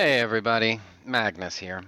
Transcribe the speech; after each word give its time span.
Hey 0.00 0.20
everybody, 0.20 0.80
Magnus 1.04 1.56
here. 1.56 1.82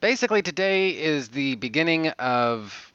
Basically, 0.00 0.40
today 0.40 0.90
is 0.90 1.28
the 1.30 1.56
beginning 1.56 2.10
of 2.10 2.92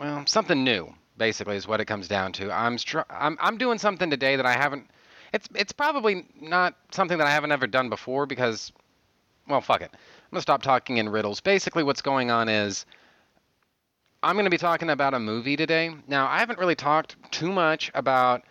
well, 0.00 0.24
something 0.26 0.64
new. 0.64 0.94
Basically, 1.18 1.56
is 1.56 1.68
what 1.68 1.82
it 1.82 1.84
comes 1.84 2.08
down 2.08 2.32
to. 2.32 2.50
I'm 2.50 2.78
str- 2.78 3.00
I'm 3.10 3.36
I'm 3.42 3.58
doing 3.58 3.78
something 3.78 4.08
today 4.08 4.36
that 4.36 4.46
I 4.46 4.54
haven't. 4.54 4.88
It's 5.34 5.50
it's 5.54 5.72
probably 5.72 6.24
not 6.40 6.74
something 6.92 7.18
that 7.18 7.26
I 7.26 7.30
haven't 7.30 7.52
ever 7.52 7.66
done 7.66 7.90
before 7.90 8.24
because, 8.24 8.72
well, 9.46 9.60
fuck 9.60 9.82
it. 9.82 9.90
I'm 9.92 10.30
gonna 10.30 10.40
stop 10.40 10.62
talking 10.62 10.96
in 10.96 11.10
riddles. 11.10 11.42
Basically, 11.42 11.82
what's 11.82 12.00
going 12.00 12.30
on 12.30 12.48
is. 12.48 12.86
I'm 14.22 14.34
going 14.34 14.46
to 14.46 14.50
be 14.50 14.56
talking 14.56 14.88
about 14.88 15.12
a 15.12 15.18
movie 15.18 15.56
today. 15.56 15.94
Now, 16.08 16.26
I 16.26 16.38
haven't 16.38 16.58
really 16.58 16.76
talked 16.76 17.16
too 17.32 17.52
much 17.52 17.90
about 17.92 18.44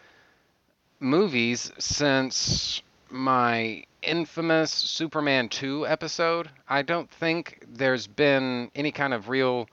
movies 1.00 1.72
since 1.80 2.84
my 3.10 3.86
infamous 4.02 4.72
Superman 4.72 5.50
2 5.50 5.88
episode. 5.88 6.50
I 6.68 6.82
don't 6.82 7.10
think 7.10 7.66
there's 7.68 8.08
been 8.08 8.72
any 8.76 8.92
kind 8.92 9.14
of 9.14 9.30
real 9.30 9.68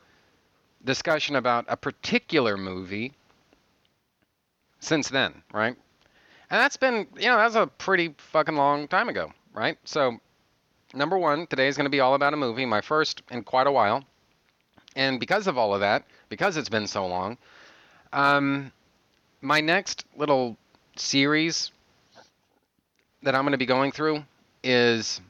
discussion 0.84 1.36
about 1.36 1.64
a 1.69 1.77
particular 1.77 2.56
movie 2.56 3.12
since 4.80 5.09
then, 5.09 5.42
right? 5.52 5.77
And 6.50 6.60
that's 6.60 6.77
been, 6.77 7.06
you 7.16 7.28
know, 7.28 7.36
that's 7.36 7.55
a 7.55 7.66
pretty 7.66 8.14
fucking 8.19 8.56
long 8.56 8.88
time 8.88 9.09
ago, 9.09 9.33
right? 9.52 9.77
So, 9.84 10.19
number 10.95 11.19
one, 11.19 11.47
today 11.47 11.69
is 11.69 11.77
going 11.77 11.84
to 11.86 11.91
be 11.91 12.00
all 12.00 12.14
about 12.14 12.34
a 12.34 12.36
movie, 12.36 12.64
my 12.64 12.80
first 12.80 13.22
in 13.30 13.42
quite 13.42 13.66
a 13.66 13.72
while. 13.72 14.05
And 14.97 15.20
because 15.20 15.47
of 15.47 15.58
all 15.58 15.74
of 15.74 15.80
that, 15.80 16.05
because 16.28 16.56
it's 16.56 16.69
been 16.69 16.86
so 16.86 17.06
long, 17.06 17.36
um, 18.12 18.72
my 19.41 19.60
next 19.60 20.05
little 20.16 20.56
series 20.97 21.70
that 23.22 23.34
I'm 23.34 23.42
going 23.42 23.52
to 23.52 23.58
be 23.58 23.66
going 23.66 23.92
through 23.92 24.24
is 24.62 25.20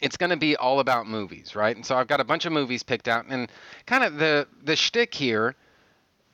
it's 0.00 0.16
going 0.16 0.30
to 0.30 0.36
be 0.36 0.56
all 0.56 0.80
about 0.80 1.06
movies, 1.06 1.54
right? 1.54 1.74
And 1.74 1.84
so 1.84 1.96
I've 1.96 2.08
got 2.08 2.20
a 2.20 2.24
bunch 2.24 2.46
of 2.46 2.52
movies 2.52 2.82
picked 2.82 3.08
out, 3.08 3.26
and 3.28 3.50
kind 3.86 4.04
of 4.04 4.16
the 4.16 4.46
the 4.64 4.76
shtick 4.76 5.14
here 5.14 5.54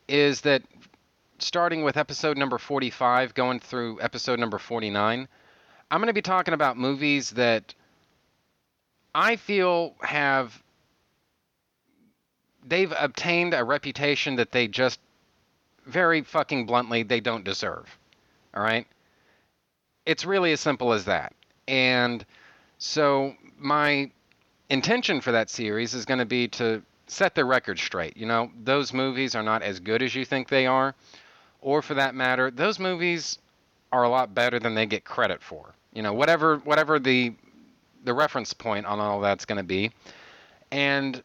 is 0.09 0.43
that 0.43 0.63
starting 1.39 1.83
with 1.83 1.97
episode 1.97 2.39
number 2.39 2.59
45, 2.59 3.35
going 3.35 3.61
through 3.61 4.01
episode 4.01 4.39
number 4.39 4.59
49, 4.59 5.29
I'm 5.91 6.01
going 6.01 6.07
to 6.07 6.13
be 6.13 6.23
talking 6.23 6.55
about 6.55 6.77
movies 6.77 7.31
that 7.31 7.75
I 9.15 9.37
feel 9.37 9.95
have 10.01 10.63
they've 12.67 12.93
obtained 12.99 13.55
a 13.55 13.65
reputation 13.65 14.37
that 14.37 14.53
they 14.53 14.69
just 14.69 15.01
very 15.87 16.23
fucking 16.23 16.67
bluntly 16.67 17.03
they 17.03 17.21
don't 17.21 17.45
deserve. 17.45 17.99
All 18.55 18.63
right? 18.63 18.87
It's 20.07 20.25
really 20.25 20.53
as 20.53 20.61
simple 20.61 20.93
as 20.93 21.05
that. 21.05 21.35
And 21.69 22.25
so 22.79 23.35
my 23.59 24.11
intention 24.71 25.21
for 25.21 25.33
that 25.33 25.51
series 25.51 25.95
is 25.95 26.05
going 26.05 26.19
to 26.19 26.25
be 26.25 26.49
to 26.49 26.83
set 27.07 27.35
the 27.35 27.45
record 27.45 27.79
straight. 27.79 28.17
You 28.17 28.27
know, 28.27 28.51
those 28.65 28.93
movies 28.93 29.35
are 29.35 29.43
not 29.43 29.63
as 29.63 29.81
good 29.81 30.03
as 30.03 30.15
you 30.15 30.25
think 30.25 30.49
they 30.49 30.67
are, 30.67 30.95
or 31.61 31.83
for 31.83 31.95
that 31.95 32.15
matter, 32.15 32.51
those 32.51 32.79
movies 32.79 33.39
are 33.93 34.05
a 34.05 34.09
lot 34.09 34.35
better 34.35 34.59
than 34.59 34.75
they 34.75 34.87
get 34.87 35.05
credit 35.05 35.43
for. 35.43 35.75
You 35.93 36.03
know, 36.03 36.13
whatever 36.13 36.59
whatever 36.59 36.99
the 36.99 37.35
the 38.05 38.15
reference 38.15 38.53
point 38.53 38.87
on 38.87 39.01
all 39.01 39.21
that's 39.21 39.45
going 39.45 39.59
to 39.59 39.65
be. 39.65 39.91
And 40.71 41.23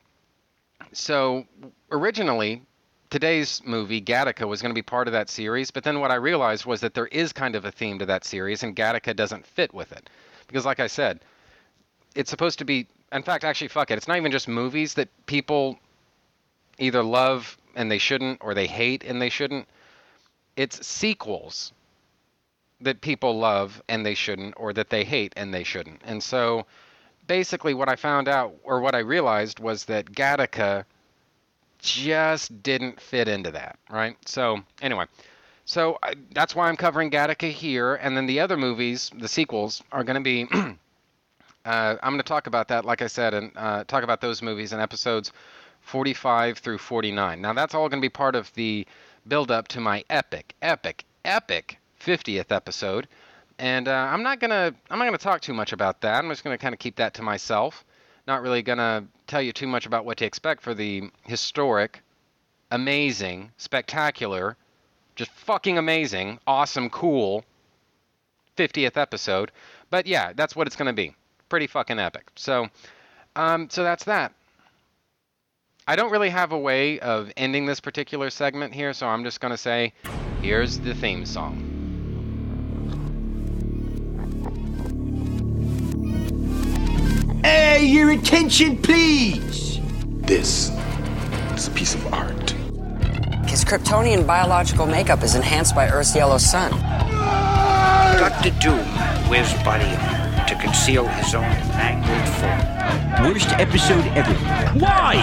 so 0.93 1.45
originally 1.91 2.63
today's 3.12 3.62
movie 3.66 4.02
Gattaca 4.02 4.48
was 4.48 4.62
going 4.62 4.72
to 4.72 4.76
be 4.76 4.81
part 4.81 5.08
of 5.08 5.12
that 5.12 5.30
series, 5.30 5.70
but 5.70 5.84
then 5.84 6.00
what 6.00 6.12
I 6.12 6.16
realized 6.16 6.66
was 6.66 6.80
that 6.80 6.95
there 6.95 7.08
is 7.08 7.34
kind 7.34 7.56
of 7.56 7.66
a 7.66 7.72
theme 7.72 8.00
to 8.00 8.06
that 8.08 8.26
series 8.26 8.64
and 8.64 8.76
Gattaca 8.76 9.16
doesn't 9.16 9.45
fit 9.45 9.73
with 9.73 9.92
it. 9.92 10.09
Because 10.48 10.66
like 10.66 10.80
I 10.80 10.88
said, 10.88 11.20
it's 12.16 12.30
supposed 12.30 12.58
to 12.59 12.66
be 12.66 12.88
in 13.12 13.22
fact 13.22 13.44
actually 13.44 13.67
fuck 13.67 13.92
it. 13.92 13.98
It's 13.98 14.08
not 14.08 14.17
even 14.17 14.32
just 14.32 14.48
movies 14.48 14.94
that 14.95 15.09
people 15.26 15.77
either 16.80 17.04
love 17.04 17.58
and 17.76 17.92
they 17.92 17.98
shouldn't 17.98 18.39
or 18.42 18.54
they 18.54 18.67
hate 18.67 19.04
and 19.04 19.21
they 19.21 19.30
shouldn't. 19.30 19.67
It's 20.55 20.86
sequels 20.86 21.73
that 22.80 23.02
people 23.02 23.38
love 23.38 23.83
and 23.89 24.05
they 24.05 24.16
shouldn't 24.16 24.54
or 24.58 24.71
that 24.73 24.89
they 24.89 25.04
hate 25.04 25.33
and 25.36 25.54
they 25.54 25.64
shouldn't. 25.64 26.02
And 26.05 26.23
so 26.23 26.66
basically 27.27 27.73
what 27.73 27.89
I 27.89 27.98
found 27.98 28.30
out 28.30 28.55
or 28.64 28.80
what 28.80 28.95
I 28.95 29.00
realized 29.00 29.60
was 29.60 29.86
that 29.86 30.05
Gattaca 30.14 30.86
just 31.81 32.64
didn't 32.64 32.99
fit 33.02 33.27
into 33.27 33.52
that, 33.52 33.80
right? 33.89 34.15
So 34.25 34.61
anyway, 34.81 35.05
so 35.65 35.97
I, 36.03 36.14
that's 36.33 36.55
why 36.55 36.69
I'm 36.69 36.77
covering 36.77 37.11
Gattaca 37.11 37.52
here, 37.52 37.95
and 37.95 38.15
then 38.15 38.25
the 38.25 38.39
other 38.39 38.58
movies, 38.58 39.11
the 39.17 39.27
sequels, 39.27 39.81
are 39.91 40.03
going 40.03 40.15
to 40.15 40.21
be. 40.21 40.47
uh, 41.65 41.95
I'm 42.02 42.11
going 42.14 42.17
to 42.17 42.23
talk 42.23 42.47
about 42.47 42.67
that, 42.70 42.86
like 42.86 43.02
I 43.02 43.08
said, 43.08 43.33
and 43.33 43.52
uh, 43.55 43.83
talk 43.86 44.03
about 44.03 44.21
those 44.21 44.41
movies 44.41 44.73
in 44.73 44.80
episodes 44.80 45.31
45 45.81 46.59
through 46.59 46.77
49. 46.77 47.41
Now 47.41 47.53
that's 47.53 47.73
all 47.73 47.89
going 47.89 48.02
to 48.02 48.05
be 48.05 48.09
part 48.09 48.36
of 48.36 48.53
the 48.53 48.87
build 49.27 49.52
up 49.52 49.67
to 49.70 49.80
my 49.80 50.03
epic, 50.09 50.55
epic, 50.61 51.05
epic 51.25 51.77
50th 51.99 52.52
episode. 52.52 53.08
And 53.59 53.87
uh, 53.87 53.91
I'm 53.91 54.23
not 54.23 54.39
gonna 54.39 54.73
I'm 54.89 54.97
not 54.97 55.05
gonna 55.05 55.20
talk 55.20 55.41
too 55.41 55.53
much 55.53 55.71
about 55.71 56.02
that. 56.02 56.23
I'm 56.23 56.30
just 56.30 56.43
gonna 56.43 56.58
kind 56.58 56.73
of 56.73 56.80
keep 56.80 56.95
that 56.95 57.14
to 57.15 57.21
myself. 57.21 57.86
Not 58.27 58.42
really 58.42 58.61
gonna 58.61 59.05
tell 59.27 59.42
you 59.42 59.52
too 59.52 59.67
much 59.67 59.86
about 59.86 60.05
what 60.05 60.17
to 60.17 60.26
expect 60.26 60.61
for 60.61 60.73
the 60.73 61.09
historic, 61.23 62.02
amazing, 62.70 63.52
spectacular, 63.58 64.55
just 65.15 65.32
fucking 65.32 65.77
amazing, 65.77 66.39
awesome, 66.48 66.89
cool 66.89 67.43
50th 68.58 68.98
episode. 68.98 69.52
But 69.89 70.08
yeah, 70.08 70.33
that's 70.33 70.55
what 70.55 70.67
it's 70.67 70.76
gonna 70.76 70.93
be. 70.93 71.15
Pretty 71.49 71.67
fucking 71.67 71.99
epic. 71.99 72.30
So, 72.36 72.70
um, 73.36 73.70
so 73.70 73.83
that's 73.83 74.05
that. 74.05 74.33
I 75.88 75.95
don't 75.95 76.11
really 76.11 76.30
have 76.30 76.52
a 76.52 76.59
way 76.59 76.99
of 76.99 77.32
ending 77.36 77.65
this 77.65 77.80
particular 77.80 78.30
segment 78.30 78.73
here, 78.73 78.93
so 78.93 79.08
I'm 79.08 79.23
just 79.23 79.42
gonna 79.42 79.58
say, 79.58 79.93
here's 80.42 80.80
the 80.80 80.93
theme 80.93 81.26
song. 81.26 81.70
Hey, 87.52 87.84
your 87.84 88.12
attention, 88.12 88.78
please! 88.78 89.82
This 90.22 90.72
is 91.54 91.67
a 91.67 91.72
piece 91.72 91.94
of 91.94 92.14
art. 92.14 92.52
His 93.45 93.66
Kryptonian 93.66 94.26
biological 94.26 94.86
makeup 94.86 95.22
is 95.22 95.36
enhanced 95.36 95.76
by 95.76 95.89
Earth's 95.89 96.16
yellow 96.16 96.38
sun. 96.38 96.72
Dr. 98.17 98.52
Doom 98.62 98.88
wears 99.30 99.52
body 99.66 99.84
armor 99.84 100.45
to 100.48 100.56
conceal 100.62 101.06
his 101.10 101.36
own 101.36 101.42
mangled 101.76 102.30
form. 102.39 103.28
Worst 103.28 103.50
episode 103.60 104.06
ever. 104.16 104.33
Why? 104.80 105.18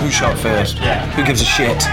Who 0.00 0.10
shot 0.10 0.36
first? 0.36 0.78
Yeah. 0.78 1.06
Who 1.12 1.24
gives 1.24 1.42
a 1.42 1.44
shit? 1.44 1.84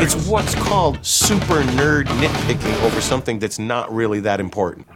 It's 0.00 0.28
what's 0.28 0.54
called 0.54 1.04
super 1.04 1.62
nerd 1.74 2.04
nitpicking 2.04 2.80
over 2.84 3.00
something 3.00 3.40
that's 3.40 3.58
not 3.58 3.92
really 3.92 4.20
that 4.20 4.38
important. 4.38 4.86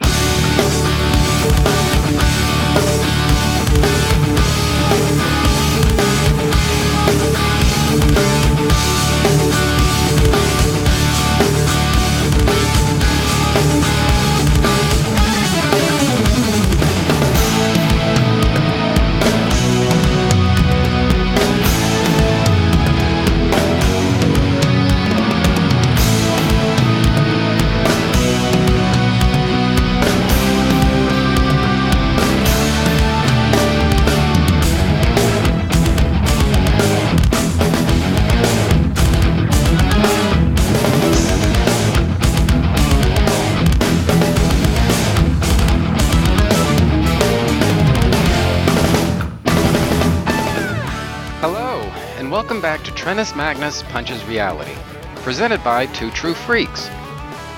Trentus 53.15 53.37
Magnus 53.37 53.85
Punches 53.85 54.25
Reality, 54.25 54.75
presented 55.23 55.63
by 55.63 55.87
Two 55.87 56.11
True 56.11 56.35
Freaks. 56.35 56.91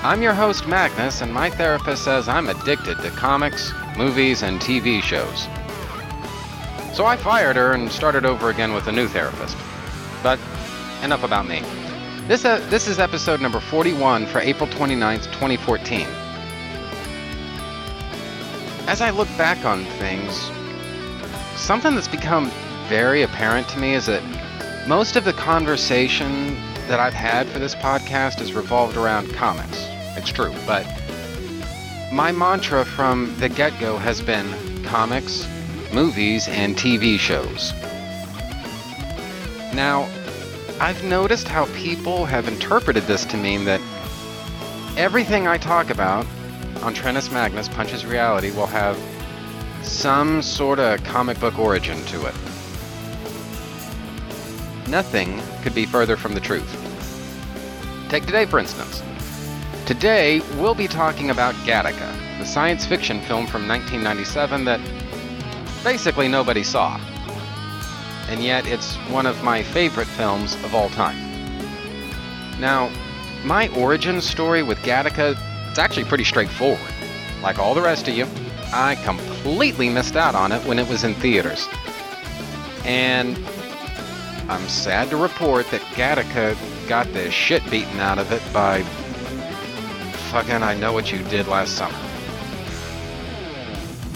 I'm 0.03 0.21
your 0.21 0.35
host, 0.35 0.67
Magnus, 0.67 1.21
and 1.21 1.33
my 1.33 1.49
therapist 1.49 2.03
says 2.03 2.27
I'm 2.27 2.47
addicted 2.47 2.99
to 2.99 3.09
comics, 3.09 3.73
movies, 3.97 4.43
and 4.43 4.61
TV 4.61 5.01
shows. 5.01 5.47
So 6.95 7.07
I 7.07 7.17
fired 7.17 7.55
her 7.55 7.73
and 7.73 7.91
started 7.91 8.23
over 8.23 8.51
again 8.51 8.71
with 8.71 8.85
a 8.85 8.91
new 8.91 9.07
therapist. 9.07 9.57
But 10.21 10.39
enough 11.01 11.23
about 11.23 11.47
me. 11.47 11.63
This, 12.27 12.45
uh, 12.45 12.63
this 12.69 12.87
is 12.87 12.99
episode 12.99 13.41
number 13.41 13.59
41 13.59 14.27
for 14.27 14.37
April 14.37 14.69
29th, 14.69 15.25
2014. 15.33 16.07
as 18.85 19.01
I 19.01 19.09
look 19.09 19.27
back 19.39 19.65
on 19.65 19.85
things, 19.97 20.51
something 21.59 21.95
that's 21.95 22.07
become 22.07 22.51
very 22.89 23.23
apparent 23.23 23.67
to 23.69 23.79
me 23.79 23.95
is 23.95 24.05
that 24.05 24.21
most 24.87 25.17
of 25.17 25.25
the 25.25 25.33
conversation 25.33 26.55
that 26.87 26.97
I've 26.97 27.13
had 27.13 27.45
for 27.47 27.59
this 27.59 27.75
podcast 27.75 28.39
has 28.39 28.53
revolved 28.53 28.95
around 28.95 29.29
comics. 29.33 29.85
It's 30.15 30.29
true, 30.29 30.53
but 30.65 30.85
my 32.13 32.31
mantra 32.31 32.85
from 32.85 33.35
the 33.37 33.49
get 33.49 33.77
go 33.81 33.97
has 33.97 34.21
been 34.21 34.47
comics, 34.83 35.45
movies, 35.93 36.47
and 36.47 36.77
TV 36.77 37.19
shows. 37.19 37.73
Now, 39.73 40.07
I've 40.79 41.03
noticed 41.03 41.49
how 41.49 41.65
people 41.75 42.23
have 42.23 42.47
interpreted 42.47 43.03
this 43.03 43.25
to 43.25 43.35
mean 43.35 43.65
that 43.65 43.81
everything 44.95 45.47
I 45.47 45.57
talk 45.57 45.89
about 45.89 46.25
on 46.81 46.95
Trentus 46.95 47.29
Magnus 47.29 47.67
Punches 47.67 48.05
Reality 48.05 48.51
will 48.51 48.67
have 48.67 48.97
some 49.83 50.41
sort 50.41 50.79
of 50.79 51.03
comic 51.03 51.41
book 51.41 51.59
origin 51.59 52.01
to 52.05 52.25
it. 52.25 52.35
Nothing 54.87 55.41
could 55.63 55.75
be 55.75 55.85
further 55.85 56.15
from 56.15 56.33
the 56.33 56.39
truth. 56.39 56.71
Take 58.09 58.25
today, 58.25 58.45
for 58.45 58.57
instance. 58.57 59.03
Today, 59.85 60.41
we'll 60.57 60.75
be 60.75 60.87
talking 60.87 61.29
about 61.29 61.55
Gattaca, 61.65 62.39
the 62.39 62.45
science 62.45 62.85
fiction 62.85 63.19
film 63.21 63.47
from 63.47 63.67
1997 63.67 64.63
that 64.65 64.79
basically 65.83 66.29
nobody 66.29 66.63
saw. 66.63 66.99
And 68.29 68.41
yet, 68.41 68.65
it's 68.65 68.95
one 69.09 69.25
of 69.25 69.43
my 69.43 69.61
favorite 69.61 70.07
films 70.07 70.55
of 70.63 70.73
all 70.73 70.89
time. 70.89 71.17
Now, 72.59 72.89
my 73.43 73.67
origin 73.69 74.21
story 74.21 74.63
with 74.63 74.77
Gattaca, 74.79 75.37
it's 75.69 75.79
actually 75.79 76.05
pretty 76.05 76.23
straightforward. 76.23 76.93
Like 77.41 77.59
all 77.59 77.73
the 77.73 77.81
rest 77.81 78.07
of 78.07 78.13
you, 78.13 78.25
I 78.73 78.95
completely 79.03 79.89
missed 79.89 80.15
out 80.15 80.35
on 80.35 80.51
it 80.51 80.63
when 80.65 80.79
it 80.79 80.87
was 80.87 81.03
in 81.03 81.13
theaters. 81.15 81.67
And 82.83 83.37
I'm 84.49 84.67
sad 84.69 85.09
to 85.09 85.17
report 85.17 85.69
that 85.71 85.81
Gattaca 85.95 86.55
got 86.87 87.11
the 87.11 87.29
shit 87.29 87.69
beaten 87.69 87.99
out 87.99 88.17
of 88.17 88.31
it 88.31 88.41
by 88.53 88.81
fucking 90.31 90.63
I 90.63 90.73
Know 90.73 90.93
What 90.93 91.11
You 91.11 91.21
Did 91.25 91.47
Last 91.47 91.75
Summer. 91.75 91.97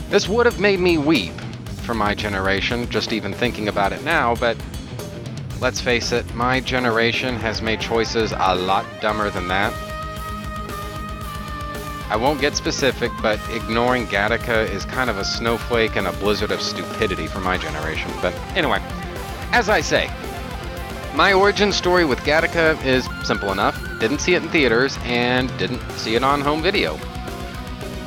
This 0.09 0.29
would 0.29 0.45
have 0.45 0.59
made 0.59 0.79
me 0.79 0.97
weep 0.97 1.33
for 1.83 1.93
my 1.93 2.15
generation, 2.15 2.89
just 2.89 3.11
even 3.11 3.33
thinking 3.33 3.67
about 3.67 3.91
it 3.91 4.03
now, 4.05 4.35
but 4.35 4.55
let's 5.59 5.81
face 5.81 6.13
it, 6.13 6.33
my 6.33 6.61
generation 6.61 7.35
has 7.35 7.61
made 7.61 7.81
choices 7.81 8.31
a 8.31 8.55
lot 8.55 8.85
dumber 9.01 9.29
than 9.29 9.49
that. 9.49 9.73
I 12.09 12.15
won't 12.15 12.39
get 12.39 12.55
specific, 12.55 13.11
but 13.21 13.39
ignoring 13.49 14.05
Gattaca 14.07 14.69
is 14.69 14.85
kind 14.85 15.09
of 15.09 15.17
a 15.17 15.25
snowflake 15.25 15.97
and 15.97 16.07
a 16.07 16.13
blizzard 16.13 16.51
of 16.51 16.61
stupidity 16.61 17.27
for 17.27 17.39
my 17.39 17.57
generation. 17.57 18.11
But 18.21 18.33
anyway, 18.55 18.81
as 19.51 19.69
I 19.69 19.81
say, 19.81 20.09
my 21.15 21.33
origin 21.33 21.73
story 21.73 22.05
with 22.05 22.19
Gattaca 22.19 22.83
is 22.85 23.07
simple 23.25 23.51
enough. 23.51 23.77
Didn't 23.99 24.19
see 24.19 24.33
it 24.33 24.43
in 24.43 24.49
theaters 24.49 24.97
and 25.03 25.55
didn't 25.57 25.81
see 25.91 26.15
it 26.15 26.23
on 26.23 26.39
home 26.39 26.61
video. 26.61 26.95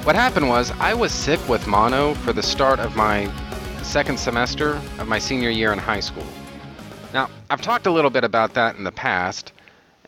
What 0.05 0.17
happened 0.17 0.49
was 0.49 0.71
I 0.81 0.95
was 0.95 1.13
sick 1.13 1.47
with 1.49 1.67
mono 1.67 2.15
for 2.15 2.33
the 2.33 2.43
start 2.43 2.81
of 2.81 2.97
my 2.97 3.31
second 3.83 4.19
semester 4.19 4.81
of 4.99 5.07
my 5.07 5.19
senior 5.19 5.51
year 5.51 5.73
in 5.73 5.79
high 5.79 6.01
school. 6.01 6.27
Now, 7.13 7.29
I've 7.51 7.61
talked 7.61 7.87
a 7.87 7.93
little 7.93 8.11
bit 8.11 8.25
about 8.25 8.55
that 8.55 8.77
in 8.77 8.85
the 8.85 8.93
past, 8.93 9.53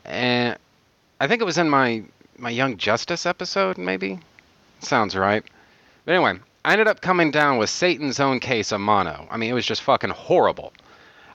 and 0.04 0.56
I 1.20 1.28
think 1.28 1.42
it 1.42 1.44
was 1.44 1.58
in 1.58 1.68
my 1.68 2.02
my 2.38 2.50
Young 2.50 2.76
Justice 2.76 3.26
episode, 3.26 3.78
maybe. 3.78 4.18
Sounds 4.80 5.14
right. 5.16 5.44
But 6.04 6.14
anyway, 6.14 6.40
I 6.64 6.72
ended 6.72 6.88
up 6.88 7.00
coming 7.00 7.30
down 7.30 7.58
with 7.58 7.70
Satan's 7.70 8.20
own 8.20 8.40
case 8.40 8.72
of 8.72 8.80
mono. 8.80 9.28
I 9.30 9.36
mean, 9.36 9.50
it 9.50 9.54
was 9.54 9.66
just 9.66 9.82
fucking 9.82 10.10
horrible. 10.10 10.72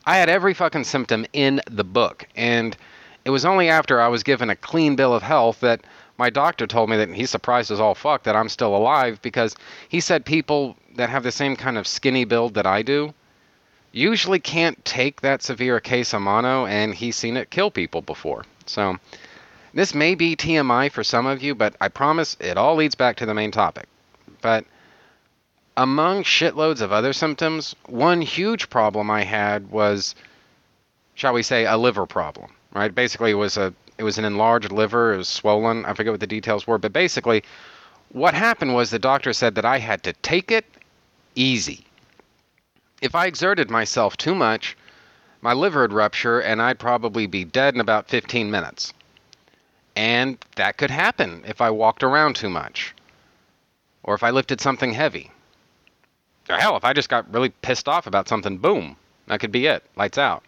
I 0.05 0.17
had 0.17 0.29
every 0.29 0.53
fucking 0.53 0.85
symptom 0.85 1.25
in 1.33 1.61
the 1.69 1.83
book, 1.83 2.27
and 2.35 2.75
it 3.23 3.29
was 3.29 3.45
only 3.45 3.69
after 3.69 4.01
I 4.01 4.07
was 4.07 4.23
given 4.23 4.49
a 4.49 4.55
clean 4.55 4.95
bill 4.95 5.13
of 5.13 5.21
health 5.21 5.59
that 5.59 5.81
my 6.17 6.29
doctor 6.29 6.65
told 6.65 6.89
me 6.89 6.97
that 6.97 7.09
he's 7.09 7.29
surprised 7.29 7.71
as 7.71 7.79
all 7.79 7.95
fuck 7.95 8.23
that 8.23 8.35
I'm 8.35 8.49
still 8.49 8.75
alive 8.75 9.21
because 9.21 9.55
he 9.89 9.99
said 9.99 10.25
people 10.25 10.75
that 10.95 11.09
have 11.09 11.23
the 11.23 11.31
same 11.31 11.55
kind 11.55 11.77
of 11.77 11.87
skinny 11.87 12.25
build 12.25 12.55
that 12.55 12.65
I 12.65 12.81
do 12.81 13.13
usually 13.91 14.39
can't 14.39 14.83
take 14.85 15.21
that 15.21 15.43
severe 15.43 15.75
a 15.75 15.81
case 15.81 16.13
of 16.13 16.21
mono, 16.21 16.65
and 16.65 16.95
he's 16.95 17.15
seen 17.15 17.37
it 17.37 17.49
kill 17.49 17.69
people 17.69 18.01
before. 18.01 18.45
So, 18.65 18.97
this 19.73 19.93
may 19.93 20.15
be 20.15 20.35
TMI 20.35 20.91
for 20.91 21.03
some 21.03 21.25
of 21.25 21.41
you, 21.43 21.55
but 21.55 21.75
I 21.79 21.89
promise 21.89 22.37
it 22.39 22.57
all 22.57 22.75
leads 22.75 22.95
back 22.95 23.17
to 23.17 23.25
the 23.25 23.33
main 23.33 23.51
topic. 23.51 23.87
But 24.41 24.65
among 25.77 26.23
shitloads 26.23 26.81
of 26.81 26.91
other 26.91 27.13
symptoms, 27.13 27.75
one 27.85 28.21
huge 28.21 28.69
problem 28.69 29.09
I 29.09 29.23
had 29.23 29.71
was, 29.71 30.15
shall 31.15 31.33
we 31.33 31.43
say, 31.43 31.65
a 31.65 31.77
liver 31.77 32.05
problem. 32.05 32.51
Right? 32.73 32.93
Basically, 32.93 33.31
it 33.31 33.35
was 33.35 33.57
a 33.57 33.73
it 33.97 34.03
was 34.03 34.17
an 34.17 34.25
enlarged 34.25 34.71
liver. 34.71 35.13
It 35.13 35.17
was 35.17 35.27
swollen. 35.27 35.85
I 35.85 35.93
forget 35.93 36.13
what 36.13 36.19
the 36.19 36.27
details 36.27 36.65
were, 36.65 36.77
but 36.77 36.93
basically, 36.93 37.43
what 38.09 38.33
happened 38.33 38.73
was 38.73 38.89
the 38.89 38.99
doctor 38.99 39.31
said 39.33 39.55
that 39.55 39.65
I 39.65 39.77
had 39.77 40.03
to 40.03 40.13
take 40.13 40.51
it 40.51 40.65
easy. 41.35 41.85
If 43.01 43.15
I 43.15 43.25
exerted 43.25 43.69
myself 43.69 44.17
too 44.17 44.35
much, 44.35 44.77
my 45.41 45.53
liver 45.53 45.81
would 45.81 45.93
rupture 45.93 46.39
and 46.39 46.61
I'd 46.61 46.79
probably 46.79 47.25
be 47.25 47.43
dead 47.43 47.73
in 47.73 47.79
about 47.79 48.09
15 48.09 48.51
minutes. 48.51 48.93
And 49.95 50.37
that 50.55 50.77
could 50.77 50.91
happen 50.91 51.43
if 51.47 51.61
I 51.61 51.69
walked 51.69 52.03
around 52.03 52.35
too 52.35 52.49
much. 52.49 52.93
Or 54.03 54.13
if 54.15 54.23
I 54.23 54.29
lifted 54.29 54.61
something 54.61 54.93
heavy. 54.93 55.31
Or 56.51 56.57
hell, 56.57 56.75
if 56.75 56.83
I 56.83 56.91
just 56.91 57.07
got 57.07 57.33
really 57.33 57.49
pissed 57.49 57.87
off 57.87 58.07
about 58.07 58.27
something, 58.27 58.57
boom, 58.57 58.97
that 59.27 59.39
could 59.39 59.53
be 59.53 59.67
it. 59.67 59.85
Lights 59.95 60.17
out. 60.17 60.43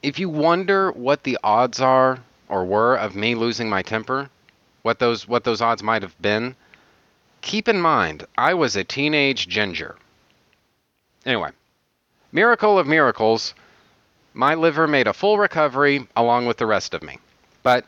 If 0.00 0.20
you 0.20 0.28
wonder 0.28 0.92
what 0.92 1.24
the 1.24 1.36
odds 1.42 1.80
are 1.80 2.20
or 2.48 2.64
were 2.64 2.94
of 2.94 3.16
me 3.16 3.34
losing 3.34 3.68
my 3.68 3.82
temper, 3.82 4.30
what 4.82 5.00
those 5.00 5.26
what 5.26 5.42
those 5.42 5.60
odds 5.60 5.82
might 5.82 6.02
have 6.02 6.20
been, 6.22 6.54
keep 7.40 7.68
in 7.68 7.80
mind 7.80 8.26
I 8.38 8.54
was 8.54 8.76
a 8.76 8.84
teenage 8.84 9.48
ginger. 9.48 9.96
Anyway, 11.26 11.50
miracle 12.30 12.78
of 12.78 12.86
miracles, 12.86 13.54
my 14.34 14.54
liver 14.54 14.86
made 14.86 15.08
a 15.08 15.12
full 15.12 15.36
recovery 15.36 16.06
along 16.16 16.46
with 16.46 16.58
the 16.58 16.66
rest 16.66 16.94
of 16.94 17.02
me. 17.02 17.18
But 17.64 17.84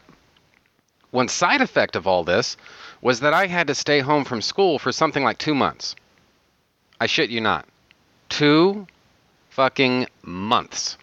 one 1.12 1.28
side 1.28 1.60
effect 1.60 1.94
of 1.94 2.08
all 2.08 2.24
this 2.24 2.56
was 3.02 3.20
that 3.20 3.34
I 3.34 3.48
had 3.48 3.66
to 3.66 3.74
stay 3.74 4.00
home 4.00 4.24
from 4.24 4.40
school 4.40 4.78
for 4.78 4.92
something 4.92 5.22
like 5.22 5.36
two 5.36 5.54
months. 5.54 5.94
I 7.00 7.06
shit 7.06 7.30
you 7.30 7.40
not. 7.40 7.66
Two 8.28 8.86
fucking 9.50 10.06
months. 10.22 10.96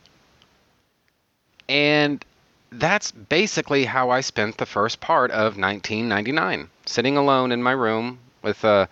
And 1.67 2.23
that's 2.71 3.11
basically 3.11 3.85
how 3.85 4.09
I 4.09 4.21
spent 4.21 4.57
the 4.57 4.65
first 4.65 5.01
part 5.01 5.29
of 5.31 5.57
1999, 5.57 6.69
sitting 6.85 7.17
alone 7.17 7.51
in 7.51 7.61
my 7.61 7.71
room 7.71 8.19
with 8.41 8.63
a 8.63 8.87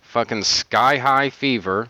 fucking 0.00 0.42
sky 0.42 0.96
high 0.96 1.30
fever, 1.30 1.88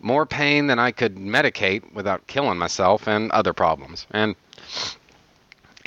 more 0.00 0.26
pain 0.26 0.66
than 0.66 0.78
I 0.78 0.92
could 0.92 1.16
medicate 1.16 1.92
without 1.94 2.26
killing 2.26 2.58
myself, 2.58 3.08
and 3.08 3.30
other 3.32 3.52
problems. 3.52 4.06
And 4.10 4.36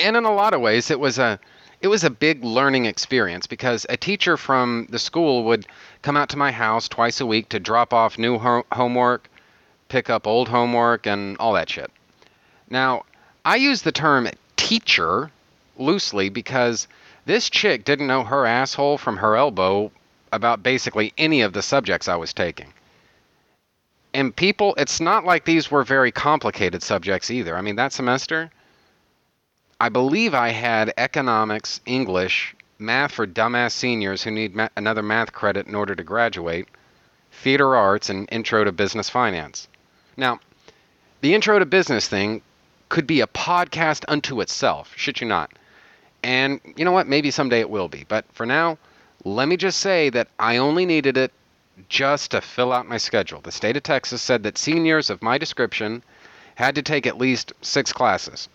and 0.00 0.16
in 0.16 0.24
a 0.24 0.34
lot 0.34 0.52
of 0.52 0.60
ways, 0.60 0.90
it 0.90 1.00
was 1.00 1.18
a 1.18 1.38
it 1.80 1.88
was 1.88 2.04
a 2.04 2.10
big 2.10 2.42
learning 2.44 2.86
experience 2.86 3.46
because 3.46 3.86
a 3.88 3.96
teacher 3.96 4.36
from 4.36 4.86
the 4.90 4.98
school 4.98 5.44
would 5.44 5.66
come 6.02 6.16
out 6.16 6.30
to 6.30 6.38
my 6.38 6.50
house 6.50 6.88
twice 6.88 7.20
a 7.20 7.26
week 7.26 7.48
to 7.50 7.60
drop 7.60 7.92
off 7.92 8.18
new 8.18 8.38
ho- 8.38 8.66
homework, 8.72 9.28
pick 9.88 10.08
up 10.08 10.26
old 10.26 10.48
homework, 10.48 11.06
and 11.06 11.36
all 11.38 11.52
that 11.52 11.68
shit. 11.68 11.90
Now, 12.70 13.04
I 13.44 13.56
use 13.56 13.82
the 13.82 13.92
term 13.92 14.28
teacher 14.56 15.30
loosely 15.78 16.28
because 16.28 16.88
this 17.26 17.50
chick 17.50 17.84
didn't 17.84 18.06
know 18.06 18.24
her 18.24 18.46
asshole 18.46 18.98
from 18.98 19.18
her 19.18 19.36
elbow 19.36 19.90
about 20.32 20.62
basically 20.62 21.12
any 21.18 21.42
of 21.42 21.52
the 21.52 21.62
subjects 21.62 22.08
I 22.08 22.16
was 22.16 22.32
taking. 22.32 22.72
And 24.14 24.34
people, 24.34 24.74
it's 24.78 25.00
not 25.00 25.24
like 25.24 25.44
these 25.44 25.70
were 25.70 25.84
very 25.84 26.10
complicated 26.10 26.82
subjects 26.82 27.30
either. 27.30 27.56
I 27.56 27.60
mean, 27.60 27.76
that 27.76 27.92
semester, 27.92 28.50
I 29.78 29.90
believe 29.90 30.32
I 30.32 30.50
had 30.50 30.94
economics, 30.96 31.80
English, 31.84 32.56
math 32.78 33.12
for 33.12 33.26
dumbass 33.26 33.72
seniors 33.72 34.22
who 34.22 34.30
need 34.30 34.54
ma- 34.54 34.70
another 34.74 35.02
math 35.02 35.32
credit 35.32 35.66
in 35.66 35.74
order 35.74 35.94
to 35.94 36.02
graduate, 36.02 36.66
theater 37.30 37.76
arts, 37.76 38.08
and 38.08 38.26
intro 38.32 38.64
to 38.64 38.72
business 38.72 39.10
finance. 39.10 39.68
Now, 40.16 40.40
the 41.20 41.34
intro 41.34 41.58
to 41.58 41.66
business 41.66 42.08
thing 42.08 42.40
could 42.88 43.06
be 43.06 43.20
a 43.20 43.26
podcast 43.26 44.06
unto 44.08 44.40
itself, 44.40 44.94
should 44.96 45.20
you 45.20 45.26
not. 45.26 45.52
And 46.22 46.58
you 46.76 46.86
know 46.86 46.92
what? 46.92 47.06
Maybe 47.06 47.30
someday 47.30 47.60
it 47.60 47.68
will 47.68 47.88
be. 47.88 48.06
But 48.08 48.24
for 48.32 48.46
now, 48.46 48.78
let 49.24 49.46
me 49.46 49.58
just 49.58 49.80
say 49.80 50.08
that 50.08 50.28
I 50.38 50.56
only 50.56 50.86
needed 50.86 51.18
it 51.18 51.32
just 51.90 52.30
to 52.30 52.40
fill 52.40 52.72
out 52.72 52.88
my 52.88 52.96
schedule. 52.96 53.42
The 53.42 53.52
state 53.52 53.76
of 53.76 53.82
Texas 53.82 54.22
said 54.22 54.42
that 54.44 54.56
seniors 54.56 55.10
of 55.10 55.22
my 55.22 55.36
description 55.36 56.02
had 56.54 56.76
to 56.76 56.82
take 56.82 57.06
at 57.06 57.18
least 57.18 57.52
six 57.60 57.92
classes. 57.92 58.48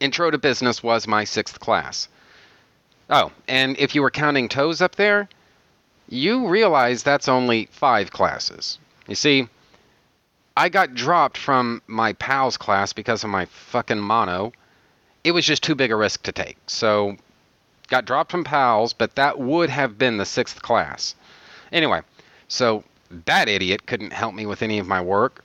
Intro 0.00 0.30
to 0.30 0.38
Business 0.38 0.82
was 0.82 1.06
my 1.06 1.24
sixth 1.24 1.60
class. 1.60 2.08
Oh, 3.10 3.32
and 3.48 3.78
if 3.78 3.94
you 3.94 4.02
were 4.02 4.10
counting 4.10 4.48
toes 4.48 4.80
up 4.80 4.96
there, 4.96 5.28
you 6.08 6.46
realize 6.46 7.02
that's 7.02 7.28
only 7.28 7.68
five 7.72 8.10
classes. 8.10 8.78
You 9.06 9.14
see, 9.14 9.48
I 10.56 10.68
got 10.68 10.94
dropped 10.94 11.38
from 11.38 11.82
my 11.86 12.12
PALS 12.14 12.56
class 12.56 12.92
because 12.92 13.24
of 13.24 13.30
my 13.30 13.46
fucking 13.46 13.98
mono. 13.98 14.52
It 15.24 15.32
was 15.32 15.46
just 15.46 15.62
too 15.62 15.74
big 15.74 15.90
a 15.90 15.96
risk 15.96 16.22
to 16.24 16.32
take. 16.32 16.56
So, 16.66 17.16
got 17.88 18.04
dropped 18.04 18.30
from 18.30 18.44
PALS, 18.44 18.92
but 18.92 19.14
that 19.16 19.38
would 19.38 19.70
have 19.70 19.98
been 19.98 20.16
the 20.16 20.24
sixth 20.24 20.62
class. 20.62 21.14
Anyway, 21.72 22.02
so 22.48 22.84
that 23.24 23.48
idiot 23.48 23.86
couldn't 23.86 24.12
help 24.12 24.34
me 24.34 24.46
with 24.46 24.62
any 24.62 24.78
of 24.78 24.86
my 24.86 25.00
work. 25.00 25.44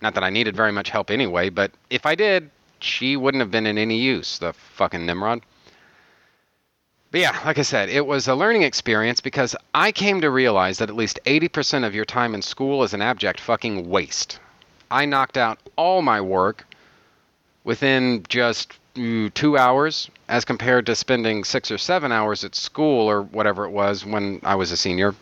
Not 0.00 0.14
that 0.14 0.24
I 0.24 0.30
needed 0.30 0.56
very 0.56 0.72
much 0.72 0.90
help 0.90 1.10
anyway, 1.10 1.48
but 1.48 1.70
if 1.90 2.06
I 2.06 2.14
did, 2.14 2.50
she 2.82 3.16
wouldn't 3.16 3.40
have 3.40 3.50
been 3.50 3.66
in 3.66 3.78
any 3.78 3.98
use, 3.98 4.38
the 4.38 4.52
fucking 4.52 5.04
Nimrod. 5.06 5.42
But 7.10 7.20
yeah, 7.20 7.38
like 7.44 7.58
I 7.58 7.62
said, 7.62 7.90
it 7.90 8.06
was 8.06 8.26
a 8.26 8.34
learning 8.34 8.62
experience 8.62 9.20
because 9.20 9.54
I 9.74 9.92
came 9.92 10.22
to 10.22 10.30
realize 10.30 10.78
that 10.78 10.88
at 10.88 10.96
least 10.96 11.20
80% 11.26 11.86
of 11.86 11.94
your 11.94 12.06
time 12.06 12.34
in 12.34 12.40
school 12.40 12.82
is 12.84 12.94
an 12.94 13.02
abject 13.02 13.38
fucking 13.38 13.90
waste. 13.90 14.40
I 14.90 15.04
knocked 15.04 15.36
out 15.36 15.58
all 15.76 16.00
my 16.00 16.22
work 16.22 16.66
within 17.64 18.24
just 18.28 18.78
mm, 18.94 19.32
two 19.34 19.58
hours 19.58 20.10
as 20.28 20.46
compared 20.46 20.86
to 20.86 20.96
spending 20.96 21.44
six 21.44 21.70
or 21.70 21.76
seven 21.76 22.12
hours 22.12 22.44
at 22.44 22.54
school 22.54 23.08
or 23.08 23.22
whatever 23.22 23.66
it 23.66 23.70
was 23.70 24.06
when 24.06 24.40
I 24.42 24.54
was 24.54 24.72
a 24.72 24.76
senior. 24.76 25.14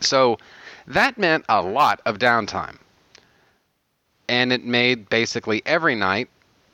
So 0.00 0.38
that 0.86 1.18
meant 1.18 1.44
a 1.48 1.62
lot 1.62 2.00
of 2.06 2.18
downtime. 2.18 2.76
And 4.28 4.52
it 4.52 4.64
made 4.64 5.08
basically 5.08 5.62
every 5.66 5.96
night 5.96 6.28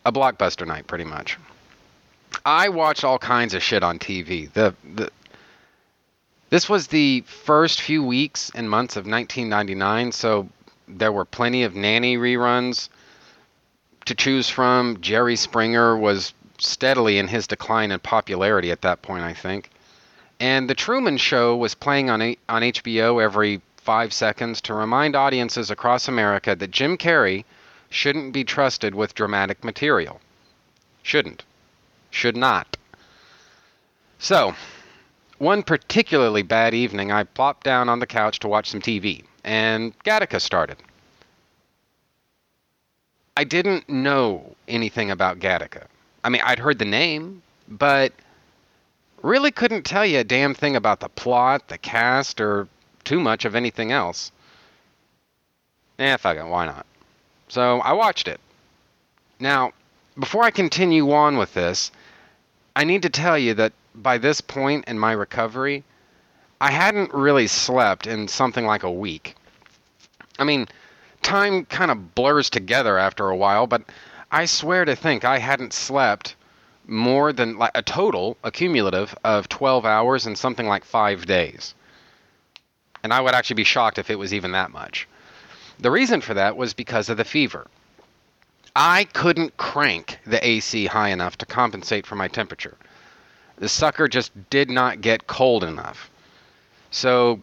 a 0.09 0.13
blockbuster 0.13 0.67
night, 0.67 0.87
pretty 0.87 1.05
much. 1.05 1.37
I 2.45 2.71
watched 2.71 3.05
all 3.05 3.19
kinds 3.19 3.55
of 3.55 3.63
shit 3.63 3.83
on 3.83 3.99
TV. 3.99 4.51
The, 4.53 4.75
the 4.95 5.11
this 6.51 6.69
was 6.69 6.87
the 6.87 7.21
first 7.27 7.83
few 7.83 8.03
weeks 8.03 8.51
and 8.55 8.71
months 8.71 8.97
of 8.97 9.07
1999, 9.07 10.13
so 10.13 10.49
there 10.89 11.13
were 11.13 11.27
plenty 11.27 11.63
of 11.65 11.75
nanny 11.75 12.17
reruns 12.17 12.89
to 14.07 14.15
choose 14.15 14.49
from. 14.49 14.99
Jerry 15.03 15.37
Springer 15.37 15.97
was 15.97 16.33
steadily 16.57 17.19
in 17.19 17.29
his 17.29 17.47
decline 17.47 17.93
in 17.93 18.01
popularity 18.01 18.71
at 18.71 18.81
that 18.81 19.03
point, 19.03 19.25
I 19.25 19.35
think. 19.35 19.71
And 20.41 20.71
The 20.71 20.75
Truman 20.75 21.19
Show 21.19 21.57
was 21.57 21.75
playing 21.75 22.09
on, 22.09 22.23
on 22.49 22.63
HBO 22.63 23.23
every 23.23 23.61
five 23.77 24.15
seconds 24.15 24.63
to 24.63 24.75
remind 24.75 25.17
audiences 25.17 25.71
across 25.71 26.09
America 26.09 26.57
that 26.57 26.71
Jim 26.71 26.97
Carrey 26.97 27.45
shouldn't 27.91 28.33
be 28.33 28.45
trusted 28.45 28.95
with 28.95 29.15
dramatic 29.15 29.65
material. 29.65 30.21
Shouldn't. 31.03 31.45
Should 32.11 32.37
not. 32.37 32.77
So, 34.19 34.55
one 35.39 35.63
particularly 35.63 36.43
bad 36.43 36.75
evening, 36.75 37.13
I 37.13 37.25
plopped 37.25 37.65
down 37.65 37.89
on 37.89 38.01
the 38.01 38.07
couch 38.07 38.41
to 38.41 38.49
watch 38.49 38.71
some 38.71 38.81
TV, 38.81 39.25
and 39.45 39.97
Gattaca 40.01 40.41
started. 40.41 40.77
I 43.37 43.45
didn't 43.45 43.89
know 43.89 44.57
anything 44.67 45.11
about 45.13 45.39
Gattaca. 45.39 45.87
I 46.25 46.29
mean, 46.29 46.43
I'd 46.45 46.59
heard 46.59 46.81
the 46.81 46.85
name, 46.85 47.43
but 47.69 48.13
really 49.23 49.53
couldn't 49.53 49.85
tell 49.85 50.05
you 50.05 50.19
a 50.19 50.25
damn 50.25 50.55
thing 50.55 50.75
about 50.75 50.99
the 51.01 51.09
plot, 51.09 51.69
the 51.69 51.79
cast, 51.79 52.41
or 52.41 52.67
too 53.05 53.21
much 53.21 53.45
of 53.45 53.55
anything 53.55 53.93
else. 53.93 54.33
Eh, 56.01 56.17
fuck 56.17 56.37
it, 56.37 56.47
why 56.47 56.67
not? 56.67 56.85
So 57.49 57.81
I 57.81 57.93
watched 57.93 58.29
it. 58.29 58.41
Now, 59.41 59.73
before 60.19 60.43
I 60.43 60.51
continue 60.51 61.11
on 61.13 61.39
with 61.39 61.55
this, 61.55 61.91
I 62.77 62.85
need 62.85 63.03
to 63.03 63.11
tell 63.11 63.39
you 63.39 63.55
that 63.55 63.73
by 63.95 64.19
this 64.19 64.41
point 64.41 64.85
in 64.87 64.99
my 64.99 65.13
recovery, 65.13 65.85
I 66.61 66.71
hadn't 66.71 67.15
really 67.15 67.47
slept 67.47 68.07
in 68.07 68.29
something 68.29 68.67
like 68.67 68.83
a 68.83 68.91
week. 68.91 69.35
I 70.39 70.45
mean, 70.45 70.69
time 71.23 71.65
kind 71.67 71.91
of 71.91 72.15
blurs 72.15 72.51
together 72.51 72.99
after 72.99 73.29
a 73.29 73.37
while, 73.37 73.67
but 73.67 73.83
I 74.31 74.45
swear 74.45 74.85
to 74.85 74.95
think 74.95 75.25
I 75.25 75.39
hadn't 75.39 75.73
slept 75.73 76.35
more 76.87 77.33
than 77.33 77.59
like 77.59 77.73
a 77.75 77.83
total, 77.83 78.37
a 78.45 78.51
cumulative 78.51 79.15
of 79.25 79.49
12 79.49 79.85
hours 79.85 80.27
in 80.27 80.37
something 80.37 80.67
like 80.67 80.85
five 80.85 81.27
days. 81.27 81.75
And 83.03 83.13
I 83.13 83.21
would 83.21 83.35
actually 83.35 83.55
be 83.55 83.65
shocked 83.65 83.99
if 83.99 84.11
it 84.11 84.19
was 84.19 84.35
even 84.35 84.53
that 84.53 84.71
much. 84.71 85.09
The 85.81 85.91
reason 85.91 86.21
for 86.21 86.35
that 86.35 86.57
was 86.57 86.75
because 86.75 87.09
of 87.09 87.17
the 87.17 87.25
fever. 87.25 87.69
I 88.75 89.05
couldn't 89.05 89.57
crank 89.57 90.19
the 90.27 90.45
AC 90.45 90.87
high 90.87 91.09
enough 91.11 91.39
to 91.39 91.47
compensate 91.47 92.07
for 92.07 92.17
my 92.17 92.29
temperature. 92.29 92.77
The 93.57 93.69
sucker 93.69 94.09
just 94.09 94.51
did 94.51 94.71
not 94.71 95.01
get 95.01 95.27
cold 95.27 95.65
enough. 95.65 96.11
So, 96.91 97.41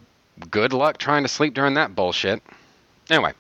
good 0.49 0.73
luck 0.73 0.97
trying 0.97 1.23
to 1.23 1.29
sleep 1.29 1.53
during 1.53 1.73
that 1.75 1.95
bullshit. 1.95 2.41
Anyway, 3.09 3.33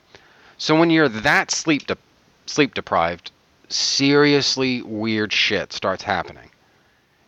so 0.57 0.77
when 0.77 0.89
you're 0.89 1.09
that 1.09 1.51
sleep 1.51 1.87
de- 1.87 1.97
sleep 2.45 2.73
deprived, 2.73 3.31
seriously 3.69 4.81
weird 4.81 5.33
shit 5.33 5.73
starts 5.73 6.03
happening. 6.03 6.49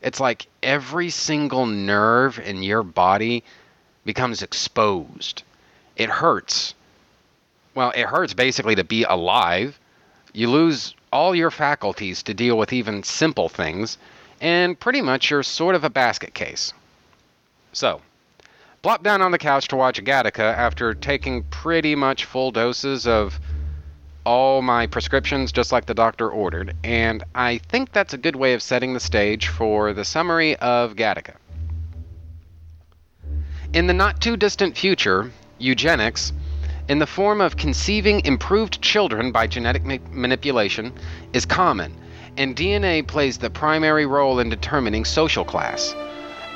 It's 0.02 0.20
like 0.20 0.48
every 0.62 1.10
single 1.10 1.66
nerve 1.66 2.40
in 2.40 2.64
your 2.64 2.84
body 2.84 3.44
becomes 4.06 4.42
exposed. 4.42 5.44
It 5.96 6.10
hurts. 6.10 6.76
Well, 7.78 7.92
it 7.96 8.08
hurts 8.08 8.34
basically 8.34 8.74
to 8.74 8.84
be 8.84 9.04
alive. 9.04 9.80
You 10.34 10.50
lose 10.50 10.96
all 11.14 11.36
your 11.36 11.52
faculties 11.52 12.24
to 12.24 12.34
deal 12.34 12.58
with 12.58 12.74
even 12.74 13.04
simple 13.04 13.50
things, 13.50 14.00
and 14.42 14.80
pretty 14.80 15.00
much 15.00 15.30
you're 15.30 15.44
sort 15.44 15.76
of 15.76 15.84
a 15.84 15.90
basket 15.92 16.34
case. 16.34 16.74
So, 17.74 18.02
plop 18.82 19.04
down 19.04 19.22
on 19.22 19.30
the 19.30 19.38
couch 19.38 19.68
to 19.68 19.76
watch 19.76 20.04
Gattaca 20.04 20.40
after 20.58 20.96
taking 20.96 21.44
pretty 21.44 21.94
much 21.94 22.26
full 22.26 22.50
doses 22.50 23.06
of 23.06 23.40
all 24.26 24.64
my 24.64 24.88
prescriptions 24.88 25.52
just 25.52 25.72
like 25.72 25.86
the 25.86 25.94
doctor 25.94 26.32
ordered, 26.32 26.76
and 26.84 27.24
I 27.36 27.60
think 27.60 27.92
that's 27.92 28.16
a 28.16 28.18
good 28.18 28.36
way 28.36 28.56
of 28.56 28.64
setting 28.64 28.96
the 28.96 29.00
stage 29.00 29.50
for 29.50 29.94
the 29.94 30.04
summary 30.04 30.56
of 30.56 30.96
Gattaca. 30.96 31.36
In 33.72 33.86
the 33.86 33.94
not 33.94 34.20
too 34.20 34.36
distant 34.36 34.76
future, 34.76 35.32
eugenics, 35.60 36.34
in 36.90 37.00
the 37.00 37.08
form 37.08 37.42
of 37.42 37.58
conceiving 37.58 38.24
improved 38.26 38.82
children 38.82 39.32
by 39.32 39.48
genetic 39.48 39.84
ma- 39.84 39.98
manipulation, 40.12 40.94
is 41.34 41.46
common, 41.46 41.94
and 42.38 42.56
DNA 42.56 43.06
plays 43.06 43.38
the 43.38 43.50
primary 43.50 44.06
role 44.06 44.40
in 44.40 44.50
determining 44.50 45.04
social 45.04 45.44
class. 45.44 45.94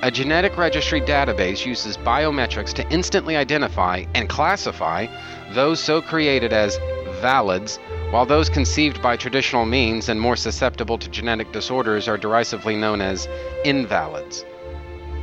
A 0.04 0.10
genetic 0.10 0.58
registry 0.58 1.00
database 1.02 1.66
uses 1.66 1.98
biometrics 1.98 2.74
to 2.74 2.90
instantly 2.90 3.36
identify 3.36 4.06
and 4.16 4.28
classify 4.28 5.06
those 5.52 5.80
so 5.80 6.02
created 6.02 6.54
as 6.54 6.80
valids, 7.22 7.78
while 8.10 8.26
those 8.26 8.50
conceived 8.50 9.02
by 9.02 9.16
traditional 9.16 9.66
means 9.66 10.10
and 10.10 10.20
more 10.20 10.36
susceptible 10.36 10.98
to 10.98 11.10
genetic 11.10 11.52
disorders 11.52 12.08
are 12.08 12.18
derisively 12.18 12.76
known 12.76 13.00
as 13.00 13.28
invalids. 13.64 14.44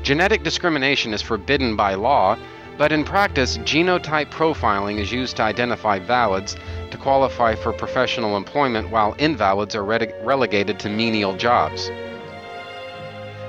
Genetic 0.03 0.45
discrimination 0.45 1.13
is 1.13 1.23
forbidden 1.23 1.75
by 1.75 1.95
law, 1.95 2.39
but 2.79 2.93
in 2.93 3.05
practice, 3.05 3.59
genotype 3.59 4.31
profiling 4.31 4.99
is 4.99 5.11
used 5.11 5.37
to 5.37 5.43
identify 5.43 5.99
valids 5.99 6.57
to 6.91 6.97
qualify 6.97 7.57
for 7.57 7.73
professional 7.73 8.37
employment, 8.37 8.89
while 8.89 9.17
invalids 9.19 9.75
are 9.75 9.83
rele- 9.83 10.15
relegated 10.25 10.79
to 10.79 10.89
menial 10.89 11.37
jobs. 11.37 11.91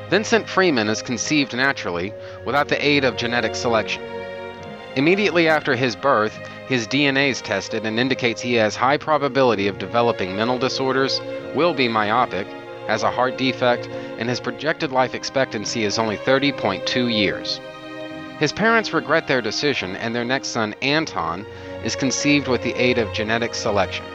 Vincent 0.09 0.49
Freeman 0.49 0.89
is 0.89 1.03
conceived 1.03 1.55
naturally 1.55 2.11
without 2.43 2.67
the 2.67 2.83
aid 2.83 3.03
of 3.03 3.15
genetic 3.15 3.53
selection. 3.53 4.01
Immediately 4.95 5.47
after 5.47 5.75
his 5.75 5.95
birth, 5.95 6.35
his 6.67 6.87
DNA 6.87 7.29
is 7.29 7.41
tested 7.41 7.85
and 7.85 7.99
indicates 7.99 8.41
he 8.41 8.55
has 8.55 8.75
high 8.75 8.97
probability 8.97 9.67
of 9.67 9.77
developing 9.77 10.35
mental 10.35 10.57
disorders, 10.57 11.21
will 11.53 11.75
be 11.75 11.87
myopic, 11.87 12.47
has 12.87 13.03
a 13.03 13.11
heart 13.11 13.37
defect, 13.37 13.87
and 14.17 14.27
his 14.27 14.39
projected 14.39 14.91
life 14.91 15.13
expectancy 15.13 15.83
is 15.83 15.99
only 15.99 16.17
30.2 16.17 17.13
years. 17.15 17.59
His 18.39 18.53
parents 18.53 18.93
regret 18.93 19.27
their 19.27 19.41
decision, 19.41 19.97
and 19.97 20.15
their 20.15 20.23
next 20.23 20.49
son, 20.49 20.73
Anton, 20.81 21.45
is 21.83 21.97
conceived 21.97 22.47
with 22.47 22.63
the 22.63 22.73
aid 22.73 22.97
of 22.97 23.11
genetic 23.13 23.53
selection. 23.53 24.05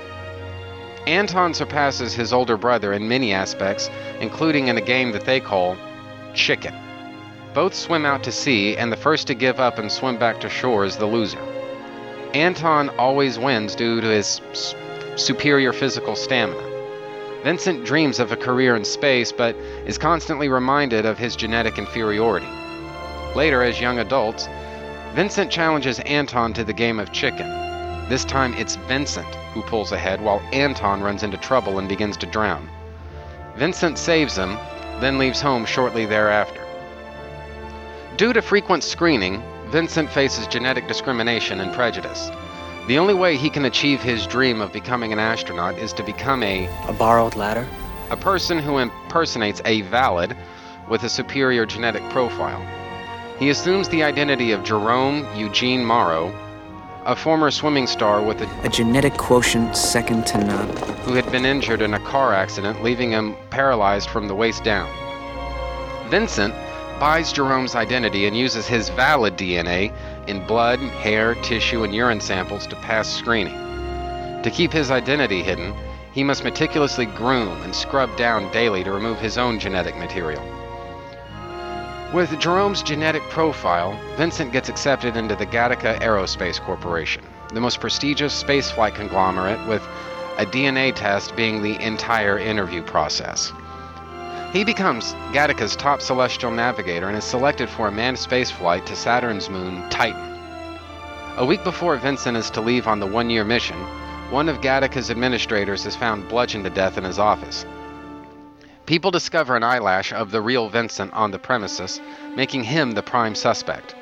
Anton 1.07 1.52
surpasses 1.52 2.14
his 2.14 2.33
older 2.33 2.57
brother 2.57 2.95
in 2.95 3.07
many 3.07 3.35
aspects, 3.35 3.90
including 4.21 4.69
in 4.69 4.78
a 4.78 4.81
game 4.81 5.12
that 5.12 5.26
they 5.26 5.40
call 5.40 5.76
Chicken. 6.33 6.75
Both 7.52 7.75
swim 7.75 8.07
out 8.07 8.23
to 8.25 8.33
sea, 8.33 8.78
and 8.78 8.90
the 8.90 8.97
first 8.97 9.26
to 9.26 9.35
give 9.35 9.61
up 9.61 9.78
and 9.78 9.93
swim 9.93 10.16
back 10.16 10.40
to 10.40 10.49
shore 10.49 10.87
is 10.87 10.97
the 10.97 11.07
loser. 11.07 11.38
Anton 12.33 12.88
always 12.99 13.38
wins 13.38 13.75
due 13.75 14.00
to 14.00 14.07
his 14.07 14.40
superior 15.16 15.75
physical 15.75 16.16
stamina. 16.16 16.71
Vincent 17.43 17.85
dreams 17.85 18.19
of 18.19 18.33
a 18.33 18.37
career 18.37 18.75
in 18.75 18.87
space, 18.87 19.31
but 19.31 19.54
is 19.85 19.99
constantly 19.99 20.49
reminded 20.49 21.04
of 21.04 21.19
his 21.19 21.37
genetic 21.37 21.76
inferiority. 21.76 22.49
Later, 23.34 23.62
as 23.62 23.80
young 23.80 23.98
adults, 23.98 24.48
Vincent 25.14 25.50
challenges 25.50 26.00
Anton 26.00 26.52
to 26.54 26.64
the 26.64 26.72
game 26.72 26.98
of 26.98 27.12
chicken. 27.12 27.48
This 28.08 28.24
time 28.24 28.54
it's 28.54 28.76
Vincent 28.76 29.32
who 29.54 29.62
pulls 29.62 29.92
ahead 29.92 30.20
while 30.20 30.42
Anton 30.52 31.00
runs 31.00 31.22
into 31.22 31.36
trouble 31.36 31.78
and 31.78 31.88
begins 31.88 32.16
to 32.18 32.26
drown. 32.26 32.68
Vincent 33.56 33.98
saves 33.98 34.36
him, 34.36 34.56
then 35.00 35.18
leaves 35.18 35.40
home 35.40 35.64
shortly 35.64 36.04
thereafter. 36.04 36.60
Due 38.16 38.32
to 38.32 38.42
frequent 38.42 38.82
screening, 38.82 39.42
Vincent 39.68 40.10
faces 40.10 40.46
genetic 40.46 40.86
discrimination 40.88 41.60
and 41.60 41.72
prejudice. 41.72 42.30
The 42.86 42.98
only 42.98 43.14
way 43.14 43.36
he 43.36 43.48
can 43.48 43.64
achieve 43.64 44.02
his 44.02 44.26
dream 44.26 44.60
of 44.60 44.72
becoming 44.72 45.12
an 45.12 45.18
astronaut 45.18 45.78
is 45.78 45.92
to 45.94 46.02
become 46.02 46.42
a 46.42 46.66
A 46.88 46.92
borrowed 46.92 47.36
ladder? 47.36 47.66
a 48.10 48.16
person 48.16 48.58
who 48.58 48.78
impersonates 48.78 49.62
a 49.64 49.80
valid 49.82 50.36
with 50.88 51.04
a 51.04 51.08
superior 51.08 51.64
genetic 51.64 52.02
profile. 52.10 52.62
He 53.38 53.50
assumes 53.50 53.88
the 53.88 54.04
identity 54.04 54.52
of 54.52 54.62
Jerome 54.62 55.26
Eugene 55.36 55.84
Morrow, 55.84 56.32
a 57.04 57.16
former 57.16 57.50
swimming 57.50 57.86
star 57.86 58.22
with 58.22 58.40
a, 58.40 58.48
A 58.62 58.68
genetic 58.68 59.14
quotient 59.14 59.76
second 59.76 60.26
to 60.28 60.38
none. 60.38 60.68
who 61.04 61.14
had 61.14 61.30
been 61.32 61.44
injured 61.44 61.82
in 61.82 61.94
a 61.94 62.00
car 62.00 62.32
accident, 62.32 62.82
leaving 62.82 63.10
him 63.10 63.36
paralyzed 63.50 64.08
from 64.08 64.28
the 64.28 64.34
waist 64.34 64.62
down. 64.62 64.88
Vincent 66.10 66.54
buys 67.00 67.32
Jerome's 67.32 67.74
identity 67.74 68.26
and 68.26 68.36
uses 68.36 68.68
his 68.68 68.88
valid 68.90 69.36
DNA 69.36 69.92
in 70.28 70.46
blood, 70.46 70.78
hair, 70.78 71.34
tissue, 71.36 71.82
and 71.82 71.92
urine 71.94 72.20
samples 72.20 72.66
to 72.68 72.76
pass 72.76 73.08
screening. 73.08 73.58
To 74.42 74.50
keep 74.50 74.72
his 74.72 74.92
identity 74.92 75.42
hidden, 75.42 75.74
he 76.12 76.22
must 76.22 76.44
meticulously 76.44 77.06
groom 77.06 77.60
and 77.62 77.74
scrub 77.74 78.16
down 78.16 78.50
daily 78.52 78.84
to 78.84 78.92
remove 78.92 79.18
his 79.18 79.36
own 79.36 79.58
genetic 79.58 79.96
material. 79.96 80.42
With 82.12 82.38
Jerome's 82.38 82.82
genetic 82.82 83.23
profile, 83.30 83.99
Vincent 84.16 84.52
gets 84.52 84.68
accepted 84.68 85.16
into 85.16 85.34
the 85.34 85.46
Gattaca 85.46 85.99
Aerospace 86.00 86.61
Corporation, 86.61 87.25
the 87.52 87.61
most 87.61 87.80
prestigious 87.80 88.40
spaceflight 88.40 88.94
conglomerate, 88.94 89.66
with 89.66 89.82
a 90.38 90.46
DNA 90.46 90.94
test 90.94 91.34
being 91.34 91.62
the 91.62 91.80
entire 91.82 92.38
interview 92.38 92.82
process. 92.82 93.52
He 94.52 94.62
becomes 94.62 95.14
Gattaca's 95.32 95.75
top 95.75 96.00
celestial 96.00 96.52
navigator 96.52 97.08
and 97.08 97.16
is 97.16 97.25
selected 97.25 97.68
for 97.68 97.88
a 97.88 97.92
manned 97.92 98.16
spaceflight 98.16 98.87
to 98.87 98.94
Saturn's 98.94 99.50
moon, 99.50 99.88
Titan. 99.90 100.38
A 101.37 101.44
week 101.44 101.64
before 101.64 101.96
Vincent 101.96 102.37
is 102.37 102.50
to 102.50 102.61
leave 102.61 102.87
on 102.87 103.00
the 103.00 103.06
one 103.06 103.30
year 103.30 103.44
mission, 103.44 103.76
one 104.30 104.49
of 104.49 104.61
Gattaca's 104.61 105.11
administrators 105.11 105.84
is 105.87 105.96
found 105.96 106.28
bludgeoned 106.28 106.64
to 106.64 106.70
death 106.70 106.96
in 106.96 107.02
his 107.02 107.18
office. 107.18 107.66
People 108.86 109.10
discover 109.10 109.56
an 109.56 109.62
eyelash 109.62 110.12
of 110.12 110.30
the 110.30 110.42
real 110.42 110.68
Vincent 110.68 111.10
on 111.14 111.30
the 111.30 111.38
premises, 111.38 112.02
making 112.36 112.64
him 112.64 112.92
the 112.92 113.02
prime 113.02 113.34
suspect. 113.34 113.94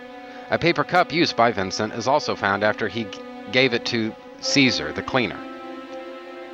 A 0.50 0.58
paper 0.58 0.82
cup 0.82 1.12
used 1.12 1.36
by 1.36 1.52
Vincent 1.52 1.94
is 1.94 2.08
also 2.08 2.34
found 2.34 2.64
after 2.64 2.88
he 2.88 3.06
gave 3.52 3.74
it 3.74 3.84
to 3.86 4.12
Caesar, 4.40 4.92
the 4.92 5.02
cleaner. 5.02 5.38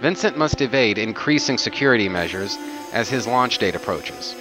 Vincent 0.02 0.37
must 0.37 0.61
evade 0.61 0.99
increasing 0.99 1.56
security 1.56 2.06
measures 2.06 2.58
as 2.92 3.08
his 3.08 3.26
launch 3.26 3.56
date 3.56 3.75
approaches. 3.75 4.37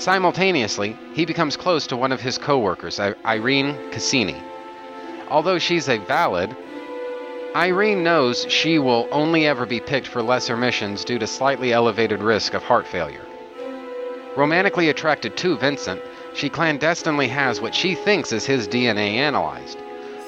Simultaneously, 0.00 0.96
he 1.14 1.24
becomes 1.24 1.56
close 1.56 1.86
to 1.86 1.96
one 1.96 2.10
of 2.10 2.20
his 2.20 2.38
coworkers, 2.38 2.98
Irene 3.24 3.92
Cassini. 3.92 4.42
Although 5.28 5.60
she's 5.60 5.88
a 5.88 5.98
valid, 5.98 6.56
Irene 7.54 8.02
knows 8.02 8.46
she 8.48 8.80
will 8.80 9.08
only 9.12 9.46
ever 9.46 9.64
be 9.64 9.78
picked 9.78 10.08
for 10.08 10.22
lesser 10.22 10.56
missions 10.56 11.04
due 11.04 11.20
to 11.20 11.26
slightly 11.26 11.72
elevated 11.72 12.20
risk 12.20 12.52
of 12.54 12.64
heart 12.64 12.86
failure. 12.86 13.24
Romantically 14.36 14.88
attracted 14.88 15.36
to 15.38 15.56
Vincent, 15.56 16.00
she 16.34 16.48
clandestinely 16.48 17.28
has 17.28 17.60
what 17.60 17.74
she 17.74 17.94
thinks 17.94 18.32
is 18.32 18.46
his 18.46 18.68
DNA 18.68 19.14
analyzed. 19.14 19.78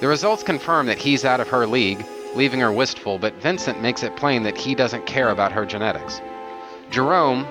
The 0.00 0.08
results 0.08 0.42
confirm 0.42 0.86
that 0.86 0.98
he's 0.98 1.24
out 1.24 1.40
of 1.40 1.48
her 1.48 1.66
league, 1.66 2.04
leaving 2.34 2.60
her 2.60 2.72
wistful, 2.72 3.18
but 3.18 3.34
Vincent 3.34 3.80
makes 3.82 4.02
it 4.02 4.16
plain 4.16 4.42
that 4.44 4.56
he 4.56 4.74
doesn't 4.74 5.06
care 5.06 5.28
about 5.28 5.52
her 5.52 5.66
genetics. 5.66 6.20
Jerome, 6.90 7.46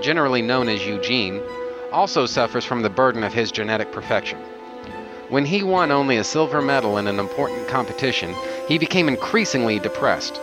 generally 0.00 0.42
known 0.42 0.68
as 0.68 0.86
Eugene, 0.86 1.42
also 1.90 2.26
suffers 2.26 2.64
from 2.64 2.82
the 2.82 2.90
burden 2.90 3.24
of 3.24 3.32
his 3.32 3.50
genetic 3.50 3.90
perfection. 3.90 4.38
When 5.28 5.44
he 5.44 5.62
won 5.62 5.90
only 5.90 6.18
a 6.18 6.24
silver 6.24 6.62
medal 6.62 6.98
in 6.98 7.08
an 7.08 7.18
important 7.18 7.66
competition, 7.66 8.34
he 8.68 8.78
became 8.78 9.08
increasingly 9.08 9.80
depressed. 9.80 10.36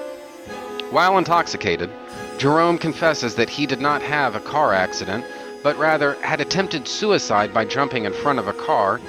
While 0.89 1.17
intoxicated, 1.17 1.89
Jerome 2.37 2.77
confesses 2.77 3.35
that 3.35 3.49
he 3.49 3.65
did 3.65 3.79
not 3.79 4.01
have 4.01 4.35
a 4.35 4.41
car 4.41 4.73
accident, 4.73 5.23
but 5.63 5.77
rather 5.77 6.15
had 6.15 6.41
attempted 6.41 6.87
suicide 6.87 7.53
by 7.53 7.65
jumping 7.65 8.05
in 8.05 8.13
front 8.13 8.37
of 8.37 8.47
a 8.47 8.53
car, 8.53 8.99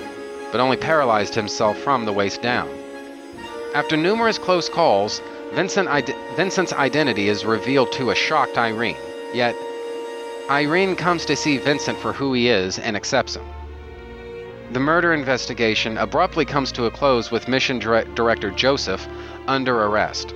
but 0.52 0.60
only 0.60 0.76
paralyzed 0.76 1.34
himself 1.34 1.76
from 1.78 2.04
the 2.04 2.12
waist 2.12 2.40
down. 2.40 2.68
After 3.74 3.96
numerous 3.96 4.38
close 4.38 4.68
calls, 4.68 5.20
Vincent 5.52 5.88
Vincent's 6.36 6.72
identity 6.72 7.28
is 7.28 7.44
revealed 7.44 7.90
to 7.92 8.10
a 8.10 8.14
shocked 8.14 8.56
Irene. 8.56 8.96
Yet, 9.32 9.56
Irene 10.48 10.94
comes 10.94 11.24
to 11.26 11.36
see 11.36 11.58
Vincent 11.58 11.98
for 11.98 12.12
who 12.12 12.32
he 12.34 12.48
is 12.48 12.78
and 12.78 12.96
accepts 12.96 13.34
him. 13.34 13.44
The 14.72 14.80
murder 14.80 15.12
investigation 15.12 15.98
abruptly 15.98 16.44
comes 16.44 16.70
to 16.72 16.86
a 16.86 16.90
close 16.90 17.30
with 17.30 17.48
mission 17.48 17.78
dire- 17.78 18.04
director 18.14 18.50
Joseph 18.50 19.06
under 19.46 19.84
arrest. 19.84 20.34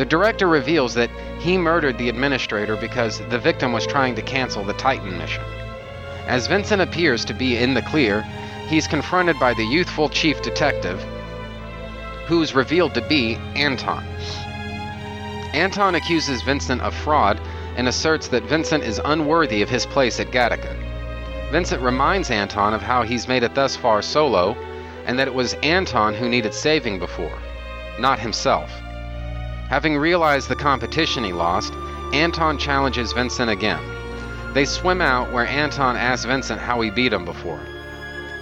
The 0.00 0.06
director 0.06 0.48
reveals 0.48 0.94
that 0.94 1.10
he 1.40 1.58
murdered 1.58 1.98
the 1.98 2.08
administrator 2.08 2.74
because 2.74 3.18
the 3.28 3.38
victim 3.38 3.70
was 3.70 3.86
trying 3.86 4.14
to 4.14 4.22
cancel 4.22 4.64
the 4.64 4.72
Titan 4.72 5.18
mission. 5.18 5.44
As 6.26 6.46
Vincent 6.46 6.80
appears 6.80 7.22
to 7.26 7.34
be 7.34 7.58
in 7.58 7.74
the 7.74 7.82
clear, 7.82 8.22
he's 8.66 8.86
confronted 8.86 9.38
by 9.38 9.52
the 9.52 9.66
youthful 9.66 10.08
chief 10.08 10.40
detective, 10.40 11.04
who's 12.24 12.54
revealed 12.54 12.94
to 12.94 13.06
be 13.08 13.34
Anton. 13.54 14.02
Anton 15.52 15.94
accuses 15.94 16.40
Vincent 16.40 16.80
of 16.80 16.94
fraud 16.94 17.38
and 17.76 17.86
asserts 17.86 18.28
that 18.28 18.44
Vincent 18.44 18.82
is 18.82 19.02
unworthy 19.04 19.60
of 19.60 19.68
his 19.68 19.84
place 19.84 20.18
at 20.18 20.30
Gattaca. 20.30 20.74
Vincent 21.50 21.82
reminds 21.82 22.30
Anton 22.30 22.72
of 22.72 22.80
how 22.80 23.02
he's 23.02 23.28
made 23.28 23.42
it 23.42 23.54
thus 23.54 23.76
far 23.76 24.00
solo, 24.00 24.56
and 25.04 25.18
that 25.18 25.28
it 25.28 25.34
was 25.34 25.52
Anton 25.62 26.14
who 26.14 26.26
needed 26.26 26.54
saving 26.54 26.98
before, 26.98 27.38
not 27.98 28.18
himself. 28.18 28.72
Having 29.70 29.98
realized 29.98 30.48
the 30.48 30.56
competition 30.56 31.22
he 31.22 31.32
lost, 31.32 31.72
Anton 32.12 32.58
challenges 32.58 33.12
Vincent 33.12 33.48
again. 33.48 33.80
They 34.52 34.64
swim 34.64 35.00
out 35.00 35.30
where 35.30 35.46
Anton 35.46 35.96
asks 35.96 36.24
Vincent 36.24 36.60
how 36.60 36.80
he 36.80 36.90
beat 36.90 37.12
him 37.12 37.24
before. 37.24 37.60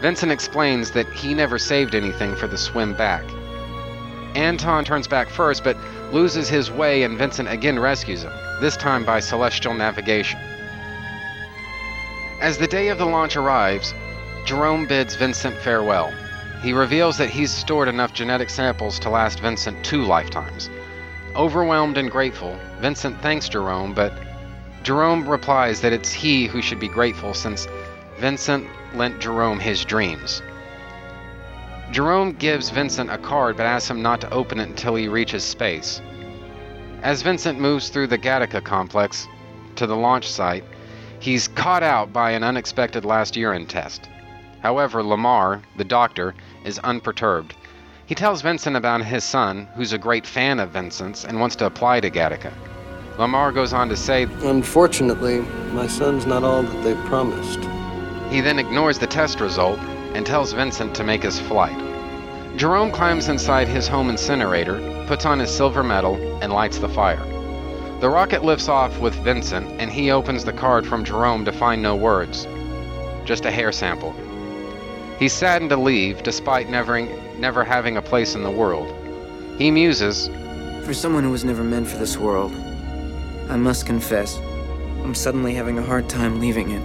Vincent 0.01 0.33
explains 0.33 0.93
that 0.93 1.07
he 1.12 1.35
never 1.35 1.59
saved 1.59 1.95
anything 1.95 2.35
for 2.35 2.47
the 2.47 2.57
swim 2.57 2.95
back. 2.95 3.25
Anton 4.35 4.87
turns 4.87 5.07
back 5.07 5.29
first, 5.29 5.64
but 5.64 5.77
loses 6.12 6.49
his 6.49 6.71
way, 6.71 7.03
and 7.03 7.19
Vincent 7.19 7.51
again 7.51 7.79
rescues 7.79 8.23
him, 8.23 8.33
this 8.62 8.79
time 8.79 9.05
by 9.05 9.21
celestial 9.21 9.75
navigation. 9.75 10.41
As 12.41 12.57
the 12.57 12.67
day 12.67 12.88
of 12.88 12.97
the 12.97 13.05
launch 13.05 13.37
arrives, 13.37 13.93
Jerome 14.47 14.87
bids 14.87 15.14
Vincent 15.14 15.59
farewell. 15.59 16.11
He 16.62 16.73
reveals 16.73 17.19
that 17.19 17.29
he's 17.29 17.53
stored 17.53 17.88
enough 17.88 18.14
genetic 18.14 18.49
samples 18.49 18.99
to 19.01 19.11
last 19.11 19.41
Vincent 19.41 19.85
two 19.85 20.05
lifetimes. 20.05 20.71
Overwhelmed 21.37 21.99
and 21.99 22.11
grateful, 22.11 22.59
Vincent 22.81 23.21
thanks 23.21 23.49
Jerome, 23.49 23.95
but 23.95 24.12
Jerome 24.83 25.29
replies 25.29 25.81
that 25.81 25.93
it's 25.93 26.12
he 26.12 26.47
who 26.47 26.62
should 26.62 26.81
be 26.81 26.88
grateful 26.88 27.35
since 27.35 27.69
Vincent 28.19 28.67
lent 28.95 29.21
Jerome 29.21 29.61
his 29.61 29.85
dreams. 29.85 30.43
Jerome 31.91 32.33
gives 32.33 32.71
Vincent 32.71 33.11
a 33.11 33.19
card 33.19 33.57
but 33.57 33.67
asks 33.67 33.91
him 33.91 34.03
not 34.03 34.21
to 34.21 34.31
open 34.31 34.61
it 34.61 34.69
until 34.69 34.95
he 34.95 35.09
reaches 35.09 35.45
space. 35.45 36.01
As 37.03 37.23
Vincent 37.23 37.61
moves 37.61 37.88
through 37.88 38.09
the 38.09 38.19
Gattaca 38.19 38.62
complex 38.62 39.29
to 39.77 39.87
the 39.87 39.97
launch 39.97 40.29
site, 40.31 40.64
he's 41.21 41.49
caught 41.49 41.83
out 41.83 42.12
by 42.12 42.33
an 42.33 42.43
unexpected 42.43 43.05
last 43.05 43.37
urine 43.37 43.67
test. 43.67 44.09
However, 44.61 45.03
Lamar, 45.03 45.62
the 45.77 45.85
doctor, 45.85 46.35
is 46.64 46.79
unperturbed. 46.81 47.55
He 48.09 48.14
tells 48.14 48.40
Vincent 48.40 48.75
about 48.75 49.05
his 49.05 49.23
son, 49.23 49.68
who's 49.77 49.92
a 49.92 49.99
great 49.99 50.27
fan 50.27 50.61
of 50.61 50.71
Vincent's 50.71 51.27
and 51.27 51.38
wants 51.38 51.57
to 51.57 51.66
apply 51.66 52.01
to 52.01 52.11
Gattaca. 52.11 52.51
Lamar 53.18 53.53
goes 53.53 53.75
on 53.75 53.90
to 53.90 53.97
say 53.99 54.23
Unfortunately, 54.44 55.40
my 55.73 55.87
son's 55.87 56.25
not 56.25 56.42
all 56.42 56.62
that 56.62 56.83
they 56.85 56.94
promised. 57.07 57.59
he 58.31 58.40
then 58.40 58.59
ignores 58.59 58.99
the 58.99 59.07
test 59.07 59.40
result 59.40 59.79
and 60.14 60.25
tells 60.25 60.55
Vincent 60.55 60.94
to 60.94 61.05
make 61.05 61.23
his 61.23 61.38
flight. 61.38 61.77
Jerome 62.57 62.90
climbs 62.90 63.29
inside 63.29 63.68
his 63.68 63.87
home 63.87 64.09
incinerator, 64.09 65.05
puts 65.07 65.27
on 65.27 65.38
his 65.38 65.55
silver 65.55 65.85
medal, 65.85 66.16
and 66.42 66.51
lights 66.51 66.79
the 66.79 66.88
fire. 66.88 67.23
The 68.01 68.09
rocket 68.09 68.42
lifts 68.42 68.71
off 68.71 68.99
with 69.01 69.14
Vincent, 69.16 69.68
and 69.79 69.90
he 69.90 70.11
opens 70.11 70.47
the 70.47 70.53
card 70.55 70.87
from 70.87 71.05
Jerome 71.05 71.44
to 71.44 71.53
find 71.53 71.83
no 71.83 71.94
words, 71.94 72.49
just 73.27 73.44
a 73.44 73.51
hair 73.51 73.71
sample. 73.71 74.14
He's 75.18 75.35
saddened 75.35 75.68
to 75.71 75.77
leave, 75.77 76.23
despite 76.23 76.71
never, 76.71 77.07
never 77.38 77.64
having 77.64 77.96
a 77.96 78.03
place 78.03 78.35
in 78.35 78.42
the 78.42 78.51
world. 78.51 78.92
He 79.59 79.70
muses, 79.70 80.29
For 80.85 80.92
someone 80.92 81.24
who 81.24 81.31
was 81.31 81.44
never 81.44 81.62
meant 81.62 81.87
for 81.87 81.96
this 81.98 82.16
world, 82.16 82.53
I 83.48 83.57
must 83.57 83.87
confess, 83.87 84.37
I'm 85.03 85.14
suddenly 85.14 85.55
having 85.55 85.79
a 85.79 85.83
hard 85.83 86.09
time 86.09 86.40
leaving 86.40 86.70
it. 86.70 86.83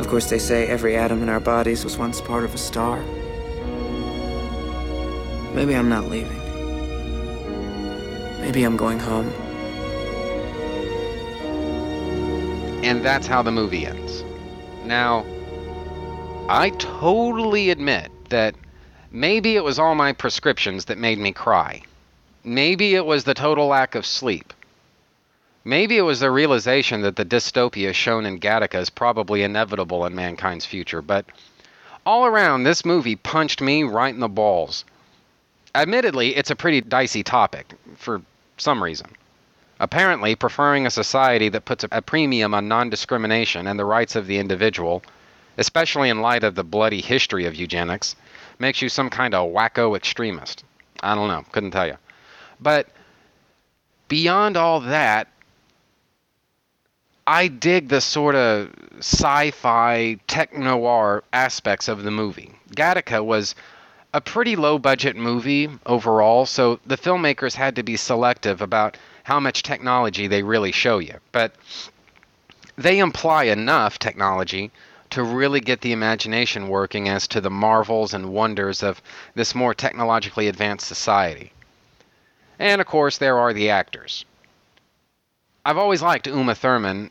Of 0.00 0.08
course, 0.08 0.30
they 0.30 0.38
say 0.38 0.66
every 0.66 0.96
atom 0.96 1.22
in 1.22 1.28
our 1.28 1.40
bodies 1.40 1.84
was 1.84 1.98
once 1.98 2.20
part 2.20 2.44
of 2.44 2.54
a 2.54 2.58
star. 2.58 3.00
Maybe 5.54 5.74
I'm 5.74 5.88
not 5.88 6.04
leaving. 6.04 6.38
Maybe 8.40 8.62
I'm 8.64 8.76
going 8.76 8.98
home. 8.98 9.28
And 12.84 13.04
that's 13.04 13.26
how 13.26 13.42
the 13.42 13.50
movie 13.50 13.84
ends. 13.84 14.24
Now, 14.84 15.26
I 16.50 16.70
totally 16.70 17.68
admit 17.68 18.10
that 18.30 18.54
maybe 19.10 19.56
it 19.56 19.62
was 19.62 19.78
all 19.78 19.94
my 19.94 20.14
prescriptions 20.14 20.86
that 20.86 20.96
made 20.96 21.18
me 21.18 21.30
cry. 21.30 21.82
Maybe 22.42 22.94
it 22.94 23.04
was 23.04 23.24
the 23.24 23.34
total 23.34 23.66
lack 23.66 23.94
of 23.94 24.06
sleep. 24.06 24.54
Maybe 25.62 25.98
it 25.98 26.02
was 26.02 26.20
the 26.20 26.30
realization 26.30 27.02
that 27.02 27.16
the 27.16 27.26
dystopia 27.26 27.92
shown 27.92 28.24
in 28.24 28.40
Gattaca 28.40 28.76
is 28.80 28.88
probably 28.88 29.42
inevitable 29.42 30.06
in 30.06 30.14
mankind's 30.14 30.64
future, 30.64 31.02
but 31.02 31.26
all 32.06 32.24
around, 32.24 32.62
this 32.62 32.82
movie 32.82 33.16
punched 33.16 33.60
me 33.60 33.82
right 33.82 34.14
in 34.14 34.20
the 34.20 34.28
balls. 34.28 34.86
Admittedly, 35.74 36.34
it's 36.34 36.50
a 36.50 36.56
pretty 36.56 36.80
dicey 36.80 37.22
topic, 37.22 37.74
for 37.96 38.22
some 38.56 38.82
reason. 38.82 39.10
Apparently, 39.80 40.34
preferring 40.34 40.86
a 40.86 40.90
society 40.90 41.50
that 41.50 41.66
puts 41.66 41.84
a 41.92 42.00
premium 42.00 42.54
on 42.54 42.68
non 42.68 42.88
discrimination 42.88 43.66
and 43.66 43.78
the 43.78 43.84
rights 43.84 44.16
of 44.16 44.26
the 44.26 44.38
individual, 44.38 45.02
especially 45.58 46.08
in 46.08 46.22
light 46.22 46.44
of 46.44 46.54
the 46.54 46.64
bloody 46.64 47.00
history 47.00 47.44
of 47.44 47.54
eugenics, 47.54 48.16
makes 48.58 48.80
you 48.80 48.88
some 48.88 49.10
kind 49.10 49.34
of 49.34 49.52
wacko 49.52 49.96
extremist. 49.96 50.64
I 51.02 51.14
don't 51.14 51.28
know, 51.28 51.44
couldn't 51.52 51.72
tell 51.72 51.86
you. 51.86 51.98
But 52.60 52.88
beyond 54.08 54.56
all 54.56 54.80
that, 54.80 55.28
I 57.26 57.48
dig 57.48 57.88
the 57.88 58.00
sort 58.00 58.36
of 58.36 58.72
sci 58.98 59.50
fi, 59.50 60.18
tech 60.28 60.56
noir 60.56 61.22
aspects 61.32 61.88
of 61.88 62.02
the 62.02 62.10
movie. 62.10 62.54
Gattaca 62.74 63.22
was 63.22 63.54
a 64.14 64.20
pretty 64.20 64.56
low 64.56 64.78
budget 64.78 65.16
movie 65.16 65.68
overall, 65.84 66.46
so 66.46 66.80
the 66.86 66.96
filmmakers 66.96 67.54
had 67.54 67.76
to 67.76 67.82
be 67.82 67.96
selective 67.96 68.62
about 68.62 68.96
how 69.24 69.38
much 69.38 69.62
technology 69.62 70.26
they 70.26 70.42
really 70.42 70.72
show 70.72 70.98
you. 70.98 71.14
But 71.32 71.54
they 72.76 72.98
imply 73.00 73.44
enough 73.44 73.98
technology 73.98 74.70
to 75.10 75.22
really 75.22 75.60
get 75.60 75.80
the 75.80 75.92
imagination 75.92 76.68
working 76.68 77.08
as 77.08 77.26
to 77.28 77.40
the 77.40 77.50
marvels 77.50 78.14
and 78.14 78.32
wonders 78.32 78.82
of 78.82 79.02
this 79.34 79.54
more 79.54 79.74
technologically 79.74 80.48
advanced 80.48 80.86
society. 80.86 81.52
And 82.58 82.80
of 82.80 82.86
course, 82.86 83.18
there 83.18 83.38
are 83.38 83.52
the 83.52 83.70
actors. 83.70 84.24
I've 85.64 85.78
always 85.78 86.02
liked 86.02 86.26
Uma 86.26 86.54
Thurman, 86.54 87.10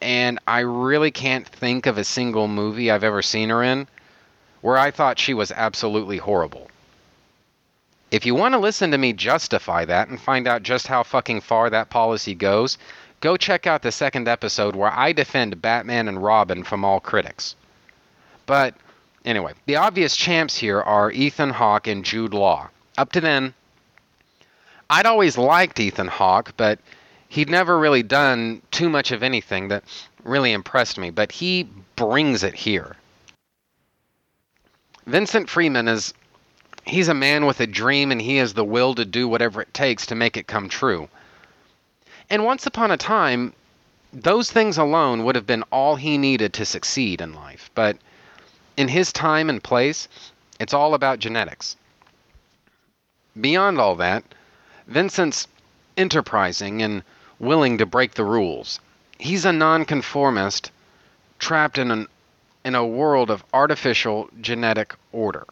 and 0.00 0.38
I 0.46 0.60
really 0.60 1.10
can't 1.10 1.46
think 1.46 1.86
of 1.86 1.98
a 1.98 2.04
single 2.04 2.48
movie 2.48 2.90
I've 2.90 3.04
ever 3.04 3.22
seen 3.22 3.50
her 3.50 3.62
in 3.62 3.88
where 4.60 4.76
I 4.76 4.90
thought 4.90 5.18
she 5.18 5.34
was 5.34 5.52
absolutely 5.52 6.18
horrible. 6.18 6.68
If 8.10 8.24
you 8.24 8.34
want 8.34 8.54
to 8.54 8.58
listen 8.58 8.90
to 8.90 8.98
me 8.98 9.12
justify 9.12 9.84
that 9.84 10.08
and 10.08 10.20
find 10.20 10.48
out 10.48 10.62
just 10.62 10.86
how 10.86 11.02
fucking 11.02 11.42
far 11.42 11.70
that 11.70 11.90
policy 11.90 12.34
goes, 12.34 12.78
go 13.20 13.36
check 13.36 13.66
out 13.66 13.82
the 13.82 13.92
second 13.92 14.28
episode 14.28 14.76
where 14.76 14.92
I 14.92 15.12
defend 15.12 15.60
Batman 15.62 16.08
and 16.08 16.22
Robin 16.22 16.64
from 16.64 16.84
all 16.84 17.00
critics. 17.00 17.56
But 18.46 18.74
anyway, 19.24 19.52
the 19.66 19.76
obvious 19.76 20.16
champs 20.16 20.56
here 20.56 20.80
are 20.80 21.10
Ethan 21.10 21.50
Hawke 21.50 21.86
and 21.86 22.04
Jude 22.04 22.34
Law. 22.34 22.70
Up 22.96 23.12
to 23.12 23.20
then, 23.20 23.54
I'd 24.90 25.06
always 25.06 25.36
liked 25.36 25.80
Ethan 25.80 26.08
Hawke, 26.08 26.52
but 26.56 26.78
he'd 27.28 27.50
never 27.50 27.78
really 27.78 28.02
done 28.02 28.62
too 28.70 28.88
much 28.88 29.12
of 29.12 29.22
anything 29.22 29.68
that 29.68 29.84
really 30.24 30.52
impressed 30.52 30.98
me, 30.98 31.10
but 31.10 31.32
he 31.32 31.68
brings 31.96 32.42
it 32.42 32.54
here. 32.54 32.96
Vincent 35.06 35.48
Freeman 35.48 35.88
is 35.88 36.14
he's 36.84 37.08
a 37.08 37.14
man 37.14 37.46
with 37.46 37.60
a 37.60 37.66
dream 37.66 38.10
and 38.12 38.20
he 38.20 38.36
has 38.36 38.54
the 38.54 38.64
will 38.64 38.94
to 38.94 39.04
do 39.04 39.28
whatever 39.28 39.60
it 39.60 39.72
takes 39.74 40.06
to 40.06 40.14
make 40.14 40.36
it 40.36 40.46
come 40.46 40.68
true. 40.68 41.08
And 42.30 42.44
once 42.44 42.66
upon 42.66 42.90
a 42.90 42.96
time, 42.96 43.54
those 44.12 44.50
things 44.50 44.78
alone 44.78 45.24
would 45.24 45.34
have 45.34 45.46
been 45.46 45.64
all 45.70 45.96
he 45.96 46.18
needed 46.18 46.52
to 46.54 46.64
succeed 46.64 47.20
in 47.20 47.34
life. 47.34 47.70
But 47.74 47.96
in 48.76 48.88
his 48.88 49.12
time 49.12 49.48
and 49.48 49.62
place, 49.62 50.08
it's 50.60 50.74
all 50.74 50.94
about 50.94 51.18
genetics. 51.18 51.76
Beyond 53.40 53.78
all 53.78 53.94
that, 53.96 54.24
Vincent's 54.86 55.46
enterprising 55.96 56.82
and 56.82 57.02
willing 57.38 57.78
to 57.78 57.86
break 57.86 58.14
the 58.14 58.24
rules. 58.24 58.80
He's 59.18 59.44
a 59.44 59.52
nonconformist 59.52 60.70
trapped 61.38 61.78
in 61.78 61.90
an 61.90 62.08
in 62.64 62.74
a 62.74 62.84
world 62.84 63.30
of 63.30 63.44
artificial 63.54 64.28
genetic 64.40 64.94
order. 65.12 65.46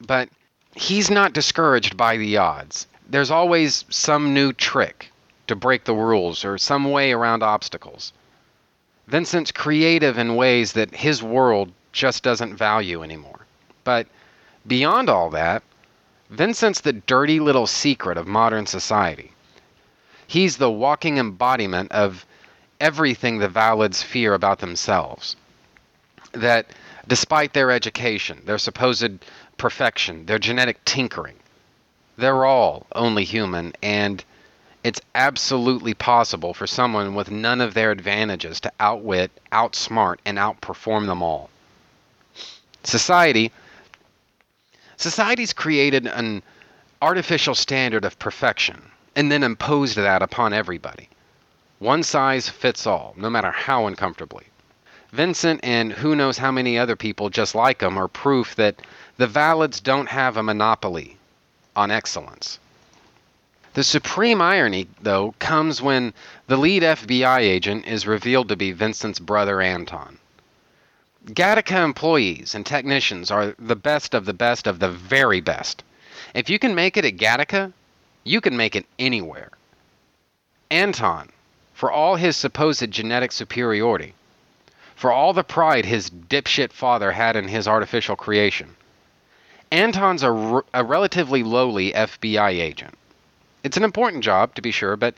But 0.00 0.28
he's 0.74 1.10
not 1.10 1.32
discouraged 1.32 1.96
by 1.96 2.16
the 2.16 2.38
odds. 2.38 2.86
There's 3.10 3.32
always 3.32 3.84
some 3.90 4.32
new 4.32 4.52
trick 4.52 5.10
to 5.48 5.56
break 5.56 5.82
the 5.82 5.94
rules 5.94 6.44
or 6.44 6.56
some 6.56 6.92
way 6.92 7.10
around 7.10 7.42
obstacles. 7.42 8.12
Vincent's 9.08 9.50
creative 9.50 10.16
in 10.16 10.36
ways 10.36 10.74
that 10.74 10.94
his 10.94 11.20
world 11.20 11.72
just 11.92 12.22
doesn't 12.22 12.54
value 12.54 13.02
anymore. 13.02 13.40
But 13.82 14.06
beyond 14.64 15.08
all 15.08 15.28
that, 15.30 15.64
Vincent's 16.30 16.80
the 16.80 16.92
dirty 16.92 17.40
little 17.40 17.66
secret 17.66 18.16
of 18.16 18.28
modern 18.28 18.66
society. 18.66 19.32
He's 20.28 20.58
the 20.58 20.70
walking 20.70 21.18
embodiment 21.18 21.90
of 21.90 22.24
everything 22.78 23.38
the 23.38 23.48
Valids 23.48 24.04
fear 24.04 24.34
about 24.34 24.60
themselves. 24.60 25.34
That 26.30 26.66
despite 27.08 27.54
their 27.54 27.72
education, 27.72 28.42
their 28.44 28.58
supposed 28.58 29.24
perfection, 29.56 30.26
their 30.26 30.38
genetic 30.38 30.84
tinkering, 30.84 31.39
they're 32.16 32.44
all 32.44 32.86
only 32.94 33.24
human, 33.24 33.72
and 33.82 34.24
it's 34.82 35.00
absolutely 35.14 35.94
possible 35.94 36.54
for 36.54 36.66
someone 36.66 37.14
with 37.14 37.30
none 37.30 37.60
of 37.60 37.74
their 37.74 37.90
advantages 37.90 38.60
to 38.60 38.72
outwit, 38.80 39.30
outsmart, 39.52 40.16
and 40.24 40.38
outperform 40.38 41.06
them 41.06 41.22
all. 41.22 41.50
Society 42.82 43.52
society's 44.96 45.52
created 45.52 46.06
an 46.06 46.42
artificial 47.02 47.54
standard 47.54 48.04
of 48.04 48.18
perfection 48.18 48.90
and 49.16 49.30
then 49.30 49.42
imposed 49.42 49.96
that 49.96 50.22
upon 50.22 50.52
everybody. 50.52 51.08
One 51.78 52.02
size 52.02 52.48
fits 52.48 52.86
all, 52.86 53.14
no 53.16 53.30
matter 53.30 53.50
how 53.50 53.86
uncomfortably. 53.86 54.46
Vincent 55.12 55.60
and 55.62 55.92
who 55.92 56.14
knows 56.14 56.38
how 56.38 56.52
many 56.52 56.78
other 56.78 56.96
people 56.96 57.30
just 57.30 57.54
like 57.54 57.82
him 57.82 57.98
are 57.98 58.08
proof 58.08 58.54
that 58.56 58.80
the 59.16 59.26
Valids 59.26 59.82
don't 59.82 60.08
have 60.08 60.36
a 60.36 60.42
monopoly 60.42 61.18
on 61.80 61.90
excellence. 61.90 62.58
The 63.72 63.82
supreme 63.82 64.42
irony, 64.42 64.86
though, 65.00 65.34
comes 65.38 65.80
when 65.80 66.12
the 66.46 66.58
lead 66.58 66.82
FBI 66.82 67.38
agent 67.38 67.86
is 67.86 68.06
revealed 68.06 68.48
to 68.48 68.56
be 68.56 68.72
Vincent's 68.72 69.18
brother 69.18 69.62
Anton. 69.62 70.18
Gattaca 71.24 71.82
employees 71.82 72.54
and 72.54 72.66
technicians 72.66 73.30
are 73.30 73.54
the 73.58 73.76
best 73.76 74.12
of 74.12 74.26
the 74.26 74.34
best 74.34 74.66
of 74.66 74.78
the 74.78 74.90
very 74.90 75.40
best. 75.40 75.82
If 76.34 76.50
you 76.50 76.58
can 76.58 76.74
make 76.74 76.98
it 76.98 77.06
at 77.06 77.16
Gattaca, 77.16 77.72
you 78.24 78.42
can 78.42 78.58
make 78.58 78.76
it 78.76 78.86
anywhere. 78.98 79.50
Anton, 80.70 81.30
for 81.72 81.90
all 81.90 82.16
his 82.16 82.36
supposed 82.36 82.90
genetic 82.90 83.32
superiority, 83.32 84.12
for 84.96 85.10
all 85.10 85.32
the 85.32 85.44
pride 85.44 85.86
his 85.86 86.10
dipshit 86.10 86.72
father 86.72 87.12
had 87.12 87.36
in 87.36 87.48
his 87.48 87.66
artificial 87.66 88.16
creation. 88.16 88.76
Anton's 89.72 90.22
a, 90.22 90.62
a 90.74 90.84
relatively 90.84 91.42
lowly 91.42 91.92
FBI 91.92 92.50
agent. 92.50 92.94
It's 93.62 93.76
an 93.76 93.84
important 93.84 94.24
job, 94.24 94.54
to 94.54 94.62
be 94.62 94.70
sure, 94.70 94.96
but 94.96 95.14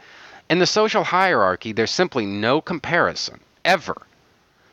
in 0.50 0.58
the 0.58 0.66
social 0.66 1.04
hierarchy, 1.04 1.72
there's 1.72 1.90
simply 1.90 2.26
no 2.26 2.60
comparison, 2.60 3.40
ever, 3.64 4.02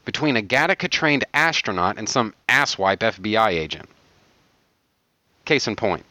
between 0.03 0.35
a 0.35 0.41
Gattaca 0.41 0.89
trained 0.89 1.23
astronaut 1.33 1.97
and 1.97 2.09
some 2.09 2.33
asswipe 2.49 2.99
FBI 2.99 3.49
agent. 3.49 3.87
Case 5.45 5.67
in 5.67 5.75
point 5.75 6.05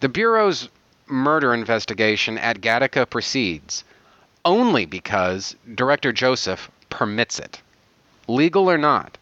the 0.00 0.08
Bureau's 0.08 0.68
murder 1.06 1.54
investigation 1.54 2.36
at 2.38 2.60
Gattaca 2.60 3.08
proceeds 3.08 3.84
only 4.44 4.84
because 4.84 5.54
Director 5.74 6.12
Joseph 6.12 6.70
permits 6.90 7.38
it. 7.38 7.60
Legal 8.26 8.68
or 8.68 8.78
not, 8.78 9.16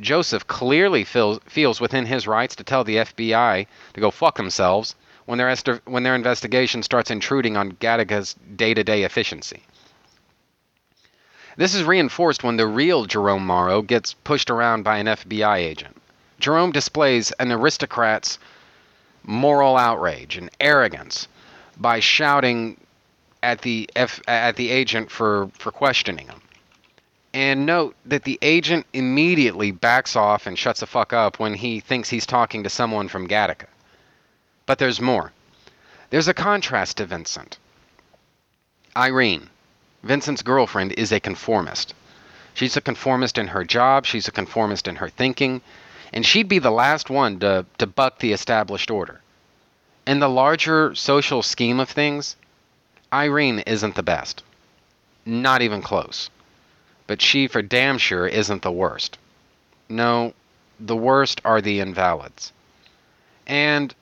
Joseph 0.00 0.46
clearly 0.46 1.04
feels, 1.04 1.40
feels 1.46 1.80
within 1.80 2.06
his 2.06 2.26
rights 2.26 2.56
to 2.56 2.64
tell 2.64 2.84
the 2.84 2.96
FBI 2.96 3.66
to 3.94 4.00
go 4.00 4.10
fuck 4.10 4.36
themselves 4.36 4.94
when 5.26 5.38
their, 5.38 5.54
when 5.84 6.02
their 6.02 6.14
investigation 6.14 6.82
starts 6.82 7.10
intruding 7.10 7.56
on 7.56 7.72
Gattaca's 7.72 8.34
day 8.56 8.74
to 8.74 8.82
day 8.82 9.04
efficiency. 9.04 9.62
This 11.56 11.74
is 11.74 11.84
reinforced 11.84 12.42
when 12.42 12.56
the 12.56 12.66
real 12.66 13.04
Jerome 13.04 13.44
Morrow 13.44 13.82
gets 13.82 14.14
pushed 14.14 14.50
around 14.50 14.82
by 14.82 14.98
an 14.98 15.06
FBI 15.06 15.56
agent. 15.58 16.00
Jerome 16.38 16.72
displays 16.72 17.32
an 17.32 17.52
aristocrat's 17.52 18.38
moral 19.22 19.76
outrage 19.76 20.36
and 20.36 20.50
arrogance 20.58 21.28
by 21.76 22.00
shouting 22.00 22.78
at 23.42 23.62
the 23.62 23.90
F, 23.94 24.20
at 24.26 24.56
the 24.56 24.70
agent 24.70 25.10
for, 25.10 25.50
for 25.58 25.70
questioning 25.70 26.28
him. 26.28 26.40
And 27.32 27.64
note 27.64 27.94
that 28.06 28.24
the 28.24 28.38
agent 28.42 28.86
immediately 28.92 29.70
backs 29.70 30.16
off 30.16 30.46
and 30.46 30.58
shuts 30.58 30.80
the 30.80 30.86
fuck 30.86 31.12
up 31.12 31.38
when 31.38 31.54
he 31.54 31.78
thinks 31.78 32.08
he's 32.08 32.26
talking 32.26 32.64
to 32.64 32.70
someone 32.70 33.08
from 33.08 33.28
Gattaca. 33.28 33.66
But 34.66 34.78
there's 34.78 35.00
more. 35.00 35.32
There's 36.10 36.28
a 36.28 36.34
contrast 36.34 36.96
to 36.96 37.06
Vincent. 37.06 37.58
Irene, 38.96 39.48
Vincent's 40.02 40.42
girlfriend, 40.42 40.92
is 40.92 41.12
a 41.12 41.20
conformist. 41.20 41.94
She's 42.54 42.76
a 42.76 42.80
conformist 42.80 43.38
in 43.38 43.46
her 43.48 43.64
job, 43.64 44.06
she's 44.06 44.26
a 44.26 44.32
conformist 44.32 44.88
in 44.88 44.96
her 44.96 45.08
thinking, 45.08 45.60
and 46.12 46.26
she'd 46.26 46.48
be 46.48 46.58
the 46.58 46.72
last 46.72 47.08
one 47.08 47.38
to, 47.38 47.64
to 47.78 47.86
buck 47.86 48.18
the 48.18 48.32
established 48.32 48.90
order. 48.90 49.20
In 50.04 50.18
the 50.18 50.28
larger 50.28 50.94
social 50.96 51.42
scheme 51.42 51.78
of 51.78 51.88
things, 51.88 52.34
Irene 53.12 53.60
isn't 53.60 53.94
the 53.94 54.02
best. 54.02 54.42
Not 55.24 55.62
even 55.62 55.80
close. 55.80 56.28
But 57.10 57.20
she, 57.20 57.48
for 57.48 57.60
damn 57.60 57.98
sure, 57.98 58.28
isn't 58.28 58.62
the 58.62 58.70
worst. 58.70 59.18
No, 59.88 60.32
the 60.78 60.94
worst 60.94 61.40
are 61.44 61.60
the 61.60 61.80
invalids. 61.80 62.52
And 63.48 63.92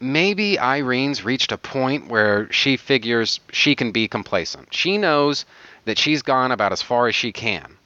maybe 0.00 0.58
Irene's 0.58 1.22
reached 1.22 1.52
a 1.52 1.58
point 1.58 2.08
where 2.08 2.50
she 2.50 2.78
figures 2.78 3.40
she 3.52 3.74
can 3.74 3.92
be 3.92 4.08
complacent. 4.08 4.72
She 4.72 4.96
knows 4.96 5.44
that 5.84 5.98
she's 5.98 6.22
gone 6.22 6.50
about 6.50 6.72
as 6.72 6.80
far 6.80 7.08
as 7.08 7.14
she 7.14 7.30
can. 7.30 7.76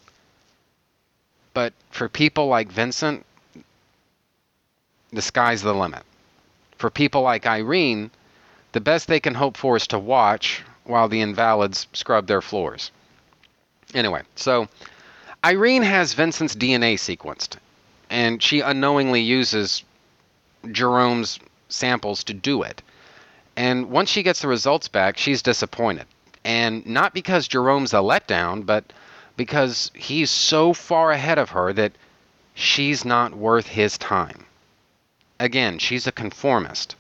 But 1.53 1.73
for 1.91 2.09
people 2.09 2.47
like 2.47 2.71
Vincent, 2.71 3.27
the 5.13 5.21
sky's 5.21 5.63
the 5.63 5.75
limit. 5.75 6.05
For 6.79 6.91
people 6.91 7.23
like 7.23 7.45
Irene, 7.45 8.13
the 8.71 8.81
best 8.81 9.09
they 9.09 9.19
can 9.19 9.35
hope 9.35 9.57
for 9.57 9.75
is 9.75 9.89
to 9.89 9.99
watch 9.99 10.63
while 10.85 11.09
the 11.09 11.23
invalids 11.23 11.89
scrub 11.93 12.29
their 12.29 12.41
floors. 12.41 12.93
Anyway, 13.95 14.23
so 14.35 14.69
Irene 15.45 15.83
has 15.83 16.15
Vincent's 16.15 16.57
DNA 16.57 16.95
sequenced, 16.95 17.57
and 18.11 18.43
she 18.43 18.61
unknowingly 18.61 19.21
uses 19.21 19.85
Jerome's 20.73 21.39
samples 21.69 22.25
to 22.25 22.35
do 22.35 22.63
it. 22.63 22.83
And 23.57 23.91
once 23.91 24.11
she 24.11 24.25
gets 24.25 24.41
the 24.41 24.49
results 24.49 24.89
back, 24.89 25.17
she's 25.17 25.43
disappointed. 25.43 26.07
And 26.45 26.85
not 26.85 27.15
because 27.15 27.47
Jerome's 27.47 27.93
a 27.93 27.99
letdown, 27.99 28.67
but 28.67 28.93
because 29.37 29.91
he's 29.95 30.31
so 30.31 30.73
far 30.73 31.13
ahead 31.13 31.39
of 31.39 31.51
her 31.51 31.73
that 31.73 31.93
she's 32.55 33.05
not 33.05 33.35
worth 33.35 33.67
his 33.69 33.97
time. 33.97 34.47
Again, 35.39 35.79
she's 35.79 36.07
a 36.07 36.13
conformist. 36.13 36.97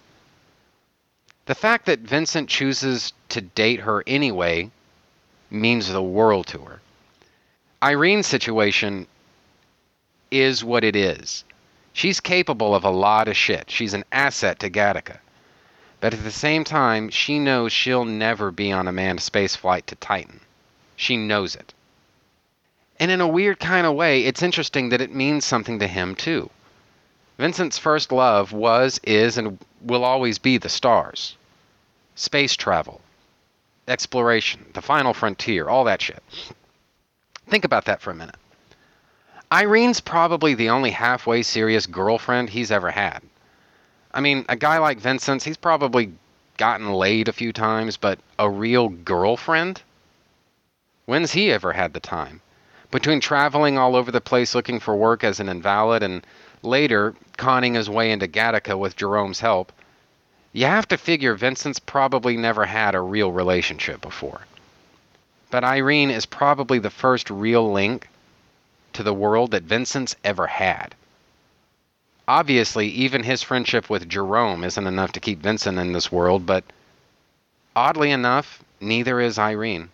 The 1.46 1.54
fact 1.54 1.87
that 1.87 2.00
Vincent 2.00 2.48
chooses 2.48 3.12
to 3.30 3.40
date 3.40 3.80
her 3.80 4.02
anyway 4.07 4.70
means 5.50 5.88
the 5.88 6.02
world 6.02 6.46
to 6.48 6.59
her. 6.61 6.80
Irene's 7.85 8.27
situation 8.27 9.07
is 10.31 10.64
what 10.64 10.85
it 10.85 10.97
is. 10.97 11.44
She's 11.92 12.18
capable 12.18 12.75
of 12.75 12.83
a 12.83 12.88
lot 12.88 13.29
of 13.29 13.37
shit. 13.37 13.70
She's 13.70 13.92
an 13.92 14.07
asset 14.11 14.61
to 14.61 14.70
Gattaca. 14.70 15.18
But 16.01 16.14
at 16.14 16.25
the 16.25 16.31
same 16.31 16.64
time, 16.64 17.11
she 17.11 17.38
knows 17.38 17.73
she'll 17.73 18.07
never 18.07 18.51
be 18.51 18.73
on 18.73 18.88
a 18.88 18.92
manned 18.92 19.18
spaceflight 19.18 19.85
to 19.87 19.97
Titan. 19.97 20.40
She 20.97 21.18
knows 21.18 21.57
it. 21.57 21.75
And 22.99 23.11
in 23.11 23.20
a 23.20 23.29
weird 23.29 23.61
kind 23.61 23.87
of 23.87 23.94
way, 23.94 24.25
it's 24.25 24.42
interesting 24.42 24.88
that 24.88 25.03
it 25.03 25.14
means 25.14 25.44
something 25.44 25.79
to 25.81 25.87
him, 25.87 26.14
too. 26.14 26.49
Vincent's 27.37 27.77
first 27.77 28.11
love 28.11 28.51
was, 28.53 28.99
is, 29.05 29.37
and 29.37 29.59
will 29.83 30.07
always 30.07 30.38
be 30.38 30.57
the 30.57 30.70
stars. 30.70 31.37
Space 32.14 32.57
travel, 32.57 33.03
exploration, 33.87 34.64
the 34.73 34.81
final 34.81 35.12
frontier, 35.12 35.68
all 35.68 35.85
that 35.85 36.01
shit. 36.01 36.23
Think 37.48 37.64
about 37.64 37.85
that 37.87 38.00
for 38.00 38.11
a 38.11 38.14
minute. 38.14 38.37
Irene's 39.50 40.00
probably 40.00 40.54
the 40.54 40.70
only 40.70 40.90
halfway 40.90 41.42
serious 41.42 41.87
girlfriend 41.87 42.50
he's 42.50 42.72
ever 42.72 42.90
had. 42.90 43.22
I 44.12 44.20
mean, 44.20 44.44
a 44.48 44.57
guy 44.57 44.78
like 44.78 44.98
Vincent's, 44.98 45.44
he's 45.44 45.57
probably 45.57 46.12
gotten 46.57 46.92
laid 46.92 47.28
a 47.28 47.33
few 47.33 47.52
times, 47.52 47.96
but 47.96 48.18
a 48.38 48.48
real 48.48 48.88
girlfriend? 48.88 49.83
When's 51.07 51.33
he 51.33 51.52
ever 51.52 51.72
had 51.72 51.92
the 51.92 52.00
time? 52.00 52.40
Between 52.90 53.20
traveling 53.20 53.76
all 53.76 53.96
over 53.96 54.11
the 54.11 54.20
place 54.20 54.54
looking 54.54 54.80
for 54.80 54.94
work 54.94 55.24
as 55.24 55.40
an 55.40 55.48
invalid 55.48 56.02
and 56.02 56.24
later 56.62 57.14
conning 57.37 57.74
his 57.74 57.90
way 57.90 58.12
into 58.12 58.28
Gattaca 58.28 58.78
with 58.78 58.96
Jerome's 58.96 59.40
help, 59.40 59.72
you 60.52 60.66
have 60.66 60.87
to 60.88 60.96
figure 60.96 61.35
Vincent's 61.35 61.80
probably 61.80 62.37
never 62.37 62.64
had 62.64 62.94
a 62.94 63.00
real 63.00 63.33
relationship 63.33 64.00
before. 64.00 64.42
But 65.55 65.62
Irene 65.62 66.11
is 66.11 66.27
probably 66.27 66.81
the 66.81 66.90
first 66.90 67.31
real 67.31 67.71
link 67.71 68.09
to 68.93 69.05
the 69.05 69.14
world 69.14 69.53
that 69.53 69.62
Vincent's 69.62 70.17
ever 70.25 70.49
had. 70.49 70.97
Obviously, 72.27 72.88
even 72.88 73.23
his 73.23 73.45
friendship 73.45 73.88
with 73.88 74.09
Jerome 74.09 74.64
isn't 74.64 74.85
enough 74.85 75.12
to 75.12 75.21
keep 75.21 75.38
Vincent 75.38 75.79
in 75.79 75.93
this 75.93 76.11
world, 76.11 76.45
but 76.45 76.64
oddly 77.77 78.11
enough, 78.11 78.64
neither 78.81 79.21
is 79.21 79.38
Irene. 79.38 79.90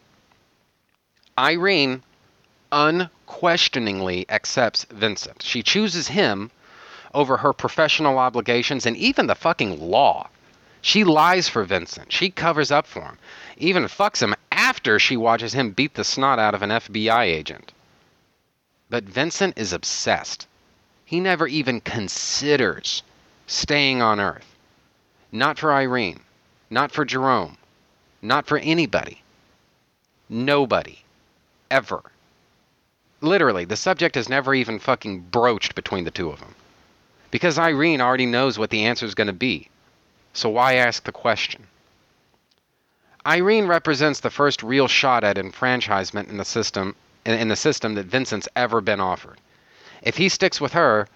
Irene 1.37 2.05
unquestioningly 2.73 4.25
accepts 4.31 4.87
Vincent. 4.91 5.43
She 5.43 5.63
chooses 5.63 6.09
him 6.09 6.51
over 7.13 7.37
her 7.37 7.53
professional 7.53 8.17
obligations 8.17 8.87
and 8.87 8.97
even 8.97 9.27
the 9.27 9.35
fucking 9.35 9.79
law. 9.91 10.31
She 10.81 11.05
lies 11.05 11.51
for 11.51 11.65
Vincent. 11.65 12.11
She 12.11 12.31
covers 12.31 12.71
up 12.71 12.87
for 12.87 13.03
him. 13.03 13.19
Even 13.59 13.85
fucks 13.85 14.23
him 14.23 14.35
after 14.71 15.01
she 15.01 15.17
watches 15.17 15.53
him 15.53 15.73
beat 15.73 15.95
the 15.95 16.05
snot 16.05 16.39
out 16.39 16.55
of 16.55 16.63
an 16.63 16.71
FBI 16.71 17.25
agent. 17.25 17.73
But 18.89 19.03
Vincent 19.03 19.59
is 19.59 19.73
obsessed. 19.73 20.47
He 21.05 21.19
never 21.19 21.49
even 21.49 21.81
considers 21.81 23.03
staying 23.49 24.01
on 24.01 24.21
Earth. 24.21 24.47
Not 25.33 25.59
for 25.59 25.73
Irene. 25.73 26.21
Not 26.71 26.93
for 26.93 27.05
Jerome. 27.05 27.57
Not 28.23 28.47
for 28.47 28.59
anybody. 28.59 29.25
Nobody. 30.29 31.01
Ever. 31.69 32.03
Literally, 33.21 33.65
the 33.65 33.75
subject 33.75 34.15
has 34.15 34.29
never 34.29 34.55
even 34.55 34.79
fucking 34.79 35.23
broached 35.33 35.75
between 35.75 36.05
the 36.05 36.13
two 36.13 36.31
of 36.31 36.39
them. 36.39 36.55
Because 37.33 37.59
Irene 37.59 38.01
already 38.01 38.27
knows 38.27 38.57
what 38.57 38.71
the 38.71 38.85
answer 38.85 39.05
is 39.05 39.17
going 39.17 39.27
to 39.27 39.33
be. 39.49 39.69
So 40.33 40.49
why 40.49 40.75
ask 40.75 41.03
the 41.03 41.11
question? 41.27 41.67
Irene 43.27 43.67
represents 43.67 44.21
the 44.21 44.31
first 44.31 44.63
real 44.63 44.89
shot 44.89 45.25
at 45.25 45.37
enfranchisement 45.37 46.29
in 46.29 46.37
the 46.39 46.45
system 46.45 46.97
in 47.27 47.49
the 47.49 47.57
system 47.57 47.95
that 47.95 48.07
Vincent's 48.07 48.49
ever 48.57 48.81
been 48.81 49.01
offered. 49.01 49.39
If 50.03 50.17
he 50.17 50.31
sticks 50.31 50.61
with 50.61 50.73
her, 50.73 51.07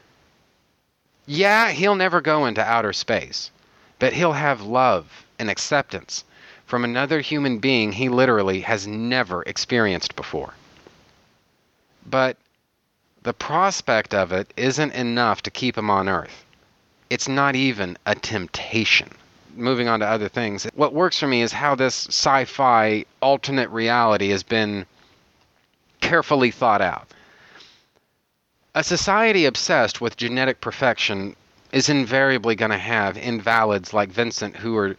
yeah, 1.24 1.70
he'll 1.70 1.94
never 1.94 2.20
go 2.20 2.44
into 2.44 2.62
outer 2.62 2.92
space, 2.92 3.50
but 3.98 4.12
he'll 4.12 4.34
have 4.34 4.60
love 4.60 5.24
and 5.38 5.48
acceptance 5.48 6.24
from 6.66 6.84
another 6.84 7.20
human 7.20 7.58
being 7.58 7.92
he 7.92 8.10
literally 8.10 8.60
has 8.60 8.86
never 8.86 9.42
experienced 9.44 10.14
before. 10.16 10.52
But 12.04 12.36
the 13.22 13.32
prospect 13.32 14.12
of 14.12 14.32
it 14.32 14.52
isn't 14.58 14.92
enough 14.92 15.40
to 15.42 15.50
keep 15.50 15.78
him 15.78 15.88
on 15.88 16.08
Earth. 16.08 16.44
It's 17.08 17.28
not 17.28 17.56
even 17.56 17.96
a 18.04 18.14
temptation. 18.14 19.08
Moving 19.56 19.88
on 19.88 20.00
to 20.00 20.06
other 20.06 20.28
things, 20.28 20.66
what 20.74 20.92
works 20.92 21.18
for 21.18 21.26
me 21.26 21.42
is 21.42 21.52
how 21.52 21.74
this 21.74 22.06
sci 22.08 22.44
fi 22.44 23.04
alternate 23.20 23.70
reality 23.70 24.30
has 24.30 24.42
been 24.42 24.86
carefully 26.00 26.50
thought 26.50 26.82
out. 26.82 27.08
A 28.74 28.82
society 28.82 29.46
obsessed 29.46 30.00
with 30.00 30.16
genetic 30.16 30.60
perfection 30.60 31.36
is 31.72 31.88
invariably 31.88 32.54
going 32.54 32.70
to 32.70 32.78
have 32.78 33.16
invalids 33.16 33.94
like 33.94 34.10
Vincent 34.10 34.56
who 34.56 34.76
are 34.76 34.96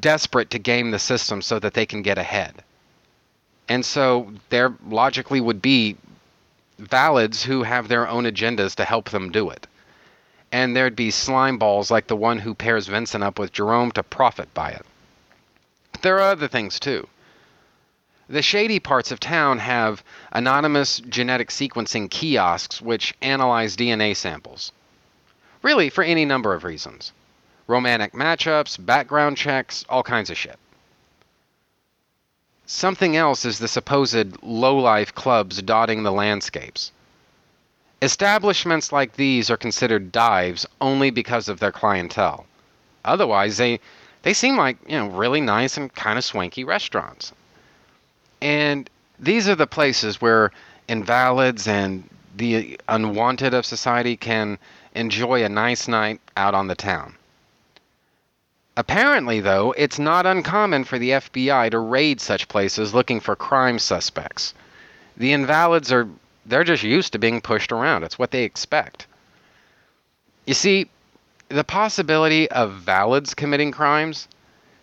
desperate 0.00 0.50
to 0.50 0.58
game 0.58 0.90
the 0.90 0.98
system 0.98 1.40
so 1.40 1.58
that 1.58 1.74
they 1.74 1.86
can 1.86 2.02
get 2.02 2.18
ahead. 2.18 2.64
And 3.68 3.84
so 3.84 4.32
there 4.48 4.74
logically 4.88 5.40
would 5.40 5.62
be 5.62 5.96
valids 6.80 7.42
who 7.42 7.62
have 7.62 7.88
their 7.88 8.08
own 8.08 8.24
agendas 8.24 8.74
to 8.76 8.84
help 8.84 9.10
them 9.10 9.30
do 9.30 9.50
it. 9.50 9.66
And 10.50 10.74
there'd 10.74 10.96
be 10.96 11.10
slime 11.10 11.58
balls 11.58 11.90
like 11.90 12.06
the 12.06 12.16
one 12.16 12.38
who 12.38 12.54
pairs 12.54 12.86
Vincent 12.86 13.22
up 13.22 13.38
with 13.38 13.52
Jerome 13.52 13.92
to 13.92 14.02
profit 14.02 14.52
by 14.54 14.70
it. 14.70 14.86
There 16.02 16.16
are 16.16 16.30
other 16.32 16.48
things 16.48 16.78
too. 16.80 17.08
The 18.28 18.42
shady 18.42 18.78
parts 18.78 19.10
of 19.10 19.20
town 19.20 19.58
have 19.58 20.04
anonymous 20.32 21.00
genetic 21.00 21.48
sequencing 21.48 22.10
kiosks 22.10 22.80
which 22.80 23.14
analyze 23.22 23.76
DNA 23.76 24.14
samples. 24.14 24.70
Really, 25.62 25.88
for 25.90 26.04
any 26.04 26.24
number 26.24 26.54
of 26.54 26.64
reasons 26.64 27.12
romantic 27.66 28.12
matchups, 28.14 28.84
background 28.84 29.36
checks, 29.36 29.84
all 29.88 30.02
kinds 30.02 30.30
of 30.30 30.38
shit. 30.38 30.58
Something 32.64 33.16
else 33.16 33.44
is 33.44 33.58
the 33.58 33.68
supposed 33.68 34.42
low-life 34.42 35.14
clubs 35.14 35.60
dotting 35.62 36.02
the 36.02 36.12
landscapes. 36.12 36.92
Establishments 38.00 38.92
like 38.92 39.14
these 39.14 39.50
are 39.50 39.56
considered 39.56 40.12
dives 40.12 40.66
only 40.80 41.10
because 41.10 41.48
of 41.48 41.58
their 41.58 41.72
clientele. 41.72 42.46
Otherwise, 43.04 43.56
they 43.56 43.80
they 44.22 44.34
seem 44.34 44.56
like, 44.56 44.76
you 44.86 44.98
know, 44.98 45.08
really 45.08 45.40
nice 45.40 45.76
and 45.76 45.94
kind 45.94 46.18
of 46.18 46.24
swanky 46.24 46.64
restaurants. 46.64 47.32
And 48.40 48.88
these 49.18 49.48
are 49.48 49.54
the 49.54 49.66
places 49.66 50.20
where 50.20 50.52
invalids 50.86 51.66
and 51.66 52.08
the 52.36 52.80
unwanted 52.88 53.54
of 53.54 53.66
society 53.66 54.16
can 54.16 54.58
enjoy 54.94 55.44
a 55.44 55.48
nice 55.48 55.88
night 55.88 56.20
out 56.36 56.54
on 56.54 56.66
the 56.68 56.74
town. 56.74 57.14
Apparently, 58.76 59.40
though, 59.40 59.72
it's 59.76 59.98
not 59.98 60.24
uncommon 60.24 60.84
for 60.84 61.00
the 61.00 61.10
FBI 61.10 61.70
to 61.72 61.78
raid 61.80 62.20
such 62.20 62.46
places 62.46 62.94
looking 62.94 63.18
for 63.18 63.34
crime 63.34 63.78
suspects. 63.78 64.54
The 65.16 65.32
invalids 65.32 65.90
are 65.90 66.08
they're 66.48 66.64
just 66.64 66.82
used 66.82 67.12
to 67.12 67.18
being 67.18 67.40
pushed 67.40 67.70
around. 67.72 68.02
It's 68.02 68.18
what 68.18 68.30
they 68.30 68.44
expect. 68.44 69.06
You 70.46 70.54
see, 70.54 70.88
the 71.48 71.64
possibility 71.64 72.50
of 72.50 72.82
valids 72.84 73.36
committing 73.36 73.70
crimes 73.70 74.28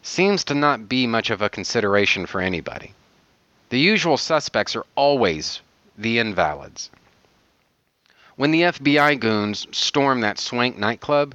seems 0.04 0.43
to 0.45 0.54
not 0.54 0.88
be 0.88 1.08
much 1.08 1.32
of 1.32 1.41
a 1.41 1.49
consideration 1.49 2.28
for 2.28 2.39
anybody. 2.39 2.93
The 3.69 3.80
usual 3.80 4.17
suspects 4.17 4.75
are 4.75 4.86
always 4.95 5.62
the 5.97 6.19
invalids. 6.19 6.91
When 8.36 8.51
the 8.51 8.62
FBI 8.62 9.19
goons 9.19 9.65
stormed 9.71 10.23
that 10.23 10.39
swank 10.39 10.78
nightclub, 10.78 11.34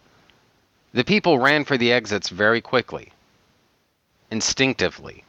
the 0.92 1.04
people 1.04 1.38
ran 1.38 1.64
for 1.64 1.76
the 1.76 1.92
exits 1.92 2.28
very 2.28 2.60
quickly, 2.60 3.12
instinctively. 4.30 5.24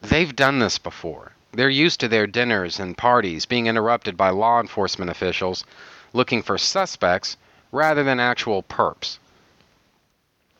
They've 0.00 0.34
done 0.34 0.58
this 0.58 0.78
before. 0.78 1.32
They're 1.52 1.70
used 1.70 2.00
to 2.00 2.08
their 2.08 2.26
dinners 2.26 2.78
and 2.78 2.96
parties 2.96 3.46
being 3.46 3.66
interrupted 3.66 4.16
by 4.16 4.30
law 4.30 4.60
enforcement 4.60 5.10
officials 5.10 5.64
looking 6.12 6.42
for 6.42 6.58
suspects 6.58 7.36
rather 7.72 8.04
than 8.04 8.20
actual 8.20 8.62
perps. 8.62 9.18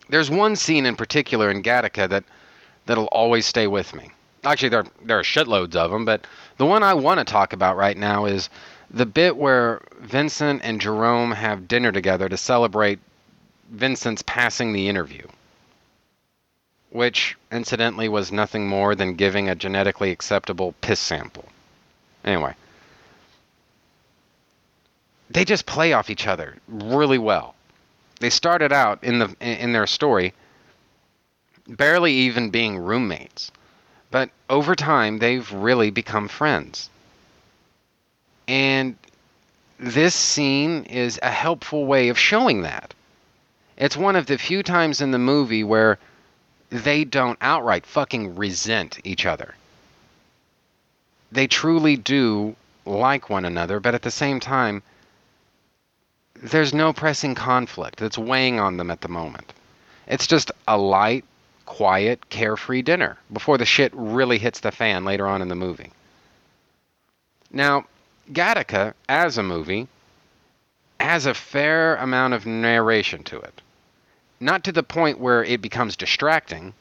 There's 0.09 0.31
one 0.31 0.57
scene 0.57 0.87
in 0.87 0.97
particular 0.97 1.51
in 1.51 1.63
Gattaca 1.63 2.09
that 2.09 2.25
that'll 2.87 3.07
always 3.07 3.47
stay 3.47 3.67
with 3.67 3.95
me. 3.95 4.11
Actually, 4.45 4.71
there 4.71 4.87
there 5.03 5.19
are 5.19 5.23
shitloads 5.23 5.77
of 5.77 5.91
them, 5.91 6.05
but 6.05 6.27
the 6.57 6.67
one 6.67 6.83
I 6.83 6.95
want 6.95 7.19
to 7.19 7.25
talk 7.25 7.53
about 7.53 7.77
right 7.77 7.97
now 7.97 8.25
is 8.25 8.49
the 8.91 9.05
bit 9.05 9.37
where 9.37 9.83
Vincent 10.01 10.63
and 10.65 10.81
Jerome 10.81 11.33
have 11.33 11.69
dinner 11.69 11.93
together 11.93 12.29
to 12.29 12.37
celebrate 12.37 12.99
Vincent's 13.71 14.23
passing 14.23 14.73
the 14.73 14.89
interview, 14.89 15.27
which 16.91 17.37
incidentally 17.53 18.09
was 18.09 18.33
nothing 18.33 18.67
more 18.67 18.95
than 18.95 19.15
giving 19.15 19.49
a 19.49 19.55
genetically 19.55 20.11
acceptable 20.11 20.75
piss 20.81 21.01
sample. 21.01 21.47
Anyway, 22.25 22.55
they 25.31 25.45
just 25.45 25.67
play 25.67 25.93
off 25.93 26.11
each 26.11 26.27
other 26.27 26.57
really 26.67 27.19
well. 27.19 27.55
They 28.21 28.31
started 28.31 28.73
out 28.73 29.03
in 29.05 29.19
the 29.19 29.37
in 29.41 29.73
their 29.73 29.87
story 29.87 30.35
barely 31.69 32.13
even 32.13 32.51
being 32.51 32.79
roommates, 32.79 33.51
but 34.11 34.31
over 34.49 34.75
time 34.75 35.19
they've 35.19 35.53
really 35.53 35.91
become 35.91 36.29
friends. 36.29 36.89
And 38.49 38.97
this 39.79 40.15
scene 40.15 40.85
is 40.85 41.21
a 41.23 41.31
helpful 41.31 41.85
way 41.85 42.09
of 42.09 42.19
showing 42.19 42.63
that. 42.63 42.95
It's 43.77 43.97
one 43.97 44.17
of 44.17 44.27
the 44.27 44.39
few 44.39 44.63
times 44.63 45.01
in 45.01 45.11
the 45.11 45.19
movie 45.19 45.63
where 45.63 45.99
they 46.71 47.05
don't 47.05 47.39
outright 47.41 47.87
fucking 47.87 48.37
resent 48.37 48.99
each 49.05 49.27
other. 49.27 49.55
They 51.33 51.47
truly 51.47 51.97
do 51.97 52.57
like 52.85 53.31
one 53.31 53.45
another, 53.45 53.81
but 53.81 53.95
at 53.95 54.03
the 54.03 54.11
same 54.11 54.41
time, 54.41 54.83
there's 56.35 56.73
no 56.73 56.93
pressing 56.93 57.35
conflict 57.35 57.99
that's 57.99 58.19
weighing 58.19 58.61
on 58.61 58.77
them 58.77 58.91
at 58.91 59.01
the 59.01 59.09
moment. 59.09 59.53
It's 60.07 60.27
just 60.27 60.51
a 60.67 60.79
light, 60.79 61.25
quiet, 61.67 62.29
carefree 62.31 62.83
dinner 62.83 63.19
before 63.33 63.59
the 63.59 63.67
shit 63.67 63.93
really 63.95 64.39
hits 64.39 64.61
the 64.61 64.71
fan 64.71 65.05
later 65.05 65.27
on 65.27 65.43
in 65.43 65.49
the 65.49 65.55
movie. 65.55 65.91
Now, 67.51 67.87
Gattaca, 68.33 68.95
as 69.09 69.39
a 69.39 69.43
movie, 69.43 69.89
has 71.01 71.27
a 71.27 71.35
fair 71.35 71.97
amount 71.97 72.35
of 72.35 72.47
narration 72.47 73.23
to 73.25 73.39
it 73.41 73.61
not 74.41 74.65
to 74.65 74.73
the 74.73 74.83
point 74.83 75.19
where 75.19 75.45
it 75.45 75.61
becomes 75.61 75.97
distracting, 75.97 76.75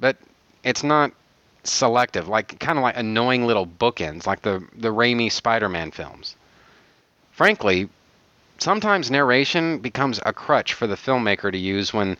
but 0.00 0.16
it's 0.62 0.82
not 0.82 1.12
selective, 1.64 2.28
like 2.28 2.58
kind 2.58 2.78
of 2.78 2.82
like 2.82 2.96
annoying 2.96 3.46
little 3.46 3.66
bookends, 3.66 4.26
like 4.26 4.42
the 4.42 4.66
the 4.76 4.92
Raimi 4.92 5.30
Spider-Man 5.30 5.90
films. 5.90 6.36
Frankly, 7.30 7.88
sometimes 8.58 9.10
narration 9.10 9.78
becomes 9.78 10.20
a 10.26 10.32
crutch 10.32 10.74
for 10.74 10.86
the 10.86 10.96
filmmaker 10.96 11.50
to 11.50 11.58
use 11.58 11.94
when 11.94 12.16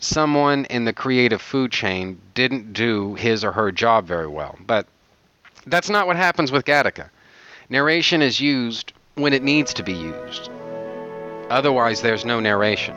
someone 0.00 0.64
in 0.66 0.84
the 0.84 0.92
creative 0.92 1.42
food 1.42 1.72
chain 1.72 2.20
didn't 2.34 2.72
do 2.72 3.14
his 3.14 3.44
or 3.44 3.52
her 3.52 3.72
job 3.72 4.06
very 4.06 4.28
well. 4.28 4.56
But 4.66 4.86
that's 5.66 5.90
not 5.90 6.06
what 6.06 6.16
happens 6.16 6.52
with 6.52 6.64
Gattaca. 6.64 7.10
Narration 7.68 8.22
is 8.22 8.40
used 8.40 8.92
when 9.14 9.32
it 9.32 9.42
needs 9.42 9.74
to 9.74 9.82
be 9.82 9.92
used. 9.92 10.50
Otherwise, 11.50 12.02
there's 12.02 12.24
no 12.24 12.40
narration. 12.40 12.94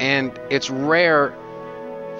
And 0.00 0.38
it's 0.50 0.70
rare 0.70 1.34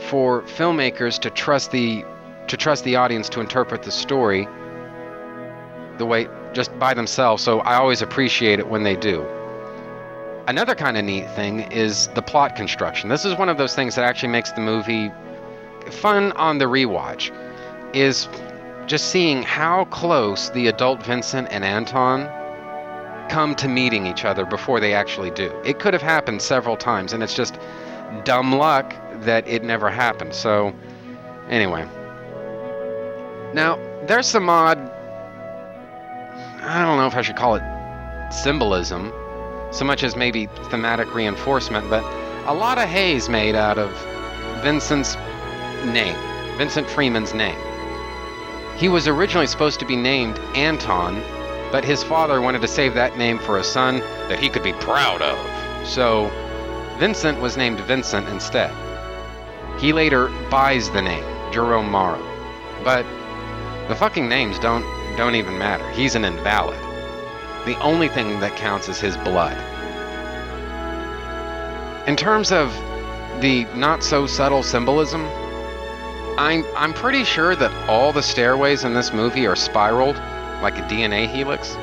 for 0.09 0.43
filmmakers 0.43 1.19
to 1.21 1.31
trust 1.31 1.71
the 1.71 2.05
to 2.49 2.57
trust 2.57 2.85
the 2.85 2.97
audience 2.97 3.29
to 3.29 3.41
interpret 3.41 3.83
the 3.83 3.91
story 3.91 4.49
the 5.99 6.07
way 6.07 6.29
just 6.55 6.77
by 6.79 6.95
themselves, 6.95 7.43
so 7.43 7.61
I 7.61 7.75
always 7.75 8.01
appreciate 8.01 8.59
it 8.59 8.69
when 8.69 8.85
they 8.85 8.97
do. 8.97 9.27
Another 10.47 10.75
kind 10.75 10.97
of 10.97 11.05
neat 11.05 11.31
thing 11.33 11.61
is 11.71 12.09
the 12.09 12.23
plot 12.23 12.57
construction. 12.57 13.11
This 13.11 13.27
is 13.27 13.37
one 13.37 13.51
of 13.51 13.59
those 13.59 13.75
things 13.75 13.95
that 13.97 14.05
actually 14.05 14.31
makes 14.31 14.51
the 14.53 14.63
movie 14.63 15.13
fun 15.91 16.33
on 16.33 16.57
the 16.57 16.65
rewatch 16.65 17.31
is 17.95 18.29
just 18.87 19.11
seeing 19.11 19.43
how 19.43 19.85
close 19.87 20.49
the 20.51 20.69
adult 20.69 21.03
Vincent 21.03 21.49
and 21.51 21.65
Anton 21.65 22.31
come 23.29 23.55
to 23.57 23.69
meeting 23.69 24.07
each 24.07 24.25
other 24.25 24.45
before 24.45 24.81
they 24.81 24.95
actually 24.95 25.31
do. 25.31 25.53
It 25.65 25.79
could 25.79 25.93
have 25.93 26.03
happened 26.03 26.43
several 26.43 26.77
times, 26.77 27.13
and 27.13 27.23
it's 27.23 27.35
just 27.35 27.59
dumb 28.25 28.55
luck 28.55 28.95
that 29.23 29.47
it 29.47 29.63
never 29.63 29.91
happened. 29.91 30.35
So, 30.35 30.75
anyway. 31.49 31.87
Now, 33.55 33.79
there's 34.07 34.27
some 34.27 34.49
odd. 34.49 34.79
I 36.61 36.85
don't 36.85 36.99
know 36.99 37.07
if 37.07 37.15
I 37.15 37.23
should 37.23 37.37
call 37.37 37.55
it 37.55 37.63
symbolism, 38.33 39.13
so 39.71 39.85
much 39.85 40.03
as 40.03 40.17
maybe 40.17 40.47
thematic 40.71 41.15
reinforcement, 41.15 41.89
but 41.89 42.05
a 42.47 42.55
lot 42.55 42.79
of 42.79 42.89
hay's 42.89 43.29
made 43.29 43.55
out 43.55 43.79
of 43.79 43.91
Vincent's 44.63 45.17
name, 45.85 46.17
Vincent 46.59 46.89
Freeman's 46.89 47.33
name. 47.33 47.59
He 48.77 48.89
was 48.89 49.09
originally 49.09 49.47
supposed 49.47 49.81
to 49.81 49.87
be 49.87 49.97
named 49.97 50.39
Anton, 50.55 51.23
but 51.71 51.85
his 51.85 52.03
father 52.03 52.41
wanted 52.41 52.61
to 52.63 52.69
save 52.69 52.95
that 52.95 53.17
name 53.17 53.39
for 53.39 53.59
a 53.59 53.65
son 53.65 54.01
that 54.29 54.39
he 54.39 54.49
could 54.49 54.63
be 54.63 54.73
proud 54.75 55.23
of. 55.23 55.39
So 55.87 56.31
Vincent 56.99 57.41
was 57.41 57.57
named 57.57 57.81
Vincent 57.81 58.29
instead. 58.29 58.73
He 59.79 59.93
later 59.93 60.29
buys 60.51 60.91
the 60.91 61.03
name 61.03 61.25
Jerome 61.53 61.91
Morrow, 61.91 62.23
but 62.83 63.05
the 63.89 63.95
fucking 63.95 64.29
names 64.29 64.59
don't 64.59 64.85
don't 65.17 65.35
even 65.35 65.59
matter. 65.59 65.89
He's 65.91 66.15
an 66.15 66.25
invalid. 66.25 66.79
The 67.67 67.79
only 67.81 68.09
thing 68.09 68.41
that 68.41 68.57
counts 68.57 68.89
is 68.89 69.01
his 69.01 69.17
blood. 69.19 69.57
In 72.09 72.17
terms 72.17 72.53
of 72.53 72.73
the 73.41 73.67
not 73.75 74.03
so 74.03 74.27
subtle 74.27 74.63
symbolism, 74.63 75.25
I'm 76.39 76.65
I'm 76.77 76.95
pretty 76.95 77.25
sure 77.25 77.55
that 77.57 77.73
all 77.89 78.13
the 78.13 78.23
stairways 78.23 78.85
in 78.85 78.95
this 78.95 79.13
movie 79.13 79.47
are 79.47 79.57
spiraled 79.57 80.17
like 80.63 80.79
a 80.79 80.83
DNA 80.83 81.29
helix. 81.29 81.77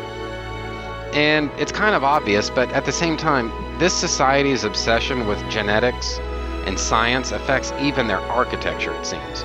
And 1.14 1.50
it's 1.58 1.72
kind 1.72 1.96
of 1.96 2.04
obvious, 2.04 2.50
but 2.50 2.70
at 2.72 2.86
the 2.86 2.92
same 2.92 3.16
time, 3.16 3.52
this 3.80 3.94
society's 3.94 4.64
obsession 4.64 5.28
with 5.28 5.40
genetics 5.50 6.20
and 6.66 6.80
science 6.80 7.32
affects 7.32 7.72
even 7.80 8.08
their 8.08 8.20
architecture, 8.20 8.94
it 8.94 9.06
seems. 9.06 9.44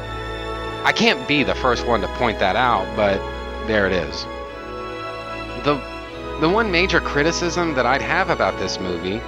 I 0.84 0.92
can't 0.92 1.28
be 1.28 1.42
the 1.42 1.54
first 1.54 1.86
one 1.86 2.00
to 2.00 2.08
point 2.14 2.38
that 2.38 2.56
out, 2.56 2.86
but 2.96 3.18
there 3.66 3.86
it 3.86 3.92
is. 3.92 4.24
The, 5.64 5.80
the 6.40 6.48
one 6.48 6.72
major 6.72 7.00
criticism 7.00 7.74
that 7.74 7.86
I'd 7.86 8.02
have 8.02 8.30
about 8.30 8.58
this 8.58 8.80
movie 8.80 9.20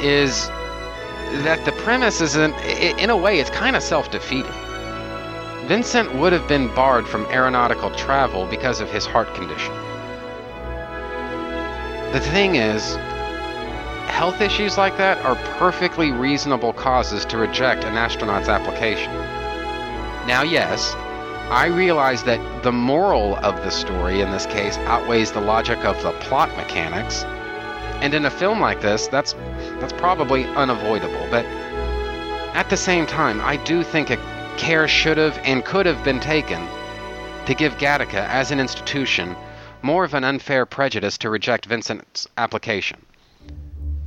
is 0.00 0.48
that 1.44 1.64
the 1.64 1.72
premise 1.72 2.20
isn't, 2.20 2.54
in 2.98 3.10
a 3.10 3.16
way, 3.16 3.38
it's 3.38 3.50
kind 3.50 3.76
of 3.76 3.82
self 3.82 4.10
defeating. 4.10 4.52
Vincent 5.66 6.14
would 6.14 6.32
have 6.32 6.46
been 6.46 6.72
barred 6.76 7.08
from 7.08 7.26
aeronautical 7.26 7.90
travel 7.90 8.46
because 8.46 8.80
of 8.80 8.88
his 8.88 9.04
heart 9.04 9.34
condition. 9.34 9.74
The 12.12 12.20
thing 12.20 12.54
is, 12.54 12.94
health 14.06 14.40
issues 14.40 14.78
like 14.78 14.96
that 14.96 15.18
are 15.24 15.34
perfectly 15.58 16.12
reasonable 16.12 16.72
causes 16.72 17.24
to 17.26 17.36
reject 17.36 17.82
an 17.82 17.96
astronaut's 17.96 18.48
application. 18.48 19.12
Now, 20.28 20.42
yes, 20.44 20.94
I 21.50 21.66
realize 21.66 22.22
that 22.22 22.62
the 22.62 22.70
moral 22.70 23.34
of 23.36 23.56
the 23.64 23.70
story 23.70 24.20
in 24.20 24.30
this 24.30 24.46
case 24.46 24.76
outweighs 24.78 25.32
the 25.32 25.40
logic 25.40 25.84
of 25.84 26.00
the 26.04 26.12
plot 26.20 26.48
mechanics. 26.56 27.24
And 28.02 28.14
in 28.14 28.24
a 28.24 28.30
film 28.30 28.60
like 28.60 28.80
this, 28.80 29.08
that's 29.08 29.34
that's 29.80 29.92
probably 29.94 30.44
unavoidable, 30.44 31.26
but 31.28 31.44
at 32.54 32.70
the 32.70 32.76
same 32.76 33.04
time, 33.04 33.40
I 33.40 33.56
do 33.56 33.82
think 33.82 34.12
it 34.12 34.20
care 34.56 34.88
should 34.88 35.18
have 35.18 35.38
and 35.44 35.64
could 35.64 35.86
have 35.86 36.02
been 36.04 36.20
taken 36.20 36.66
to 37.46 37.54
give 37.54 37.78
Gattaca, 37.78 38.26
as 38.28 38.50
an 38.50 38.58
institution, 38.58 39.36
more 39.82 40.04
of 40.04 40.14
an 40.14 40.24
unfair 40.24 40.66
prejudice 40.66 41.16
to 41.18 41.30
reject 41.30 41.66
Vincent's 41.66 42.26
application. 42.36 43.04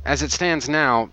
As 0.04 0.22
it 0.22 0.30
stands 0.30 0.68
now, 0.68 1.08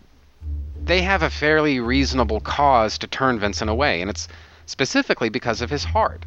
they 0.83 1.01
have 1.01 1.23
a 1.23 1.29
fairly 1.29 1.79
reasonable 1.79 2.41
cause 2.41 2.97
to 2.97 3.07
turn 3.07 3.39
Vincent 3.39 3.69
away, 3.69 4.01
and 4.01 4.09
it's 4.09 4.27
specifically 4.65 5.29
because 5.29 5.61
of 5.61 5.69
his 5.69 5.83
heart. 5.83 6.25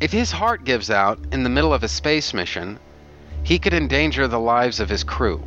If 0.00 0.12
his 0.12 0.32
heart 0.32 0.64
gives 0.64 0.90
out 0.90 1.18
in 1.30 1.44
the 1.44 1.50
middle 1.50 1.72
of 1.72 1.84
a 1.84 1.88
space 1.88 2.34
mission, 2.34 2.78
he 3.44 3.58
could 3.58 3.74
endanger 3.74 4.26
the 4.26 4.40
lives 4.40 4.80
of 4.80 4.88
his 4.88 5.04
crew 5.04 5.42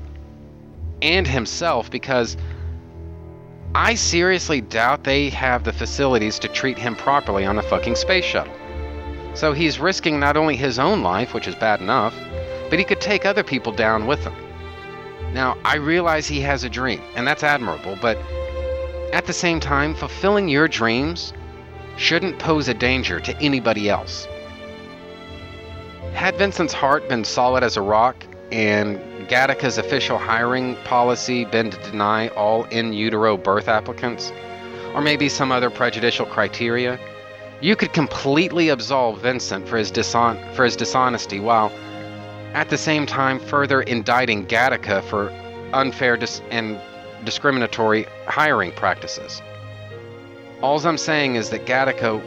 and 1.01 1.27
himself 1.27 1.91
because 1.91 2.37
I 3.75 3.95
seriously 3.95 4.61
doubt 4.61 5.03
they 5.03 5.29
have 5.29 5.63
the 5.63 5.73
facilities 5.73 6.39
to 6.39 6.47
treat 6.47 6.77
him 6.77 6.95
properly 6.95 7.45
on 7.45 7.59
a 7.59 7.63
fucking 7.63 7.95
space 7.95 8.25
shuttle. 8.25 8.53
So 9.33 9.53
he's 9.53 9.79
risking 9.79 10.19
not 10.19 10.35
only 10.35 10.55
his 10.55 10.79
own 10.79 11.03
life, 11.03 11.33
which 11.33 11.47
is 11.47 11.55
bad 11.55 11.79
enough, 11.79 12.15
but 12.69 12.79
he 12.79 12.85
could 12.85 13.01
take 13.01 13.25
other 13.25 13.43
people 13.43 13.71
down 13.71 14.07
with 14.07 14.19
him. 14.23 14.33
Now, 15.33 15.57
I 15.63 15.75
realize 15.75 16.27
he 16.27 16.41
has 16.41 16.63
a 16.63 16.69
dream, 16.69 17.01
and 17.15 17.27
that's 17.27 17.43
admirable, 17.43 17.97
but 18.01 18.17
at 19.13 19.25
the 19.25 19.33
same 19.33 19.59
time, 19.59 19.93
fulfilling 19.93 20.47
your 20.47 20.67
dreams 20.67 21.33
shouldn't 21.97 22.39
pose 22.39 22.67
a 22.67 22.73
danger 22.73 23.19
to 23.19 23.37
anybody 23.37 23.89
else. 23.89 24.27
Had 26.13 26.35
Vincent's 26.37 26.73
heart 26.73 27.07
been 27.09 27.23
solid 27.23 27.63
as 27.63 27.77
a 27.77 27.81
rock 27.81 28.25
and 28.51 28.99
Gattaca's 29.27 29.77
official 29.77 30.17
hiring 30.17 30.75
policy 30.83 31.45
been 31.45 31.69
to 31.69 31.91
deny 31.91 32.29
all 32.29 32.63
in 32.65 32.93
utero 32.93 33.37
birth 33.37 33.67
applicants, 33.67 34.31
or 34.93 35.01
maybe 35.01 35.27
some 35.27 35.51
other 35.51 35.69
prejudicial 35.69 36.25
criteria, 36.25 36.99
you 37.59 37.75
could 37.75 37.91
completely 37.91 38.69
absolve 38.69 39.19
Vincent 39.21 39.67
for 39.67 39.77
his, 39.77 39.91
dishon- 39.91 40.53
for 40.53 40.63
his 40.63 40.75
dishonesty 40.75 41.39
while 41.39 41.71
at 42.53 42.69
the 42.69 42.77
same 42.77 43.05
time 43.05 43.39
further 43.39 43.81
indicting 43.81 44.45
Gattaca 44.45 45.03
for 45.03 45.29
unfair 45.73 46.15
dis- 46.15 46.41
and 46.49 46.79
discriminatory 47.25 48.05
hiring 48.27 48.71
practices. 48.71 49.41
All 50.61 50.79
I'm 50.85 50.97
saying 50.97 51.35
is 51.35 51.49
that 51.49 51.65
Gattaca, 51.65 52.21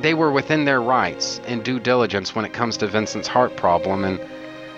they 0.00 0.14
were 0.14 0.30
within 0.30 0.64
their 0.64 0.80
rights 0.80 1.40
and 1.46 1.64
due 1.64 1.80
diligence 1.80 2.34
when 2.34 2.44
it 2.44 2.52
comes 2.52 2.76
to 2.78 2.86
Vincent's 2.86 3.28
heart 3.28 3.56
problem, 3.56 4.04
and 4.04 4.20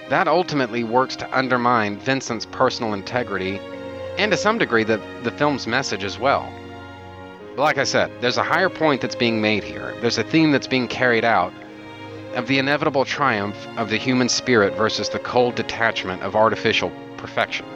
that 0.09 0.29
ultimately 0.29 0.85
works 0.85 1.17
to 1.17 1.39
undermine 1.39 1.99
Vincent's 1.99 2.47
personal 2.47 2.93
integrity 2.93 3.59
and 4.19 4.31
to 4.31 4.37
some 4.37 4.59
degree 4.59 4.85
the, 4.85 5.01
the 5.23 5.31
film's 5.31 5.67
message 5.67 6.05
as 6.05 6.19
well. 6.19 6.53
But 7.57 7.63
like 7.63 7.79
I 7.79 7.85
said, 7.85 8.11
there's 8.21 8.39
a 8.39 8.43
higher 8.43 8.69
point 8.69 9.01
that's 9.01 9.15
being 9.15 9.41
made 9.41 9.65
here. 9.65 9.95
There's 10.01 10.19
a 10.19 10.25
theme 10.25 10.53
that's 10.53 10.67
being 10.67 10.89
carried 10.89 11.25
out 11.25 11.53
of 12.35 12.47
the 12.47 12.59
inevitable 12.59 13.05
triumph 13.05 13.57
of 13.77 13.91
the 13.91 13.99
human 13.99 14.29
spirit 14.29 14.75
versus 14.75 15.09
the 15.09 15.19
cold 15.19 15.55
detachment 15.55 16.23
of 16.23 16.35
artificial 16.35 16.91
perfection. 17.17 17.67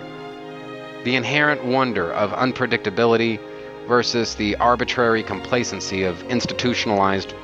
The 1.05 1.15
inherent 1.15 1.65
wonder 1.65 2.11
of 2.13 2.31
unpredictability 2.31 3.39
versus 3.87 4.35
the 4.35 4.57
arbitrary 4.57 5.23
complacency 5.23 6.05
of 6.05 6.23
institutionalized 6.25 7.35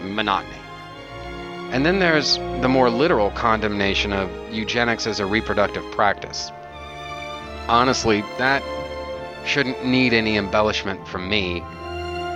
monotony. 0.00 0.59
And 1.72 1.86
then 1.86 2.00
there's 2.00 2.36
the 2.36 2.68
more 2.68 2.90
literal 2.90 3.30
condemnation 3.30 4.12
of 4.12 4.28
eugenics 4.52 5.06
as 5.06 5.20
a 5.20 5.26
reproductive 5.26 5.84
practice. 5.92 6.50
Honestly, 7.68 8.22
that 8.38 8.62
shouldn't 9.46 9.84
need 9.84 10.12
any 10.12 10.36
embellishment 10.36 11.06
from 11.06 11.28
me. 11.28 11.62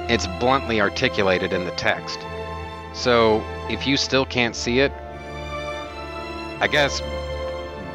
It's 0.09 0.29
bluntly 0.39 0.81
articulated 0.81 1.53
in 1.53 1.65
the 1.65 1.73
text. 1.73 2.19
So, 2.93 3.43
if 3.69 3.87
you 3.87 3.97
still 3.97 4.25
can't 4.25 4.55
see 4.55 4.79
it, 4.79 4.93
I 6.61 6.69
guess 6.71 7.03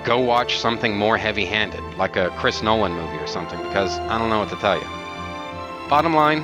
go 0.04 0.20
watch 0.20 0.60
something 0.60 0.98
more 0.98 1.18
heavy 1.18 1.46
handed, 1.46 1.82
like 1.96 2.18
a 2.18 2.30
Chris 2.32 2.62
Nolan 2.62 2.92
movie 2.92 3.18
or 3.18 3.28
something, 3.28 3.62
because 3.64 3.98
I 4.00 4.18
don't 4.18 4.30
know 4.30 4.40
what 4.40 4.50
to 4.50 4.56
tell 4.58 4.78
you. 4.78 4.88
Bottom 5.90 6.14
line, 6.14 6.44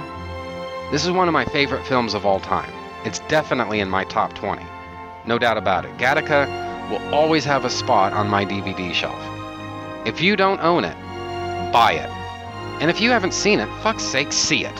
this 0.91 1.03
is 1.03 1.11
one 1.11 1.27
of 1.27 1.33
my 1.33 1.43
favorite 1.45 1.85
films 1.85 2.13
of 2.13 2.25
all 2.25 2.39
time. 2.39 2.71
It's 3.03 3.19
definitely 3.27 3.81
in 3.81 3.89
my 3.89 4.05
top 4.05 4.33
20. 4.33 4.61
No 5.27 5.39
doubt 5.39 5.57
about 5.57 5.85
it. 5.85 5.97
Gattaca 5.97 6.89
will 6.89 7.13
always 7.13 7.43
have 7.45 7.65
a 7.65 7.69
spot 7.69 8.13
on 8.13 8.29
my 8.29 8.45
DVD 8.45 8.93
shelf. 8.93 9.19
If 10.05 10.21
you 10.21 10.35
don't 10.35 10.59
own 10.59 10.83
it, 10.83 10.95
buy 11.71 11.93
it. 11.93 12.09
And 12.79 12.91
if 12.91 13.01
you 13.01 13.09
haven't 13.09 13.33
seen 13.33 13.59
it, 13.59 13.67
fuck's 13.81 14.03
sake, 14.03 14.31
see 14.31 14.65
it. 14.65 14.79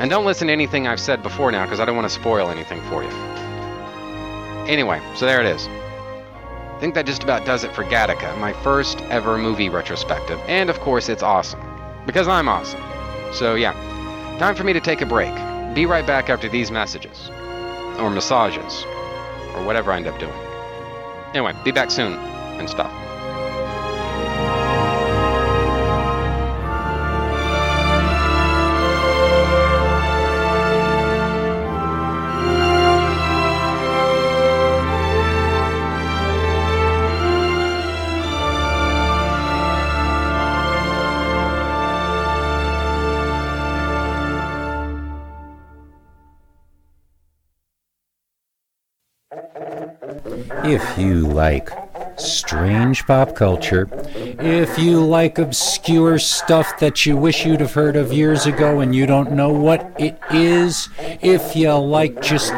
And 0.00 0.10
don't 0.10 0.24
listen 0.24 0.48
to 0.48 0.52
anything 0.52 0.88
I've 0.88 0.98
said 0.98 1.22
before 1.22 1.52
now 1.52 1.64
because 1.64 1.78
I 1.78 1.84
don't 1.84 1.94
want 1.94 2.08
to 2.08 2.14
spoil 2.14 2.48
anything 2.48 2.80
for 2.88 3.04
you. 3.04 3.10
Anyway, 4.66 5.00
so 5.14 5.26
there 5.26 5.40
it 5.40 5.46
is. 5.46 5.68
I 5.68 6.76
think 6.80 6.94
that 6.94 7.06
just 7.06 7.22
about 7.22 7.44
does 7.44 7.62
it 7.62 7.74
for 7.74 7.84
Gattaca, 7.84 8.36
my 8.38 8.52
first 8.64 9.00
ever 9.02 9.38
movie 9.38 9.68
retrospective. 9.68 10.40
And 10.48 10.70
of 10.70 10.80
course, 10.80 11.08
it's 11.08 11.22
awesome. 11.22 11.60
Because 12.06 12.26
I'm 12.26 12.48
awesome. 12.48 12.82
So 13.32 13.54
yeah, 13.54 13.72
time 14.38 14.56
for 14.56 14.64
me 14.64 14.72
to 14.72 14.80
take 14.80 15.00
a 15.00 15.06
break. 15.06 15.34
Be 15.74 15.86
right 15.86 16.06
back 16.06 16.28
after 16.28 16.48
these 16.48 16.70
messages. 16.70 17.28
Or 17.98 18.10
massages 18.10 18.84
or 19.54 19.64
whatever 19.64 19.92
I 19.92 19.96
end 19.96 20.06
up 20.06 20.18
doing. 20.18 20.32
Anyway, 21.34 21.52
be 21.64 21.70
back 21.72 21.90
soon 21.90 22.14
and 22.14 22.68
stuff. 22.68 22.92
If 50.72 50.96
you 50.96 51.26
like 51.26 51.68
strange 52.16 53.04
pop 53.04 53.34
culture, 53.34 53.88
if 54.38 54.78
you 54.78 55.04
like 55.04 55.36
obscure 55.38 56.16
stuff 56.20 56.78
that 56.78 57.04
you 57.04 57.16
wish 57.16 57.44
you'd 57.44 57.58
have 57.58 57.74
heard 57.74 57.96
of 57.96 58.12
years 58.12 58.46
ago 58.46 58.78
and 58.78 58.94
you 58.94 59.04
don't 59.04 59.32
know 59.32 59.48
what 59.48 59.92
it 59.98 60.16
is, 60.30 60.88
if 61.20 61.56
you 61.56 61.72
like 61.74 62.22
just 62.22 62.52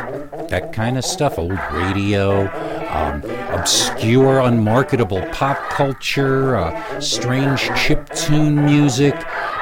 that 0.51 0.75
kind 0.75 0.99
of 0.99 1.07
stuff, 1.07 1.39
old 1.39 1.59
radio, 1.73 2.51
um, 2.91 3.23
obscure, 3.59 4.41
unmarketable 4.41 5.23
pop 5.33 5.57
culture, 5.71 6.57
uh, 6.57 7.01
strange 7.01 7.71
chip 7.75 8.07
tune 8.11 8.63
music, 8.63 9.15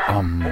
um, 0.08 0.44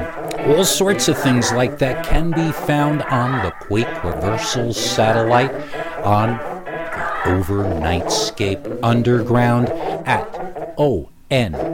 all 0.47 0.65
sorts 0.65 1.09
of 1.09 1.19
things 1.19 1.51
like 1.51 1.79
that 1.79 2.07
can 2.07 2.31
be 2.31 2.53
found 2.53 3.03
on 3.03 3.45
the 3.45 3.51
Quake 3.51 4.05
Reversal 4.05 4.73
satellite 4.73 5.53
on 6.05 6.58
Overnightscape 7.25 8.79
Underground 8.83 9.69
at 10.07 10.33
onsug.com. 10.77 11.69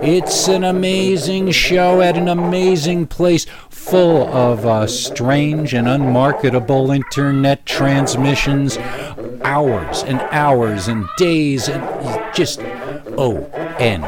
It's 0.00 0.48
an 0.48 0.64
amazing 0.64 1.50
show 1.50 2.00
at 2.00 2.16
an 2.16 2.28
amazing 2.28 3.06
place 3.08 3.46
full 3.68 4.28
of 4.28 4.64
uh, 4.66 4.86
strange 4.86 5.74
and 5.74 5.88
unmarketable 5.88 6.90
internet 6.90 7.64
transmissions, 7.66 8.78
hours 9.42 10.02
and 10.02 10.20
hours 10.30 10.88
and 10.88 11.08
days, 11.16 11.68
and 11.68 11.82
just 12.34 12.60
onsug.com. 12.60 14.00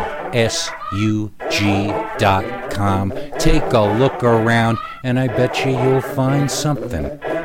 Take 3.38 3.72
a 3.72 3.80
look 3.80 4.22
around, 4.22 4.78
and 5.02 5.18
I 5.18 5.26
bet 5.28 5.64
you 5.64 5.72
you'll 5.72 6.00
find 6.00 6.50
something. 6.50 7.39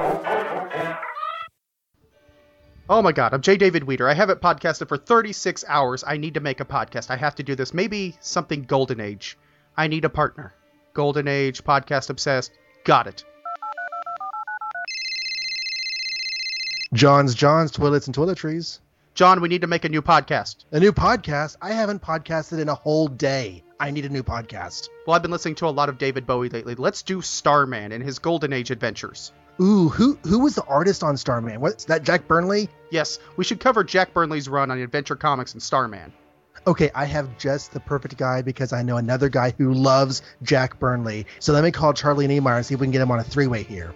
Oh 2.88 3.02
my 3.02 3.14
god, 3.14 3.34
I'm 3.34 3.42
J. 3.42 3.58
David 3.58 3.86
Weeder. 3.86 4.08
I 4.08 4.14
haven't 4.14 4.42
podcasted 4.42 4.88
for 4.90 4.98
36 4.98 5.66
hours. 5.68 6.04
I 6.06 6.18
need 6.18 6.36
to 6.36 6.40
make 6.40 6.60
a 6.60 6.66
podcast. 6.66 7.10
I 7.10 7.16
have 7.16 7.34
to 7.36 7.44
do 7.44 7.56
this. 7.56 7.74
Maybe 7.74 8.16
something 8.20 8.62
Golden 8.62 9.00
Age. 9.00 9.40
I 9.76 9.88
need 9.88 10.06
a 10.06 10.10
partner. 10.10 10.54
Golden 10.94 11.28
Age, 11.28 11.64
podcast 11.64 12.12
obsessed. 12.12 12.52
Got 12.84 13.08
it. 13.08 13.26
John's 16.94 17.34
John's 17.34 17.72
Toilets 17.72 18.06
and 18.06 18.16
Toiletries. 18.16 18.82
John, 19.16 19.42
we 19.42 19.50
need 19.50 19.62
to 19.62 19.68
make 19.68 19.86
a 19.86 19.90
new 19.90 20.04
podcast. 20.04 20.66
A 20.72 20.80
new 20.80 20.92
podcast? 20.92 21.58
I 21.64 21.72
haven't 21.72 22.04
podcasted 22.04 22.60
in 22.60 22.70
a 22.70 22.76
whole 22.76 23.08
day. 23.08 23.64
I 23.80 23.90
need 23.90 24.06
a 24.06 24.10
new 24.10 24.22
podcast. 24.22 24.90
Well, 25.08 25.16
I've 25.16 25.24
been 25.24 25.32
listening 25.32 25.56
to 25.56 25.68
a 25.68 25.70
lot 25.70 25.90
of 25.90 25.98
David 25.98 26.28
Bowie 26.28 26.50
lately. 26.50 26.76
Let's 26.76 27.02
do 27.02 27.24
Starman 27.24 27.94
and 27.94 28.04
his 28.04 28.20
Golden 28.20 28.54
Age 28.54 28.70
adventures. 28.70 29.34
Ooh, 29.62 29.88
who 29.89 30.18
who 30.24 30.39
was 30.39 30.56
the 30.56 30.64
artist 30.66 31.01
on 31.03 31.16
Starman? 31.18 31.62
What's 31.62 31.86
that? 31.86 32.03
Jack 32.03 32.28
Burnley? 32.28 32.68
Yes, 32.91 33.20
we 33.38 33.43
should 33.45 33.60
cover 33.62 33.84
Jack 33.86 34.14
Burnley's 34.14 34.49
run 34.49 34.70
on 34.70 34.78
Adventure 34.80 35.16
Comics 35.16 35.53
and 35.53 35.64
Starman. 35.64 36.12
Okay, 36.68 36.89
I 36.95 37.06
have 37.06 37.38
just 37.38 37.72
the 37.74 37.80
perfect 37.80 38.18
guy 38.18 38.41
because 38.41 38.74
I 38.74 38.82
know 38.82 38.97
another 38.97 39.30
guy 39.30 39.53
who 39.58 39.72
loves 39.74 40.24
Jack 40.43 40.78
Burnley. 40.80 41.26
So 41.39 41.53
let 41.53 41.64
me 41.64 41.72
call 41.72 41.93
Charlie 41.93 42.28
Niemeyer 42.28 42.58
and 42.58 42.66
see 42.66 42.74
if 42.74 42.80
we 42.82 42.86
can 42.88 42.91
get 42.91 43.01
him 43.01 43.12
on 43.12 43.20
a 43.20 43.24
three-way 43.24 43.64
here. 43.64 43.93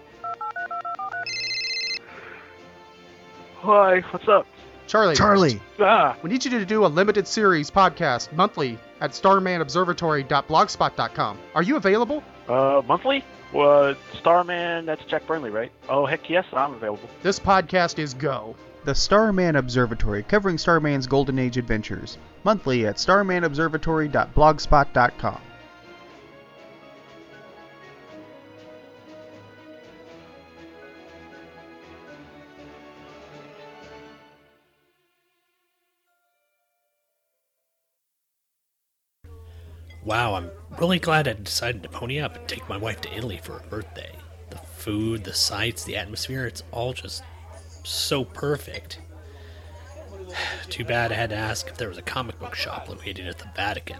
Hi, 3.57 3.99
what's 4.11 4.27
up? 4.27 4.45
Charlie. 4.87 5.15
Charlie. 5.15 5.61
Ah, 5.79 6.15
We 6.23 6.29
need 6.29 6.43
you 6.45 6.51
to 6.51 6.65
do 6.65 6.85
a 6.85 6.87
limited 6.87 7.27
series 7.27 7.69
podcast 7.69 8.31
monthly 8.33 8.79
at 9.01 9.11
starmanobservatory.blogspot.com. 9.11 11.39
Are 11.55 11.63
you 11.63 11.75
available? 11.75 12.23
uh, 12.47 12.81
monthly? 12.87 13.23
Well, 13.51 13.95
Starman, 14.19 14.85
that's 14.85 15.03
Jack 15.05 15.25
Burnley, 15.25 15.49
right? 15.49 15.71
Oh, 15.87 16.05
heck 16.05 16.29
yes, 16.29 16.45
I'm 16.53 16.73
available. 16.73 17.09
This 17.23 17.39
podcast 17.39 17.97
is 17.97 18.13
Go. 18.13 18.55
The 18.85 18.95
Starman 18.95 19.55
Observatory, 19.55 20.23
covering 20.23 20.57
Starman's 20.57 21.07
Golden 21.07 21.39
Age 21.39 21.57
adventures. 21.57 22.17
Monthly 22.43 22.85
at 22.85 22.95
starmanobservatory.blogspot.com. 22.95 25.41
Wow, 40.05 40.35
I'm 40.35 40.49
really 40.79 40.99
glad 40.99 41.27
I 41.27 41.33
decided 41.33 41.83
to 41.83 41.89
pony 41.89 42.19
up 42.19 42.37
and 42.37 42.47
take 42.47 42.67
my 42.69 42.77
wife 42.77 43.01
to 43.01 43.13
Italy 43.13 43.39
for 43.43 43.53
her 43.53 43.69
birthday. 43.69 44.11
The 44.49 44.57
food, 44.57 45.25
the 45.25 45.33
sights, 45.33 45.83
the 45.83 45.97
atmosphere, 45.97 46.45
it's 46.45 46.63
all 46.71 46.93
just 46.93 47.23
so 47.83 48.23
perfect. 48.23 48.99
Too 50.69 50.85
bad 50.85 51.11
I 51.11 51.15
had 51.15 51.31
to 51.31 51.35
ask 51.35 51.67
if 51.67 51.77
there 51.77 51.89
was 51.89 51.97
a 51.97 52.03
comic 52.03 52.39
book 52.39 52.55
shop 52.55 52.87
located 52.87 53.27
at 53.27 53.39
the 53.39 53.49
Vatican. 53.55 53.99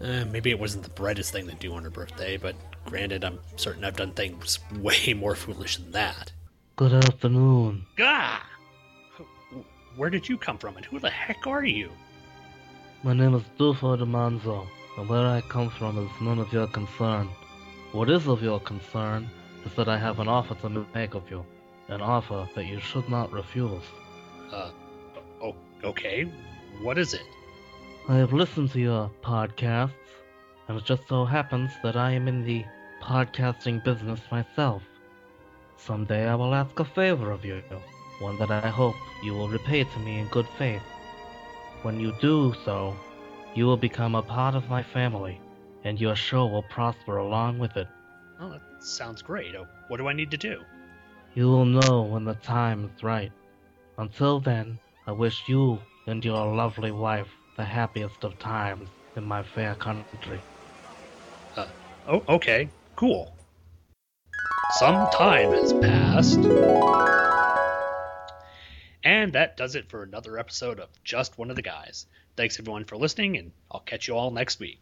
Uh, 0.00 0.24
maybe 0.30 0.50
it 0.50 0.58
wasn't 0.58 0.84
the 0.84 0.90
brightest 0.90 1.32
thing 1.32 1.46
to 1.48 1.54
do 1.54 1.74
on 1.74 1.84
her 1.84 1.90
birthday, 1.90 2.38
but 2.38 2.56
granted, 2.86 3.22
I'm 3.22 3.38
certain 3.56 3.84
I've 3.84 3.96
done 3.96 4.12
things 4.12 4.58
way 4.80 5.12
more 5.14 5.34
foolish 5.34 5.76
than 5.76 5.92
that. 5.92 6.32
Good 6.76 6.92
afternoon. 6.92 7.84
Gah! 7.96 8.40
Where 9.96 10.10
did 10.10 10.28
you 10.28 10.38
come 10.38 10.58
from, 10.58 10.76
and 10.76 10.84
who 10.86 10.98
the 10.98 11.10
heck 11.10 11.46
are 11.46 11.64
you? 11.64 11.90
My 13.04 13.12
name 13.12 13.34
is 13.34 13.42
Dufo 13.58 13.96
de 13.96 14.04
Manzo, 14.04 14.62
and 14.62 14.68
where 15.02 15.26
I 15.26 15.40
come 15.42 15.70
from 15.70 15.98
is 15.98 16.20
none 16.20 16.38
of 16.38 16.52
your 16.52 16.66
concern. 16.68 17.28
What 17.92 18.08
is 18.08 18.28
of 18.28 18.42
your 18.42 18.60
concern 18.60 19.28
is 19.64 19.74
that 19.74 19.88
I 19.88 19.98
have 19.98 20.20
an 20.20 20.28
offer 20.28 20.54
to 20.54 20.86
make 20.94 21.14
of 21.14 21.28
you, 21.30 21.44
an 21.88 22.00
offer 22.00 22.48
that 22.54 22.66
you 22.66 22.80
should 22.80 23.08
not 23.08 23.32
refuse. 23.32 23.82
Uh, 24.52 24.70
oh, 25.42 25.54
okay. 25.82 26.30
What 26.80 26.98
is 26.98 27.14
it? 27.14 27.22
I 28.08 28.16
have 28.16 28.32
listened 28.32 28.70
to 28.72 28.80
your 28.80 29.10
podcasts, 29.22 29.92
and 30.68 30.78
it 30.78 30.84
just 30.84 31.08
so 31.08 31.24
happens 31.24 31.72
that 31.82 31.96
I 31.96 32.12
am 32.12 32.28
in 32.28 32.44
the 32.44 32.64
podcasting 33.02 33.82
business 33.82 34.20
myself. 34.30 34.82
Someday 35.76 36.28
I 36.28 36.34
will 36.34 36.54
ask 36.54 36.78
a 36.78 36.84
favor 36.84 37.30
of 37.30 37.44
you, 37.44 37.62
one 38.20 38.38
that 38.38 38.50
I 38.50 38.68
hope 38.68 38.94
you 39.22 39.34
will 39.34 39.48
repay 39.48 39.84
to 39.84 39.98
me 40.00 40.18
in 40.18 40.28
good 40.28 40.46
faith. 40.56 40.82
When 41.82 41.98
you 41.98 42.14
do 42.20 42.54
so, 42.64 42.96
you 43.54 43.66
will 43.66 43.76
become 43.76 44.14
a 44.14 44.22
part 44.22 44.54
of 44.54 44.68
my 44.68 44.82
family, 44.82 45.40
and 45.84 46.00
your 46.00 46.16
show 46.16 46.46
will 46.46 46.62
prosper 46.62 47.18
along 47.18 47.58
with 47.58 47.76
it. 47.76 47.88
Oh, 48.40 48.50
that 48.50 48.62
sounds 48.80 49.22
great. 49.22 49.54
Oh, 49.54 49.66
what 49.88 49.98
do 49.98 50.08
I 50.08 50.12
need 50.12 50.30
to 50.32 50.36
do? 50.36 50.60
You 51.34 51.48
will 51.48 51.64
know 51.64 52.02
when 52.02 52.24
the 52.24 52.34
time 52.34 52.90
is 52.94 53.02
right. 53.02 53.32
Until 53.98 54.40
then, 54.40 54.78
I 55.06 55.12
wish 55.12 55.48
you 55.48 55.78
and 56.06 56.24
your 56.24 56.54
lovely 56.54 56.90
wife 56.90 57.28
the 57.56 57.64
happiest 57.64 58.24
of 58.24 58.38
times 58.38 58.88
in 59.16 59.24
my 59.24 59.42
fair 59.42 59.74
country. 59.76 60.40
Uh, 61.56 61.66
oh, 62.08 62.22
okay. 62.28 62.68
Cool. 62.96 63.32
Some 64.78 65.06
time 65.08 65.52
has 65.52 65.72
passed. 65.74 66.40
And 69.04 69.34
that 69.34 69.58
does 69.58 69.74
it 69.74 69.90
for 69.90 70.02
another 70.02 70.38
episode 70.38 70.80
of 70.80 70.88
Just 71.04 71.36
One 71.36 71.50
of 71.50 71.56
the 71.56 71.62
Guys. 71.62 72.06
Thanks 72.36 72.58
everyone 72.58 72.86
for 72.86 72.96
listening, 72.96 73.36
and 73.36 73.52
I'll 73.70 73.80
catch 73.80 74.08
you 74.08 74.16
all 74.16 74.30
next 74.30 74.58
week. 74.58 74.80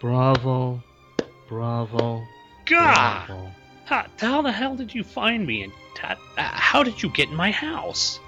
Bravo, 0.00 0.80
bravo, 1.48 2.24
Gah! 2.66 3.24
bravo. 3.26 3.50
How, 3.84 4.06
how 4.18 4.42
the 4.42 4.52
hell 4.52 4.76
did 4.76 4.94
you 4.94 5.02
find 5.02 5.44
me, 5.44 5.64
and 5.64 5.72
how, 5.98 6.16
how 6.36 6.82
did 6.84 7.02
you 7.02 7.10
get 7.10 7.28
in 7.28 7.34
my 7.34 7.50
house? 7.50 8.20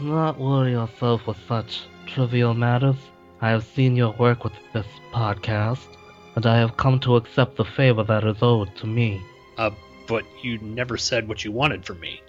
Do 0.00 0.06
not 0.06 0.36
worry 0.38 0.72
yourself 0.72 1.28
with 1.28 1.38
such 1.46 1.82
trivial 2.06 2.54
matters. 2.54 2.96
I 3.40 3.50
have 3.50 3.64
seen 3.64 3.94
your 3.94 4.14
work 4.14 4.42
with 4.42 4.54
this 4.72 4.86
podcast, 5.12 5.86
and 6.34 6.44
I 6.44 6.56
have 6.58 6.76
come 6.76 6.98
to 7.00 7.14
accept 7.14 7.56
the 7.56 7.64
favor 7.64 8.02
that 8.02 8.24
is 8.24 8.42
owed 8.42 8.74
to 8.78 8.86
me. 8.88 9.22
Uh, 9.56 9.70
but 10.08 10.24
you 10.42 10.58
never 10.58 10.96
said 10.96 11.28
what 11.28 11.44
you 11.44 11.52
wanted 11.52 11.84
from 11.84 12.00
me. 12.00 12.20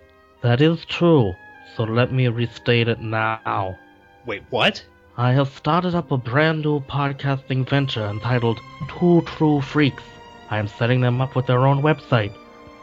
That 0.42 0.62
is 0.62 0.86
true, 0.86 1.36
so 1.76 1.84
let 1.84 2.14
me 2.14 2.30
restate 2.30 2.88
it 2.88 3.02
now. 3.02 3.78
Wait, 4.26 4.44
what? 4.50 4.82
I 5.18 5.34
have 5.34 5.50
started 5.50 5.96
up 5.96 6.12
a 6.12 6.18
brand 6.18 6.62
new 6.62 6.80
podcasting 6.80 7.70
venture 7.70 8.06
entitled 8.06 8.62
Two 8.88 9.22
True 9.24 9.60
Freaks. 9.60 10.04
I 10.50 10.58
am 10.58 10.70
setting 10.70 11.02
them 11.02 11.20
up 11.20 11.36
with 11.36 11.46
their 11.46 11.68
own 11.68 11.82
website, 11.82 12.34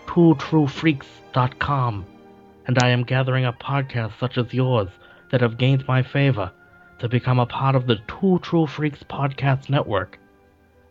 twotruefreaks.com, 0.07 2.07
and 2.67 2.79
I 2.79 2.91
am 2.91 3.05
gathering 3.05 3.47
up 3.47 3.59
podcasts 3.59 4.19
such 4.21 4.37
as 4.37 4.53
yours 4.53 4.91
that 5.31 5.41
have 5.41 5.57
gained 5.57 5.89
my 5.89 6.03
favor 6.03 6.53
to 6.99 7.09
become 7.09 7.39
a 7.39 7.47
part 7.47 7.75
of 7.75 7.87
the 7.87 7.97
Two 8.07 8.39
True 8.41 8.67
Freaks 8.67 9.03
podcast 9.03 9.71
network. 9.71 10.19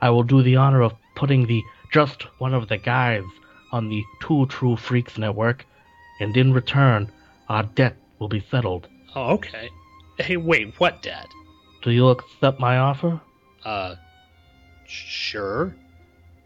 I 0.01 0.09
will 0.09 0.23
do 0.23 0.41
the 0.41 0.55
honor 0.55 0.81
of 0.81 0.95
putting 1.15 1.45
the 1.45 1.61
Just 1.91 2.23
One 2.39 2.55
of 2.55 2.69
the 2.69 2.77
Guys 2.77 3.23
on 3.71 3.89
the 3.89 4.03
Two 4.21 4.47
True 4.47 4.75
Freaks 4.75 5.19
network, 5.19 5.67
and 6.19 6.35
in 6.35 6.53
return, 6.53 7.11
our 7.49 7.63
debt 7.63 7.95
will 8.19 8.27
be 8.27 8.45
settled. 8.51 8.87
Oh, 9.15 9.33
okay. 9.33 9.69
Hey, 10.17 10.37
wait, 10.37 10.79
what, 10.79 11.01
debt? 11.01 11.27
Do 11.83 11.91
you 11.91 12.09
accept 12.09 12.59
my 12.59 12.77
offer? 12.77 13.21
Uh, 13.63 13.95
sure. 14.85 15.75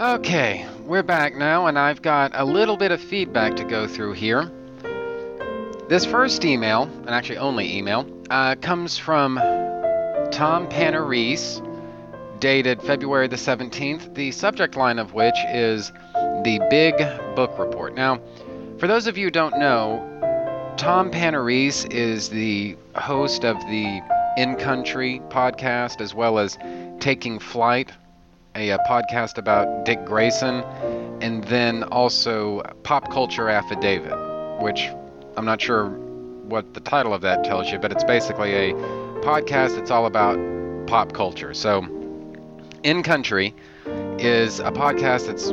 Okay, 0.00 0.66
we're 0.84 1.02
back 1.02 1.36
now, 1.36 1.66
and 1.66 1.78
I've 1.78 2.02
got 2.02 2.32
a 2.34 2.44
little 2.44 2.76
bit 2.76 2.92
of 2.92 3.00
feedback 3.00 3.56
to 3.56 3.64
go 3.64 3.86
through 3.86 4.14
here. 4.14 4.50
This 5.88 6.04
first 6.04 6.44
email, 6.44 6.82
and 6.82 7.08
actually 7.08 7.38
only 7.38 7.78
email, 7.78 8.06
uh, 8.28 8.56
comes 8.56 8.98
from 8.98 9.36
Tom 10.30 10.68
Panarese, 10.68 11.62
dated 12.40 12.82
February 12.82 13.26
the 13.26 13.36
17th, 13.36 14.14
the 14.14 14.30
subject 14.30 14.76
line 14.76 14.98
of 14.98 15.14
which 15.14 15.34
is 15.48 15.90
the 16.44 16.60
Big 16.68 16.94
Book 17.34 17.58
Report. 17.58 17.94
Now, 17.94 18.20
for 18.76 18.86
those 18.86 19.06
of 19.06 19.16
you 19.16 19.24
who 19.24 19.30
don't 19.30 19.58
know, 19.58 20.04
Tom 20.76 21.10
Panarese 21.10 21.90
is 21.90 22.28
the 22.28 22.76
host 22.94 23.46
of 23.46 23.56
the 23.60 24.02
In 24.36 24.56
Country 24.56 25.22
podcast 25.30 26.02
as 26.02 26.14
well 26.14 26.38
as 26.38 26.58
Taking 27.00 27.38
Flight, 27.38 27.92
a, 28.54 28.68
a 28.68 28.78
podcast 28.86 29.38
about 29.38 29.86
Dick 29.86 30.04
Grayson, 30.04 30.56
and 31.22 31.44
then 31.44 31.82
also 31.84 32.60
Pop 32.82 33.10
Culture 33.10 33.48
Affidavit, 33.48 34.12
which 34.60 34.90
I'm 35.38 35.44
not 35.44 35.62
sure 35.62 35.90
what 36.48 36.74
the 36.74 36.80
title 36.80 37.14
of 37.14 37.20
that 37.20 37.44
tells 37.44 37.70
you, 37.70 37.78
but 37.78 37.92
it's 37.92 38.02
basically 38.02 38.52
a 38.54 38.72
podcast 39.22 39.76
that's 39.76 39.88
all 39.88 40.06
about 40.06 40.36
pop 40.88 41.12
culture. 41.12 41.54
So, 41.54 41.82
In 42.82 43.04
Country 43.04 43.54
is 44.18 44.58
a 44.58 44.72
podcast 44.72 45.28
that's 45.28 45.52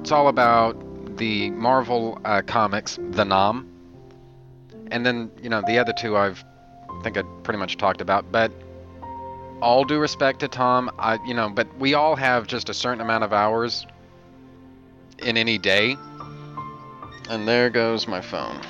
it's 0.00 0.10
all 0.10 0.26
about 0.26 1.16
the 1.16 1.50
Marvel 1.50 2.20
uh, 2.24 2.42
comics, 2.44 2.98
The 3.12 3.24
'Nam, 3.24 3.68
and 4.90 5.06
then 5.06 5.30
you 5.40 5.48
know 5.48 5.62
the 5.64 5.78
other 5.78 5.92
two 5.92 6.16
I've 6.16 6.44
I 6.90 7.02
think 7.04 7.16
I 7.16 7.22
pretty 7.44 7.60
much 7.60 7.76
talked 7.76 8.00
about, 8.00 8.32
but 8.32 8.50
all 9.62 9.84
due 9.84 10.00
respect 10.00 10.40
to 10.40 10.48
Tom, 10.48 10.90
I 10.98 11.20
you 11.24 11.34
know, 11.34 11.50
but 11.50 11.68
we 11.78 11.94
all 11.94 12.16
have 12.16 12.48
just 12.48 12.68
a 12.68 12.74
certain 12.74 13.00
amount 13.00 13.22
of 13.22 13.32
hours 13.32 13.86
in 15.18 15.36
any 15.36 15.56
day. 15.56 15.96
And 17.30 17.46
there 17.46 17.70
goes 17.70 18.08
my 18.08 18.20
phone. 18.20 18.60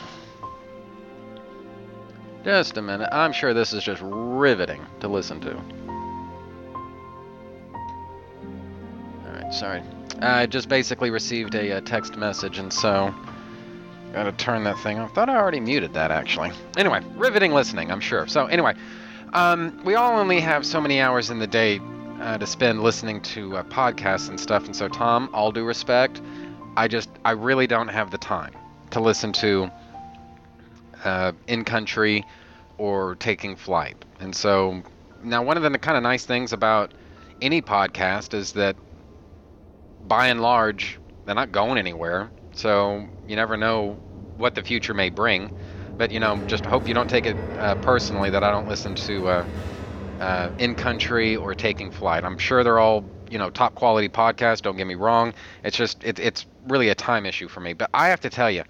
Just 2.44 2.76
a 2.76 2.82
minute. 2.82 3.08
I'm 3.10 3.32
sure 3.32 3.54
this 3.54 3.72
is 3.72 3.82
just 3.82 4.02
riveting 4.04 4.84
to 5.00 5.08
listen 5.08 5.40
to. 5.40 5.56
Alright, 9.26 9.54
sorry. 9.54 9.82
I 10.20 10.44
just 10.44 10.68
basically 10.68 11.10
received 11.10 11.54
a, 11.54 11.78
uh 11.78 11.80
text 11.80 12.16
message, 12.16 12.58
and 12.58 12.72
so. 12.72 13.14
Gotta 14.12 14.32
turn 14.32 14.62
that 14.64 14.78
thing 14.78 14.98
off. 14.98 15.14
Thought 15.14 15.30
I 15.30 15.36
already 15.36 15.58
muted 15.58 15.94
that, 15.94 16.10
actually. 16.10 16.52
Anyway, 16.76 17.00
riveting 17.16 17.52
listening, 17.52 17.90
I'm 17.90 18.00
sure. 18.00 18.28
So, 18.28 18.46
anyway, 18.46 18.74
um, 19.32 19.80
we 19.82 19.94
all 19.96 20.16
only 20.18 20.38
have 20.40 20.64
so 20.64 20.80
many 20.80 21.00
hours 21.00 21.30
in 21.30 21.38
the 21.38 21.46
day 21.46 21.80
uh, 22.20 22.38
to 22.38 22.46
spend 22.46 22.82
listening 22.82 23.22
to 23.22 23.56
uh, 23.56 23.62
podcasts 23.64 24.28
and 24.28 24.38
stuff, 24.38 24.66
and 24.66 24.76
so, 24.76 24.86
Tom, 24.86 25.30
all 25.32 25.50
due 25.50 25.64
respect, 25.64 26.20
I 26.76 26.88
just, 26.88 27.08
I 27.24 27.32
really 27.32 27.66
don't 27.66 27.88
have 27.88 28.10
the 28.12 28.18
time 28.18 28.52
to 28.90 29.00
listen 29.00 29.32
to 29.32 29.70
uh, 31.04 31.32
in 31.46 31.64
country 31.64 32.24
or 32.78 33.14
taking 33.16 33.56
flight. 33.56 33.96
And 34.20 34.34
so 34.34 34.82
now 35.22 35.42
one 35.42 35.56
of 35.56 35.62
the 35.62 35.78
kind 35.78 35.96
of 35.96 36.02
nice 36.02 36.24
things 36.24 36.52
about 36.52 36.92
any 37.40 37.62
podcast 37.62 38.34
is 38.34 38.52
that 38.52 38.76
by 40.00 40.28
and 40.28 40.40
large 40.40 40.98
they're 41.24 41.34
not 41.34 41.52
going 41.52 41.78
anywhere. 41.78 42.32
So 42.54 43.08
you 43.26 43.36
never 43.36 43.56
know 43.56 43.98
what 44.36 44.54
the 44.54 44.62
future 44.62 44.94
may 44.94 45.10
bring. 45.10 45.50
But 45.96 46.10
you 46.10 46.20
know, 46.20 46.42
just 46.46 46.66
hope 46.66 46.88
you 46.88 46.94
don't 46.94 47.08
take 47.08 47.26
it 47.26 47.38
uh, 47.58 47.76
personally 47.76 48.30
that 48.30 48.42
I 48.44 48.50
don't 48.50 48.68
listen 48.68 48.94
to 48.96 49.28
uh, 49.28 49.46
uh, 50.20 50.50
in 50.58 50.74
country 50.74 51.36
or 51.36 51.54
taking 51.54 51.90
flight. 51.90 52.24
I'm 52.24 52.38
sure 52.38 52.64
they're 52.64 52.78
all 52.80 53.04
you 53.30 53.38
know 53.38 53.50
top 53.50 53.74
quality 53.74 54.08
podcasts. 54.08 54.62
Don't 54.62 54.76
get 54.76 54.86
me 54.86 54.96
wrong. 54.96 55.34
It's 55.62 55.76
just 55.76 56.02
it, 56.04 56.18
it's 56.18 56.46
really 56.66 56.88
a 56.88 56.94
time 56.94 57.26
issue 57.26 57.48
for 57.48 57.60
me. 57.60 57.72
But 57.72 57.90
I 57.94 58.08
have 58.08 58.20
to 58.20 58.30
tell 58.30 58.50
you, 58.50 58.64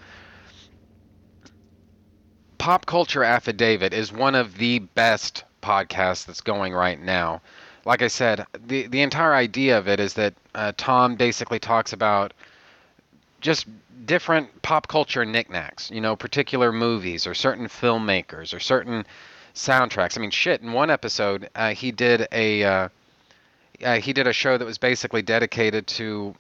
Pop 2.58 2.86
Culture 2.86 3.24
Affidavit 3.24 3.92
is 3.92 4.12
one 4.12 4.34
of 4.34 4.58
the 4.58 4.78
best 4.78 5.44
podcasts 5.62 6.26
that's 6.26 6.40
going 6.40 6.72
right 6.74 7.00
now. 7.00 7.40
Like 7.84 8.02
I 8.02 8.08
said, 8.08 8.46
the 8.66 8.86
the 8.86 9.02
entire 9.02 9.34
idea 9.34 9.78
of 9.78 9.88
it 9.88 10.00
is 10.00 10.14
that 10.14 10.34
uh, 10.54 10.72
Tom 10.76 11.16
basically 11.16 11.58
talks 11.58 11.92
about 11.92 12.32
just 13.40 13.66
different 14.06 14.62
pop 14.62 14.88
culture 14.88 15.24
knickknacks, 15.24 15.90
you 15.90 16.00
know, 16.00 16.16
particular 16.16 16.72
movies 16.72 17.26
or 17.26 17.34
certain 17.34 17.66
filmmakers 17.66 18.54
or 18.54 18.60
certain 18.60 19.04
soundtracks. 19.54 20.16
I 20.16 20.20
mean, 20.20 20.30
shit. 20.30 20.62
In 20.62 20.72
one 20.72 20.90
episode, 20.90 21.48
uh, 21.54 21.70
he 21.70 21.92
did 21.92 22.26
a 22.32 22.64
uh, 22.64 22.88
uh, 23.84 24.00
he 24.00 24.12
did 24.12 24.26
a 24.26 24.32
show 24.32 24.56
that 24.56 24.64
was 24.64 24.78
basically 24.78 25.22
dedicated 25.22 25.86
to 25.86 26.34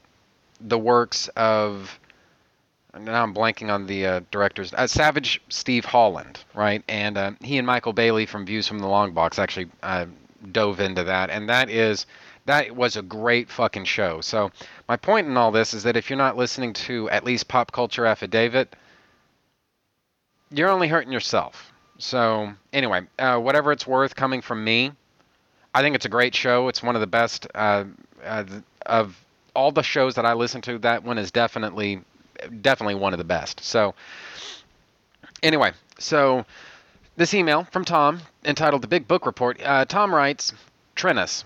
the 0.60 0.78
works 0.78 1.28
of 1.36 1.98
now 3.00 3.22
I'm 3.22 3.34
blanking 3.34 3.72
on 3.72 3.86
the 3.86 4.06
uh, 4.06 4.20
directors. 4.30 4.72
Uh, 4.72 4.86
Savage 4.86 5.40
Steve 5.48 5.84
Holland, 5.84 6.44
right? 6.54 6.82
And 6.88 7.18
uh, 7.18 7.32
he 7.42 7.58
and 7.58 7.66
Michael 7.66 7.92
Bailey 7.92 8.26
from 8.26 8.46
Views 8.46 8.68
from 8.68 8.78
the 8.78 8.86
Long 8.86 9.12
Box 9.12 9.38
actually 9.38 9.68
uh, 9.82 10.06
dove 10.52 10.80
into 10.80 11.04
that, 11.04 11.30
and 11.30 11.48
that 11.48 11.70
is 11.70 12.06
that 12.46 12.74
was 12.74 12.96
a 12.96 13.02
great 13.02 13.50
fucking 13.50 13.84
show. 13.84 14.20
So 14.20 14.50
my 14.88 14.96
point 14.96 15.26
in 15.26 15.36
all 15.36 15.50
this 15.50 15.74
is 15.74 15.82
that 15.84 15.96
if 15.96 16.10
you're 16.10 16.16
not 16.18 16.36
listening 16.36 16.72
to 16.74 17.08
at 17.10 17.24
least 17.24 17.48
Pop 17.48 17.72
Culture 17.72 18.06
Affidavit, 18.06 18.74
you're 20.50 20.68
only 20.68 20.88
hurting 20.88 21.12
yourself. 21.12 21.72
So 21.98 22.52
anyway, 22.72 23.02
uh, 23.18 23.38
whatever 23.38 23.72
it's 23.72 23.86
worth, 23.86 24.14
coming 24.14 24.42
from 24.42 24.62
me, 24.62 24.92
I 25.74 25.82
think 25.82 25.94
it's 25.94 26.04
a 26.04 26.10
great 26.10 26.34
show. 26.34 26.68
It's 26.68 26.82
one 26.82 26.94
of 26.96 27.00
the 27.00 27.06
best 27.06 27.46
uh, 27.54 27.84
of 28.86 29.24
all 29.56 29.72
the 29.72 29.82
shows 29.82 30.14
that 30.16 30.26
I 30.26 30.34
listen 30.34 30.60
to. 30.62 30.78
That 30.78 31.02
one 31.02 31.18
is 31.18 31.30
definitely 31.30 32.02
definitely 32.60 32.94
one 32.94 33.12
of 33.12 33.18
the 33.18 33.24
best. 33.24 33.62
So, 33.62 33.94
anyway, 35.42 35.72
so 35.98 36.44
this 37.16 37.34
email 37.34 37.64
from 37.70 37.84
Tom 37.84 38.20
entitled 38.44 38.82
The 38.82 38.88
Big 38.88 39.06
Book 39.06 39.26
Report. 39.26 39.60
Uh, 39.62 39.84
Tom 39.84 40.14
writes 40.14 40.52
Trentus. 40.96 41.44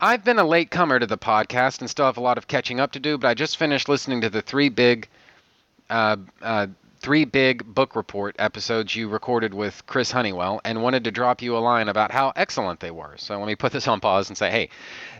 I've 0.00 0.24
been 0.24 0.38
a 0.38 0.44
late 0.44 0.70
comer 0.70 0.98
to 0.98 1.06
the 1.06 1.16
podcast 1.16 1.80
and 1.80 1.88
still 1.88 2.06
have 2.06 2.16
a 2.16 2.20
lot 2.20 2.36
of 2.36 2.48
catching 2.48 2.80
up 2.80 2.92
to 2.92 3.00
do, 3.00 3.16
but 3.18 3.28
I 3.28 3.34
just 3.34 3.56
finished 3.56 3.88
listening 3.88 4.20
to 4.22 4.30
the 4.30 4.42
three 4.42 4.68
big, 4.68 5.06
uh, 5.88 6.16
uh, 6.42 6.66
three 7.02 7.24
big 7.24 7.64
book 7.74 7.96
report 7.96 8.36
episodes 8.38 8.94
you 8.94 9.08
recorded 9.08 9.52
with 9.52 9.84
Chris 9.86 10.12
Honeywell, 10.12 10.60
and 10.64 10.82
wanted 10.82 11.02
to 11.04 11.10
drop 11.10 11.42
you 11.42 11.56
a 11.56 11.58
line 11.58 11.88
about 11.88 12.12
how 12.12 12.32
excellent 12.36 12.78
they 12.78 12.92
were. 12.92 13.14
So 13.16 13.36
let 13.36 13.46
me 13.48 13.56
put 13.56 13.72
this 13.72 13.88
on 13.88 13.98
pause 13.98 14.28
and 14.28 14.38
say, 14.38 14.50
hey, 14.50 14.68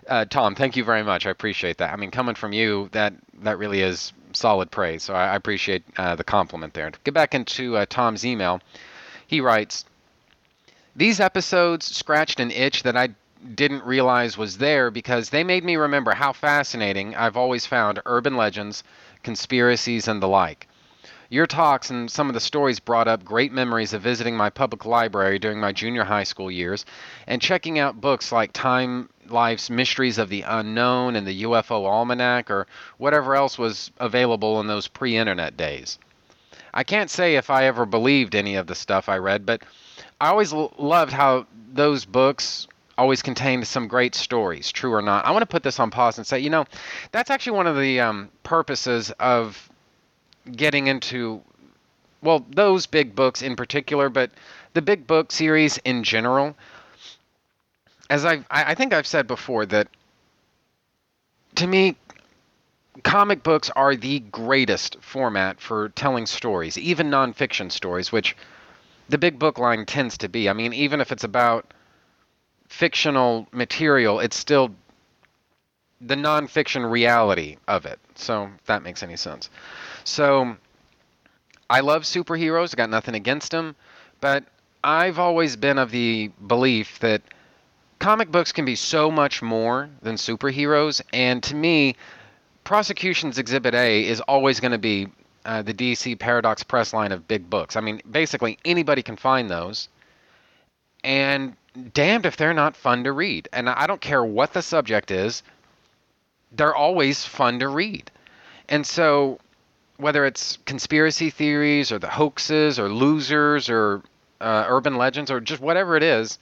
uh, 0.08 0.24
Tom, 0.24 0.54
thank 0.54 0.76
you 0.76 0.84
very 0.84 1.02
much. 1.02 1.26
I 1.26 1.30
appreciate 1.30 1.78
that. 1.78 1.92
I 1.92 1.96
mean, 1.96 2.12
coming 2.12 2.36
from 2.36 2.52
you, 2.52 2.88
that 2.92 3.12
that 3.42 3.58
really 3.58 3.80
is 3.80 4.12
solid 4.32 4.70
praise. 4.70 5.02
So 5.02 5.12
I, 5.12 5.32
I 5.32 5.34
appreciate 5.34 5.82
uh, 5.96 6.14
the 6.14 6.24
compliment 6.24 6.72
there. 6.72 6.90
To 6.90 6.98
get 7.02 7.14
back 7.14 7.34
into 7.34 7.76
uh, 7.76 7.86
Tom's 7.88 8.24
email, 8.24 8.60
he 9.26 9.40
writes, 9.40 9.84
"These 10.94 11.18
episodes 11.18 11.94
scratched 11.94 12.38
an 12.38 12.52
itch 12.52 12.84
that 12.84 12.96
I 12.96 13.08
didn't 13.56 13.84
realize 13.84 14.38
was 14.38 14.58
there 14.58 14.92
because 14.92 15.30
they 15.30 15.42
made 15.42 15.64
me 15.64 15.74
remember 15.74 16.12
how 16.12 16.32
fascinating 16.32 17.16
I've 17.16 17.36
always 17.36 17.66
found 17.66 18.00
urban 18.06 18.36
legends, 18.36 18.84
conspiracies, 19.24 20.06
and 20.06 20.22
the 20.22 20.28
like." 20.28 20.68
Your 21.32 21.46
talks 21.46 21.88
and 21.88 22.10
some 22.10 22.28
of 22.28 22.34
the 22.34 22.40
stories 22.40 22.78
brought 22.78 23.08
up 23.08 23.24
great 23.24 23.52
memories 23.52 23.94
of 23.94 24.02
visiting 24.02 24.36
my 24.36 24.50
public 24.50 24.84
library 24.84 25.38
during 25.38 25.58
my 25.58 25.72
junior 25.72 26.04
high 26.04 26.24
school 26.24 26.50
years 26.50 26.84
and 27.26 27.40
checking 27.40 27.78
out 27.78 28.02
books 28.02 28.32
like 28.32 28.52
Time 28.52 29.08
Life's 29.30 29.70
Mysteries 29.70 30.18
of 30.18 30.28
the 30.28 30.42
Unknown 30.42 31.16
and 31.16 31.26
the 31.26 31.44
UFO 31.44 31.86
Almanac 31.86 32.50
or 32.50 32.66
whatever 32.98 33.34
else 33.34 33.56
was 33.56 33.90
available 33.96 34.60
in 34.60 34.66
those 34.66 34.88
pre 34.88 35.16
internet 35.16 35.56
days. 35.56 35.98
I 36.74 36.84
can't 36.84 37.08
say 37.08 37.36
if 37.36 37.48
I 37.48 37.64
ever 37.64 37.86
believed 37.86 38.34
any 38.34 38.56
of 38.56 38.66
the 38.66 38.74
stuff 38.74 39.08
I 39.08 39.16
read, 39.16 39.46
but 39.46 39.62
I 40.20 40.28
always 40.28 40.52
l- 40.52 40.74
loved 40.76 41.14
how 41.14 41.46
those 41.72 42.04
books 42.04 42.68
always 42.98 43.22
contained 43.22 43.66
some 43.66 43.88
great 43.88 44.14
stories, 44.14 44.70
true 44.70 44.92
or 44.92 45.00
not. 45.00 45.24
I 45.24 45.30
want 45.30 45.40
to 45.40 45.46
put 45.46 45.62
this 45.62 45.80
on 45.80 45.90
pause 45.90 46.18
and 46.18 46.26
say, 46.26 46.40
you 46.40 46.50
know, 46.50 46.66
that's 47.10 47.30
actually 47.30 47.56
one 47.56 47.66
of 47.66 47.78
the 47.78 48.00
um, 48.00 48.28
purposes 48.42 49.10
of 49.12 49.70
getting 50.50 50.86
into, 50.86 51.42
well, 52.22 52.44
those 52.50 52.86
big 52.86 53.14
books 53.14 53.42
in 53.42 53.56
particular, 53.56 54.08
but 54.08 54.30
the 54.74 54.82
big 54.82 55.06
book 55.06 55.30
series 55.30 55.78
in 55.78 56.02
general 56.02 56.56
as 58.12 58.26
I, 58.26 58.44
I 58.50 58.74
think 58.74 58.92
I've 58.92 59.06
said 59.06 59.26
before 59.26 59.64
that 59.66 59.88
to 61.54 61.66
me, 61.66 61.96
comic 63.02 63.42
books 63.42 63.70
are 63.70 63.96
the 63.96 64.20
greatest 64.20 64.98
format 65.00 65.58
for 65.58 65.88
telling 65.90 66.26
stories, 66.26 66.76
even 66.76 67.08
nonfiction 67.08 67.72
stories, 67.72 68.12
which 68.12 68.36
the 69.08 69.16
big 69.16 69.38
book 69.38 69.58
line 69.58 69.86
tends 69.86 70.18
to 70.18 70.28
be. 70.28 70.50
I 70.50 70.52
mean, 70.52 70.74
even 70.74 71.00
if 71.00 71.10
it's 71.10 71.24
about 71.24 71.72
fictional 72.68 73.48
material, 73.50 74.20
it's 74.20 74.36
still 74.36 74.74
the 76.02 76.14
nonfiction 76.14 76.90
reality 76.90 77.56
of 77.66 77.86
it. 77.86 77.98
So, 78.14 78.50
if 78.58 78.66
that 78.66 78.82
makes 78.82 79.02
any 79.02 79.16
sense. 79.16 79.48
So, 80.04 80.56
I 81.70 81.80
love 81.80 82.02
superheroes. 82.02 82.74
I 82.74 82.76
got 82.76 82.90
nothing 82.90 83.14
against 83.14 83.50
them. 83.50 83.76
But 84.20 84.44
I've 84.84 85.18
always 85.18 85.56
been 85.56 85.78
of 85.78 85.90
the 85.90 86.30
belief 86.46 86.98
that 87.00 87.22
comic 87.98 88.30
books 88.30 88.50
can 88.50 88.64
be 88.64 88.74
so 88.74 89.10
much 89.10 89.42
more 89.42 89.88
than 90.02 90.16
superheroes, 90.16 91.00
and 91.12 91.42
to 91.44 91.54
me, 91.54 91.96
Prosecution's 92.64 93.38
Exhibit 93.38 93.74
A 93.74 94.06
is 94.06 94.20
always 94.22 94.58
going 94.60 94.72
to 94.72 94.78
be 94.78 95.08
uh, 95.44 95.62
the 95.62 95.72
DC 95.72 96.18
Paradox 96.18 96.62
Press 96.62 96.92
line 96.92 97.12
of 97.12 97.28
big 97.28 97.48
books. 97.48 97.76
I 97.76 97.80
mean, 97.80 98.00
basically 98.10 98.58
anybody 98.64 99.02
can 99.02 99.16
find 99.16 99.48
those, 99.48 99.88
and 101.04 101.56
damned 101.94 102.26
if 102.26 102.36
they're 102.36 102.54
not 102.54 102.76
fun 102.76 103.04
to 103.04 103.12
read. 103.12 103.48
And 103.52 103.68
I 103.68 103.86
don't 103.86 104.00
care 104.00 104.24
what 104.24 104.52
the 104.52 104.62
subject 104.62 105.10
is, 105.12 105.42
they're 106.50 106.74
always 106.74 107.24
fun 107.24 107.60
to 107.60 107.68
read. 107.68 108.10
And 108.68 108.84
so, 108.84 109.38
whether 109.96 110.24
it's 110.24 110.58
conspiracy 110.64 111.30
theories 111.30 111.92
or 111.92 111.98
the 111.98 112.08
hoaxes 112.08 112.78
or 112.78 112.88
losers 112.88 113.68
or 113.68 114.02
uh, 114.40 114.64
urban 114.68 114.96
legends 114.96 115.30
or 115.30 115.40
just 115.40 115.62
whatever 115.62 115.96
it 115.96 116.02
is, 116.02 116.38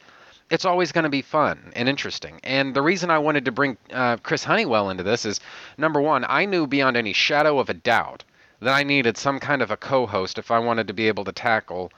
it's 0.51 0.65
always 0.65 0.93
going 0.93 1.05
to 1.05 1.11
be 1.11 1.23
fun 1.23 1.73
and 1.77 1.89
interesting. 1.89 2.41
And 2.43 2.75
the 2.75 2.83
reason 2.83 3.11
I 3.11 3.19
wanted 3.19 3.45
to 3.45 3.53
bring 3.53 3.77
uh, 3.93 4.17
Chris 4.17 4.45
Honeywell 4.45 4.91
into 4.91 5.03
this 5.03 5.25
is 5.25 5.41
number 5.79 6.01
one, 6.01 6.25
I 6.29 6.45
knew 6.45 6.67
beyond 6.67 6.97
any 6.97 7.13
shadow 7.13 7.59
of 7.59 7.69
a 7.69 7.75
doubt 7.75 8.25
that 8.61 8.75
I 8.75 8.83
needed 8.83 9.17
some 9.17 9.39
kind 9.39 9.63
of 9.63 9.71
a 9.71 9.77
co 9.77 10.07
host 10.07 10.39
if 10.39 10.51
I 10.51 10.59
wanted 10.59 10.89
to 10.89 10.93
be 10.93 11.09
able 11.09 11.25
to 11.25 11.33
tackle 11.33 11.93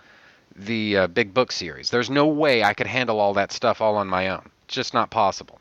the 0.54 0.96
uh, 0.98 1.06
big 1.06 1.32
book 1.32 1.50
series. 1.50 1.90
There's 1.90 2.10
no 2.10 2.26
way 2.26 2.62
I 2.62 2.74
could 2.74 2.86
handle 2.86 3.20
all 3.20 3.34
that 3.34 3.52
stuff 3.52 3.80
all 3.80 3.96
on 3.96 4.06
my 4.06 4.28
own. 4.28 4.50
It's 4.66 4.74
just 4.74 4.94
not 4.94 5.10
possible. 5.10 5.58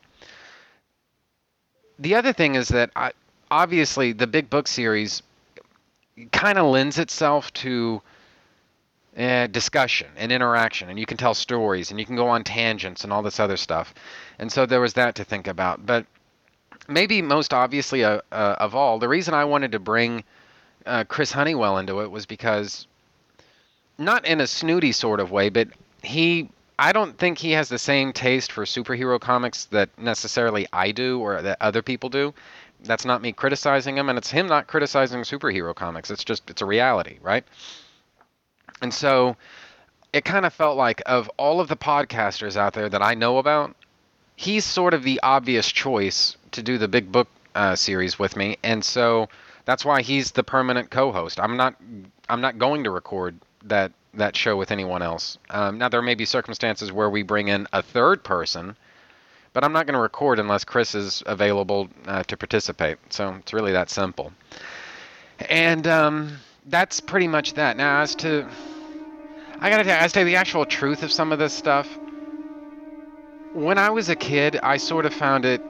The 1.97 2.15
other 2.15 2.33
thing 2.33 2.55
is 2.55 2.67
that 2.69 2.91
I, 2.95 3.11
obviously 3.49 4.11
the 4.11 4.27
big 4.27 4.49
book 4.49 4.67
series 4.67 5.23
kind 6.31 6.57
of 6.57 6.67
lends 6.67 6.97
itself 6.97 7.51
to 7.53 8.01
uh, 9.17 9.47
discussion 9.47 10.07
and 10.15 10.31
interaction, 10.31 10.89
and 10.89 10.99
you 10.99 11.05
can 11.05 11.17
tell 11.17 11.33
stories 11.33 11.91
and 11.91 11.99
you 11.99 12.05
can 12.05 12.15
go 12.15 12.29
on 12.29 12.43
tangents 12.43 13.03
and 13.03 13.11
all 13.11 13.21
this 13.21 13.39
other 13.39 13.57
stuff. 13.57 13.93
And 14.39 14.51
so 14.51 14.65
there 14.65 14.81
was 14.81 14.93
that 14.93 15.15
to 15.15 15.23
think 15.23 15.47
about. 15.47 15.85
But 15.85 16.05
maybe 16.87 17.21
most 17.21 17.53
obviously 17.53 18.03
uh, 18.03 18.21
uh, 18.31 18.55
of 18.59 18.75
all, 18.75 18.99
the 18.99 19.09
reason 19.09 19.33
I 19.33 19.45
wanted 19.45 19.73
to 19.73 19.79
bring 19.79 20.23
uh, 20.85 21.03
Chris 21.03 21.31
Honeywell 21.31 21.77
into 21.77 22.01
it 22.01 22.09
was 22.09 22.25
because, 22.25 22.87
not 23.97 24.25
in 24.25 24.41
a 24.41 24.47
snooty 24.47 24.91
sort 24.91 25.19
of 25.19 25.31
way, 25.31 25.49
but 25.49 25.67
he. 26.01 26.49
I 26.79 26.93
don't 26.93 27.15
think 27.15 27.37
he 27.37 27.51
has 27.51 27.69
the 27.69 27.77
same 27.77 28.11
taste 28.11 28.51
for 28.51 28.65
superhero 28.65 29.19
comics 29.19 29.65
that 29.65 29.89
necessarily 29.99 30.67
I 30.73 30.91
do 30.91 31.19
or 31.19 31.39
that 31.43 31.57
other 31.61 31.83
people 31.83 32.09
do. 32.09 32.33
That's 32.83 33.05
not 33.05 33.21
me 33.21 33.31
criticizing 33.31 33.97
him, 33.97 34.09
and 34.09 34.17
it's 34.17 34.31
him 34.31 34.47
not 34.47 34.67
criticizing 34.67 35.21
superhero 35.21 35.75
comics. 35.75 36.09
It's 36.09 36.23
just, 36.23 36.49
it's 36.49 36.61
a 36.61 36.65
reality, 36.65 37.19
right? 37.21 37.43
And 38.81 38.93
so 38.93 39.35
it 40.13 40.25
kind 40.25 40.45
of 40.45 40.53
felt 40.53 40.77
like 40.77 41.01
of 41.05 41.29
all 41.37 41.59
of 41.59 41.67
the 41.67 41.75
podcasters 41.75 42.57
out 42.57 42.73
there 42.73 42.89
that 42.89 43.01
I 43.01 43.13
know 43.13 43.37
about, 43.37 43.75
he's 44.35 44.65
sort 44.65 44.93
of 44.93 45.03
the 45.03 45.19
obvious 45.23 45.71
choice 45.71 46.35
to 46.51 46.63
do 46.63 46.77
the 46.77 46.87
big 46.87 47.11
book 47.11 47.27
uh, 47.55 47.75
series 47.75 48.17
with 48.17 48.35
me, 48.35 48.57
and 48.63 48.83
so 48.83 49.29
that's 49.65 49.85
why 49.85 50.01
he's 50.01 50.31
the 50.31 50.43
permanent 50.43 50.89
co-host. 50.89 51.39
I'm 51.39 51.57
not 51.57 51.75
I'm 52.29 52.41
not 52.41 52.57
going 52.57 52.83
to 52.85 52.89
record 52.89 53.37
that 53.63 53.91
that 54.13 54.35
show 54.35 54.57
with 54.57 54.71
anyone 54.71 55.01
else. 55.01 55.37
Um, 55.49 55.77
now 55.77 55.89
there 55.89 56.01
may 56.01 56.15
be 56.15 56.25
circumstances 56.25 56.91
where 56.91 57.09
we 57.09 57.23
bring 57.23 57.47
in 57.47 57.67
a 57.71 57.81
third 57.81 58.23
person, 58.23 58.75
but 59.53 59.63
I'm 59.63 59.73
not 59.73 59.85
going 59.85 59.95
to 59.95 60.01
record 60.01 60.39
unless 60.39 60.63
Chris 60.63 60.95
is 60.95 61.23
available 61.25 61.89
uh, 62.07 62.23
to 62.23 62.37
participate. 62.37 62.97
So 63.09 63.35
it's 63.35 63.53
really 63.53 63.71
that 63.73 63.89
simple. 63.89 64.31
And 65.49 65.87
um, 65.87 66.37
that's 66.65 66.99
pretty 66.99 67.27
much 67.27 67.53
that. 67.53 67.77
Now 67.77 68.01
as 68.01 68.15
to 68.15 68.47
I 69.63 69.69
gotta 69.69 69.83
tell 69.83 69.95
you, 69.95 70.03
as 70.03 70.11
to 70.13 70.23
the 70.23 70.35
actual 70.37 70.65
truth 70.65 71.03
of 71.03 71.11
some 71.11 71.31
of 71.31 71.37
this 71.37 71.53
stuff, 71.53 71.99
when 73.53 73.77
I 73.77 73.91
was 73.91 74.09
a 74.09 74.15
kid, 74.15 74.59
I 74.63 74.77
sort 74.77 75.05
of 75.05 75.13
found 75.13 75.45
it. 75.45 75.61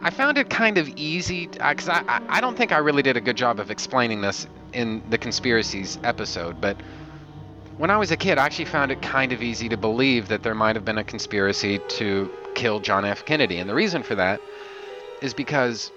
I 0.00 0.08
found 0.08 0.38
it 0.38 0.48
kind 0.48 0.78
of 0.78 0.88
easy 0.96 1.46
because 1.46 1.88
I, 1.88 2.02
I, 2.08 2.20
I 2.28 2.40
don't 2.40 2.56
think 2.56 2.72
I 2.72 2.78
really 2.78 3.02
did 3.02 3.18
a 3.18 3.20
good 3.20 3.36
job 3.36 3.60
of 3.60 3.70
explaining 3.70 4.22
this 4.22 4.46
in 4.72 5.02
the 5.10 5.18
conspiracies 5.18 5.98
episode, 6.02 6.60
but 6.62 6.82
when 7.82 7.90
I 7.90 7.96
was 7.96 8.12
a 8.12 8.16
kid, 8.16 8.38
I 8.38 8.46
actually 8.46 8.66
found 8.66 8.92
it 8.92 9.02
kind 9.02 9.32
of 9.32 9.42
easy 9.42 9.68
to 9.68 9.76
believe 9.76 10.28
that 10.28 10.44
there 10.44 10.54
might 10.54 10.76
have 10.76 10.84
been 10.84 10.98
a 10.98 11.02
conspiracy 11.02 11.80
to 11.98 12.30
kill 12.54 12.78
John 12.78 13.04
F. 13.04 13.24
Kennedy. 13.24 13.58
And 13.58 13.68
the 13.68 13.74
reason 13.74 14.04
for 14.04 14.14
that 14.14 14.40
is 15.20 15.34
because 15.34 15.90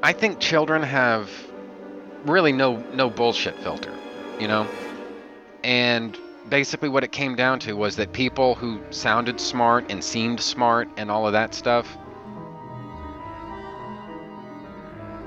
I 0.00 0.12
think 0.12 0.38
children 0.38 0.80
have 0.84 1.28
really 2.24 2.52
no 2.52 2.76
no 2.94 3.10
bullshit 3.10 3.58
filter, 3.64 3.92
you 4.38 4.46
know? 4.46 4.64
And 5.64 6.16
basically 6.48 6.88
what 6.88 7.02
it 7.02 7.10
came 7.10 7.34
down 7.34 7.58
to 7.58 7.72
was 7.72 7.96
that 7.96 8.12
people 8.12 8.54
who 8.54 8.80
sounded 8.90 9.40
smart 9.40 9.86
and 9.90 10.04
seemed 10.04 10.38
smart 10.38 10.88
and 10.96 11.10
all 11.10 11.26
of 11.26 11.32
that 11.32 11.52
stuff 11.52 11.98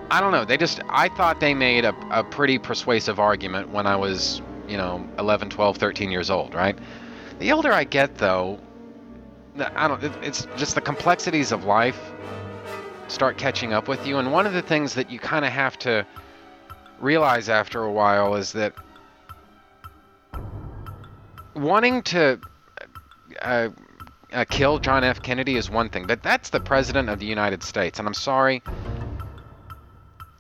I 0.10 0.22
don't 0.22 0.32
know. 0.32 0.46
They 0.46 0.58
just 0.58 0.80
I 0.90 1.10
thought 1.10 1.40
they 1.40 1.54
made 1.54 1.86
a, 1.86 1.96
a 2.12 2.24
pretty 2.24 2.58
persuasive 2.58 3.20
argument 3.20 3.70
when 3.70 3.86
I 3.86 3.96
was, 3.96 4.42
you 4.68 4.78
know, 4.78 5.08
11, 5.20 5.50
12, 5.50 5.78
13 5.78 6.12
years 6.12 6.30
old, 6.30 6.54
right? 6.54 6.78
The 7.40 7.52
older 7.52 7.72
I 7.72 7.84
get 7.84 8.18
though, 8.18 8.60
I 9.60 9.88
don't 9.88 10.04
it's 10.24 10.48
just 10.56 10.76
the 10.76 10.82
complexities 10.82 11.52
of 11.52 11.66
life 11.66 12.00
start 13.08 13.38
catching 13.38 13.74
up 13.74 13.88
with 13.88 14.06
you 14.06 14.18
and 14.18 14.32
one 14.32 14.46
of 14.46 14.54
the 14.54 14.62
things 14.62 14.94
that 14.94 15.10
you 15.10 15.18
kind 15.18 15.46
of 15.46 15.52
have 15.52 15.80
to 15.80 16.06
realize 17.00 17.48
after 17.50 17.84
a 17.84 17.92
while 17.92 18.36
is 18.36 18.52
that 18.52 18.74
wanting 21.56 22.02
to 22.04 22.40
uh, 23.42 23.70
uh, 24.34 24.46
kill 24.50 24.80
John 24.80 25.04
F. 25.04 25.22
Kennedy 25.22 25.56
is 25.56 25.70
one 25.70 25.90
thing, 25.90 26.06
but 26.06 26.22
that's 26.22 26.50
the 26.50 26.60
president 26.60 27.10
of 27.10 27.20
the 27.20 27.26
United 27.26 27.64
States, 27.64 28.00
and 28.00 28.08
I'm 28.08 28.14
sorry. 28.14 28.62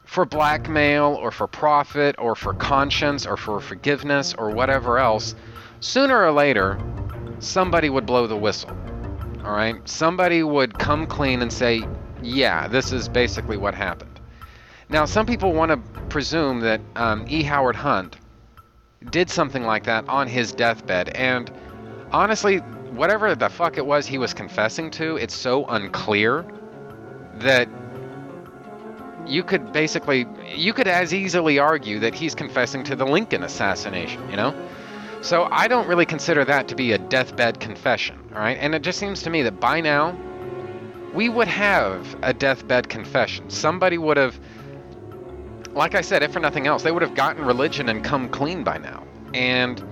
For 0.07 0.25
blackmail, 0.25 1.13
or 1.21 1.31
for 1.31 1.47
profit, 1.47 2.15
or 2.17 2.33
for 2.33 2.53
conscience, 2.53 3.27
or 3.27 3.37
for 3.37 3.59
forgiveness, 3.59 4.33
or 4.35 4.49
whatever 4.49 4.97
else, 4.97 5.35
sooner 5.79 6.23
or 6.23 6.31
later, 6.31 6.79
somebody 7.39 7.89
would 7.89 8.05
blow 8.05 8.25
the 8.25 8.35
whistle. 8.35 8.71
All 9.43 9.51
right? 9.51 9.75
Somebody 9.87 10.43
would 10.43 10.79
come 10.79 11.05
clean 11.05 11.41
and 11.41 11.53
say, 11.53 11.83
yeah, 12.23 12.67
this 12.67 12.91
is 12.91 13.07
basically 13.07 13.57
what 13.57 13.75
happened. 13.75 14.19
Now, 14.89 15.05
some 15.05 15.25
people 15.25 15.53
want 15.53 15.71
to 15.71 15.77
presume 16.03 16.61
that 16.61 16.81
um, 16.95 17.25
E. 17.27 17.43
Howard 17.43 17.75
Hunt 17.75 18.17
did 19.11 19.29
something 19.29 19.63
like 19.63 19.83
that 19.83 20.07
on 20.07 20.27
his 20.27 20.53
deathbed, 20.53 21.09
and 21.09 21.51
honestly, 22.11 22.57
whatever 22.95 23.35
the 23.35 23.49
fuck 23.49 23.77
it 23.77 23.85
was 23.85 24.07
he 24.07 24.17
was 24.17 24.33
confessing 24.33 24.89
to, 24.91 25.17
it's 25.17 25.35
so 25.35 25.65
unclear 25.65 26.45
that 27.35 27.67
you 29.27 29.43
could 29.43 29.71
basically 29.71 30.25
you 30.55 30.73
could 30.73 30.87
as 30.87 31.13
easily 31.13 31.59
argue 31.59 31.99
that 31.99 32.15
he's 32.15 32.33
confessing 32.33 32.83
to 32.85 32.95
the 32.95 33.05
Lincoln 33.05 33.43
assassination, 33.43 34.29
you 34.29 34.35
know? 34.35 34.55
So 35.21 35.47
I 35.51 35.67
don't 35.67 35.87
really 35.87 36.05
consider 36.05 36.45
that 36.45 36.67
to 36.69 36.75
be 36.75 36.93
a 36.93 36.97
deathbed 36.97 37.59
confession, 37.59 38.17
all 38.33 38.39
right? 38.39 38.57
And 38.59 38.73
it 38.73 38.81
just 38.81 38.99
seems 38.99 39.23
to 39.23 39.29
me 39.29 39.41
that 39.43 39.59
by 39.59 39.81
now 39.81 40.17
we 41.13 41.29
would 41.29 41.47
have 41.47 42.15
a 42.21 42.33
deathbed 42.33 42.89
confession. 42.89 43.49
Somebody 43.49 43.97
would 43.97 44.17
have 44.17 44.39
like 45.73 45.93
I 45.93 46.01
said, 46.01 46.23
if 46.23 46.33
for 46.33 46.39
nothing 46.39 46.65
else, 46.65 46.81
they 46.81 46.91
would 46.91 47.03
have 47.03 47.13
gotten 47.13 47.45
religion 47.45 47.87
and 47.87 48.03
come 48.03 48.29
clean 48.29 48.63
by 48.63 48.79
now. 48.79 49.05
And 49.35 49.83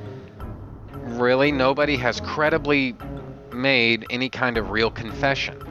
really, 1.03 1.51
nobody 1.51 1.95
has 1.97 2.19
credibly 2.21 2.95
made 3.53 4.05
any 4.09 4.27
kind 4.27 4.57
of 4.57 4.71
real 4.71 4.89
confession. 4.89 5.61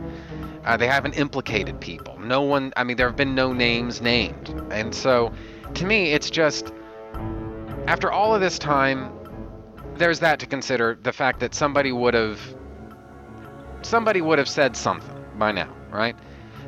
Uh, 0.65 0.77
they 0.77 0.87
haven't 0.87 1.15
implicated 1.15 1.79
people. 1.81 2.19
No 2.19 2.41
one, 2.43 2.73
I 2.77 2.85
mean, 2.85 2.97
there 2.97 3.07
have 3.07 3.17
been 3.17 3.35
no 3.35 3.53
names 3.53 4.01
named. 4.01 4.49
And 4.71 4.95
so, 4.95 5.33
to 5.75 5.85
me, 5.85 6.13
it's 6.13 6.31
just, 6.31 6.73
after 7.87 8.11
all 8.11 8.35
of 8.35 8.41
this 8.41 8.59
time, 8.59 9.13
there's 9.97 10.21
that 10.21 10.41
to 10.41 10.47
consider 10.47 10.99
the 11.03 11.13
fact 11.13 11.41
that 11.41 11.55
somebody 11.55 11.93
would 11.93 12.15
have, 12.15 12.41
somebody 13.83 14.21
would 14.23 14.39
have 14.39 14.49
said 14.49 14.77
something 14.77 15.25
by 15.39 15.53
now, 15.53 15.73
right? 15.91 16.17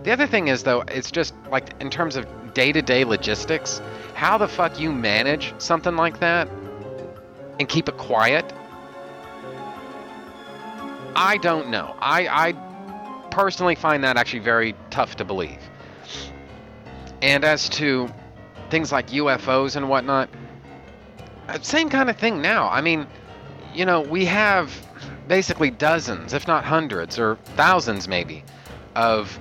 The 0.02 0.12
other 0.12 0.26
thing 0.26 0.48
is, 0.48 0.62
though, 0.62 0.82
it's 0.88 1.10
just 1.10 1.34
like 1.50 1.70
in 1.80 1.90
terms 1.90 2.16
of 2.16 2.26
day 2.54 2.72
to 2.72 2.82
day 2.82 3.04
logistics, 3.04 3.80
how 4.14 4.38
the 4.38 4.48
fuck 4.48 4.78
you 4.78 4.92
manage 4.92 5.54
something 5.58 5.96
like 5.96 6.20
that 6.20 6.48
and 7.58 7.68
keep 7.68 7.88
it 7.88 7.96
quiet, 7.96 8.52
I 11.16 11.38
don't 11.38 11.70
know. 11.70 11.96
I, 11.98 12.28
I 12.28 12.65
personally 13.36 13.74
find 13.74 14.02
that 14.02 14.16
actually 14.16 14.38
very 14.38 14.74
tough 14.88 15.14
to 15.16 15.22
believe. 15.22 15.58
And 17.20 17.44
as 17.44 17.68
to 17.68 18.08
things 18.70 18.90
like 18.90 19.08
UFOs 19.08 19.76
and 19.76 19.90
whatnot, 19.90 20.30
same 21.60 21.90
kind 21.90 22.08
of 22.08 22.16
thing 22.16 22.40
now. 22.40 22.66
I 22.70 22.80
mean, 22.80 23.06
you 23.74 23.84
know, 23.84 24.00
we 24.00 24.24
have 24.24 24.72
basically 25.28 25.70
dozens, 25.70 26.32
if 26.32 26.48
not 26.48 26.64
hundreds 26.64 27.18
or 27.18 27.36
thousands 27.56 28.08
maybe, 28.08 28.42
of 28.94 29.38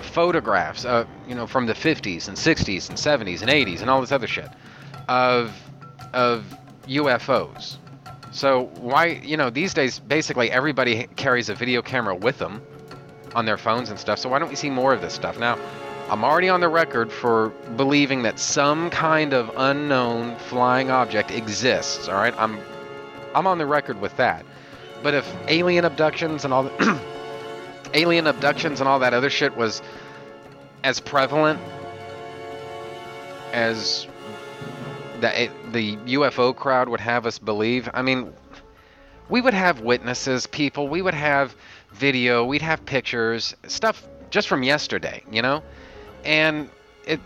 photographs, 0.00 0.84
uh, 0.84 1.04
you 1.26 1.34
know, 1.34 1.48
from 1.48 1.66
the 1.66 1.74
50s 1.74 2.28
and 2.28 2.36
60s 2.36 2.88
and 2.90 2.96
70s 2.96 3.42
and 3.42 3.50
80s 3.50 3.80
and 3.80 3.90
all 3.90 4.00
this 4.00 4.12
other 4.12 4.28
shit 4.28 4.50
of 5.08 5.52
of 6.12 6.44
UFOs. 6.86 7.78
So 8.30 8.70
why, 8.76 9.20
you 9.24 9.36
know, 9.36 9.50
these 9.50 9.74
days 9.74 9.98
basically 9.98 10.52
everybody 10.52 11.08
carries 11.16 11.48
a 11.48 11.56
video 11.56 11.82
camera 11.82 12.14
with 12.14 12.38
them 12.38 12.62
on 13.34 13.44
their 13.44 13.56
phones 13.56 13.90
and 13.90 13.98
stuff. 13.98 14.18
So 14.18 14.28
why 14.28 14.38
don't 14.38 14.48
we 14.48 14.56
see 14.56 14.70
more 14.70 14.92
of 14.92 15.00
this 15.00 15.14
stuff? 15.14 15.38
Now, 15.38 15.58
I'm 16.10 16.24
already 16.24 16.48
on 16.48 16.60
the 16.60 16.68
record 16.68 17.12
for 17.12 17.50
believing 17.76 18.22
that 18.22 18.38
some 18.38 18.90
kind 18.90 19.32
of 19.32 19.50
unknown 19.56 20.36
flying 20.36 20.90
object 20.90 21.30
exists, 21.30 22.08
all 22.08 22.16
right? 22.16 22.34
I'm 22.36 22.58
I'm 23.32 23.46
on 23.46 23.58
the 23.58 23.66
record 23.66 24.00
with 24.00 24.16
that. 24.16 24.44
But 25.04 25.14
if 25.14 25.36
alien 25.46 25.84
abductions 25.84 26.44
and 26.44 26.52
all 26.52 26.64
the 26.64 27.00
alien 27.94 28.26
abductions 28.26 28.80
and 28.80 28.88
all 28.88 28.98
that 28.98 29.14
other 29.14 29.30
shit 29.30 29.56
was 29.56 29.82
as 30.82 30.98
prevalent 30.98 31.60
as 33.52 34.08
the 35.20 35.48
the 35.70 35.96
UFO 35.96 36.54
crowd 36.56 36.88
would 36.88 37.00
have 37.00 37.24
us 37.24 37.38
believe, 37.38 37.88
I 37.94 38.02
mean, 38.02 38.32
we 39.28 39.40
would 39.40 39.54
have 39.54 39.80
witnesses, 39.80 40.48
people. 40.48 40.88
We 40.88 41.02
would 41.02 41.14
have 41.14 41.54
video. 42.00 42.44
We'd 42.44 42.62
have 42.62 42.84
pictures, 42.86 43.54
stuff 43.68 44.08
just 44.30 44.48
from 44.48 44.62
yesterday, 44.62 45.22
you 45.30 45.42
know, 45.42 45.62
and 46.24 46.68
it. 47.04 47.20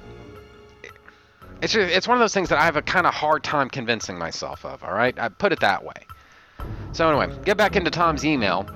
It's, 1.62 1.75
it's 1.75 2.07
one 2.07 2.16
of 2.16 2.20
those 2.20 2.35
things 2.35 2.51
that 2.51 2.59
I 2.59 2.64
have 2.64 2.77
a 2.77 2.83
kind 2.83 3.07
of 3.07 3.14
hard 3.14 3.43
time 3.43 3.70
convincing 3.70 4.18
myself 4.18 4.66
of, 4.66 4.85
all 4.85 4.93
right? 4.93 5.18
I 5.18 5.31
put 5.31 5.53
it 5.53 5.61
that 5.61 5.83
way. 5.83 5.95
So, 6.93 7.09
anyway, 7.09 7.35
get 7.45 7.57
back 7.57 7.77
into 7.77 7.91
Tom's 7.91 8.25
email. 8.25 8.68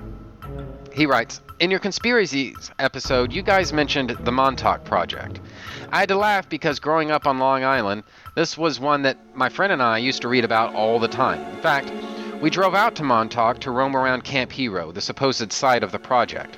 He 0.91 1.05
writes 1.05 1.41
In 1.59 1.69
your 1.69 1.79
conspiracies 1.79 2.71
episode, 2.79 3.31
you 3.31 3.43
guys 3.43 3.73
mentioned 3.73 4.17
the 4.21 4.31
Montauk 4.31 4.85
Project. 4.85 5.39
I 5.91 5.99
had 5.99 6.09
to 6.09 6.15
laugh 6.15 6.49
because 6.49 6.79
growing 6.79 7.11
up 7.11 7.27
on 7.27 7.37
Long 7.37 7.63
Island, 7.63 8.03
this 8.35 8.57
was 8.57 8.79
one 8.79 9.03
that 9.03 9.17
my 9.35 9.49
friend 9.49 9.71
and 9.71 9.83
I 9.83 9.99
used 9.99 10.21
to 10.23 10.27
read 10.27 10.45
about 10.45 10.73
all 10.73 10.99
the 10.99 11.07
time. 11.07 11.41
In 11.53 11.61
fact, 11.61 11.91
we 12.41 12.49
drove 12.49 12.73
out 12.73 12.95
to 12.95 13.03
Montauk 13.03 13.59
to 13.59 13.71
roam 13.71 13.95
around 13.95 14.23
Camp 14.23 14.51
Hero, 14.51 14.91
the 14.91 15.01
supposed 15.01 15.51
site 15.51 15.83
of 15.83 15.91
the 15.91 15.99
project. 15.99 16.57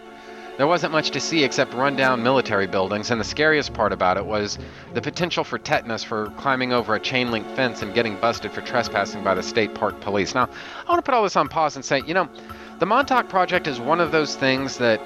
There 0.57 0.67
wasn't 0.67 0.91
much 0.91 1.09
to 1.11 1.19
see 1.19 1.43
except 1.43 1.73
rundown 1.73 2.21
military 2.21 2.67
buildings, 2.67 3.09
and 3.09 3.19
the 3.19 3.25
scariest 3.25 3.73
part 3.73 3.91
about 3.91 4.17
it 4.17 4.25
was 4.25 4.59
the 4.93 5.01
potential 5.01 5.43
for 5.43 5.57
tetanus 5.57 6.03
for 6.03 6.29
climbing 6.37 6.71
over 6.71 6.93
a 6.93 6.99
chain 6.99 7.31
link 7.31 7.47
fence 7.55 7.81
and 7.81 7.95
getting 7.95 8.15
busted 8.17 8.51
for 8.51 8.61
trespassing 8.61 9.23
by 9.23 9.33
the 9.33 9.41
state 9.41 9.73
park 9.73 9.99
police. 10.01 10.35
Now, 10.35 10.49
I 10.85 10.89
want 10.91 10.99
to 10.99 11.09
put 11.09 11.15
all 11.15 11.23
this 11.23 11.35
on 11.35 11.47
pause 11.47 11.75
and 11.75 11.83
say, 11.83 12.01
you 12.05 12.13
know, 12.13 12.29
the 12.77 12.85
Montauk 12.85 13.27
Project 13.27 13.65
is 13.65 13.79
one 13.79 13.99
of 13.99 14.11
those 14.11 14.35
things 14.35 14.77
that 14.77 15.01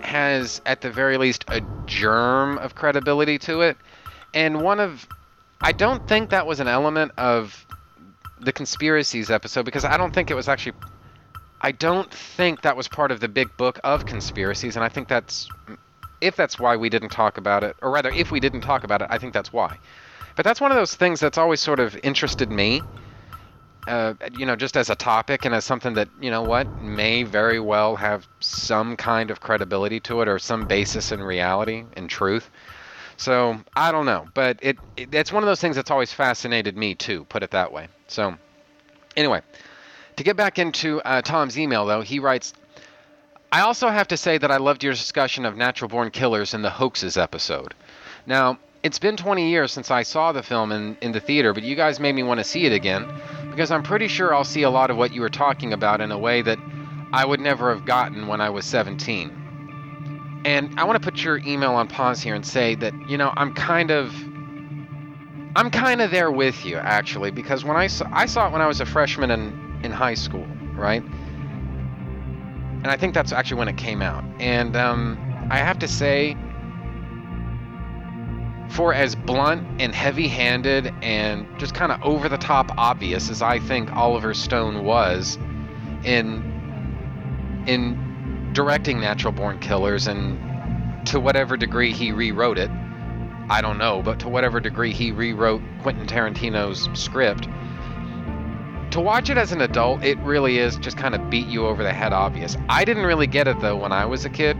has, 0.00 0.60
at 0.66 0.82
the 0.82 0.90
very 0.90 1.16
least, 1.16 1.44
a 1.48 1.62
germ 1.86 2.58
of 2.58 2.74
credibility 2.74 3.38
to 3.38 3.62
it. 3.62 3.76
And 4.34 4.60
one 4.60 4.80
of. 4.80 5.06
I 5.62 5.72
don't 5.72 6.06
think 6.06 6.28
that 6.30 6.46
was 6.46 6.60
an 6.60 6.68
element 6.68 7.12
of 7.16 7.66
the 8.38 8.52
conspiracies 8.52 9.30
episode 9.30 9.64
because 9.64 9.84
I 9.84 9.96
don't 9.96 10.12
think 10.12 10.30
it 10.30 10.34
was 10.34 10.48
actually. 10.48 10.74
I 11.60 11.72
don't 11.72 12.12
think 12.12 12.62
that 12.62 12.76
was 12.76 12.86
part 12.86 13.10
of 13.10 13.20
the 13.20 13.28
big 13.28 13.56
book 13.56 13.80
of 13.82 14.04
conspiracies, 14.04 14.76
and 14.76 14.84
I 14.84 14.88
think 14.88 15.08
that's. 15.08 15.48
If 16.20 16.36
that's 16.36 16.58
why 16.58 16.76
we 16.76 16.88
didn't 16.88 17.10
talk 17.10 17.36
about 17.38 17.62
it, 17.62 17.76
or 17.82 17.90
rather, 17.90 18.10
if 18.10 18.30
we 18.30 18.40
didn't 18.40 18.62
talk 18.62 18.84
about 18.84 19.02
it, 19.02 19.08
I 19.10 19.18
think 19.18 19.34
that's 19.34 19.52
why. 19.52 19.78
But 20.34 20.44
that's 20.44 20.60
one 20.60 20.70
of 20.70 20.76
those 20.76 20.94
things 20.94 21.20
that's 21.20 21.38
always 21.38 21.60
sort 21.60 21.78
of 21.80 21.98
interested 22.02 22.50
me 22.50 22.82
uh, 23.86 24.14
you 24.32 24.44
know, 24.46 24.56
just 24.56 24.76
as 24.76 24.90
a 24.90 24.96
topic 24.96 25.44
and 25.44 25.54
as 25.54 25.64
something 25.64 25.94
that, 25.94 26.08
you 26.20 26.30
know 26.30 26.42
what, 26.42 26.68
may 26.80 27.22
very 27.22 27.60
well 27.60 27.96
have 27.96 28.26
some 28.40 28.96
kind 28.96 29.30
of 29.30 29.40
credibility 29.40 30.00
to 30.00 30.20
it 30.22 30.28
or 30.28 30.38
some 30.38 30.66
basis 30.66 31.12
in 31.12 31.22
reality 31.22 31.84
and 31.94 32.10
truth. 32.10 32.50
So 33.16 33.60
I 33.76 33.92
don't 33.92 34.06
know, 34.06 34.28
but 34.34 34.58
it, 34.60 34.78
it 34.96 35.14
it's 35.14 35.32
one 35.32 35.42
of 35.42 35.46
those 35.46 35.60
things 35.60 35.76
that's 35.76 35.90
always 35.90 36.12
fascinated 36.12 36.76
me 36.76 36.94
too. 36.94 37.24
Put 37.26 37.42
it 37.42 37.52
that 37.52 37.72
way. 37.72 37.88
So 38.08 38.36
anyway, 39.16 39.42
to 40.16 40.24
get 40.24 40.36
back 40.36 40.58
into 40.58 41.00
uh, 41.02 41.22
Tom's 41.22 41.58
email 41.58 41.86
though, 41.86 42.02
he 42.02 42.18
writes. 42.18 42.54
I 43.52 43.60
also 43.60 43.88
have 43.88 44.08
to 44.08 44.16
say 44.16 44.38
that 44.38 44.50
I 44.50 44.56
loved 44.56 44.82
your 44.82 44.92
discussion 44.92 45.46
of 45.46 45.56
natural 45.56 45.88
born 45.88 46.10
killers 46.10 46.52
in 46.52 46.62
the 46.62 46.70
hoaxes 46.70 47.16
episode. 47.16 47.74
Now, 48.26 48.58
it's 48.82 48.98
been 48.98 49.16
20 49.16 49.48
years 49.48 49.72
since 49.72 49.90
I 49.90 50.02
saw 50.02 50.32
the 50.32 50.42
film 50.42 50.72
in, 50.72 50.96
in 51.00 51.12
the 51.12 51.20
theater, 51.20 51.52
but 51.52 51.62
you 51.62 51.74
guys 51.76 52.00
made 52.00 52.14
me 52.14 52.22
want 52.22 52.38
to 52.38 52.44
see 52.44 52.66
it 52.66 52.72
again 52.72 53.06
because 53.50 53.70
I'm 53.70 53.82
pretty 53.82 54.08
sure 54.08 54.34
I'll 54.34 54.44
see 54.44 54.62
a 54.62 54.70
lot 54.70 54.90
of 54.90 54.96
what 54.96 55.12
you 55.12 55.20
were 55.20 55.28
talking 55.28 55.72
about 55.72 56.00
in 56.00 56.12
a 56.12 56.18
way 56.18 56.42
that 56.42 56.58
I 57.12 57.24
would 57.24 57.40
never 57.40 57.72
have 57.74 57.84
gotten 57.84 58.26
when 58.26 58.40
I 58.40 58.50
was 58.50 58.64
17. 58.66 60.42
And 60.44 60.78
I 60.78 60.84
want 60.84 61.02
to 61.02 61.04
put 61.04 61.22
your 61.22 61.38
email 61.38 61.72
on 61.72 61.88
pause 61.88 62.20
here 62.20 62.34
and 62.34 62.46
say 62.46 62.74
that, 62.76 62.92
you 63.08 63.16
know, 63.16 63.32
I'm 63.36 63.54
kind 63.54 63.90
of 63.90 64.14
I'm 65.56 65.70
kind 65.70 66.02
of 66.02 66.10
there 66.10 66.30
with 66.30 66.66
you 66.66 66.76
actually 66.76 67.30
because 67.30 67.64
when 67.64 67.78
I 67.78 67.86
saw 67.86 68.06
I 68.12 68.26
saw 68.26 68.46
it 68.46 68.52
when 68.52 68.60
I 68.60 68.66
was 68.66 68.82
a 68.82 68.86
freshman 68.86 69.30
in 69.30 69.80
in 69.82 69.90
high 69.90 70.12
school, 70.12 70.46
right? 70.74 71.02
And 71.02 72.88
I 72.88 72.98
think 72.98 73.14
that's 73.14 73.32
actually 73.32 73.56
when 73.60 73.68
it 73.68 73.78
came 73.78 74.02
out. 74.02 74.22
And 74.38 74.76
um, 74.76 75.48
I 75.50 75.56
have 75.56 75.78
to 75.78 75.88
say 75.88 76.36
for 78.68 78.92
as 78.92 79.14
blunt 79.14 79.80
and 79.80 79.94
heavy 79.94 80.28
handed 80.28 80.92
and 81.00 81.46
just 81.58 81.72
kind 81.72 81.90
of 81.90 82.02
over 82.02 82.28
the 82.28 82.36
top 82.36 82.70
obvious 82.76 83.30
as 83.30 83.40
I 83.40 83.58
think 83.58 83.90
Oliver 83.92 84.34
Stone 84.34 84.84
was 84.84 85.38
in 86.04 87.64
in 87.66 88.50
directing 88.52 89.00
Natural 89.00 89.32
Born 89.32 89.58
Killers 89.58 90.06
and 90.06 90.38
to 91.06 91.18
whatever 91.18 91.56
degree 91.56 91.92
he 91.92 92.12
rewrote 92.12 92.58
it, 92.58 92.70
I 93.48 93.60
don't 93.60 93.78
know, 93.78 94.02
but 94.02 94.18
to 94.20 94.28
whatever 94.28 94.58
degree 94.58 94.92
he 94.92 95.12
rewrote 95.12 95.62
Quentin 95.82 96.06
Tarantino's 96.06 96.88
script, 97.00 97.48
to 98.90 99.00
watch 99.00 99.30
it 99.30 99.36
as 99.36 99.52
an 99.52 99.60
adult, 99.60 100.02
it 100.02 100.18
really 100.18 100.58
is 100.58 100.76
just 100.78 100.96
kind 100.96 101.14
of 101.14 101.30
beat 101.30 101.46
you 101.46 101.66
over 101.66 101.82
the 101.82 101.92
head 101.92 102.12
obvious. 102.12 102.56
I 102.68 102.84
didn't 102.84 103.04
really 103.04 103.26
get 103.26 103.46
it 103.46 103.60
though 103.60 103.76
when 103.76 103.92
I 103.92 104.06
was 104.06 104.24
a 104.24 104.30
kid 104.30 104.56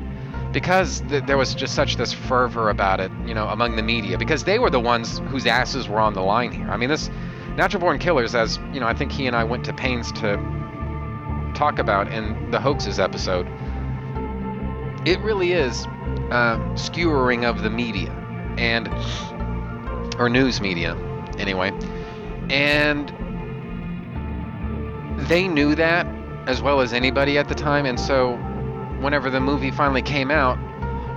because 0.53 1.01
th- 1.09 1.25
there 1.27 1.37
was 1.37 1.55
just 1.55 1.75
such 1.75 1.97
this 1.97 2.13
fervor 2.13 2.71
about 2.71 3.01
it, 3.01 3.11
you 3.25 3.35
know, 3.35 3.49
among 3.49 3.77
the 3.77 3.83
media, 3.83 4.19
because 4.19 4.45
they 4.45 4.59
were 4.59 4.71
the 4.71 4.81
ones 4.81 5.19
whose 5.31 5.47
asses 5.47 5.89
were 5.89 6.01
on 6.01 6.15
the 6.15 6.23
line 6.23 6.53
here. 6.53 6.69
I 6.69 6.77
mean, 6.77 6.89
this 6.89 7.11
Natural 7.57 7.81
Born 7.81 7.99
Killers, 7.99 8.35
as 8.35 8.59
you 8.73 8.81
know, 8.81 8.87
I 8.87 8.95
think 8.95 9.11
he 9.11 9.27
and 9.27 9.35
I 9.35 9.45
went 9.45 9.65
to 9.65 9.73
pains 9.73 10.13
to 10.13 10.37
talk 11.55 11.79
about 11.79 12.13
in 12.13 12.51
the 12.51 12.61
hoaxes 12.61 13.01
episode. 13.01 13.47
It 15.07 15.19
really 15.21 15.53
is 15.53 15.87
uh, 16.31 16.75
skewering 16.75 17.45
of 17.45 17.63
the 17.63 17.71
media 17.71 18.26
and 18.59 18.89
or 20.19 20.29
news 20.29 20.61
media, 20.61 20.97
anyway, 21.39 21.71
and 22.51 23.13
they 25.29 25.49
knew 25.49 25.75
that 25.75 26.07
as 26.47 26.63
well 26.63 26.81
as 26.81 26.93
anybody 26.93 27.39
at 27.39 27.49
the 27.49 27.55
time, 27.55 27.87
and 27.87 27.99
so 27.99 28.37
whenever 29.01 29.31
the 29.31 29.41
movie 29.41 29.71
finally 29.71 30.03
came 30.03 30.31
out, 30.31 30.59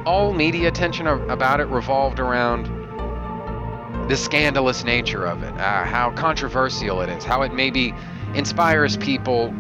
all 0.05 0.33
media 0.33 0.67
attention 0.67 1.07
about 1.07 1.59
it 1.59 1.67
revolved 1.67 2.19
around 2.19 2.67
the 4.09 4.17
scandalous 4.17 4.83
nature 4.83 5.25
of 5.25 5.43
it, 5.43 5.53
uh, 5.59 5.83
how 5.85 6.11
controversial 6.11 7.01
it 7.01 7.09
is, 7.09 7.23
how 7.23 7.43
it 7.43 7.53
maybe 7.53 7.93
inspires 8.33 8.97
people 8.97 9.53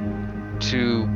to 0.59 1.07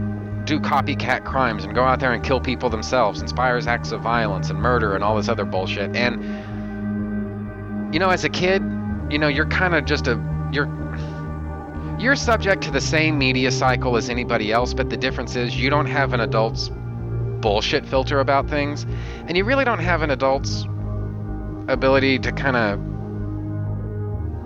do 0.43 0.59
copycat 0.59 1.23
crimes 1.23 1.63
and 1.63 1.73
go 1.73 1.83
out 1.83 1.99
there 1.99 2.13
and 2.13 2.23
kill 2.23 2.39
people 2.39 2.69
themselves, 2.69 3.21
inspires 3.21 3.65
acts 3.65 3.91
of 3.91 4.01
violence 4.01 4.49
and 4.49 4.59
murder 4.59 4.93
and 4.93 5.03
all 5.03 5.15
this 5.15 5.29
other 5.29 5.45
bullshit. 5.45 5.95
And 5.95 6.23
you 7.93 7.99
know, 7.99 8.09
as 8.09 8.23
a 8.23 8.29
kid, 8.29 8.63
you 9.11 9.19
know, 9.19 9.27
you're 9.27 9.45
kind 9.45 9.75
of 9.75 9.85
just 9.85 10.07
a 10.07 10.19
you're 10.51 10.67
you're 11.99 12.15
subject 12.15 12.63
to 12.63 12.71
the 12.71 12.81
same 12.81 13.19
media 13.19 13.51
cycle 13.51 13.95
as 13.95 14.09
anybody 14.09 14.51
else, 14.51 14.73
but 14.73 14.89
the 14.89 14.97
difference 14.97 15.35
is 15.35 15.55
you 15.55 15.69
don't 15.69 15.85
have 15.85 16.11
an 16.11 16.19
adult's 16.19 16.71
bullshit 17.39 17.85
filter 17.85 18.19
about 18.19 18.49
things, 18.49 18.87
and 19.27 19.37
you 19.37 19.45
really 19.45 19.63
don't 19.63 19.79
have 19.79 20.01
an 20.01 20.09
adult's 20.09 20.65
ability 21.67 22.17
to 22.17 22.31
kind 22.31 22.57
of 22.57 22.79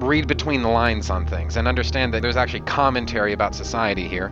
read 0.03 0.27
between 0.27 0.61
the 0.61 0.69
lines 0.69 1.09
on 1.09 1.25
things 1.25 1.55
and 1.55 1.69
understand 1.69 2.13
that 2.13 2.21
there's 2.21 2.35
actually 2.35 2.59
commentary 2.61 3.31
about 3.31 3.55
society 3.55 4.09
here, 4.09 4.29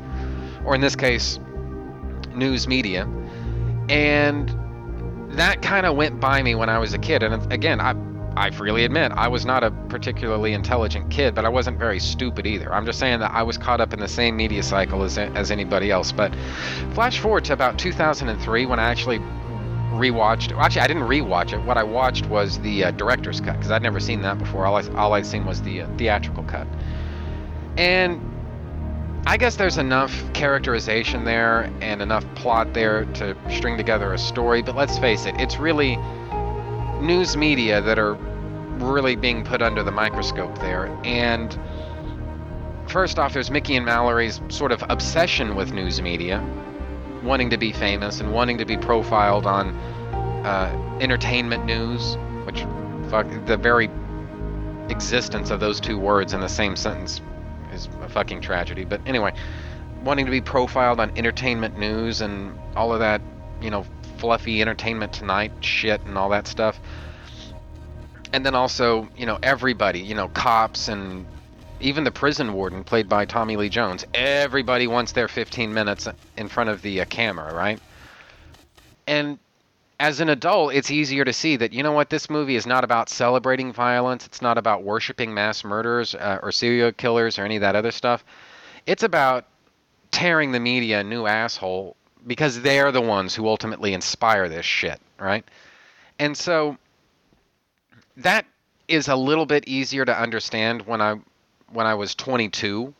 or 0.66 0.76
in 0.76 0.82
this 0.82 0.96
case, 0.96 1.40
news 2.36 2.68
media. 2.68 3.08
And 3.88 4.54
that 5.38 5.62
kind 5.62 5.86
of 5.86 5.96
went 5.96 6.20
by 6.20 6.44
me 6.44 6.54
when 6.54 6.68
I 6.68 6.80
was 6.80 6.94
a 6.94 6.98
kid. 6.98 7.24
And 7.24 7.52
again, 7.52 7.80
I 7.80 7.94
I 8.38 8.52
freely 8.52 8.84
admit 8.84 9.14
I 9.14 9.28
was 9.30 9.46
not 9.46 9.64
a 9.64 9.72
particularly 9.72 10.54
intelligent 10.54 11.10
kid, 11.10 11.36
but 11.36 11.46
I 11.46 11.50
wasn't 11.50 11.80
very 11.80 12.00
stupid 12.00 12.46
either. 12.46 12.74
I'm 12.74 12.86
just 12.86 13.00
saying 13.00 13.20
that 13.20 13.32
I 13.32 13.44
was 13.44 13.58
caught 13.58 13.80
up 13.80 13.94
in 13.94 14.00
the 14.00 14.08
same 14.08 14.36
media 14.36 14.62
cycle 14.62 15.04
as 15.04 15.18
as 15.18 15.52
anybody 15.52 15.90
else. 15.90 16.12
But 16.12 16.36
flash 16.94 17.20
forward 17.20 17.46
to 17.46 17.54
about 17.54 17.80
2003 17.80 18.66
when 18.66 18.80
I 18.80 18.84
actually 18.84 19.20
rewatched. 19.96 20.52
Actually, 20.58 20.82
I 20.82 20.88
didn't 20.88 21.04
rewatch 21.04 21.54
it. 21.54 21.62
What 21.62 21.78
I 21.78 21.84
watched 21.84 22.26
was 22.28 22.60
the 22.60 22.86
uh, 22.86 22.92
director's 22.92 23.40
cut 23.40 23.54
because 23.54 23.72
I'd 23.72 23.82
never 23.82 24.00
seen 24.00 24.22
that 24.24 24.38
before. 24.38 24.66
All 24.66 24.76
I 24.76 24.84
all 24.96 25.14
I'd 25.14 25.26
seen 25.26 25.46
was 25.46 25.62
the 25.62 25.82
uh, 25.82 25.88
theatrical 25.98 26.44
cut. 26.44 26.68
And 27.78 28.22
I 29.28 29.38
guess 29.38 29.56
there's 29.56 29.78
enough 29.78 30.14
characterization 30.34 31.24
there 31.24 31.72
and 31.82 32.02
enough 32.02 32.26
plot 32.36 32.74
there 32.74 33.06
to 33.06 33.36
string 33.50 33.78
together 33.78 34.14
a 34.14 34.18
story. 34.18 34.62
But 34.62 34.76
let's 34.76 35.00
face 35.00 35.26
it, 35.26 35.36
it's 35.40 35.58
really 35.58 35.98
news 37.02 37.36
media 37.38 37.82
that 37.82 38.00
are 38.00 38.16
really 38.78 39.16
being 39.16 39.44
put 39.44 39.62
under 39.62 39.84
the 39.84 39.92
microscope 39.92 40.58
there. 40.60 40.88
And 41.04 41.58
first 42.88 43.20
off, 43.20 43.34
there's 43.34 43.52
Mickey 43.52 43.76
and 43.76 43.86
Mallory's 43.86 44.42
sort 44.50 44.72
of 44.72 44.84
obsession 44.90 45.56
with 45.56 45.74
news 45.74 46.02
media, 46.02 46.44
wanting 47.24 47.50
to 47.50 47.58
be 47.58 47.72
famous 47.72 48.20
and 48.20 48.34
wanting 48.34 48.58
to 48.58 48.66
be 48.66 48.78
profiled 48.78 49.46
on 49.46 49.70
uh, 50.46 50.98
entertainment 51.00 51.66
news, 51.66 52.18
which 52.46 52.66
fuck 53.10 53.28
the 53.46 53.58
very 53.58 53.90
existence 54.90 55.50
of 55.50 55.60
those 55.60 55.80
two 55.80 55.98
words 55.98 56.34
in 56.34 56.42
the 56.42 56.50
same 56.50 56.76
sentence 56.76 57.22
is 57.74 57.90
a 58.02 58.10
fucking 58.10 58.42
tragedy. 58.42 58.86
But 58.86 59.02
anyway, 59.06 59.34
wanting 60.04 60.26
to 60.26 60.32
be 60.32 60.42
profiled 60.42 61.00
on 61.00 61.16
entertainment 61.18 61.78
news 61.78 62.22
and 62.22 62.58
all 62.76 62.94
of 62.94 63.00
that, 63.00 63.22
you 63.62 63.70
know, 63.70 63.86
fluffy 64.18 64.62
entertainment 64.62 65.14
tonight 65.14 65.52
shit 65.62 66.02
and 66.02 66.18
all 66.18 66.30
that 66.30 66.48
stuff. 66.48 66.80
And 68.34 68.46
then 68.46 68.56
also, 68.56 69.08
you 69.16 69.26
know, 69.26 69.40
everybody, 69.42 70.00
you 70.00 70.16
know, 70.16 70.28
cops 70.30 70.88
and 70.88 71.26
even 71.80 72.04
the 72.04 72.12
prison 72.12 72.54
warden 72.54 72.84
played 72.84 73.08
by 73.08 73.26
Tommy 73.26 73.58
Lee 73.58 73.70
Jones. 73.70 74.06
Everybody 74.14 74.88
wants 74.88 75.12
their 75.12 75.28
15 75.28 75.74
minutes 75.74 76.08
in 76.38 76.48
front 76.48 76.70
of 76.70 76.82
the 76.82 77.02
uh, 77.02 77.06
camera, 77.06 77.54
right? 77.54 77.80
And 79.08 79.40
as 80.00 80.20
an 80.20 80.30
adult, 80.30 80.74
it's 80.74 80.92
easier 80.92 81.24
to 81.24 81.34
see 81.34 81.56
that 81.58 81.72
you 81.72 81.84
know 81.84 81.92
what 81.92 82.10
this 82.10 82.30
movie 82.30 82.56
is 82.56 82.66
not 82.66 82.84
about 82.84 83.10
celebrating 83.10 83.72
violence. 83.72 84.26
It's 84.26 84.42
not 84.42 84.58
about 84.58 84.84
worshiping 84.84 85.34
mass 85.34 85.64
murderers 85.64 86.16
uh, 86.16 86.40
or 86.42 86.52
serial 86.52 86.92
killers 86.92 87.40
or 87.40 87.46
any 87.46 87.56
of 87.56 87.62
that 87.62 87.76
other 87.76 87.92
stuff. 87.92 88.26
It's 88.86 89.04
about 89.04 89.46
tearing 90.12 90.52
the 90.52 90.60
media 90.60 91.00
a 91.00 91.04
new 91.04 91.26
asshole 91.26 91.96
because 92.26 92.62
they're 92.62 92.92
the 92.92 93.02
ones 93.02 93.36
who 93.36 93.48
ultimately 93.48 93.94
inspire 93.94 94.50
this 94.50 94.66
shit, 94.66 95.00
right? 95.20 95.46
And 96.20 96.36
so 96.36 96.78
that 98.18 98.46
is 98.88 99.08
a 99.08 99.16
little 99.16 99.46
bit 99.46 99.68
easier 99.68 100.06
to 100.06 100.18
understand 100.18 100.84
when 100.84 101.02
I 101.02 101.16
when 101.72 101.88
I 101.88 101.96
was 101.96 102.16
22 102.16 102.94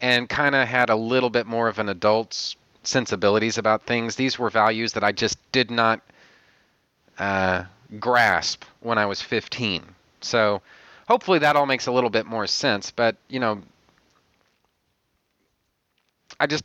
and 0.00 0.28
kind 0.28 0.54
of 0.54 0.66
had 0.66 0.90
a 0.90 0.96
little 0.96 1.30
bit 1.30 1.46
more 1.46 1.68
of 1.68 1.78
an 1.78 1.88
adult's 1.88 2.56
sensibilities 2.82 3.58
about 3.58 3.82
things. 3.82 4.16
These 4.16 4.38
were 4.38 4.50
values 4.50 4.92
that 4.94 5.04
I 5.04 5.12
just 5.12 5.38
did 5.52 5.70
not 5.70 6.00
uh, 7.18 7.64
grasp 8.00 8.64
when 8.80 8.96
I 8.98 9.06
was 9.06 9.20
15. 9.20 9.82
So 10.20 10.62
hopefully 11.06 11.38
that 11.40 11.56
all 11.56 11.66
makes 11.66 11.86
a 11.86 11.92
little 11.92 12.10
bit 12.10 12.26
more 12.26 12.46
sense. 12.46 12.90
But 12.90 13.16
you 13.28 13.40
know, 13.40 13.60
I 16.40 16.46
just 16.46 16.64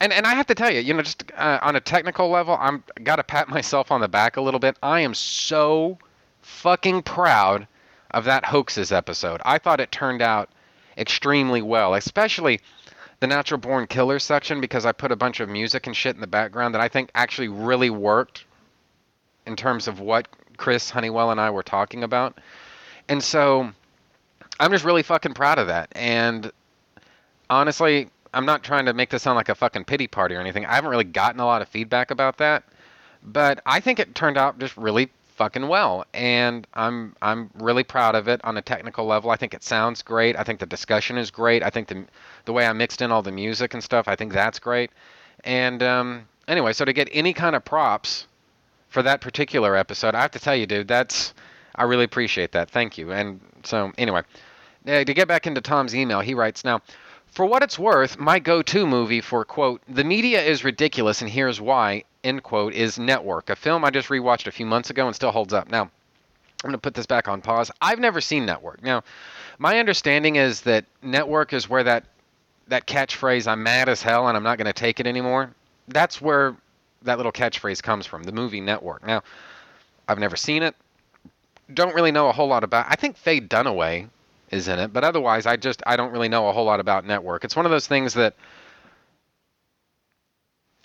and 0.00 0.12
and 0.12 0.26
I 0.26 0.34
have 0.34 0.46
to 0.46 0.54
tell 0.54 0.70
you, 0.70 0.80
you 0.80 0.94
know, 0.94 1.02
just 1.02 1.24
uh, 1.36 1.58
on 1.62 1.76
a 1.76 1.80
technical 1.80 2.28
level, 2.28 2.56
I'm 2.60 2.82
got 3.02 3.16
to 3.16 3.24
pat 3.24 3.48
myself 3.56 3.90
on 3.90 4.00
the 4.00 4.08
back 4.08 4.36
a 4.36 4.40
little 4.40 4.60
bit. 4.60 4.76
I 4.82 5.00
am 5.00 5.14
so 5.14 5.98
fucking 6.42 7.02
proud 7.02 7.66
of 8.10 8.24
that 8.24 8.44
hoaxes 8.44 8.92
episode. 8.92 9.40
I 9.44 9.58
thought 9.58 9.80
it 9.80 9.90
turned 9.90 10.22
out 10.22 10.50
extremely 10.96 11.62
well, 11.62 11.94
especially 11.94 12.60
the 13.20 13.26
natural 13.26 13.58
born 13.58 13.86
killer 13.86 14.18
section 14.18 14.60
because 14.60 14.86
I 14.86 14.92
put 14.92 15.12
a 15.12 15.16
bunch 15.16 15.40
of 15.40 15.48
music 15.48 15.86
and 15.86 15.96
shit 15.96 16.14
in 16.14 16.20
the 16.20 16.26
background 16.26 16.74
that 16.74 16.80
I 16.80 16.88
think 16.88 17.10
actually 17.14 17.48
really 17.48 17.90
worked 17.90 18.44
in 19.46 19.56
terms 19.56 19.88
of 19.88 20.00
what 20.00 20.28
Chris 20.56 20.90
Honeywell 20.90 21.30
and 21.30 21.40
I 21.40 21.50
were 21.50 21.62
talking 21.62 22.04
about. 22.04 22.38
And 23.08 23.22
so 23.22 23.70
I'm 24.60 24.70
just 24.70 24.84
really 24.84 25.02
fucking 25.02 25.34
proud 25.34 25.58
of 25.58 25.68
that. 25.68 25.88
And 25.92 26.50
honestly, 27.48 28.10
I'm 28.36 28.44
not 28.44 28.62
trying 28.62 28.84
to 28.84 28.92
make 28.92 29.08
this 29.08 29.22
sound 29.22 29.36
like 29.36 29.48
a 29.48 29.54
fucking 29.54 29.84
pity 29.84 30.06
party 30.06 30.34
or 30.34 30.40
anything. 30.40 30.66
I 30.66 30.74
haven't 30.74 30.90
really 30.90 31.04
gotten 31.04 31.40
a 31.40 31.46
lot 31.46 31.62
of 31.62 31.68
feedback 31.68 32.10
about 32.10 32.36
that, 32.36 32.64
but 33.22 33.60
I 33.64 33.80
think 33.80 33.98
it 33.98 34.14
turned 34.14 34.36
out 34.36 34.58
just 34.58 34.76
really 34.76 35.10
fucking 35.36 35.68
well, 35.68 36.04
and 36.12 36.66
I'm 36.74 37.16
I'm 37.22 37.50
really 37.54 37.82
proud 37.82 38.14
of 38.14 38.28
it 38.28 38.42
on 38.44 38.58
a 38.58 38.62
technical 38.62 39.06
level. 39.06 39.30
I 39.30 39.36
think 39.36 39.54
it 39.54 39.62
sounds 39.62 40.02
great. 40.02 40.36
I 40.36 40.42
think 40.42 40.60
the 40.60 40.66
discussion 40.66 41.16
is 41.16 41.30
great. 41.30 41.62
I 41.62 41.70
think 41.70 41.88
the 41.88 42.04
the 42.44 42.52
way 42.52 42.66
I 42.66 42.72
mixed 42.74 43.00
in 43.00 43.10
all 43.10 43.22
the 43.22 43.32
music 43.32 43.72
and 43.72 43.82
stuff, 43.82 44.06
I 44.06 44.16
think 44.16 44.32
that's 44.32 44.58
great. 44.58 44.90
And 45.44 45.82
um, 45.82 46.28
anyway, 46.46 46.74
so 46.74 46.84
to 46.84 46.92
get 46.92 47.08
any 47.12 47.32
kind 47.32 47.56
of 47.56 47.64
props 47.64 48.26
for 48.88 49.02
that 49.02 49.22
particular 49.22 49.76
episode, 49.76 50.14
I 50.14 50.20
have 50.20 50.30
to 50.32 50.38
tell 50.38 50.56
you, 50.56 50.66
dude, 50.66 50.88
that's 50.88 51.32
I 51.74 51.84
really 51.84 52.04
appreciate 52.04 52.52
that. 52.52 52.70
Thank 52.70 52.98
you. 52.98 53.12
And 53.12 53.40
so 53.62 53.92
anyway, 53.96 54.22
uh, 54.86 55.04
to 55.04 55.14
get 55.14 55.26
back 55.26 55.46
into 55.46 55.62
Tom's 55.62 55.94
email, 55.94 56.20
he 56.20 56.34
writes 56.34 56.64
now. 56.64 56.82
For 57.36 57.44
what 57.44 57.62
it's 57.62 57.78
worth, 57.78 58.18
my 58.18 58.38
go 58.38 58.62
to 58.62 58.86
movie 58.86 59.20
for, 59.20 59.44
quote, 59.44 59.82
the 59.86 60.04
media 60.04 60.42
is 60.42 60.64
ridiculous 60.64 61.20
and 61.20 61.28
here's 61.28 61.60
why, 61.60 62.04
end 62.24 62.42
quote, 62.42 62.72
is 62.72 62.98
Network, 62.98 63.50
a 63.50 63.56
film 63.56 63.84
I 63.84 63.90
just 63.90 64.08
rewatched 64.08 64.46
a 64.46 64.50
few 64.50 64.64
months 64.64 64.88
ago 64.88 65.06
and 65.06 65.14
still 65.14 65.30
holds 65.30 65.52
up. 65.52 65.70
Now, 65.70 65.82
I'm 65.82 65.90
going 66.62 66.72
to 66.72 66.78
put 66.78 66.94
this 66.94 67.04
back 67.04 67.28
on 67.28 67.42
pause. 67.42 67.70
I've 67.82 67.98
never 67.98 68.22
seen 68.22 68.46
Network. 68.46 68.82
Now, 68.82 69.04
my 69.58 69.78
understanding 69.78 70.36
is 70.36 70.62
that 70.62 70.86
Network 71.02 71.52
is 71.52 71.68
where 71.68 71.84
that, 71.84 72.04
that 72.68 72.86
catchphrase, 72.86 73.46
I'm 73.46 73.62
mad 73.62 73.90
as 73.90 74.00
hell 74.00 74.28
and 74.28 74.34
I'm 74.34 74.42
not 74.42 74.56
going 74.56 74.64
to 74.64 74.72
take 74.72 74.98
it 74.98 75.06
anymore, 75.06 75.50
that's 75.88 76.22
where 76.22 76.56
that 77.02 77.18
little 77.18 77.32
catchphrase 77.32 77.82
comes 77.82 78.06
from, 78.06 78.22
the 78.22 78.32
movie 78.32 78.62
Network. 78.62 79.06
Now, 79.06 79.22
I've 80.08 80.18
never 80.18 80.36
seen 80.36 80.62
it. 80.62 80.74
Don't 81.74 81.94
really 81.94 82.12
know 82.12 82.30
a 82.30 82.32
whole 82.32 82.48
lot 82.48 82.64
about 82.64 82.86
I 82.88 82.94
think 82.94 83.18
Faye 83.18 83.42
Dunaway 83.42 84.08
is 84.50 84.68
in 84.68 84.78
it. 84.78 84.92
But 84.92 85.04
otherwise, 85.04 85.46
I 85.46 85.56
just 85.56 85.82
I 85.86 85.96
don't 85.96 86.12
really 86.12 86.28
know 86.28 86.48
a 86.48 86.52
whole 86.52 86.64
lot 86.64 86.80
about 86.80 87.04
Network. 87.04 87.44
It's 87.44 87.56
one 87.56 87.66
of 87.66 87.72
those 87.72 87.86
things 87.86 88.14
that 88.14 88.34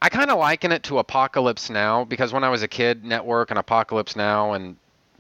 I 0.02 0.10
kind 0.10 0.32
of 0.32 0.40
liken 0.40 0.72
it 0.72 0.84
to 0.84 0.98
Apocalypse 0.98 1.70
Now 1.70 2.04
because 2.04 2.34
when 2.34 2.44
I 2.44 2.50
was 2.50 2.64
a 2.64 2.68
kid, 2.68 3.04
Network 3.06 3.52
and 3.52 3.60
Apocalypse 3.60 4.16
Now 4.16 4.54
and 4.54 4.76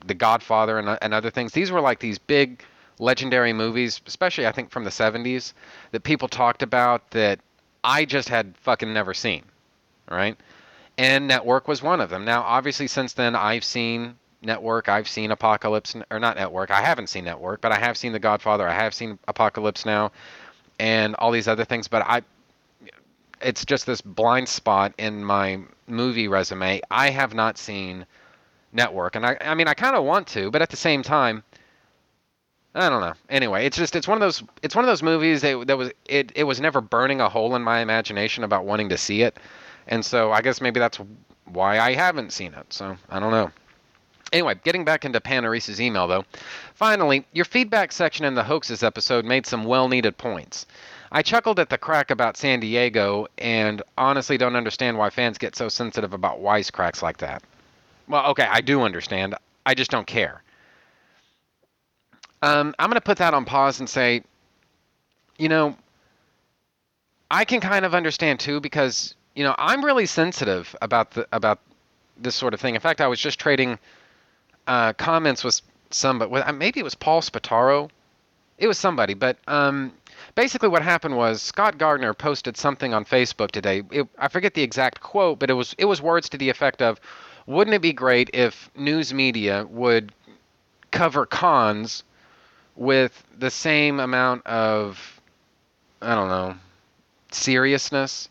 The 0.06 0.16
Godfather 0.16 0.80
and, 0.80 0.98
and 1.02 1.14
other 1.14 1.30
things, 1.30 1.52
these 1.52 1.72
were 1.72 1.82
like 1.82 2.00
these 2.00 2.18
big 2.18 2.64
legendary 2.98 3.54
movies, 3.54 4.02
especially 4.08 4.48
I 4.48 4.52
think 4.52 4.72
from 4.72 4.84
the 4.84 4.90
70s, 4.90 5.54
that 5.92 6.04
people 6.04 6.28
talked 6.28 6.64
about 6.64 7.12
that 7.12 7.40
I 7.84 8.06
just 8.06 8.30
had 8.30 8.56
fucking 8.58 8.92
never 8.92 9.14
seen, 9.14 9.44
right? 10.10 10.38
And 10.98 11.28
Network 11.28 11.68
was 11.68 11.82
one 11.82 12.02
of 12.02 12.10
them. 12.10 12.26
Now, 12.26 12.42
obviously, 12.42 12.88
since 12.88 13.14
then, 13.14 13.36
I've 13.36 13.64
seen 13.64 14.18
Network. 14.42 14.90
I've 14.90 15.08
seen 15.08 15.32
Apocalypse, 15.32 15.96
or 16.10 16.20
not 16.20 16.36
Network. 16.36 16.72
I 16.72 16.82
haven't 16.82 17.08
seen 17.08 17.26
Network, 17.26 17.62
but 17.62 17.72
I 17.72 17.80
have 17.80 17.98
seen 17.98 18.12
The 18.12 18.20
Godfather. 18.20 18.68
I 18.68 18.74
have 18.74 18.94
seen 18.94 19.20
Apocalypse 19.28 19.86
Now, 19.86 20.12
and 20.80 21.16
all 21.16 21.32
these 21.32 21.48
other 21.48 21.66
things. 21.66 21.88
But 21.88 22.04
I, 22.04 22.22
it's 23.42 23.66
just 23.66 23.86
this 23.86 24.02
blind 24.02 24.50
spot 24.50 24.94
in 24.98 25.24
my 25.24 25.60
movie 25.88 26.28
resume. 26.28 26.82
I 26.90 27.10
have 27.10 27.34
not 27.34 27.58
seen 27.58 28.06
Network, 28.74 29.16
and 29.16 29.26
I, 29.26 29.38
I 29.42 29.54
mean, 29.54 29.68
I 29.68 29.74
kind 29.74 29.96
of 29.96 30.04
want 30.04 30.28
to, 30.30 30.50
but 30.50 30.62
at 30.62 30.70
the 30.70 30.78
same 30.78 31.04
time, 31.04 31.44
I 32.74 32.90
don't 32.90 33.02
know. 33.02 33.14
Anyway, 33.30 33.66
it's 33.66 33.78
just 33.78 33.96
it's 33.96 34.08
one 34.08 34.16
of 34.16 34.22
those 34.22 34.44
it's 34.64 34.76
one 34.76 34.86
of 34.86 34.88
those 34.88 35.04
movies 35.04 35.42
that 35.42 35.68
that 35.68 35.78
was 35.78 35.92
it 36.06 36.32
it 36.36 36.46
was 36.46 36.62
never 36.62 36.80
burning 36.80 37.20
a 37.20 37.28
hole 37.28 37.56
in 37.56 37.62
my 37.62 37.80
imagination 37.82 38.46
about 38.46 38.66
wanting 38.66 38.90
to 38.90 38.98
see 38.98 39.24
it, 39.24 39.38
and 39.88 40.06
so 40.06 40.32
I 40.32 40.42
guess 40.42 40.62
maybe 40.62 40.80
that's 40.80 40.98
why 41.46 41.80
I 41.80 41.94
haven't 41.94 42.32
seen 42.32 42.54
it. 42.54 42.72
So 42.72 42.96
I 43.10 43.20
don't 43.20 43.32
know. 43.32 43.52
Anyway, 44.32 44.56
getting 44.64 44.86
back 44.86 45.04
into 45.04 45.20
Panarise's 45.20 45.82
email 45.82 46.08
though. 46.08 46.26
Finally, 46.74 47.26
your 47.34 47.46
feedback 47.46 47.92
section 47.92 48.26
in 48.26 48.34
the 48.34 48.44
hoaxes 48.44 48.84
episode 48.84 49.26
made 49.26 49.46
some 49.46 49.66
well 49.66 49.88
needed 49.88 50.18
points. 50.18 50.66
I 51.12 51.22
chuckled 51.22 51.60
at 51.60 51.70
the 51.70 51.78
crack 51.78 52.10
about 52.10 52.38
San 52.38 52.62
Diego 52.62 53.28
and 53.38 53.82
honestly 53.98 54.38
don't 54.38 54.56
understand 54.56 54.98
why 54.98 55.10
fans 55.10 55.38
get 55.38 55.56
so 55.58 55.68
sensitive 55.68 56.14
about 56.14 56.42
wisecracks 56.42 57.02
like 57.02 57.18
that. 57.18 57.44
Well, 58.08 58.26
okay, 58.32 58.48
I 58.50 58.62
do 58.62 58.82
understand. 58.82 59.36
I 59.66 59.74
just 59.74 59.92
don't 59.92 60.08
care. 60.08 60.42
Um, 62.42 62.74
I'm 62.80 62.90
going 62.90 62.96
to 62.96 63.02
put 63.02 63.18
that 63.18 63.34
on 63.34 63.44
pause 63.44 63.80
and 63.80 63.90
say, 63.90 64.24
you 65.38 65.50
know, 65.50 65.76
I 67.30 67.46
can 67.46 67.60
kind 67.60 67.86
of 67.86 67.94
understand 67.94 68.40
too 68.40 68.60
because 68.60 69.16
you 69.36 69.44
know 69.44 69.56
I'm 69.58 69.84
really 69.84 70.06
sensitive 70.06 70.76
about 70.82 71.12
the 71.12 71.28
about 71.32 71.60
this 72.18 72.36
sort 72.36 72.54
of 72.54 72.60
thing. 72.60 72.76
In 72.76 72.82
fact, 72.82 73.00
I 73.00 73.08
was 73.08 73.20
just 73.20 73.40
trading 73.40 73.80
uh, 74.72 74.94
comments 74.94 75.44
with 75.44 75.62
some, 75.90 76.18
but 76.18 76.32
uh, 76.32 76.54
maybe 76.54 76.80
it 76.80 76.84
was 76.84 76.96
Paul 76.96 77.22
Spataro. 77.22 77.90
It 78.58 78.68
was 78.68 78.78
somebody, 78.78 79.14
but 79.14 79.38
um, 79.46 79.92
basically 80.36 80.70
what 80.70 80.82
happened 80.82 81.18
was 81.18 81.42
Scott 81.42 81.78
Gardner 81.78 82.14
posted 82.14 82.56
something 82.56 82.94
on 82.94 83.04
Facebook 83.04 83.52
today. 83.52 83.84
It, 83.92 84.08
I 84.18 84.30
forget 84.30 84.54
the 84.54 84.62
exact 84.62 85.02
quote, 85.02 85.40
but 85.40 85.50
it 85.50 85.56
was 85.56 85.76
it 85.78 85.84
was 85.84 86.02
words 86.02 86.30
to 86.30 86.38
the 86.38 86.50
effect 86.50 86.82
of, 86.82 87.02
"Wouldn't 87.48 87.76
it 87.76 87.82
be 87.82 87.92
great 87.92 88.30
if 88.34 88.70
news 88.74 89.14
media 89.14 89.66
would 89.70 90.14
cover 90.92 91.26
cons 91.26 92.06
with 92.78 93.26
the 93.38 93.52
same 93.52 94.00
amount 94.00 94.48
of 94.48 95.20
I 96.02 96.16
don't 96.16 96.30
know 96.30 96.56
seriousness 97.32 98.30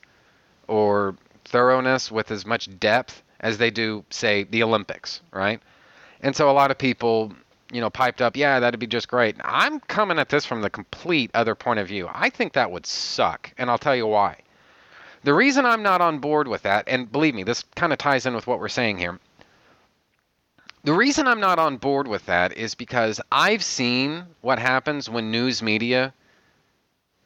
or 0.68 1.16
thoroughness 1.44 2.10
with 2.10 2.30
as 2.30 2.46
much 2.46 2.78
depth 2.80 3.22
as 3.40 3.58
they 3.58 3.70
do, 3.70 4.04
say, 4.08 4.44
the 4.44 4.62
Olympics, 4.62 5.20
right? 5.32 5.60
And 6.22 6.36
so 6.36 6.50
a 6.50 6.52
lot 6.52 6.70
of 6.70 6.78
people, 6.78 7.32
you 7.72 7.80
know, 7.80 7.90
piped 7.90 8.20
up, 8.20 8.36
yeah, 8.36 8.60
that'd 8.60 8.80
be 8.80 8.86
just 8.86 9.08
great. 9.08 9.36
I'm 9.42 9.80
coming 9.80 10.18
at 10.18 10.28
this 10.28 10.44
from 10.44 10.60
the 10.60 10.70
complete 10.70 11.30
other 11.34 11.54
point 11.54 11.78
of 11.78 11.88
view. 11.88 12.08
I 12.12 12.30
think 12.30 12.52
that 12.52 12.70
would 12.70 12.86
suck, 12.86 13.52
and 13.58 13.70
I'll 13.70 13.78
tell 13.78 13.96
you 13.96 14.06
why. 14.06 14.36
The 15.22 15.34
reason 15.34 15.66
I'm 15.66 15.82
not 15.82 16.00
on 16.00 16.18
board 16.18 16.48
with 16.48 16.62
that, 16.62 16.84
and 16.86 17.10
believe 17.10 17.34
me, 17.34 17.42
this 17.42 17.64
kind 17.74 17.92
of 17.92 17.98
ties 17.98 18.26
in 18.26 18.34
with 18.34 18.46
what 18.46 18.58
we're 18.58 18.68
saying 18.68 18.98
here. 18.98 19.18
The 20.82 20.94
reason 20.94 21.26
I'm 21.26 21.40
not 21.40 21.58
on 21.58 21.76
board 21.76 22.08
with 22.08 22.24
that 22.26 22.56
is 22.56 22.74
because 22.74 23.20
I've 23.30 23.62
seen 23.62 24.24
what 24.40 24.58
happens 24.58 25.10
when 25.10 25.30
news 25.30 25.62
media 25.62 26.14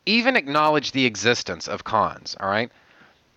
even 0.06 0.36
acknowledge 0.36 0.90
the 0.92 1.06
existence 1.06 1.68
of 1.68 1.84
cons, 1.84 2.36
all 2.40 2.48
right? 2.48 2.70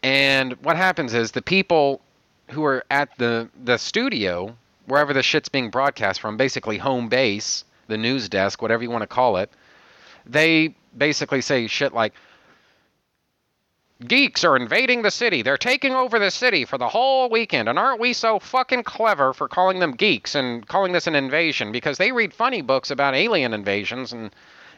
And 0.01 0.53
what 0.64 0.76
happens 0.76 1.14
is 1.14 1.32
the 1.32 1.41
people 1.41 2.01
who 2.49 2.64
are 2.64 2.84
at 2.89 3.16
the 3.18 3.49
the 3.64 3.78
studio 3.78 4.55
wherever 4.88 5.13
the 5.13 5.21
shit's 5.21 5.49
being 5.49 5.69
broadcast 5.69 6.19
from, 6.19 6.38
basically 6.38 6.77
home 6.77 7.09
base, 7.09 7.63
the 7.88 7.97
news 7.97 8.27
desk, 8.29 8.61
whatever 8.61 8.83
you 8.83 8.89
want 8.89 9.03
to 9.03 9.07
call 9.07 9.38
it, 9.38 9.51
they 10.25 10.73
basically 10.97 11.41
say 11.41 11.67
shit 11.67 11.93
like 11.93 12.13
geeks 14.05 14.43
are 14.43 14.55
invading 14.55 15.01
the 15.01 15.11
city. 15.11 15.41
They're 15.41 15.57
taking 15.57 15.93
over 15.93 16.19
the 16.19 16.31
city 16.31 16.65
for 16.65 16.77
the 16.77 16.88
whole 16.88 17.29
weekend. 17.29 17.67
And 17.67 17.79
aren't 17.79 17.99
we 17.99 18.13
so 18.13 18.39
fucking 18.39 18.83
clever 18.83 19.33
for 19.33 19.47
calling 19.47 19.79
them 19.79 19.91
geeks 19.91 20.35
and 20.35 20.67
calling 20.67 20.93
this 20.93 21.07
an 21.07 21.15
invasion 21.15 21.71
because 21.71 21.97
they 21.97 22.11
read 22.11 22.33
funny 22.33 22.61
books 22.61 22.91
about 22.91 23.15
alien 23.15 23.53
invasions 23.53 24.13
and 24.13 24.31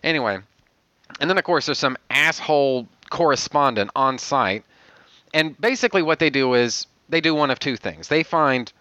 anyway. 0.04 0.40
And 1.20 1.30
then 1.30 1.38
of 1.38 1.44
course 1.44 1.66
there's 1.66 1.80
some 1.80 1.98
asshole 2.10 2.88
correspondent 3.10 3.92
on 3.96 4.18
site. 4.18 4.64
And 5.34 5.60
basically 5.60 6.02
what 6.02 6.20
they 6.20 6.30
do 6.30 6.54
is 6.54 6.88
they 7.10 7.22
do 7.22 7.36
one 7.36 7.52
of 7.52 7.60
two 7.60 7.76
things. 7.76 8.08
They 8.08 8.24
find 8.24 8.72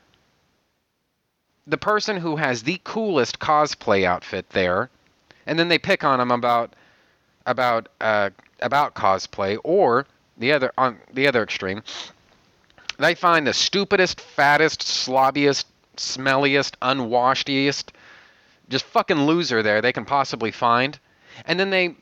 the 1.68 1.78
person 1.78 2.16
who 2.16 2.36
has 2.36 2.62
the 2.62 2.80
coolest 2.82 3.38
cosplay 3.38 4.04
outfit 4.04 4.48
there, 4.50 4.88
and 5.46 5.58
then 5.58 5.68
they 5.68 5.78
pick 5.78 6.02
on 6.02 6.20
him 6.20 6.30
about 6.30 6.72
about 7.46 7.88
uh, 8.00 8.30
about 8.60 8.94
cosplay, 8.94 9.58
or 9.62 10.06
the 10.38 10.52
other 10.52 10.72
on 10.78 10.98
the 11.12 11.28
other 11.28 11.42
extreme, 11.42 11.82
they 12.98 13.14
find 13.14 13.46
the 13.46 13.52
stupidest, 13.52 14.20
fattest, 14.20 14.80
slobbiest, 14.80 15.66
smelliest, 15.96 16.72
unwashediest, 16.80 17.90
just 18.68 18.84
fucking 18.86 19.26
loser 19.26 19.62
there 19.62 19.80
they 19.80 19.92
can 19.92 20.04
possibly 20.04 20.50
find, 20.50 20.98
and 21.44 21.60
then 21.60 21.70
they 21.70 21.94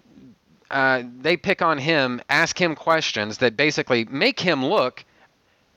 uh, 0.71 1.03
they 1.21 1.37
pick 1.37 1.61
on 1.61 1.79
him, 1.79 2.21
ask 2.29 2.61
him 2.61 2.75
questions 2.75 3.39
that 3.39 3.57
basically 3.57 4.05
make 4.07 4.41
him 4.41 4.65
look. 4.65 5.05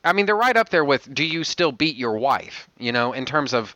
I 0.03 0.13
mean, 0.13 0.25
they're 0.25 0.35
right 0.35 0.55
up 0.55 0.69
there 0.69 0.85
with 0.85 1.13
"Do 1.13 1.23
you 1.23 1.43
still 1.43 1.71
beat 1.71 1.95
your 1.95 2.17
wife?" 2.17 2.69
You 2.77 2.91
know, 2.91 3.13
in 3.13 3.25
terms 3.25 3.53
of 3.53 3.75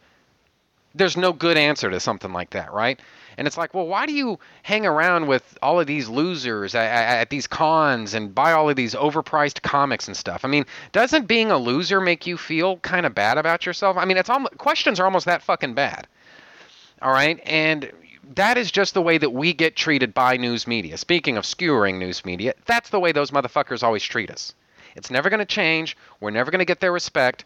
there's 0.95 1.17
no 1.17 1.33
good 1.33 1.57
answer 1.57 1.89
to 1.89 1.99
something 1.99 2.33
like 2.33 2.51
that, 2.51 2.71
right? 2.71 2.99
And 3.37 3.47
it's 3.47 3.57
like, 3.57 3.73
well, 3.73 3.87
why 3.87 4.05
do 4.05 4.13
you 4.13 4.39
hang 4.61 4.85
around 4.85 5.27
with 5.27 5.57
all 5.61 5.79
of 5.79 5.87
these 5.87 6.07
losers 6.07 6.75
at, 6.75 6.85
at, 6.85 7.29
these 7.29 7.47
cons 7.47 8.13
and 8.13 8.33
buy 8.33 8.51
all 8.51 8.69
of 8.69 8.75
these 8.75 8.93
overpriced 8.93 9.63
comics 9.63 10.07
and 10.07 10.15
stuff? 10.15 10.45
I 10.45 10.47
mean, 10.47 10.65
doesn't 10.91 11.27
being 11.27 11.49
a 11.49 11.57
loser 11.57 11.99
make 11.99 12.27
you 12.27 12.37
feel 12.37 12.77
kind 12.77 13.07
of 13.07 13.15
bad 13.15 13.39
about 13.39 13.65
yourself? 13.65 13.97
I 13.97 14.05
mean, 14.05 14.17
it's 14.17 14.29
almost, 14.29 14.57
questions 14.57 14.99
are 14.99 15.05
almost 15.05 15.25
that 15.25 15.41
fucking 15.41 15.73
bad. 15.73 16.07
All 17.01 17.11
right, 17.11 17.39
and 17.45 17.91
that 18.35 18.57
is 18.57 18.71
just 18.71 18.93
the 18.93 19.01
way 19.01 19.17
that 19.17 19.33
we 19.33 19.53
get 19.53 19.75
treated 19.75 20.13
by 20.13 20.37
news 20.37 20.67
media. 20.67 20.97
Speaking 20.97 21.37
of 21.37 21.45
skewering 21.45 21.99
news 21.99 22.23
media, 22.23 22.53
that's 22.65 22.89
the 22.89 22.99
way 22.99 23.11
those 23.11 23.31
motherfuckers 23.31 23.83
always 23.83 24.03
treat 24.03 24.29
us. 24.29 24.53
It's 24.95 25.11
never 25.11 25.29
going 25.29 25.39
to 25.39 25.45
change. 25.45 25.97
We're 26.19 26.31
never 26.31 26.51
going 26.51 26.59
to 26.59 26.65
get 26.65 26.79
their 26.79 26.91
respect. 26.91 27.45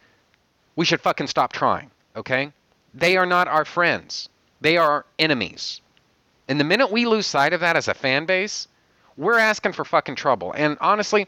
We 0.75 0.85
should 0.85 1.01
fucking 1.01 1.27
stop 1.27 1.53
trying, 1.53 1.91
okay? 2.15 2.51
They 2.93 3.17
are 3.17 3.25
not 3.25 3.47
our 3.47 3.65
friends. 3.65 4.29
They 4.61 4.77
are 4.77 4.89
our 4.89 5.05
enemies. 5.19 5.81
And 6.47 6.59
the 6.59 6.63
minute 6.63 6.91
we 6.91 7.05
lose 7.05 7.25
sight 7.25 7.53
of 7.53 7.59
that 7.61 7.75
as 7.75 7.87
a 7.87 7.93
fan 7.93 8.25
base, 8.25 8.67
we're 9.17 9.39
asking 9.39 9.73
for 9.73 9.85
fucking 9.85 10.15
trouble. 10.15 10.53
And 10.53 10.77
honestly, 10.79 11.27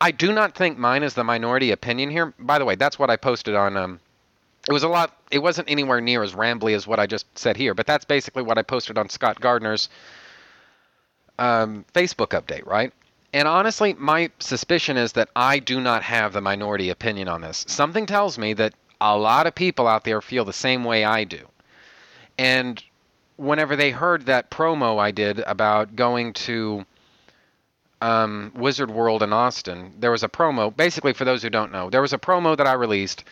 I 0.00 0.10
do 0.10 0.32
not 0.32 0.54
think 0.54 0.78
mine 0.78 1.02
is 1.02 1.14
the 1.14 1.24
minority 1.24 1.70
opinion 1.70 2.10
here. 2.10 2.32
By 2.38 2.58
the 2.58 2.64
way, 2.64 2.74
that's 2.74 2.98
what 2.98 3.10
I 3.10 3.16
posted 3.16 3.54
on 3.54 3.76
um 3.76 4.00
it 4.68 4.72
was 4.72 4.82
a 4.82 4.88
lot 4.88 5.16
it 5.30 5.38
wasn't 5.38 5.70
anywhere 5.70 6.00
near 6.00 6.22
as 6.22 6.34
rambly 6.34 6.74
as 6.74 6.86
what 6.86 6.98
I 6.98 7.06
just 7.06 7.26
said 7.38 7.56
here, 7.56 7.74
but 7.74 7.86
that's 7.86 8.04
basically 8.04 8.42
what 8.42 8.58
I 8.58 8.62
posted 8.62 8.98
on 8.98 9.08
Scott 9.08 9.40
Gardner's 9.40 9.88
um, 11.38 11.84
Facebook 11.94 12.28
update, 12.28 12.66
right? 12.66 12.92
And 13.32 13.46
honestly, 13.46 13.94
my 13.94 14.30
suspicion 14.38 14.96
is 14.96 15.12
that 15.12 15.28
I 15.36 15.58
do 15.58 15.80
not 15.80 16.02
have 16.02 16.32
the 16.32 16.40
minority 16.40 16.88
opinion 16.88 17.28
on 17.28 17.42
this. 17.42 17.64
Something 17.68 18.06
tells 18.06 18.38
me 18.38 18.54
that 18.54 18.74
a 19.00 19.16
lot 19.16 19.46
of 19.46 19.54
people 19.54 19.86
out 19.86 20.04
there 20.04 20.20
feel 20.20 20.44
the 20.44 20.52
same 20.52 20.84
way 20.84 21.04
I 21.04 21.24
do. 21.24 21.46
And 22.38 22.82
whenever 23.36 23.76
they 23.76 23.90
heard 23.90 24.26
that 24.26 24.50
promo 24.50 24.98
I 24.98 25.10
did 25.10 25.40
about 25.40 25.94
going 25.94 26.32
to 26.34 26.84
um, 28.00 28.52
Wizard 28.54 28.90
World 28.90 29.22
in 29.22 29.32
Austin, 29.32 29.92
there 29.98 30.10
was 30.10 30.22
a 30.22 30.28
promo. 30.28 30.74
Basically, 30.74 31.12
for 31.12 31.24
those 31.24 31.42
who 31.42 31.50
don't 31.50 31.72
know, 31.72 31.90
there 31.90 32.02
was 32.02 32.12
a 32.12 32.18
promo 32.18 32.56
that 32.56 32.66
I 32.66 32.72
released 32.72 33.24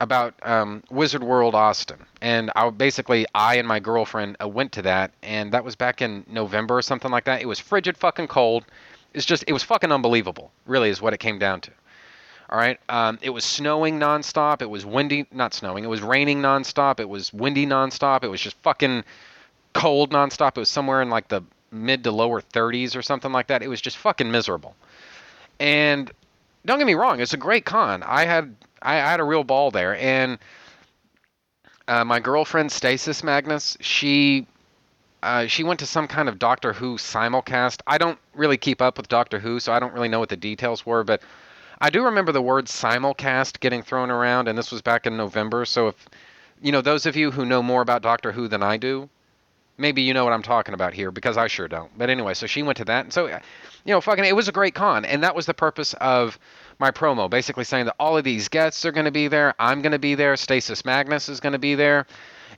about 0.00 0.34
um, 0.42 0.82
Wizard 0.90 1.22
World 1.22 1.54
Austin, 1.54 1.98
and 2.22 2.50
I 2.56 2.70
basically 2.70 3.26
I 3.34 3.56
and 3.56 3.68
my 3.68 3.80
girlfriend 3.80 4.36
uh, 4.42 4.48
went 4.48 4.72
to 4.72 4.82
that, 4.82 5.12
and 5.22 5.52
that 5.52 5.62
was 5.62 5.76
back 5.76 6.00
in 6.00 6.24
November 6.26 6.78
or 6.78 6.82
something 6.82 7.10
like 7.10 7.24
that. 7.24 7.42
It 7.42 7.46
was 7.46 7.60
frigid, 7.60 7.98
fucking 7.98 8.28
cold. 8.28 8.64
It's 9.14 9.26
just 9.26 9.44
it 9.46 9.52
was 9.52 9.62
fucking 9.62 9.92
unbelievable. 9.92 10.52
Really, 10.66 10.90
is 10.90 11.02
what 11.02 11.12
it 11.12 11.18
came 11.18 11.38
down 11.38 11.60
to. 11.62 11.70
All 12.50 12.58
right. 12.58 12.80
Um, 12.88 13.18
it 13.22 13.30
was 13.30 13.44
snowing 13.44 14.00
nonstop. 14.00 14.60
It 14.60 14.68
was 14.68 14.84
windy, 14.84 15.26
not 15.30 15.54
snowing. 15.54 15.84
It 15.84 15.88
was 15.88 16.02
raining 16.02 16.42
nonstop. 16.42 16.98
It 16.98 17.08
was 17.08 17.32
windy 17.32 17.64
nonstop. 17.64 18.24
It 18.24 18.28
was 18.28 18.40
just 18.40 18.56
fucking 18.62 19.04
cold 19.72 20.10
nonstop. 20.10 20.56
It 20.56 20.60
was 20.60 20.68
somewhere 20.68 21.00
in 21.00 21.10
like 21.10 21.28
the 21.28 21.42
mid 21.70 22.02
to 22.04 22.10
lower 22.10 22.40
30s 22.40 22.96
or 22.96 23.02
something 23.02 23.30
like 23.30 23.46
that. 23.46 23.62
It 23.62 23.68
was 23.68 23.80
just 23.80 23.96
fucking 23.98 24.30
miserable. 24.30 24.74
And 25.60 26.10
don't 26.64 26.78
get 26.78 26.86
me 26.86 26.94
wrong, 26.94 27.20
it's 27.20 27.34
a 27.34 27.38
great 27.38 27.64
con. 27.64 28.02
I 28.02 28.24
had 28.24 28.54
I, 28.82 28.94
I 28.94 29.10
had 29.10 29.20
a 29.20 29.24
real 29.24 29.44
ball 29.44 29.70
there, 29.70 29.96
and 29.96 30.38
uh, 31.88 32.04
my 32.04 32.20
girlfriend 32.20 32.72
Stasis 32.72 33.22
Magnus, 33.22 33.76
she 33.80 34.46
uh, 35.22 35.46
she 35.46 35.64
went 35.64 35.80
to 35.80 35.86
some 35.86 36.08
kind 36.08 36.28
of 36.28 36.38
Doctor 36.38 36.72
Who 36.72 36.96
simulcast. 36.96 37.82
I 37.86 37.98
don't 37.98 38.18
really 38.34 38.56
keep 38.56 38.80
up 38.80 38.96
with 38.96 39.08
Doctor 39.08 39.38
Who, 39.38 39.60
so 39.60 39.72
I 39.72 39.78
don't 39.78 39.92
really 39.92 40.08
know 40.08 40.20
what 40.20 40.28
the 40.28 40.36
details 40.36 40.86
were, 40.86 41.04
but 41.04 41.22
I 41.80 41.90
do 41.90 42.04
remember 42.04 42.32
the 42.32 42.42
word 42.42 42.66
simulcast 42.66 43.60
getting 43.60 43.82
thrown 43.82 44.10
around, 44.10 44.48
and 44.48 44.56
this 44.56 44.70
was 44.70 44.82
back 44.82 45.06
in 45.06 45.16
November. 45.16 45.64
So 45.64 45.88
if 45.88 46.08
you 46.62 46.72
know 46.72 46.82
those 46.82 47.06
of 47.06 47.16
you 47.16 47.30
who 47.30 47.44
know 47.44 47.62
more 47.62 47.82
about 47.82 48.02
Doctor 48.02 48.32
Who 48.32 48.48
than 48.48 48.62
I 48.62 48.76
do, 48.76 49.08
maybe 49.78 50.02
you 50.02 50.14
know 50.14 50.24
what 50.24 50.32
I'm 50.32 50.42
talking 50.42 50.74
about 50.74 50.92
here 50.92 51.10
because 51.10 51.36
I 51.36 51.46
sure 51.46 51.68
don't. 51.68 51.96
But 51.96 52.10
anyway, 52.10 52.34
so 52.34 52.46
she 52.46 52.62
went 52.62 52.76
to 52.78 52.84
that, 52.86 53.04
and 53.04 53.12
so 53.12 53.26
you 53.84 53.94
know, 53.94 54.00
fucking, 54.00 54.24
it 54.24 54.36
was 54.36 54.48
a 54.48 54.52
great 54.52 54.74
con, 54.74 55.04
and 55.04 55.22
that 55.22 55.34
was 55.34 55.46
the 55.46 55.54
purpose 55.54 55.94
of 55.94 56.38
my 56.78 56.90
promo, 56.90 57.28
basically 57.28 57.64
saying 57.64 57.86
that 57.86 57.96
all 57.98 58.16
of 58.16 58.24
these 58.24 58.48
guests 58.48 58.84
are 58.84 58.92
going 58.92 59.06
to 59.06 59.10
be 59.10 59.28
there. 59.28 59.54
I'm 59.58 59.82
going 59.82 59.92
to 59.92 59.98
be 59.98 60.14
there. 60.14 60.36
Stasis 60.36 60.84
Magnus 60.84 61.28
is 61.28 61.40
going 61.40 61.52
to 61.54 61.58
be 61.58 61.74
there, 61.74 62.06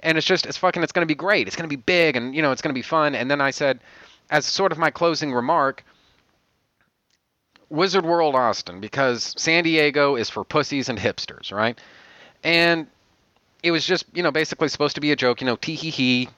and 0.02 0.18
it's 0.18 0.26
just 0.26 0.46
it's 0.46 0.56
fucking 0.56 0.82
it's 0.82 0.92
going 0.92 1.06
to 1.06 1.10
be 1.10 1.14
great. 1.14 1.46
It's 1.46 1.56
going 1.56 1.68
to 1.68 1.76
be 1.76 1.80
big, 1.80 2.16
and 2.16 2.34
you 2.34 2.42
know, 2.42 2.52
it's 2.52 2.62
going 2.62 2.74
to 2.74 2.78
be 2.78 2.82
fun. 2.82 3.14
And 3.14 3.30
then 3.30 3.40
I 3.40 3.50
said, 3.50 3.80
as 4.30 4.46
sort 4.46 4.72
of 4.72 4.78
my 4.78 4.90
closing 4.90 5.32
remark. 5.32 5.84
Wizard 7.68 8.04
World 8.04 8.34
Austin 8.34 8.82
because 8.82 9.32
San 9.38 9.64
Diego 9.64 10.14
is 10.14 10.28
for 10.28 10.44
pussies 10.44 10.90
and 10.90 10.98
hipsters, 10.98 11.50
right? 11.50 11.80
And 12.44 12.86
it 13.62 13.70
was 13.70 13.86
just, 13.86 14.04
you 14.12 14.22
know, 14.22 14.30
basically 14.30 14.68
supposed 14.68 14.94
to 14.96 15.00
be 15.00 15.10
a 15.10 15.16
joke, 15.16 15.40
you 15.40 15.46
know, 15.46 15.56
tee 15.56 15.74
hee 15.74 15.88
hee, 15.88 16.28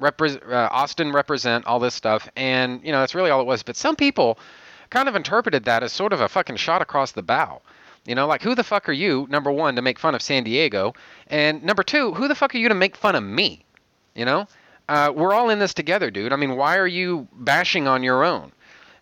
uh, 0.00 0.68
Austin 0.70 1.12
represent 1.12 1.66
all 1.66 1.78
this 1.78 1.94
stuff, 1.94 2.28
and 2.36 2.80
you 2.84 2.92
know 2.92 3.00
that's 3.00 3.14
really 3.14 3.30
all 3.30 3.40
it 3.40 3.46
was. 3.46 3.62
But 3.62 3.76
some 3.76 3.96
people 3.96 4.38
kind 4.90 5.08
of 5.08 5.16
interpreted 5.16 5.64
that 5.64 5.82
as 5.82 5.92
sort 5.92 6.12
of 6.12 6.20
a 6.20 6.28
fucking 6.28 6.56
shot 6.56 6.82
across 6.82 7.12
the 7.12 7.22
bow. 7.22 7.60
You 8.08 8.14
know, 8.14 8.26
like 8.26 8.42
who 8.42 8.54
the 8.54 8.64
fuck 8.64 8.88
are 8.88 8.92
you? 8.92 9.26
Number 9.28 9.52
one, 9.52 9.76
to 9.76 9.82
make 9.82 9.98
fun 9.98 10.14
of 10.14 10.22
San 10.22 10.42
Diego, 10.42 10.94
and 11.26 11.62
number 11.62 11.82
two, 11.82 12.14
who 12.14 12.26
the 12.26 12.34
fuck 12.34 12.54
are 12.54 12.58
you 12.58 12.70
to 12.70 12.74
make 12.74 12.96
fun 12.96 13.14
of 13.14 13.22
me? 13.22 13.66
You 14.14 14.24
know, 14.24 14.48
uh, 14.88 15.12
we're 15.14 15.34
all 15.34 15.50
in 15.50 15.58
this 15.58 15.74
together, 15.74 16.10
dude. 16.10 16.32
I 16.32 16.36
mean, 16.36 16.56
why 16.56 16.78
are 16.78 16.86
you 16.86 17.28
bashing 17.34 17.86
on 17.86 18.02
your 18.02 18.24
own? 18.24 18.50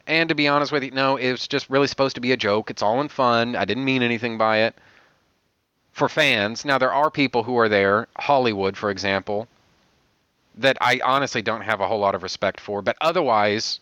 And 0.08 0.28
to 0.28 0.34
be 0.34 0.48
honest 0.48 0.72
with 0.72 0.82
you, 0.82 0.90
no, 0.90 1.16
it 1.16 1.30
was 1.30 1.46
just 1.46 1.70
really 1.70 1.86
supposed 1.86 2.16
to 2.16 2.20
be 2.20 2.32
a 2.32 2.36
joke. 2.36 2.68
It's 2.68 2.82
all 2.82 3.00
in 3.00 3.06
fun. 3.06 3.54
I 3.54 3.64
didn't 3.64 3.84
mean 3.84 4.02
anything 4.02 4.38
by 4.38 4.58
it. 4.62 4.74
For 5.92 6.08
fans, 6.08 6.64
now 6.64 6.76
there 6.76 6.92
are 6.92 7.08
people 7.08 7.44
who 7.44 7.56
are 7.58 7.68
there, 7.68 8.08
Hollywood, 8.18 8.76
for 8.76 8.90
example, 8.90 9.46
that 10.56 10.78
I 10.80 11.00
honestly 11.04 11.42
don't 11.42 11.62
have 11.62 11.80
a 11.80 11.86
whole 11.86 12.00
lot 12.00 12.16
of 12.16 12.24
respect 12.24 12.58
for. 12.58 12.82
But 12.82 12.96
otherwise, 13.00 13.78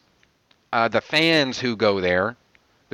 uh, 0.71 0.89
the 0.89 1.01
fans 1.01 1.59
who 1.59 1.77
go 1.77 2.03
there, 2.03 2.37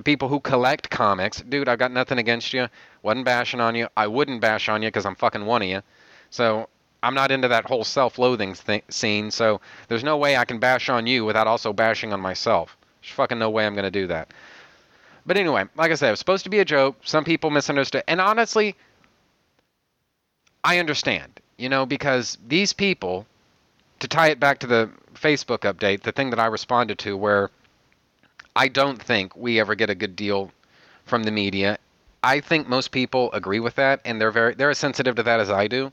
the 0.01 0.05
people 0.05 0.29
who 0.29 0.41
collect 0.41 0.89
comics, 0.89 1.43
dude, 1.43 1.69
I've 1.69 1.79
got 1.79 1.93
nothing 1.93 2.17
against 2.17 2.55
you. 2.55 2.69
Wasn't 3.03 3.27
bashing 3.27 3.61
on 3.61 3.75
you. 3.75 3.87
I 3.99 4.07
wouldn't 4.07 4.41
bash 4.41 4.71
on 4.71 4.81
you 4.81 4.89
because 4.89 5.05
I'm 5.05 5.15
fucking 5.15 5.45
one 5.45 5.61
of 5.61 5.69
you. 5.69 5.83
So 6.31 6.71
I'm 7.03 7.13
not 7.13 7.31
into 7.31 7.49
that 7.49 7.67
whole 7.67 7.85
self-loathing 7.85 8.55
th- 8.55 8.85
scene. 8.89 9.31
So 9.31 9.61
there's 9.89 10.03
no 10.03 10.17
way 10.17 10.39
I 10.39 10.47
can 10.47 10.59
bash 10.59 10.89
on 10.89 11.07
you 11.07 11.27
without 11.27 11.47
also 11.47 11.75
bashing 11.75 12.15
on 12.15 12.21
myself. 12.21 12.79
There's 13.03 13.13
fucking 13.13 13.39
no 13.39 13.51
way 13.51 13.67
I'm 13.67 13.75
going 13.75 13.85
to 13.85 13.91
do 13.91 14.07
that. 14.07 14.33
But 15.27 15.37
anyway, 15.37 15.65
like 15.77 15.93
I 15.93 15.97
said, 15.97 16.09
it 16.09 16.13
was 16.13 16.19
supposed 16.19 16.45
to 16.45 16.51
be 16.51 16.61
a 16.61 16.65
joke. 16.65 16.97
Some 17.05 17.25
people 17.25 17.51
misunderstood. 17.51 18.05
And 18.09 18.23
honestly, 18.23 18.77
I 20.65 20.79
understand, 20.79 21.41
you 21.59 21.69
know, 21.69 21.85
because 21.85 22.39
these 22.49 22.73
people, 22.73 23.27
to 23.99 24.09
tie 24.09 24.29
it 24.29 24.41
back 24.41 24.61
to 24.61 24.67
the 24.67 24.89
Facebook 25.13 25.71
update, 25.71 26.05
the 26.05 26.13
thing 26.13 26.31
that 26.31 26.41
I 26.41 26.47
responded 26.47 26.99
to, 27.01 27.19
where 27.19 27.51
I 28.55 28.69
don't 28.69 29.01
think 29.01 29.37
we 29.37 29.61
ever 29.61 29.75
get 29.75 29.91
a 29.91 29.95
good 29.95 30.17
deal 30.17 30.51
from 31.05 31.23
the 31.23 31.31
media. 31.31 31.79
I 32.23 32.41
think 32.41 32.69
most 32.69 32.91
people 32.91 33.33
agree 33.33 33.61
with 33.61 33.77
that, 33.77 34.01
and 34.05 34.21
they're 34.21 34.31
very 34.31 34.55
they're 34.55 34.71
as 34.71 34.79
sensitive 34.79 35.15
to 35.17 35.23
that 35.23 35.41
as 35.41 35.51
I 35.51 35.69
do, 35.69 35.93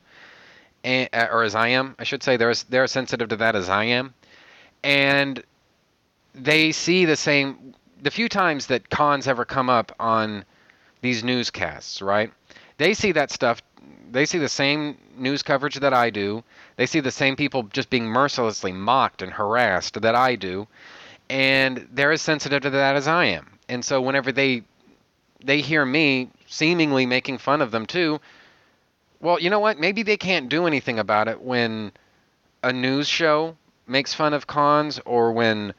and, 0.84 1.08
uh, 1.12 1.28
or 1.30 1.42
as 1.42 1.54
I 1.54 1.68
am, 1.68 1.94
I 1.98 2.04
should 2.04 2.22
say. 2.22 2.36
They're 2.36 2.50
as, 2.50 2.64
they're 2.64 2.84
as 2.84 2.92
sensitive 2.92 3.28
to 3.30 3.36
that 3.36 3.56
as 3.56 3.68
I 3.68 3.84
am, 3.84 4.14
and 4.84 5.42
they 6.34 6.72
see 6.72 7.04
the 7.04 7.16
same. 7.16 7.74
The 8.02 8.10
few 8.10 8.28
times 8.28 8.66
that 8.66 8.90
cons 8.90 9.26
ever 9.26 9.44
come 9.44 9.70
up 9.70 9.92
on 9.98 10.44
these 11.00 11.24
newscasts, 11.24 12.02
right? 12.02 12.32
They 12.76 12.94
see 12.94 13.12
that 13.12 13.30
stuff 13.30 13.62
they 14.10 14.26
see 14.26 14.38
the 14.38 14.48
same 14.48 14.96
news 15.16 15.42
coverage 15.42 15.76
that 15.76 15.94
I 15.94 16.10
do. 16.10 16.42
They 16.76 16.86
see 16.86 17.00
the 17.00 17.10
same 17.10 17.36
people 17.36 17.64
just 17.64 17.90
being 17.90 18.06
mercilessly 18.06 18.72
mocked 18.72 19.22
and 19.22 19.32
harassed 19.32 20.00
that 20.00 20.14
I 20.14 20.36
do, 20.36 20.66
and 21.30 21.88
they're 21.92 22.12
as 22.12 22.22
sensitive 22.22 22.62
to 22.62 22.70
that 22.70 22.96
as 22.96 23.08
I 23.08 23.26
am. 23.26 23.58
And 23.68 23.84
so 23.84 24.00
whenever 24.00 24.32
they 24.32 24.62
they 25.44 25.60
hear 25.60 25.84
me 25.84 26.30
seemingly 26.46 27.06
making 27.06 27.38
fun 27.38 27.62
of 27.62 27.70
them 27.70 27.86
too, 27.86 28.20
well, 29.20 29.40
you 29.40 29.50
know 29.50 29.60
what? 29.60 29.78
Maybe 29.78 30.02
they 30.02 30.16
can't 30.16 30.48
do 30.48 30.66
anything 30.66 30.98
about 30.98 31.28
it 31.28 31.40
when 31.40 31.92
a 32.62 32.72
news 32.72 33.08
show 33.08 33.56
makes 33.86 34.14
fun 34.14 34.34
of 34.34 34.46
cons 34.46 35.00
or 35.04 35.32
when 35.32 35.74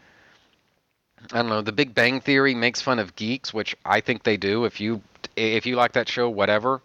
I 1.32 1.38
don't 1.38 1.50
know, 1.50 1.62
The 1.62 1.72
Big 1.72 1.94
Bang 1.94 2.22
Theory 2.22 2.56
makes 2.56 2.82
fun 2.82 2.98
of 2.98 3.16
geeks, 3.16 3.54
which 3.54 3.76
I 3.86 4.02
think 4.02 4.24
they 4.24 4.38
do. 4.38 4.66
If 4.66 4.80
you 4.80 5.02
if 5.36 5.66
you 5.66 5.76
like 5.76 5.94
that 5.94 6.08
show, 6.10 6.30
whatever. 6.30 6.82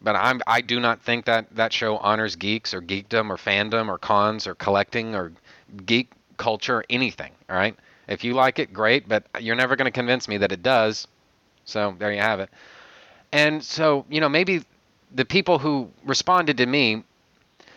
But 0.00 0.14
I'm 0.14 0.40
I 0.46 0.60
do 0.60 0.78
not 0.78 1.00
think 1.02 1.24
that 1.24 1.54
that 1.56 1.72
show 1.72 1.96
honors 1.98 2.36
geeks 2.36 2.72
or 2.74 2.80
geekdom 2.80 3.30
or 3.30 3.36
fandom 3.36 3.88
or 3.88 3.98
cons 3.98 4.46
or 4.46 4.54
collecting 4.54 5.14
or 5.14 5.32
geek 5.84 6.10
culture 6.36 6.84
anything. 6.88 7.32
All 7.50 7.56
right. 7.56 7.76
If 8.08 8.24
you 8.24 8.34
like 8.34 8.58
it, 8.58 8.72
great. 8.72 9.08
But 9.08 9.24
you're 9.40 9.56
never 9.56 9.76
going 9.76 9.86
to 9.86 9.92
convince 9.92 10.26
me 10.26 10.38
that 10.38 10.52
it 10.52 10.62
does. 10.62 11.06
So 11.64 11.94
there 11.98 12.12
you 12.12 12.20
have 12.20 12.40
it. 12.40 12.50
And 13.32 13.62
so 13.62 14.06
you 14.08 14.20
know 14.20 14.28
maybe 14.28 14.64
the 15.14 15.24
people 15.24 15.58
who 15.58 15.90
responded 16.04 16.56
to 16.58 16.66
me 16.66 17.04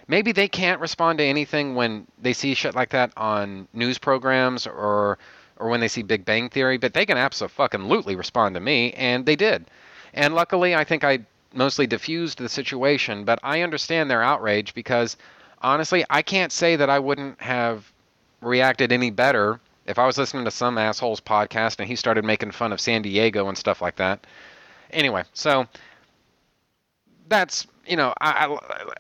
maybe 0.08 0.34
they 0.34 0.48
can't 0.48 0.82
respond 0.82 1.18
to 1.20 1.24
anything 1.24 1.74
when 1.74 2.06
they 2.22 2.34
see 2.34 2.54
shit 2.54 2.76
like 2.76 2.90
that 2.90 3.12
on 3.16 3.68
news 3.74 3.98
programs 3.98 4.68
or 4.68 5.18
or 5.58 5.70
when 5.70 5.80
they 5.80 5.88
see 5.88 6.02
Big 6.02 6.26
Bang 6.26 6.50
Theory, 6.50 6.78
but 6.78 6.94
they 6.94 7.06
can 7.06 7.18
absolutely 7.18 8.16
respond 8.16 8.56
to 8.56 8.60
me, 8.60 8.94
and 8.94 9.28
they 9.28 9.36
did. 9.36 9.66
And 10.12 10.34
luckily, 10.34 10.74
I 10.76 10.84
think 10.84 11.04
I 11.04 11.20
mostly 11.54 11.86
diffused 11.86 12.40
the 12.40 12.50
situation, 12.50 13.26
but 13.26 13.38
I 13.44 13.62
understand 13.62 14.10
their 14.10 14.24
outrage 14.24 14.74
because 14.74 15.18
honestly, 15.62 16.04
I 16.10 16.24
can't 16.24 16.52
say 16.52 16.78
that 16.78 16.90
I 16.90 16.98
wouldn't 16.98 17.40
have 17.42 17.92
reacted 18.42 18.92
any 18.92 19.12
better 19.12 19.60
if 19.92 20.00
I 20.00 20.06
was 20.06 20.18
listening 20.18 20.46
to 20.46 20.52
some 20.52 20.78
asshole's 20.78 21.22
podcast 21.22 21.80
and 21.80 21.88
he 21.88 21.96
started 21.96 22.26
making 22.26 22.52
fun 22.52 22.72
of 22.72 22.82
San 22.82 23.02
Diego 23.02 23.48
and 23.48 23.58
stuff 23.58 23.82
like 23.82 23.98
that. 23.98 24.26
Anyway, 24.92 25.24
so 25.34 25.68
that's 27.28 27.68
you 27.86 27.96
know 27.96 28.14
I, 28.20 28.46
I, 28.46 28.94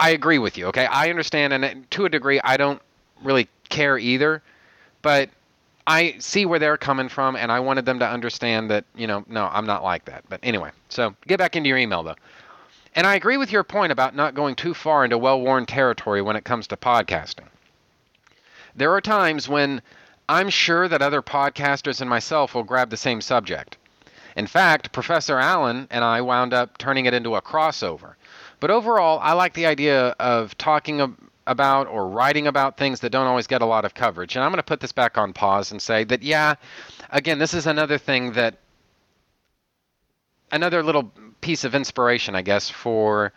I 0.00 0.10
agree 0.10 0.38
with 0.38 0.56
you. 0.56 0.66
Okay, 0.66 0.86
I 0.86 1.10
understand, 1.10 1.52
and 1.52 1.90
to 1.90 2.06
a 2.06 2.08
degree, 2.08 2.40
I 2.42 2.56
don't 2.56 2.80
really 3.22 3.48
care 3.68 3.98
either. 3.98 4.42
But 5.02 5.30
I 5.86 6.16
see 6.18 6.46
where 6.46 6.58
they're 6.58 6.76
coming 6.76 7.08
from, 7.08 7.36
and 7.36 7.52
I 7.52 7.60
wanted 7.60 7.84
them 7.84 7.98
to 7.98 8.08
understand 8.08 8.70
that 8.70 8.84
you 8.96 9.06
know, 9.06 9.24
no, 9.28 9.48
I'm 9.52 9.66
not 9.66 9.82
like 9.82 10.04
that. 10.06 10.24
But 10.28 10.40
anyway, 10.42 10.70
so 10.88 11.14
get 11.26 11.38
back 11.38 11.56
into 11.56 11.68
your 11.68 11.78
email 11.78 12.02
though. 12.02 12.16
And 12.94 13.06
I 13.06 13.14
agree 13.14 13.36
with 13.36 13.52
your 13.52 13.64
point 13.64 13.92
about 13.92 14.16
not 14.16 14.34
going 14.34 14.56
too 14.56 14.74
far 14.74 15.04
into 15.04 15.18
well-worn 15.18 15.66
territory 15.66 16.22
when 16.22 16.36
it 16.36 16.44
comes 16.44 16.66
to 16.68 16.76
podcasting. 16.76 17.46
There 18.74 18.92
are 18.92 19.00
times 19.00 19.48
when 19.48 19.82
I'm 20.28 20.50
sure 20.50 20.88
that 20.88 21.02
other 21.02 21.22
podcasters 21.22 22.00
and 22.00 22.10
myself 22.10 22.54
will 22.54 22.64
grab 22.64 22.90
the 22.90 22.96
same 22.96 23.20
subject. 23.20 23.78
In 24.36 24.46
fact, 24.46 24.92
Professor 24.92 25.38
Allen 25.38 25.88
and 25.90 26.04
I 26.04 26.20
wound 26.20 26.52
up 26.52 26.78
turning 26.78 27.06
it 27.06 27.14
into 27.14 27.34
a 27.34 27.42
crossover. 27.42 28.14
But 28.60 28.70
overall, 28.70 29.18
I 29.22 29.32
like 29.32 29.54
the 29.54 29.66
idea 29.66 30.08
of 30.20 30.56
talking 30.58 31.16
about 31.46 31.86
or 31.86 32.06
writing 32.08 32.46
about 32.46 32.76
things 32.76 33.00
that 33.00 33.10
don't 33.10 33.26
always 33.26 33.46
get 33.46 33.62
a 33.62 33.66
lot 33.66 33.84
of 33.84 33.94
coverage. 33.94 34.36
And 34.36 34.44
I'm 34.44 34.50
going 34.50 34.58
to 34.58 34.62
put 34.62 34.80
this 34.80 34.92
back 34.92 35.16
on 35.16 35.32
pause 35.32 35.72
and 35.72 35.80
say 35.80 36.04
that, 36.04 36.22
yeah, 36.22 36.56
again, 37.10 37.38
this 37.38 37.54
is 37.54 37.66
another 37.66 37.96
thing 37.96 38.32
that, 38.32 38.58
another 40.52 40.82
little 40.82 41.10
piece 41.40 41.64
of 41.64 41.74
inspiration, 41.74 42.34
I 42.34 42.42
guess, 42.42 42.68
for 42.68 43.32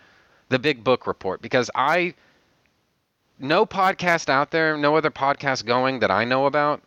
the 0.49 0.59
Big 0.59 0.84
Book 0.84 1.07
Report, 1.07 1.41
because 1.41 1.72
I, 1.73 2.13
no 3.41 3.65
podcast 3.65 4.30
out 4.30 4.51
there, 4.51 4.77
no 4.77 4.95
other 4.95 5.11
podcast 5.11 5.65
going 5.65 5.99
that 5.99 6.11
I 6.11 6.26
know 6.26 6.45
about, 6.45 6.81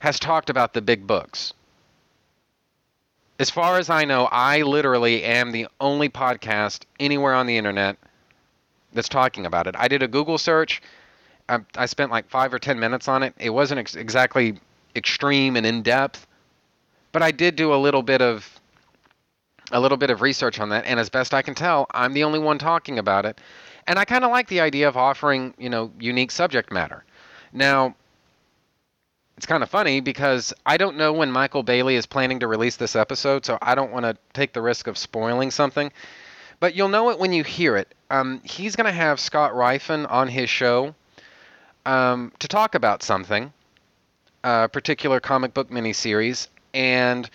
has 0.00 0.18
talked 0.18 0.50
about 0.50 0.72
the 0.72 0.82
big 0.82 1.06
books. 1.06 1.52
As 3.38 3.50
far 3.50 3.78
as 3.78 3.90
I 3.90 4.04
know, 4.04 4.28
I 4.30 4.62
literally 4.62 5.22
am 5.24 5.52
the 5.52 5.68
only 5.80 6.08
podcast 6.08 6.84
anywhere 6.98 7.34
on 7.34 7.46
the 7.46 7.56
internet 7.56 7.96
that's 8.92 9.08
talking 9.08 9.44
about 9.44 9.66
it. 9.66 9.74
I 9.78 9.88
did 9.88 10.02
a 10.02 10.08
Google 10.08 10.38
search. 10.38 10.80
I, 11.48 11.60
I 11.76 11.86
spent 11.86 12.10
like 12.10 12.28
five 12.28 12.52
or 12.52 12.58
ten 12.58 12.80
minutes 12.80 13.08
on 13.08 13.22
it. 13.22 13.34
It 13.38 13.50
wasn't 13.50 13.80
ex- 13.80 13.94
exactly 13.94 14.58
extreme 14.94 15.56
and 15.56 15.66
in 15.66 15.82
depth, 15.82 16.26
but 17.12 17.22
I 17.22 17.30
did 17.30 17.56
do 17.56 17.74
a 17.74 17.76
little 17.76 18.02
bit 18.02 18.22
of 18.22 18.58
a 19.72 19.80
little 19.80 19.98
bit 19.98 20.10
of 20.10 20.22
research 20.22 20.60
on 20.60 20.68
that. 20.70 20.84
And 20.86 20.98
as 20.98 21.10
best 21.10 21.34
I 21.34 21.42
can 21.42 21.54
tell, 21.54 21.86
I'm 21.90 22.14
the 22.14 22.24
only 22.24 22.38
one 22.38 22.58
talking 22.58 22.98
about 22.98 23.26
it. 23.26 23.38
And 23.86 23.98
I 23.98 24.04
kind 24.04 24.24
of 24.24 24.30
like 24.30 24.48
the 24.48 24.60
idea 24.60 24.88
of 24.88 24.96
offering, 24.96 25.54
you 25.58 25.68
know, 25.68 25.92
unique 26.00 26.30
subject 26.30 26.72
matter. 26.72 27.04
Now, 27.52 27.94
it's 29.36 29.46
kind 29.46 29.62
of 29.62 29.68
funny 29.68 30.00
because 30.00 30.54
I 30.64 30.76
don't 30.76 30.96
know 30.96 31.12
when 31.12 31.30
Michael 31.30 31.62
Bailey 31.62 31.96
is 31.96 32.06
planning 32.06 32.40
to 32.40 32.46
release 32.46 32.76
this 32.76 32.96
episode, 32.96 33.44
so 33.44 33.58
I 33.60 33.74
don't 33.74 33.92
want 33.92 34.04
to 34.04 34.16
take 34.32 34.52
the 34.52 34.62
risk 34.62 34.86
of 34.86 34.96
spoiling 34.96 35.50
something. 35.50 35.92
But 36.58 36.74
you'll 36.74 36.88
know 36.88 37.10
it 37.10 37.18
when 37.18 37.32
you 37.32 37.44
hear 37.44 37.76
it. 37.76 37.94
Um, 38.10 38.40
he's 38.44 38.76
going 38.76 38.86
to 38.86 38.92
have 38.92 39.20
Scott 39.20 39.52
Rifen 39.52 40.10
on 40.10 40.28
his 40.28 40.48
show 40.48 40.94
um, 41.84 42.32
to 42.38 42.48
talk 42.48 42.74
about 42.74 43.02
something, 43.02 43.52
a 44.42 44.68
particular 44.68 45.20
comic 45.20 45.52
book 45.52 45.70
miniseries, 45.70 46.48
and 46.72 47.28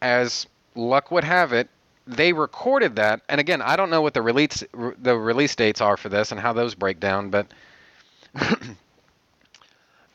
as 0.00 0.46
luck 0.76 1.10
would 1.10 1.24
have 1.24 1.52
it, 1.52 1.68
they 2.10 2.32
recorded 2.32 2.96
that. 2.96 3.22
And 3.28 3.40
again, 3.40 3.62
I 3.62 3.76
don't 3.76 3.90
know 3.90 4.02
what 4.02 4.14
the 4.14 4.22
release 4.22 4.64
the 4.72 5.16
release 5.16 5.54
dates 5.54 5.80
are 5.80 5.96
for 5.96 6.08
this 6.08 6.32
and 6.32 6.40
how 6.40 6.52
those 6.52 6.74
break 6.74 7.00
down, 7.00 7.30
but 7.30 7.46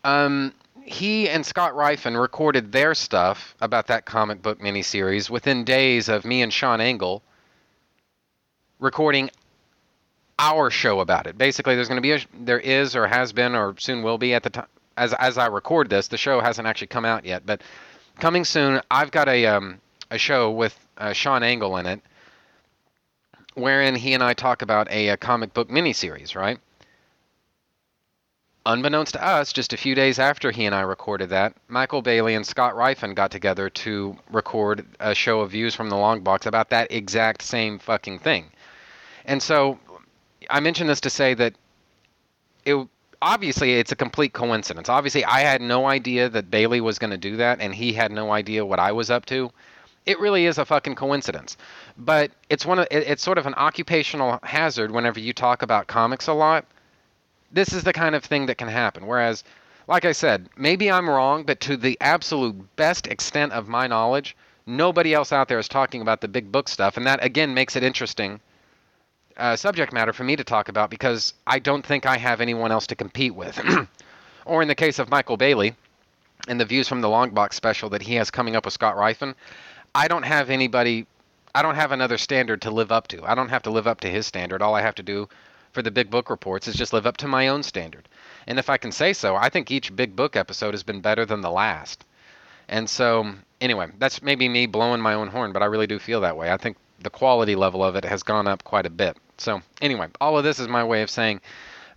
um, 0.04 0.54
he 0.84 1.28
and 1.30 1.46
Scott 1.46 1.74
Rifen 1.74 2.20
recorded 2.20 2.72
their 2.72 2.94
stuff 2.94 3.56
about 3.62 3.88
that 3.88 4.06
comic 4.06 4.42
book 4.42 4.60
miniseries 4.60 5.30
within 5.30 5.64
days 5.64 6.10
of 6.10 6.26
me 6.26 6.42
and 6.42 6.54
Sean 6.54 6.80
Engel 6.80 7.24
recording 8.80 9.30
our 10.38 10.70
show 10.70 11.00
about 11.00 11.28
it. 11.28 11.38
Basically, 11.38 11.76
there's 11.76 11.88
going 11.88 11.98
to 11.98 12.02
be 12.02 12.12
a 12.12 12.20
there 12.40 12.60
is 12.60 12.96
or 12.96 13.08
has 13.08 13.34
been 13.34 13.56
or 13.56 13.76
soon 13.78 14.04
will 14.04 14.18
be 14.18 14.34
at 14.34 14.44
the 14.44 14.50
time 14.50 14.68
as 14.98 15.14
as 15.14 15.38
I 15.38 15.48
record 15.48 15.90
this. 15.90 16.08
The 16.08 16.18
show 16.18 16.40
hasn't 16.40 16.68
actually 16.68 16.88
come 16.88 17.06
out 17.06 17.26
yet, 17.26 17.46
but 17.46 17.62
coming 18.20 18.46
soon. 18.46 18.82
I've 18.92 19.12
got 19.12 19.28
a 19.28 19.46
um, 19.48 19.80
a 20.12 20.18
show 20.18 20.52
with 20.52 20.78
uh, 20.98 21.14
Sean 21.14 21.44
Engel 21.44 21.78
in 21.78 21.86
it, 21.86 22.02
wherein 23.54 23.96
he 23.96 24.14
and 24.14 24.24
I 24.24 24.34
talk 24.34 24.62
about 24.62 24.90
a, 24.92 25.10
a 25.10 25.18
comic 25.18 25.54
book 25.54 25.70
miniseries, 25.70 26.36
right? 26.36 26.60
Unbeknownst 28.68 29.14
to 29.14 29.24
us, 29.24 29.54
just 29.54 29.74
a 29.74 29.78
few 29.78 29.94
days 29.94 30.18
after 30.18 30.50
he 30.50 30.66
and 30.66 30.74
I 30.74 30.82
recorded 30.82 31.30
that, 31.30 31.54
Michael 31.68 32.02
Bailey 32.02 32.34
and 32.34 32.46
Scott 32.46 32.74
Rifen 32.74 33.14
got 33.14 33.30
together 33.30 33.70
to 33.70 34.18
record 34.32 34.84
a 35.00 35.14
show 35.14 35.42
of 35.42 35.52
views 35.52 35.76
from 35.76 35.90
the 35.90 35.96
long 35.98 36.22
box 36.22 36.48
about 36.48 36.72
that 36.72 36.92
exact 36.92 37.44
same 37.44 37.78
fucking 37.78 38.18
thing. 38.20 38.46
And 39.26 39.42
so 39.42 39.78
I 40.50 40.60
mention 40.62 40.88
this 40.88 41.02
to 41.02 41.12
say 41.12 41.36
that 41.36 41.54
it 42.66 42.88
obviously 43.22 43.74
it's 43.74 43.92
a 43.92 43.96
complete 43.96 44.34
coincidence. 44.34 44.90
Obviously, 44.90 45.26
I 45.26 45.42
had 45.42 45.62
no 45.62 45.86
idea 45.86 46.30
that 46.30 46.52
Bailey 46.52 46.82
was 46.82 47.00
going 47.00 47.12
to 47.12 47.18
do 47.18 47.38
that, 47.38 47.60
and 47.62 47.74
he 47.74 47.94
had 47.94 48.12
no 48.12 48.32
idea 48.32 48.66
what 48.66 48.80
I 48.80 48.92
was 48.92 49.10
up 49.10 49.26
to. 49.28 49.52
It 50.06 50.20
really 50.20 50.46
is 50.46 50.58
a 50.58 50.66
fucking 50.66 50.96
coincidence, 50.96 51.58
but 51.98 52.32
it's 52.50 52.66
one 52.66 52.80
of 52.80 52.88
it's 52.92 53.24
sort 53.24 53.38
of 53.38 53.46
an 53.46 53.56
occupational 53.56 54.40
hazard 54.44 54.92
whenever 54.92 55.20
you 55.20 55.34
talk 55.34 55.62
about 55.62 55.88
comics 55.88 56.28
a 56.28 56.34
lot 56.34 56.66
this 57.56 57.74
is 57.74 57.84
the 57.84 57.94
kind 57.94 58.16
of 58.16 58.24
thing 58.24 58.46
that 58.46 58.58
can 58.58 58.68
happen. 58.68 59.08
Whereas, 59.08 59.44
like 59.88 60.06
I 60.06 60.12
said, 60.12 60.50
maybe 60.58 60.92
I'm 60.92 61.10
wrong, 61.10 61.44
but 61.44 61.60
to 61.62 61.78
the 61.78 61.98
absolute 62.02 62.76
best 62.76 63.08
extent 63.08 63.54
of 63.54 63.68
my 63.68 63.88
knowledge, 63.88 64.36
nobody 64.66 65.14
else 65.14 65.32
out 65.32 65.48
there 65.48 65.58
is 65.58 65.70
talking 65.70 66.02
about 66.02 66.22
the 66.22 66.28
big 66.28 66.52
book 66.52 66.68
stuff. 66.68 66.98
And 66.98 67.08
that, 67.08 67.24
again, 67.24 67.54
makes 67.54 67.76
it 67.76 67.84
interesting 67.84 68.42
uh, 69.38 69.56
subject 69.56 69.94
matter 69.94 70.12
for 70.12 70.24
me 70.26 70.36
to 70.36 70.44
talk 70.44 70.68
about 70.68 70.90
because 70.90 71.34
I 71.48 71.60
don't 71.60 71.86
think 71.86 72.06
I 72.06 72.18
have 72.18 72.42
anyone 72.42 72.72
else 72.72 72.88
to 72.88 72.96
compete 72.96 73.36
with. 73.36 73.60
or 74.46 74.62
in 74.62 74.68
the 74.68 74.76
case 74.76 75.00
of 75.00 75.10
Michael 75.10 75.38
Bailey 75.38 75.76
and 76.50 76.60
the 76.60 76.66
views 76.66 76.90
from 76.90 77.02
the 77.02 77.10
Long 77.10 77.30
Box 77.30 77.56
special 77.56 77.90
that 77.90 78.02
he 78.02 78.16
has 78.16 78.30
coming 78.30 78.56
up 78.56 78.66
with 78.66 78.74
Scott 78.74 78.98
Rifen, 78.98 79.34
I 79.96 80.10
don't 80.10 80.24
have 80.24 80.50
anybody. 80.50 81.08
I 81.56 81.62
don't 81.62 81.76
have 81.76 81.94
another 81.94 82.18
standard 82.18 82.62
to 82.64 82.72
live 82.72 82.92
up 82.92 83.08
to. 83.08 83.24
I 83.24 83.34
don't 83.34 83.50
have 83.50 83.64
to 83.64 83.72
live 83.72 83.88
up 83.88 84.02
to 84.02 84.10
his 84.10 84.28
standard. 84.28 84.62
All 84.62 84.76
I 84.76 84.82
have 84.82 84.96
to 84.96 85.04
do 85.04 85.30
for 85.72 85.82
the 85.82 85.90
big 85.90 86.10
book 86.10 86.30
reports 86.30 86.68
is 86.68 86.76
just 86.76 86.92
live 86.92 87.08
up 87.08 87.16
to 87.18 87.28
my 87.30 87.48
own 87.48 87.64
standard. 87.64 88.08
And 88.46 88.60
if 88.60 88.70
I 88.70 88.78
can 88.78 88.92
say 88.92 89.14
so, 89.14 89.38
I 89.38 89.48
think 89.48 89.72
each 89.72 89.96
big 89.96 90.16
book 90.16 90.36
episode 90.36 90.74
has 90.74 90.84
been 90.84 91.00
better 91.00 91.26
than 91.26 91.40
the 91.40 91.50
last. 91.50 92.04
And 92.68 92.90
so, 92.90 93.34
anyway, 93.62 93.88
that's 93.98 94.22
maybe 94.22 94.50
me 94.50 94.66
blowing 94.66 95.00
my 95.00 95.14
own 95.14 95.30
horn, 95.30 95.54
but 95.54 95.64
I 95.64 95.68
really 95.68 95.88
do 95.88 95.98
feel 95.98 96.22
that 96.22 96.36
way. 96.36 96.52
I 96.52 96.58
think 96.58 96.76
the 97.00 97.10
quality 97.10 97.56
level 97.56 97.84
of 97.84 97.96
it 97.96 98.04
has 98.04 98.22
gone 98.22 98.48
up 98.48 98.66
quite 98.66 98.86
a 98.86 98.90
bit. 98.90 99.16
So, 99.38 99.62
anyway, 99.82 100.08
all 100.20 100.38
of 100.38 100.44
this 100.44 100.60
is 100.60 100.68
my 100.68 100.84
way 100.84 101.04
of 101.04 101.10
saying 101.10 101.40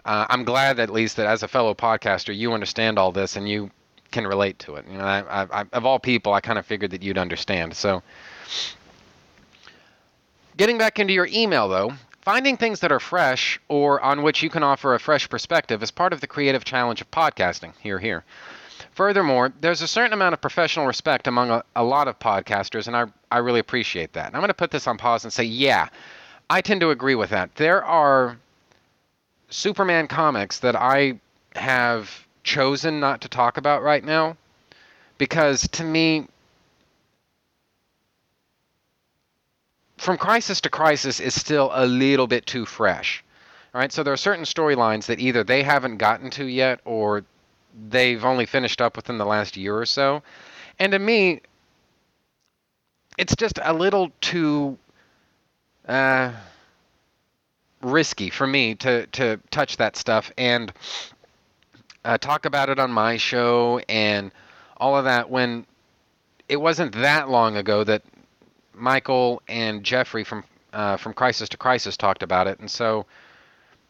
uh, 0.05 0.27
I'm 0.29 0.45
glad 0.45 0.79
at 0.79 0.91
least 0.91 1.17
that 1.17 1.27
as 1.27 1.43
a 1.43 1.49
fellow 1.49 1.75
podcaster, 1.75 2.37
you 2.37 2.53
understand 2.53 2.99
all 2.99 3.11
this 3.11 3.35
and 3.35 3.49
you 3.49 3.71
can 4.11 4.27
relate 4.27 4.59
to 4.61 4.77
it. 4.77 4.87
You 4.91 4.99
know, 4.99 5.05
I, 5.05 5.47
I, 5.61 5.67
of 5.73 5.85
all 5.85 5.99
people, 5.99 6.33
I 6.33 6.41
kind 6.41 6.59
of 6.59 6.67
figured 6.67 6.91
that 6.93 7.03
you'd 7.03 7.19
understand. 7.19 7.75
So, 7.75 8.03
getting 10.57 10.79
back 10.79 10.99
into 10.99 11.13
your 11.13 11.29
email 11.31 11.69
though, 11.69 11.93
Finding 12.29 12.59
things 12.59 12.81
that 12.81 12.93
are 12.93 13.01
fresh 13.01 13.59
or 13.69 14.03
on 14.03 14.23
which 14.23 14.43
you 14.43 14.51
can 14.51 14.63
offer 14.63 14.95
a 14.95 15.01
fresh 15.01 15.27
perspective 15.31 15.83
is 15.83 15.91
part 15.91 16.13
of 16.13 16.21
the 16.21 16.27
creative 16.27 16.63
challenge 16.63 17.01
of 17.01 17.11
podcasting. 17.11 17.73
Here, 17.81 17.99
here. 17.99 18.23
Furthermore, 18.93 19.51
there's 19.63 19.81
a 19.81 19.89
certain 19.89 20.13
amount 20.13 20.35
of 20.35 20.41
professional 20.43 20.87
respect 20.87 21.27
among 21.27 21.49
a, 21.49 21.65
a 21.75 21.83
lot 21.83 22.07
of 22.07 22.19
podcasters, 22.19 22.87
and 22.87 22.95
I, 22.95 23.07
I 23.33 23.39
really 23.39 23.61
appreciate 23.61 24.13
that. 24.13 24.27
And 24.27 24.37
I'm 24.37 24.43
going 24.43 24.49
to 24.49 24.55
put 24.55 24.71
this 24.71 24.87
on 24.87 24.99
pause 24.99 25.25
and 25.25 25.33
say, 25.33 25.45
yeah, 25.45 25.89
I 26.51 26.61
tend 26.61 26.83
to 26.83 26.91
agree 26.91 27.15
with 27.15 27.31
that. 27.31 27.55
There 27.55 27.83
are 27.83 28.37
Superman 29.49 30.07
comics 30.07 30.59
that 30.59 30.77
I 30.77 31.19
have 31.57 32.28
chosen 32.49 32.99
not 32.99 33.21
to 33.21 33.29
talk 33.29 33.59
about 33.59 33.83
right 33.83 34.03
now 34.03 34.35
because 35.19 35.69
to 35.69 35.85
me, 35.85 36.27
from 39.99 40.17
crisis 40.17 40.63
to 40.63 40.71
crisis 40.71 41.21
is 41.21 41.39
still 41.39 41.71
a 41.75 41.85
little 41.85 42.27
bit 42.27 42.47
too 42.47 42.65
fresh. 42.65 43.23
All 43.75 43.81
right, 43.81 43.93
so 43.93 44.03
there 44.03 44.15
are 44.15 44.17
certain 44.17 44.45
storylines 44.45 45.07
that 45.07 45.21
either 45.21 45.45
they 45.45 45.63
haven't 45.63 45.99
gotten 45.99 46.31
to 46.31 46.47
yet 46.47 46.81
or 46.87 47.23
they've 47.91 48.25
only 48.25 48.47
finished 48.47 48.81
up 48.81 48.97
within 48.97 49.19
the 49.19 49.27
last 49.27 49.59
year 49.59 49.77
or 49.77 49.85
so. 49.85 50.23
And 50.79 50.93
to 50.93 50.99
me, 50.99 51.43
it's 53.19 53.37
just 53.37 53.59
a 53.63 53.75
little 53.75 54.11
too 54.23 54.79
uh, 55.87 56.33
risky 57.83 58.31
for 58.31 58.47
me 58.47 58.75
to, 58.77 59.07
to 59.09 59.39
touch 59.51 59.77
that 59.77 59.97
stuff 59.97 60.33
and 60.39 60.73
uh, 62.05 62.19
talk 62.19 62.45
about 62.47 62.69
it 62.69 62.79
on 62.79 62.91
my 62.91 63.17
show 63.17 63.81
and 63.89 64.31
all 64.77 64.97
of 64.97 65.05
that 65.05 65.31
when 65.31 65.67
it 66.49 66.57
wasn't 66.57 66.93
that 66.97 67.29
long 67.29 67.57
ago 67.57 67.85
that 67.85 68.03
Michael 68.75 69.43
and 69.49 69.85
Jeffrey 69.85 70.25
from 70.25 70.45
uh, 70.73 70.97
from 70.97 71.15
Crisis 71.15 71.49
to 71.49 71.57
Crisis 71.57 71.97
talked 71.97 72.23
about 72.23 72.47
it, 72.47 72.61
and 72.61 72.71
so 72.71 73.07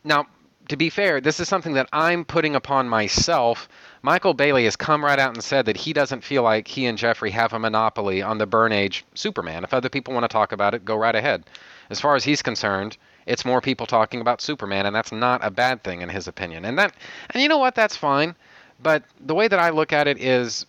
now 0.04 0.26
to 0.68 0.76
be 0.76 0.90
fair, 0.90 1.20
this 1.20 1.40
is 1.40 1.48
something 1.48 1.72
that 1.74 1.88
I'm 1.92 2.24
putting 2.24 2.54
upon 2.54 2.88
myself. 2.88 3.68
Michael 4.02 4.34
Bailey 4.34 4.64
has 4.64 4.76
come 4.76 5.02
right 5.02 5.18
out 5.18 5.34
and 5.34 5.42
said 5.42 5.66
that 5.66 5.78
he 5.78 5.92
doesn't 5.94 6.22
feel 6.22 6.42
like 6.42 6.68
he 6.68 6.86
and 6.86 6.98
Jeffrey 6.98 7.30
have 7.30 7.54
a 7.54 7.58
monopoly 7.58 8.20
on 8.22 8.38
the 8.38 8.46
Byrne 8.46 8.72
Age 8.72 9.04
Superman. 9.14 9.64
If 9.64 9.72
other 9.72 9.88
people 9.88 10.12
want 10.12 10.24
to 10.24 10.28
talk 10.28 10.52
about 10.52 10.74
it, 10.74 10.84
go 10.84 10.94
right 10.94 11.14
ahead. 11.14 11.44
As 11.88 12.00
far 12.00 12.16
as 12.16 12.24
he's 12.24 12.42
concerned, 12.42 12.98
it's 13.28 13.44
more 13.44 13.60
people 13.60 13.86
talking 13.86 14.20
about 14.20 14.40
Superman, 14.40 14.86
and 14.86 14.96
that's 14.96 15.12
not 15.12 15.44
a 15.44 15.50
bad 15.50 15.84
thing 15.84 16.00
in 16.00 16.08
his 16.08 16.26
opinion. 16.26 16.64
And 16.64 16.78
that, 16.78 16.94
and 17.30 17.42
you 17.42 17.48
know 17.48 17.58
what, 17.58 17.74
that's 17.74 17.96
fine. 17.96 18.34
But 18.82 19.04
the 19.20 19.34
way 19.34 19.48
that 19.48 19.58
I 19.58 19.70
look 19.70 19.92
at 19.92 20.08
it 20.08 20.18
is, 20.18 20.64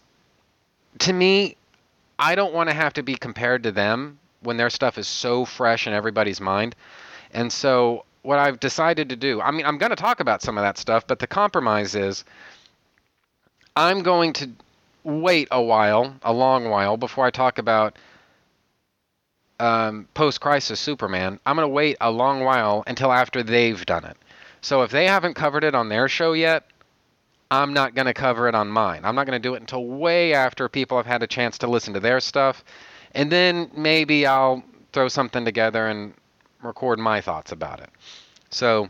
to 0.99 1.13
me, 1.13 1.55
I 2.19 2.35
don't 2.35 2.53
want 2.53 2.69
to 2.69 2.75
have 2.75 2.93
to 2.93 3.03
be 3.03 3.15
compared 3.15 3.63
to 3.63 3.71
them 3.71 4.19
when 4.41 4.57
their 4.57 4.69
stuff 4.69 4.97
is 4.97 5.07
so 5.07 5.45
fresh 5.45 5.87
in 5.87 5.93
everybody's 5.93 6.41
mind. 6.41 6.75
And 7.31 7.51
so 7.51 8.03
what 8.23 8.39
I've 8.39 8.59
decided 8.59 9.09
to 9.09 9.15
do, 9.15 9.41
I 9.41 9.51
mean, 9.51 9.65
I'm 9.65 9.77
going 9.77 9.91
to 9.91 9.95
talk 9.95 10.19
about 10.19 10.41
some 10.41 10.57
of 10.57 10.63
that 10.63 10.77
stuff, 10.77 11.07
but 11.07 11.19
the 11.19 11.27
compromise 11.27 11.95
is 11.95 12.25
I'm 13.75 14.01
going 14.03 14.33
to 14.33 14.49
wait 15.05 15.47
a 15.51 15.61
while, 15.61 16.13
a 16.23 16.33
long 16.33 16.69
while, 16.69 16.97
before 16.97 17.25
I 17.25 17.31
talk 17.31 17.57
about 17.57 17.95
um, 19.59 20.07
post 20.13 20.41
crisis 20.41 20.79
Superman. 20.79 21.39
I'm 21.45 21.55
going 21.55 21.67
to 21.67 21.73
wait 21.73 21.97
a 22.01 22.11
long 22.11 22.43
while 22.43 22.83
until 22.87 23.11
after 23.11 23.43
they've 23.43 23.85
done 23.85 24.05
it. 24.05 24.17
So 24.61 24.83
if 24.83 24.91
they 24.91 25.07
haven't 25.07 25.35
covered 25.35 25.63
it 25.63 25.75
on 25.75 25.89
their 25.89 26.07
show 26.09 26.33
yet, 26.33 26.65
I'm 27.51 27.73
not 27.73 27.95
going 27.95 28.05
to 28.05 28.13
cover 28.13 28.47
it 28.47 28.55
on 28.55 28.69
mine. 28.69 29.01
I'm 29.03 29.15
not 29.15 29.25
going 29.25 29.41
to 29.41 29.47
do 29.47 29.55
it 29.55 29.61
until 29.61 29.85
way 29.85 30.33
after 30.33 30.69
people 30.69 30.97
have 30.97 31.05
had 31.05 31.23
a 31.23 31.27
chance 31.27 31.57
to 31.59 31.67
listen 31.67 31.93
to 31.93 31.99
their 31.99 32.19
stuff. 32.19 32.63
And 33.15 33.31
then 33.31 33.71
maybe 33.75 34.25
I'll 34.27 34.63
throw 34.93 35.07
something 35.07 35.45
together 35.45 35.87
and 35.87 36.13
record 36.61 36.99
my 36.99 37.21
thoughts 37.21 37.51
about 37.51 37.79
it. 37.79 37.89
So, 38.49 38.89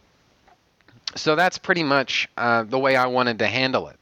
so 1.15 1.35
that's 1.35 1.57
pretty 1.57 1.83
much 1.83 2.27
uh, 2.37 2.63
the 2.63 2.79
way 2.79 2.95
I 2.95 3.05
wanted 3.05 3.39
to 3.39 3.47
handle 3.47 3.87
it. 3.87 3.98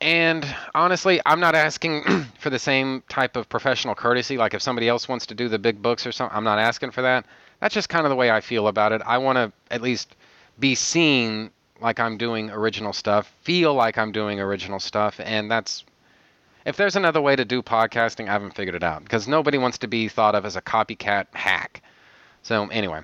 And 0.00 0.46
honestly, 0.74 1.20
I'm 1.24 1.40
not 1.40 1.54
asking 1.54 2.04
for 2.38 2.50
the 2.50 2.58
same 2.58 3.02
type 3.08 3.36
of 3.36 3.48
professional 3.48 3.94
courtesy. 3.94 4.36
Like 4.36 4.54
if 4.54 4.62
somebody 4.62 4.88
else 4.88 5.08
wants 5.08 5.26
to 5.26 5.34
do 5.34 5.48
the 5.48 5.58
big 5.58 5.80
books 5.80 6.06
or 6.06 6.12
something, 6.12 6.36
I'm 6.36 6.44
not 6.44 6.58
asking 6.58 6.90
for 6.90 7.02
that. 7.02 7.24
That's 7.60 7.74
just 7.74 7.88
kind 7.88 8.04
of 8.04 8.10
the 8.10 8.16
way 8.16 8.30
I 8.30 8.40
feel 8.40 8.68
about 8.68 8.92
it. 8.92 9.00
I 9.06 9.18
want 9.18 9.36
to 9.36 9.52
at 9.70 9.80
least 9.80 10.14
be 10.58 10.74
seen 10.74 11.50
like 11.80 12.00
I'm 12.00 12.16
doing 12.16 12.50
original 12.50 12.92
stuff, 12.92 13.32
feel 13.42 13.74
like 13.74 13.98
I'm 13.98 14.12
doing 14.12 14.40
original 14.40 14.80
stuff, 14.80 15.20
and 15.22 15.50
that's 15.50 15.84
if 16.64 16.76
there's 16.76 16.96
another 16.96 17.20
way 17.20 17.36
to 17.36 17.44
do 17.44 17.62
podcasting, 17.62 18.28
I 18.28 18.32
haven't 18.32 18.54
figured 18.54 18.74
it 18.74 18.82
out 18.82 19.04
because 19.04 19.28
nobody 19.28 19.58
wants 19.58 19.78
to 19.78 19.86
be 19.86 20.08
thought 20.08 20.34
of 20.34 20.44
as 20.44 20.56
a 20.56 20.62
copycat 20.62 21.26
hack. 21.32 21.82
So 22.42 22.66
anyway, 22.68 23.02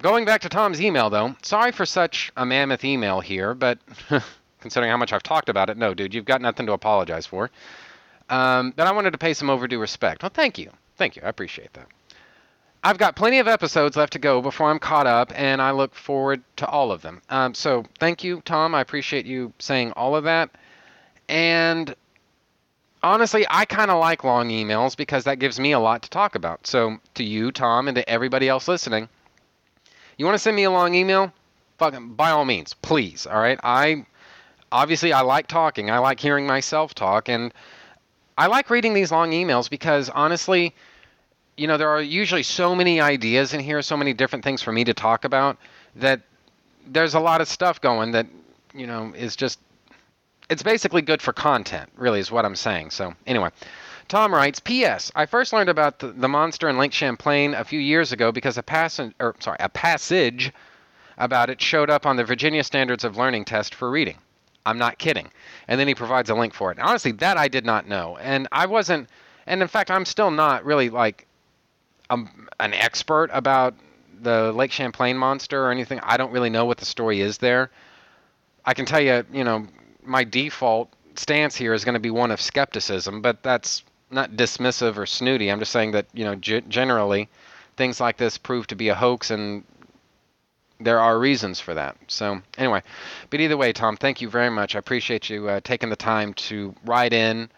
going 0.00 0.24
back 0.24 0.42
to 0.42 0.48
Tom's 0.48 0.80
email 0.80 1.10
though, 1.10 1.34
sorry 1.42 1.72
for 1.72 1.86
such 1.86 2.30
a 2.36 2.46
mammoth 2.46 2.84
email 2.84 3.20
here, 3.20 3.54
but 3.54 3.78
considering 4.60 4.90
how 4.90 4.96
much 4.96 5.12
I've 5.12 5.22
talked 5.22 5.48
about 5.48 5.70
it, 5.70 5.76
no, 5.76 5.94
dude, 5.94 6.14
you've 6.14 6.24
got 6.24 6.40
nothing 6.40 6.66
to 6.66 6.72
apologize 6.72 7.26
for. 7.26 7.50
Um, 8.28 8.72
but 8.76 8.86
I 8.86 8.92
wanted 8.92 9.12
to 9.12 9.18
pay 9.18 9.34
some 9.34 9.50
overdue 9.50 9.78
respect. 9.78 10.22
Well, 10.22 10.30
thank 10.32 10.58
you, 10.58 10.70
thank 10.96 11.16
you, 11.16 11.22
I 11.24 11.28
appreciate 11.28 11.72
that. 11.74 11.86
I've 12.82 12.98
got 12.98 13.16
plenty 13.16 13.40
of 13.40 13.48
episodes 13.48 13.96
left 13.96 14.12
to 14.12 14.18
go 14.18 14.40
before 14.40 14.70
I'm 14.70 14.78
caught 14.78 15.06
up, 15.06 15.32
and 15.34 15.60
I 15.60 15.72
look 15.72 15.94
forward 15.94 16.42
to 16.56 16.66
all 16.66 16.92
of 16.92 17.02
them. 17.02 17.20
Um, 17.28 17.54
so 17.54 17.84
thank 17.98 18.22
you, 18.22 18.40
Tom. 18.44 18.74
I 18.74 18.80
appreciate 18.80 19.26
you 19.26 19.52
saying 19.58 19.92
all 19.92 20.14
of 20.14 20.24
that. 20.24 20.50
And 21.28 21.94
honestly, 23.02 23.46
I 23.50 23.64
kind 23.64 23.90
of 23.90 23.98
like 23.98 24.22
long 24.22 24.48
emails 24.50 24.96
because 24.96 25.24
that 25.24 25.40
gives 25.40 25.58
me 25.58 25.72
a 25.72 25.80
lot 25.80 26.02
to 26.02 26.10
talk 26.10 26.36
about. 26.36 26.66
So 26.66 26.98
to 27.14 27.24
you, 27.24 27.50
Tom, 27.50 27.88
and 27.88 27.96
to 27.96 28.08
everybody 28.08 28.48
else 28.48 28.68
listening, 28.68 29.08
you 30.16 30.24
want 30.24 30.36
to 30.36 30.40
send 30.40 30.56
me 30.56 30.64
a 30.64 30.70
long 30.70 30.94
email? 30.94 31.32
Fucking 31.78 32.14
by 32.14 32.30
all 32.30 32.44
means, 32.44 32.74
please. 32.74 33.26
All 33.26 33.40
right. 33.40 33.58
I 33.62 34.06
obviously 34.72 35.12
I 35.12 35.22
like 35.22 35.46
talking. 35.46 35.90
I 35.90 35.98
like 35.98 36.20
hearing 36.20 36.46
myself 36.46 36.94
talk, 36.94 37.28
and 37.28 37.52
I 38.36 38.46
like 38.46 38.70
reading 38.70 38.94
these 38.94 39.10
long 39.12 39.32
emails 39.32 39.68
because 39.68 40.08
honestly 40.10 40.74
you 41.58 41.66
know, 41.66 41.76
there 41.76 41.90
are 41.90 42.00
usually 42.00 42.44
so 42.44 42.74
many 42.74 43.00
ideas 43.00 43.52
in 43.52 43.60
here, 43.60 43.82
so 43.82 43.96
many 43.96 44.14
different 44.14 44.44
things 44.44 44.62
for 44.62 44.72
me 44.72 44.84
to 44.84 44.94
talk 44.94 45.24
about 45.24 45.58
that 45.96 46.20
there's 46.86 47.14
a 47.14 47.20
lot 47.20 47.40
of 47.40 47.48
stuff 47.48 47.80
going 47.80 48.12
that, 48.12 48.26
you 48.72 48.86
know, 48.86 49.12
is 49.14 49.36
just 49.36 49.58
it's 50.48 50.62
basically 50.62 51.02
good 51.02 51.20
for 51.20 51.32
content, 51.34 51.90
really 51.96 52.20
is 52.20 52.30
what 52.30 52.46
I'm 52.46 52.56
saying. 52.56 52.90
So, 52.90 53.12
anyway, 53.26 53.50
Tom 54.06 54.32
writes, 54.32 54.60
"P.S. 54.60 55.12
I 55.14 55.26
first 55.26 55.52
learned 55.52 55.68
about 55.68 55.98
the, 55.98 56.12
the 56.12 56.28
monster 56.28 56.68
in 56.70 56.78
Lake 56.78 56.92
Champlain 56.92 57.52
a 57.54 57.64
few 57.64 57.80
years 57.80 58.12
ago 58.12 58.32
because 58.32 58.56
a 58.56 58.62
passen- 58.62 59.12
or 59.20 59.34
sorry, 59.40 59.58
a 59.60 59.68
passage 59.68 60.52
about 61.18 61.50
it 61.50 61.60
showed 61.60 61.90
up 61.90 62.06
on 62.06 62.16
the 62.16 62.24
Virginia 62.24 62.62
Standards 62.64 63.04
of 63.04 63.16
Learning 63.16 63.44
test 63.44 63.74
for 63.74 63.90
reading. 63.90 64.16
I'm 64.68 64.78
not 64.78 64.98
kidding. 64.98 65.30
And 65.66 65.80
then 65.80 65.88
he 65.88 65.94
provides 65.94 66.30
a 66.30 66.34
link 66.34 66.54
for 66.54 66.70
it. 66.70 66.78
And 66.78 66.86
honestly, 66.86 67.12
that 67.12 67.36
I 67.36 67.48
did 67.48 67.64
not 67.64 67.88
know. 67.88 68.16
And 68.20 68.48
I 68.52 68.66
wasn't 68.66 69.08
and 69.46 69.62
in 69.62 69.68
fact, 69.68 69.90
I'm 69.90 70.04
still 70.04 70.30
not 70.30 70.64
really 70.64 70.90
like 70.90 71.26
I'm 72.10 72.48
an 72.60 72.74
expert 72.74 73.30
about 73.32 73.74
the 74.20 74.52
Lake 74.52 74.72
Champlain 74.72 75.16
monster 75.16 75.64
or 75.64 75.70
anything. 75.70 76.00
I 76.02 76.16
don't 76.16 76.32
really 76.32 76.50
know 76.50 76.64
what 76.64 76.78
the 76.78 76.84
story 76.84 77.20
is 77.20 77.38
there. 77.38 77.70
I 78.64 78.74
can 78.74 78.84
tell 78.84 79.00
you, 79.00 79.24
you 79.32 79.44
know, 79.44 79.66
my 80.02 80.24
default 80.24 80.92
stance 81.14 81.56
here 81.56 81.72
is 81.74 81.84
going 81.84 81.94
to 81.94 82.00
be 82.00 82.10
one 82.10 82.30
of 82.30 82.40
skepticism, 82.40 83.22
but 83.22 83.42
that's 83.42 83.82
not 84.10 84.32
dismissive 84.32 84.96
or 84.96 85.06
snooty. 85.06 85.50
I'm 85.50 85.58
just 85.58 85.72
saying 85.72 85.92
that, 85.92 86.06
you 86.12 86.24
know, 86.24 86.34
g- 86.34 86.62
generally 86.68 87.28
things 87.76 88.00
like 88.00 88.16
this 88.16 88.38
prove 88.38 88.66
to 88.68 88.76
be 88.76 88.88
a 88.88 88.94
hoax 88.94 89.30
and 89.30 89.64
there 90.80 91.00
are 91.00 91.18
reasons 91.18 91.60
for 91.60 91.74
that. 91.74 91.96
So, 92.06 92.40
anyway, 92.56 92.82
but 93.30 93.40
either 93.40 93.56
way, 93.56 93.72
Tom, 93.72 93.96
thank 93.96 94.20
you 94.20 94.28
very 94.28 94.50
much. 94.50 94.76
I 94.76 94.78
appreciate 94.78 95.28
you 95.28 95.48
uh, 95.48 95.60
taking 95.62 95.90
the 95.90 95.96
time 95.96 96.34
to 96.34 96.74
write 96.84 97.12
in 97.12 97.50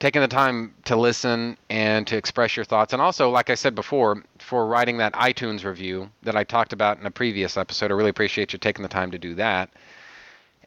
taking 0.00 0.22
the 0.22 0.28
time 0.28 0.74
to 0.86 0.96
listen 0.96 1.56
and 1.68 2.06
to 2.06 2.16
express 2.16 2.56
your 2.56 2.64
thoughts. 2.64 2.94
And 2.94 3.00
also, 3.00 3.28
like 3.28 3.50
I 3.50 3.54
said 3.54 3.74
before, 3.74 4.24
for 4.38 4.66
writing 4.66 4.96
that 4.96 5.12
iTunes 5.12 5.62
review 5.62 6.10
that 6.22 6.34
I 6.34 6.42
talked 6.42 6.72
about 6.72 6.98
in 6.98 7.06
a 7.06 7.10
previous 7.10 7.56
episode. 7.56 7.90
I 7.90 7.94
really 7.94 8.10
appreciate 8.10 8.52
you 8.52 8.58
taking 8.58 8.82
the 8.82 8.88
time 8.88 9.10
to 9.10 9.18
do 9.18 9.34
that. 9.34 9.68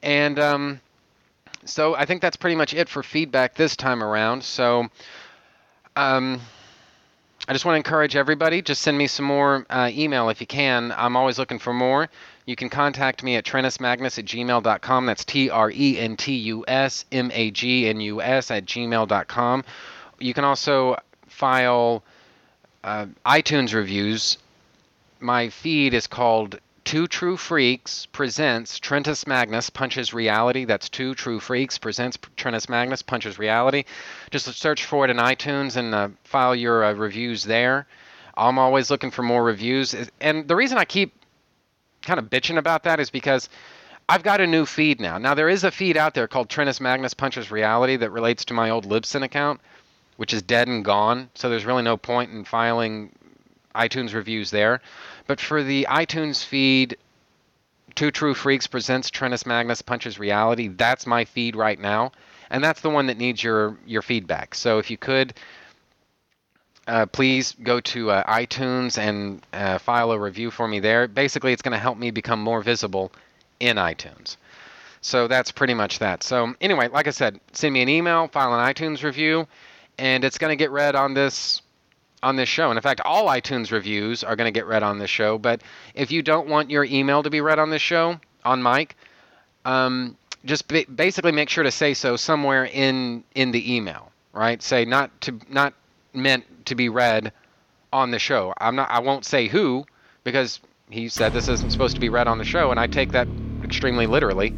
And 0.04 0.38
um, 0.38 0.82
so 1.66 1.96
I 1.96 2.06
think 2.06 2.22
that's 2.22 2.38
pretty 2.38 2.56
much 2.56 2.76
it 2.76 2.88
for 2.88 3.02
feedback 3.02 3.56
this 3.56 3.76
time 3.76 4.04
around. 4.04 4.44
So 4.44 4.88
um, 5.96 6.40
I 7.46 7.52
just 7.52 7.66
want 7.66 7.74
to 7.74 7.78
encourage 7.78 8.16
everybody, 8.16 8.62
just 8.62 8.82
send 8.82 8.98
me 8.98 9.08
some 9.08 9.26
more 9.26 9.66
uh, 9.70 9.90
email 9.92 10.30
if 10.30 10.40
you 10.40 10.48
can. 10.48 10.94
I'm 10.96 11.18
always 11.18 11.38
looking 11.38 11.60
for 11.60 11.74
more. 11.74 12.10
You 12.46 12.56
can 12.56 12.70
contact 12.70 13.22
me 13.22 13.36
at 13.36 13.44
trentusmagnus 13.44 14.18
at 14.18 14.26
gmail.com. 14.26 15.06
That's 15.06 15.26
T 15.26 15.50
R 15.50 15.70
E 15.70 16.00
N 16.00 16.16
T 16.16 16.34
U 16.36 16.64
S 16.68 17.04
M 17.12 17.32
A 17.34 17.52
G 17.52 17.88
N 17.88 18.00
U 18.00 18.22
S 18.22 18.50
at 18.50 18.66
gmail.com. 18.66 19.66
You 20.20 20.34
can 20.34 20.46
also 20.46 20.98
file 21.28 22.04
uh, 22.84 23.08
iTunes 23.26 23.74
reviews. 23.74 24.38
My 25.20 25.50
feed 25.50 25.94
is 25.94 26.08
called 26.08 26.60
Two 26.84 27.08
True 27.08 27.38
Freaks 27.38 28.06
Presents 28.08 28.80
Trentus 28.80 29.26
Magnus 29.26 29.70
Punches 29.70 30.14
Reality. 30.14 30.66
That's 30.66 30.90
Two 30.90 31.16
True 31.16 31.40
Freaks 31.40 31.78
Presents 31.78 32.18
Trentus 32.38 32.70
Magnus 32.70 33.02
Punches 33.02 33.40
Reality. 33.40 33.86
Just 34.32 34.46
search 34.54 34.86
for 34.86 35.06
it 35.06 35.12
in 35.12 35.18
iTunes 35.18 35.78
and 35.78 35.96
uh, 35.96 36.10
file 36.24 36.56
your 36.56 36.84
uh, 36.84 36.94
reviews 36.94 37.44
there. 37.44 37.88
I'm 38.36 38.60
always 38.60 38.90
looking 38.90 39.12
for 39.12 39.24
more 39.24 39.44
reviews. 39.44 39.96
And 40.20 40.48
the 40.48 40.56
reason 40.56 40.78
I 40.78 40.86
keep 40.86 41.14
kind 42.02 42.20
of 42.20 42.30
bitching 42.30 42.58
about 42.58 42.84
that 42.84 43.00
is 43.00 43.10
because 43.10 43.50
I've 44.10 44.24
got 44.24 44.42
a 44.42 44.48
new 44.48 44.66
feed 44.66 45.00
now. 45.00 45.18
Now, 45.18 45.34
there 45.34 45.50
is 45.50 45.64
a 45.64 45.72
feed 45.72 45.96
out 45.96 46.14
there 46.14 46.28
called 46.28 46.50
Trentus 46.50 46.82
Magnus 46.82 47.14
Punches 47.14 47.50
Reality 47.50 47.96
that 47.98 48.12
relates 48.12 48.46
to 48.46 48.54
my 48.54 48.70
old 48.70 48.86
Libsyn 48.86 49.24
account, 49.24 49.62
which 50.18 50.34
is 50.34 50.42
dead 50.42 50.68
and 50.68 50.84
gone. 50.84 51.30
So 51.36 51.50
there's 51.50 51.66
really 51.66 51.84
no 51.84 51.96
point 51.96 52.32
in 52.32 52.44
filing 52.44 53.12
iTunes 53.76 54.14
reviews 54.14 54.52
there. 54.52 54.82
But 55.28 55.40
for 55.40 55.64
the 55.64 55.88
iTunes 55.90 56.44
feed, 56.44 56.98
Two 57.96 58.12
True 58.12 58.34
Freaks 58.34 58.68
presents 58.68 59.12
Trentus 59.12 59.46
Magnus 59.46 59.82
Punches 59.82 60.18
Reality. 60.20 60.68
That's 60.68 61.06
my 61.06 61.26
feed 61.26 61.56
right 61.56 61.80
now, 61.80 62.12
and 62.50 62.64
that's 62.64 62.82
the 62.82 62.90
one 62.90 63.08
that 63.08 63.18
needs 63.18 63.44
your 63.44 63.78
your 63.86 64.02
feedback. 64.02 64.56
So 64.56 64.80
if 64.80 64.90
you 64.90 64.98
could, 64.98 65.34
uh, 66.88 67.06
please 67.08 67.56
go 67.62 67.80
to 67.80 68.12
uh, 68.12 68.24
iTunes 68.24 68.98
and 68.98 69.46
uh, 69.54 69.78
file 69.78 70.12
a 70.12 70.20
review 70.20 70.50
for 70.52 70.68
me 70.68 70.80
there. 70.80 71.08
Basically, 71.08 71.54
it's 71.54 71.62
going 71.62 71.74
to 71.74 71.78
help 71.78 71.98
me 71.98 72.12
become 72.12 72.42
more 72.42 72.62
visible 72.62 73.12
in 73.60 73.78
iTunes. 73.78 74.38
So 75.02 75.28
that's 75.28 75.52
pretty 75.52 75.74
much 75.74 76.00
that. 76.00 76.24
So 76.24 76.56
anyway, 76.62 76.88
like 76.88 77.08
I 77.08 77.12
said, 77.12 77.40
send 77.52 77.74
me 77.74 77.82
an 77.82 77.90
email, 77.90 78.28
file 78.30 78.54
an 78.58 78.74
iTunes 78.74 79.04
review, 79.04 79.48
and 79.98 80.24
it's 80.24 80.38
going 80.38 80.52
to 80.52 80.56
get 80.56 80.72
read 80.72 80.96
on 80.96 81.14
this 81.14 81.62
on 82.24 82.38
this 82.38 82.50
show. 82.50 82.70
And 82.70 82.78
in 82.78 82.82
fact, 82.82 83.02
all 83.06 83.28
iTunes 83.28 83.72
reviews 83.72 84.24
are 84.24 84.36
going 84.36 84.52
to 84.52 84.58
get 84.58 84.66
read 84.66 84.82
on 84.82 84.98
this 84.98 85.10
show. 85.10 85.38
But 85.38 85.62
if 85.94 86.12
you 86.12 86.24
don't 86.24 86.48
want 86.48 86.72
your 86.72 86.86
email 86.86 87.22
to 87.22 87.30
be 87.30 87.42
read 87.42 87.60
on 87.60 87.70
this 87.70 87.82
show 87.82 88.20
on 88.46 88.64
mic, 88.64 88.96
um, 89.66 90.18
just 90.46 90.68
ba- 90.68 90.86
basically 90.94 91.32
make 91.32 91.50
sure 91.50 91.64
to 91.64 91.72
say 91.72 91.94
so 91.94 92.16
somewhere 92.16 92.66
in 92.66 93.24
in 93.36 93.52
the 93.52 93.76
email, 93.76 94.12
right? 94.32 94.62
Say 94.64 94.86
not 94.86 95.10
to 95.22 95.40
not 95.50 95.74
meant 96.14 96.66
to 96.66 96.76
be 96.76 96.90
read 96.90 97.32
on 97.92 98.12
the 98.12 98.20
show. 98.20 98.54
I'm 98.58 98.76
not. 98.76 98.90
I 98.90 99.00
won't 99.00 99.26
say 99.26 99.48
who 99.48 99.86
because 100.24 100.60
he 100.90 101.10
said 101.10 101.34
this 101.34 101.48
isn't 101.48 101.72
supposed 101.72 101.96
to 101.96 102.02
be 102.02 102.10
read 102.10 102.28
on 102.28 102.38
the 102.38 102.46
show, 102.46 102.72
and 102.72 102.80
I 102.80 102.88
take 102.88 103.12
that 103.12 103.28
extremely 103.64 104.08
literally. 104.08 104.56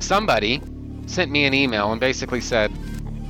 Somebody 0.00 0.62
sent 1.06 1.30
me 1.30 1.44
an 1.44 1.54
email 1.54 1.90
and 1.90 2.00
basically 2.00 2.40
said 2.40 2.70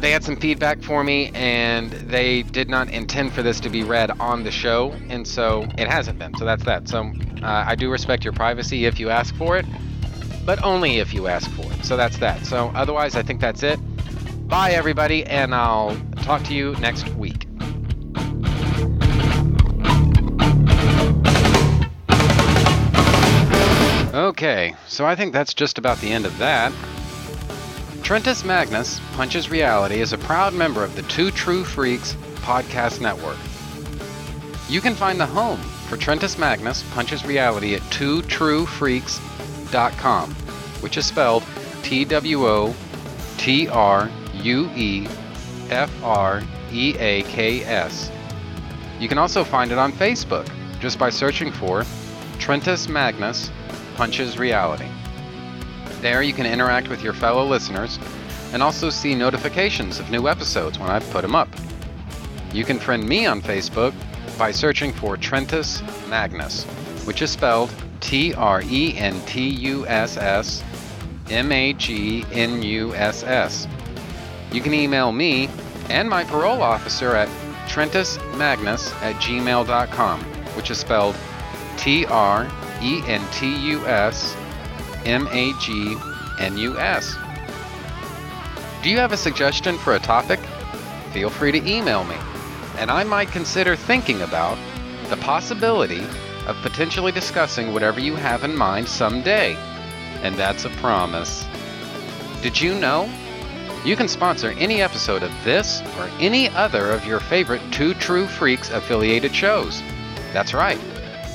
they 0.00 0.12
had 0.12 0.22
some 0.22 0.36
feedback 0.36 0.80
for 0.82 1.02
me 1.02 1.30
and 1.34 1.90
they 1.90 2.42
did 2.42 2.68
not 2.68 2.88
intend 2.90 3.32
for 3.32 3.42
this 3.42 3.58
to 3.60 3.68
be 3.68 3.82
read 3.82 4.10
on 4.20 4.44
the 4.44 4.50
show 4.50 4.92
and 5.08 5.26
so 5.26 5.66
it 5.76 5.88
hasn't 5.88 6.18
been. 6.18 6.36
So 6.36 6.44
that's 6.44 6.64
that. 6.64 6.88
So 6.88 7.12
uh, 7.42 7.64
i 7.66 7.74
do 7.74 7.90
respect 7.90 8.24
your 8.24 8.32
privacy 8.32 8.84
if 8.86 9.00
you 9.00 9.10
ask 9.10 9.34
for 9.34 9.56
it 9.56 9.66
but 10.44 10.62
only 10.64 10.96
if 10.98 11.12
you 11.12 11.26
ask 11.26 11.50
for 11.50 11.70
it. 11.72 11.84
So 11.84 11.96
that's 11.96 12.18
that. 12.18 12.46
So 12.46 12.68
otherwise 12.74 13.16
i 13.16 13.22
think 13.22 13.40
that's 13.40 13.62
it. 13.62 13.78
Bye 14.48 14.70
everybody 14.70 15.24
and 15.24 15.54
i'll 15.54 15.96
talk 16.22 16.44
to 16.44 16.54
you 16.54 16.74
next 16.76 17.08
week. 17.14 17.46
Okay. 24.14 24.74
So 24.86 25.06
i 25.06 25.16
think 25.16 25.32
that's 25.32 25.54
just 25.54 25.76
about 25.76 25.98
the 25.98 26.12
end 26.12 26.24
of 26.24 26.38
that 26.38 26.72
Trentus 28.08 28.42
Magnus 28.42 28.98
Punches 29.12 29.50
Reality 29.50 30.00
is 30.00 30.14
a 30.14 30.18
proud 30.18 30.54
member 30.54 30.82
of 30.82 30.96
the 30.96 31.02
Two 31.02 31.30
True 31.30 31.62
Freaks 31.62 32.14
podcast 32.36 33.02
network. 33.02 33.36
You 34.66 34.80
can 34.80 34.94
find 34.94 35.20
the 35.20 35.26
home 35.26 35.60
for 35.88 35.98
Trentus 35.98 36.38
Magnus 36.38 36.82
Punches 36.94 37.26
Reality 37.26 37.74
at 37.74 37.82
twotruefreaks.com, 37.82 40.34
which 40.80 40.96
is 40.96 41.04
spelled 41.04 41.44
T 41.82 42.06
W 42.06 42.46
O 42.46 42.74
T 43.36 43.68
R 43.68 44.10
U 44.36 44.70
E 44.74 45.06
F 45.68 45.92
R 46.02 46.42
E 46.72 46.96
A 46.96 47.24
K 47.24 47.62
S. 47.62 48.10
You 48.98 49.10
can 49.10 49.18
also 49.18 49.44
find 49.44 49.70
it 49.70 49.76
on 49.76 49.92
Facebook 49.92 50.48
just 50.80 50.98
by 50.98 51.10
searching 51.10 51.52
for 51.52 51.82
Trentus 52.38 52.88
Magnus 52.88 53.50
Punches 53.96 54.38
Reality. 54.38 54.88
There 56.00 56.22
you 56.22 56.32
can 56.32 56.46
interact 56.46 56.88
with 56.88 57.02
your 57.02 57.12
fellow 57.12 57.44
listeners 57.44 57.98
and 58.52 58.62
also 58.62 58.88
see 58.88 59.14
notifications 59.14 59.98
of 59.98 60.10
new 60.10 60.28
episodes 60.28 60.78
when 60.78 60.90
I 60.90 61.00
put 61.00 61.22
them 61.22 61.34
up. 61.34 61.48
You 62.52 62.64
can 62.64 62.78
friend 62.78 63.06
me 63.06 63.26
on 63.26 63.42
Facebook 63.42 63.92
by 64.38 64.52
searching 64.52 64.92
for 64.92 65.16
Trentus 65.16 65.82
Magnus, 66.08 66.64
which 67.04 67.20
is 67.20 67.30
spelled 67.30 67.70
T 68.00 68.32
R 68.34 68.62
E 68.62 68.96
N 68.96 69.20
T 69.26 69.48
U 69.48 69.86
S 69.86 70.16
S 70.16 70.62
M 71.30 71.50
A 71.52 71.72
G 71.74 72.24
N 72.32 72.62
U 72.62 72.94
S 72.94 73.24
S. 73.24 73.66
You 74.52 74.60
can 74.60 74.72
email 74.72 75.12
me 75.12 75.48
and 75.90 76.08
my 76.08 76.24
parole 76.24 76.62
officer 76.62 77.14
at 77.14 77.28
trentusmagnus 77.68 78.94
at 79.02 79.16
gmail.com, 79.16 80.20
which 80.54 80.70
is 80.70 80.78
spelled 80.78 81.16
T 81.76 82.06
R 82.06 82.50
E 82.80 83.02
N 83.06 83.22
T 83.32 83.54
U 83.70 83.84
S 83.86 84.34
M 85.04 85.28
A 85.30 85.52
G 85.60 85.96
N 86.38 86.56
U 86.58 86.78
S. 86.78 87.16
Do 88.82 88.90
you 88.90 88.98
have 88.98 89.12
a 89.12 89.16
suggestion 89.16 89.76
for 89.78 89.94
a 89.94 89.98
topic? 89.98 90.40
Feel 91.12 91.30
free 91.30 91.52
to 91.52 91.68
email 91.68 92.04
me, 92.04 92.16
and 92.76 92.90
I 92.90 93.04
might 93.04 93.32
consider 93.32 93.74
thinking 93.74 94.22
about 94.22 94.58
the 95.08 95.16
possibility 95.16 96.04
of 96.46 96.56
potentially 96.62 97.12
discussing 97.12 97.72
whatever 97.72 98.00
you 98.00 98.14
have 98.14 98.44
in 98.44 98.56
mind 98.56 98.88
someday. 98.88 99.54
And 100.22 100.34
that's 100.36 100.64
a 100.64 100.70
promise. 100.70 101.46
Did 102.42 102.60
you 102.60 102.74
know? 102.74 103.10
You 103.84 103.96
can 103.96 104.08
sponsor 104.08 104.50
any 104.58 104.82
episode 104.82 105.22
of 105.22 105.32
this 105.44 105.82
or 105.98 106.10
any 106.18 106.48
other 106.50 106.90
of 106.90 107.06
your 107.06 107.20
favorite 107.20 107.62
Two 107.70 107.94
True 107.94 108.26
Freaks 108.26 108.70
affiliated 108.70 109.34
shows. 109.34 109.80
That's 110.32 110.52
right. 110.52 110.78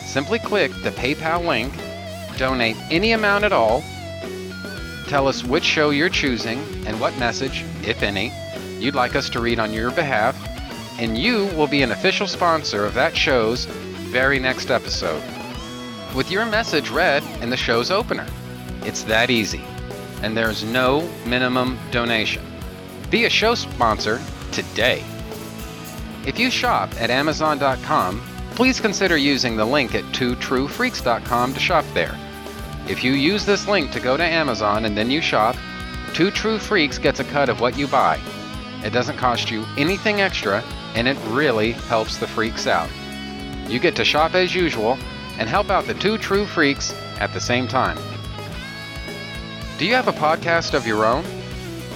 Simply 0.06 0.40
click 0.40 0.72
the 0.84 0.92
PayPal 0.92 1.46
link 1.46 1.74
donate 2.38 2.78
any 2.92 3.12
amount 3.12 3.44
at 3.44 3.54
all. 3.54 3.84
Tell 5.08 5.28
us 5.28 5.44
which 5.44 5.64
show 5.64 5.90
you're 5.90 6.10
choosing 6.10 6.60
and 6.86 7.00
what 7.00 7.18
message, 7.18 7.64
if 7.84 8.04
any, 8.04 8.32
you'd 8.80 8.96
like 8.96 9.16
us 9.16 9.30
to 9.32 9.40
read 9.40 9.60
on 9.60 9.74
your 9.74 9.92
behalf, 9.92 10.38
and 11.00 11.18
you 11.18 11.46
will 11.56 11.68
be 11.68 11.82
an 11.82 11.92
official 11.92 12.28
sponsor 12.28 12.86
of 12.86 12.94
that 12.94 13.16
show's 13.16 13.66
very 13.66 14.40
next 14.40 14.70
episode. 14.70 15.24
With 16.16 16.30
your 16.30 16.46
message 16.46 16.90
read 16.90 17.24
in 17.42 17.50
the 17.50 17.58
show's 17.58 17.90
opener. 17.92 18.28
It's 18.84 19.04
that 19.04 19.30
easy, 19.30 19.64
and 20.22 20.36
there's 20.38 20.64
no 20.64 21.10
minimum 21.26 21.80
donation. 21.92 22.44
Be 23.10 23.26
a 23.26 23.30
show 23.30 23.56
sponsor 23.56 24.22
today. 24.52 25.04
If 26.26 26.40
you 26.40 26.50
shop 26.50 26.90
at 27.00 27.10
Amazon.com, 27.10 28.22
please 28.52 28.80
consider 28.80 29.18
using 29.18 29.58
the 29.58 29.66
link 29.66 29.96
at 29.96 30.04
twotruefreaks.com 30.06 31.54
to 31.54 31.60
shop 31.60 31.86
there. 31.94 32.18
If 32.88 33.04
you 33.04 33.14
use 33.14 33.46
this 33.46 33.68
link 33.68 33.92
to 33.92 34.00
go 34.00 34.18
to 34.18 34.24
Amazon 34.24 34.86
and 34.86 34.98
then 34.98 35.10
you 35.10 35.22
shop, 35.22 35.56
Two 36.14 36.30
True 36.32 36.60
Freaks 36.60 36.98
gets 36.98 37.20
a 37.20 37.24
cut 37.24 37.50
of 37.50 37.62
what 37.62 37.78
you 37.78 37.88
buy. 37.88 38.20
It 38.84 38.92
doesn't 38.92 39.18
cost 39.18 39.50
you 39.50 39.66
anything 39.78 40.20
extra, 40.20 40.62
and 40.94 41.08
it 41.08 41.18
really 41.28 41.72
helps 41.72 42.18
the 42.18 42.28
freaks 42.28 42.68
out. 42.68 42.90
You 43.68 43.80
get 43.80 43.96
to 43.96 44.04
shop 44.04 44.36
as 44.36 44.54
usual 44.54 44.98
and 45.40 45.48
help 45.48 45.70
out 45.70 45.86
the 45.86 45.94
Two 45.94 46.18
True 46.18 46.46
Freaks 46.46 46.94
at 47.20 47.34
the 47.34 47.40
same 47.40 47.68
time. 47.68 47.98
Do 49.78 49.86
you 49.86 49.96
have 49.96 50.10
a 50.10 50.14
podcast 50.14 50.74
of 50.74 50.86
your 50.86 51.06
own? 51.06 51.24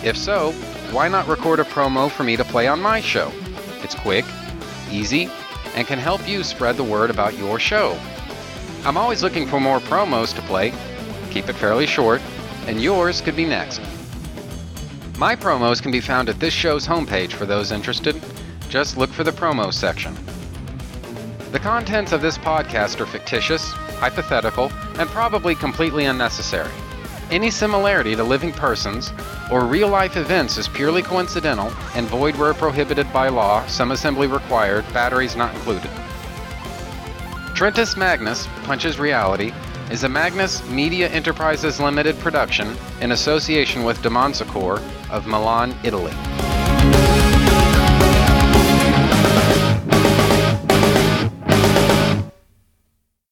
If 0.04 0.18
so, 0.18 0.54
why 0.92 1.10
not 1.10 1.28
record 1.28 1.60
a 1.60 1.66
promo 1.66 2.10
for 2.10 2.24
me 2.24 2.38
to 2.38 2.46
play 2.46 2.68
on 2.68 2.82
my 2.82 3.02
show? 3.02 3.32
It's 3.84 3.94
quick, 3.94 4.26
easy, 4.90 5.30
and 5.76 5.86
can 5.86 6.00
help 6.00 6.28
you 6.28 6.44
spread 6.44 6.78
the 6.78 6.84
word 6.84 7.10
about 7.10 7.38
your 7.38 7.60
show. 7.60 8.00
I'm 8.86 8.98
always 8.98 9.24
looking 9.24 9.48
for 9.48 9.60
more 9.60 9.80
promos 9.80 10.34
to 10.36 10.42
play. 10.44 10.74
Keep 11.32 11.50
it 11.50 11.54
fairly 11.54 11.86
short, 11.86 12.22
and 12.68 12.82
yours 12.82 13.22
could 13.22 13.36
be 13.36 13.46
next. 13.46 13.82
My 15.18 15.36
promos 15.36 15.82
can 15.82 15.92
be 15.92 16.00
found 16.00 16.30
at 16.30 16.40
this 16.40 16.54
show's 16.54 16.88
homepage 16.88 17.34
for 17.34 17.46
those 17.46 17.72
interested. 17.72 18.22
Just 18.70 18.98
look 18.98 19.10
for 19.10 19.24
the 19.24 19.32
promos 19.32 19.74
section. 19.74 20.16
The 21.52 21.60
contents 21.60 22.12
of 22.12 22.22
this 22.22 22.38
podcast 22.38 23.00
are 23.00 23.06
fictitious, 23.06 23.72
hypothetical, 23.72 24.72
and 25.00 25.10
probably 25.10 25.56
completely 25.56 26.06
unnecessary. 26.06 26.72
Any 27.32 27.52
similarity 27.52 28.16
to 28.16 28.24
living 28.24 28.54
persons 28.54 29.12
or 29.52 29.66
real 29.66 29.90
life 29.90 30.16
events 30.18 30.58
is 30.58 30.68
purely 30.68 31.02
coincidental 31.02 31.74
and 31.96 32.08
void 32.08 32.36
where 32.36 32.54
prohibited 32.54 33.12
by 33.12 33.30
law, 33.30 33.66
some 33.68 33.92
assembly 33.92 34.28
required, 34.28 34.86
batteries 34.94 35.36
not 35.36 35.54
included. 35.56 35.90
Trentus 37.58 37.98
Magnus 37.98 38.48
Punches 38.66 39.00
Reality 39.00 39.52
is 39.90 40.04
a 40.04 40.08
Magnus 40.08 40.64
Media 40.70 41.10
Enterprises 41.10 41.80
Limited 41.80 42.16
production 42.20 42.78
in 43.02 43.14
association 43.14 43.84
with 43.84 43.98
Demonsacor 44.04 44.80
of 45.10 45.26
Milan, 45.26 45.76
Italy. 45.84 46.14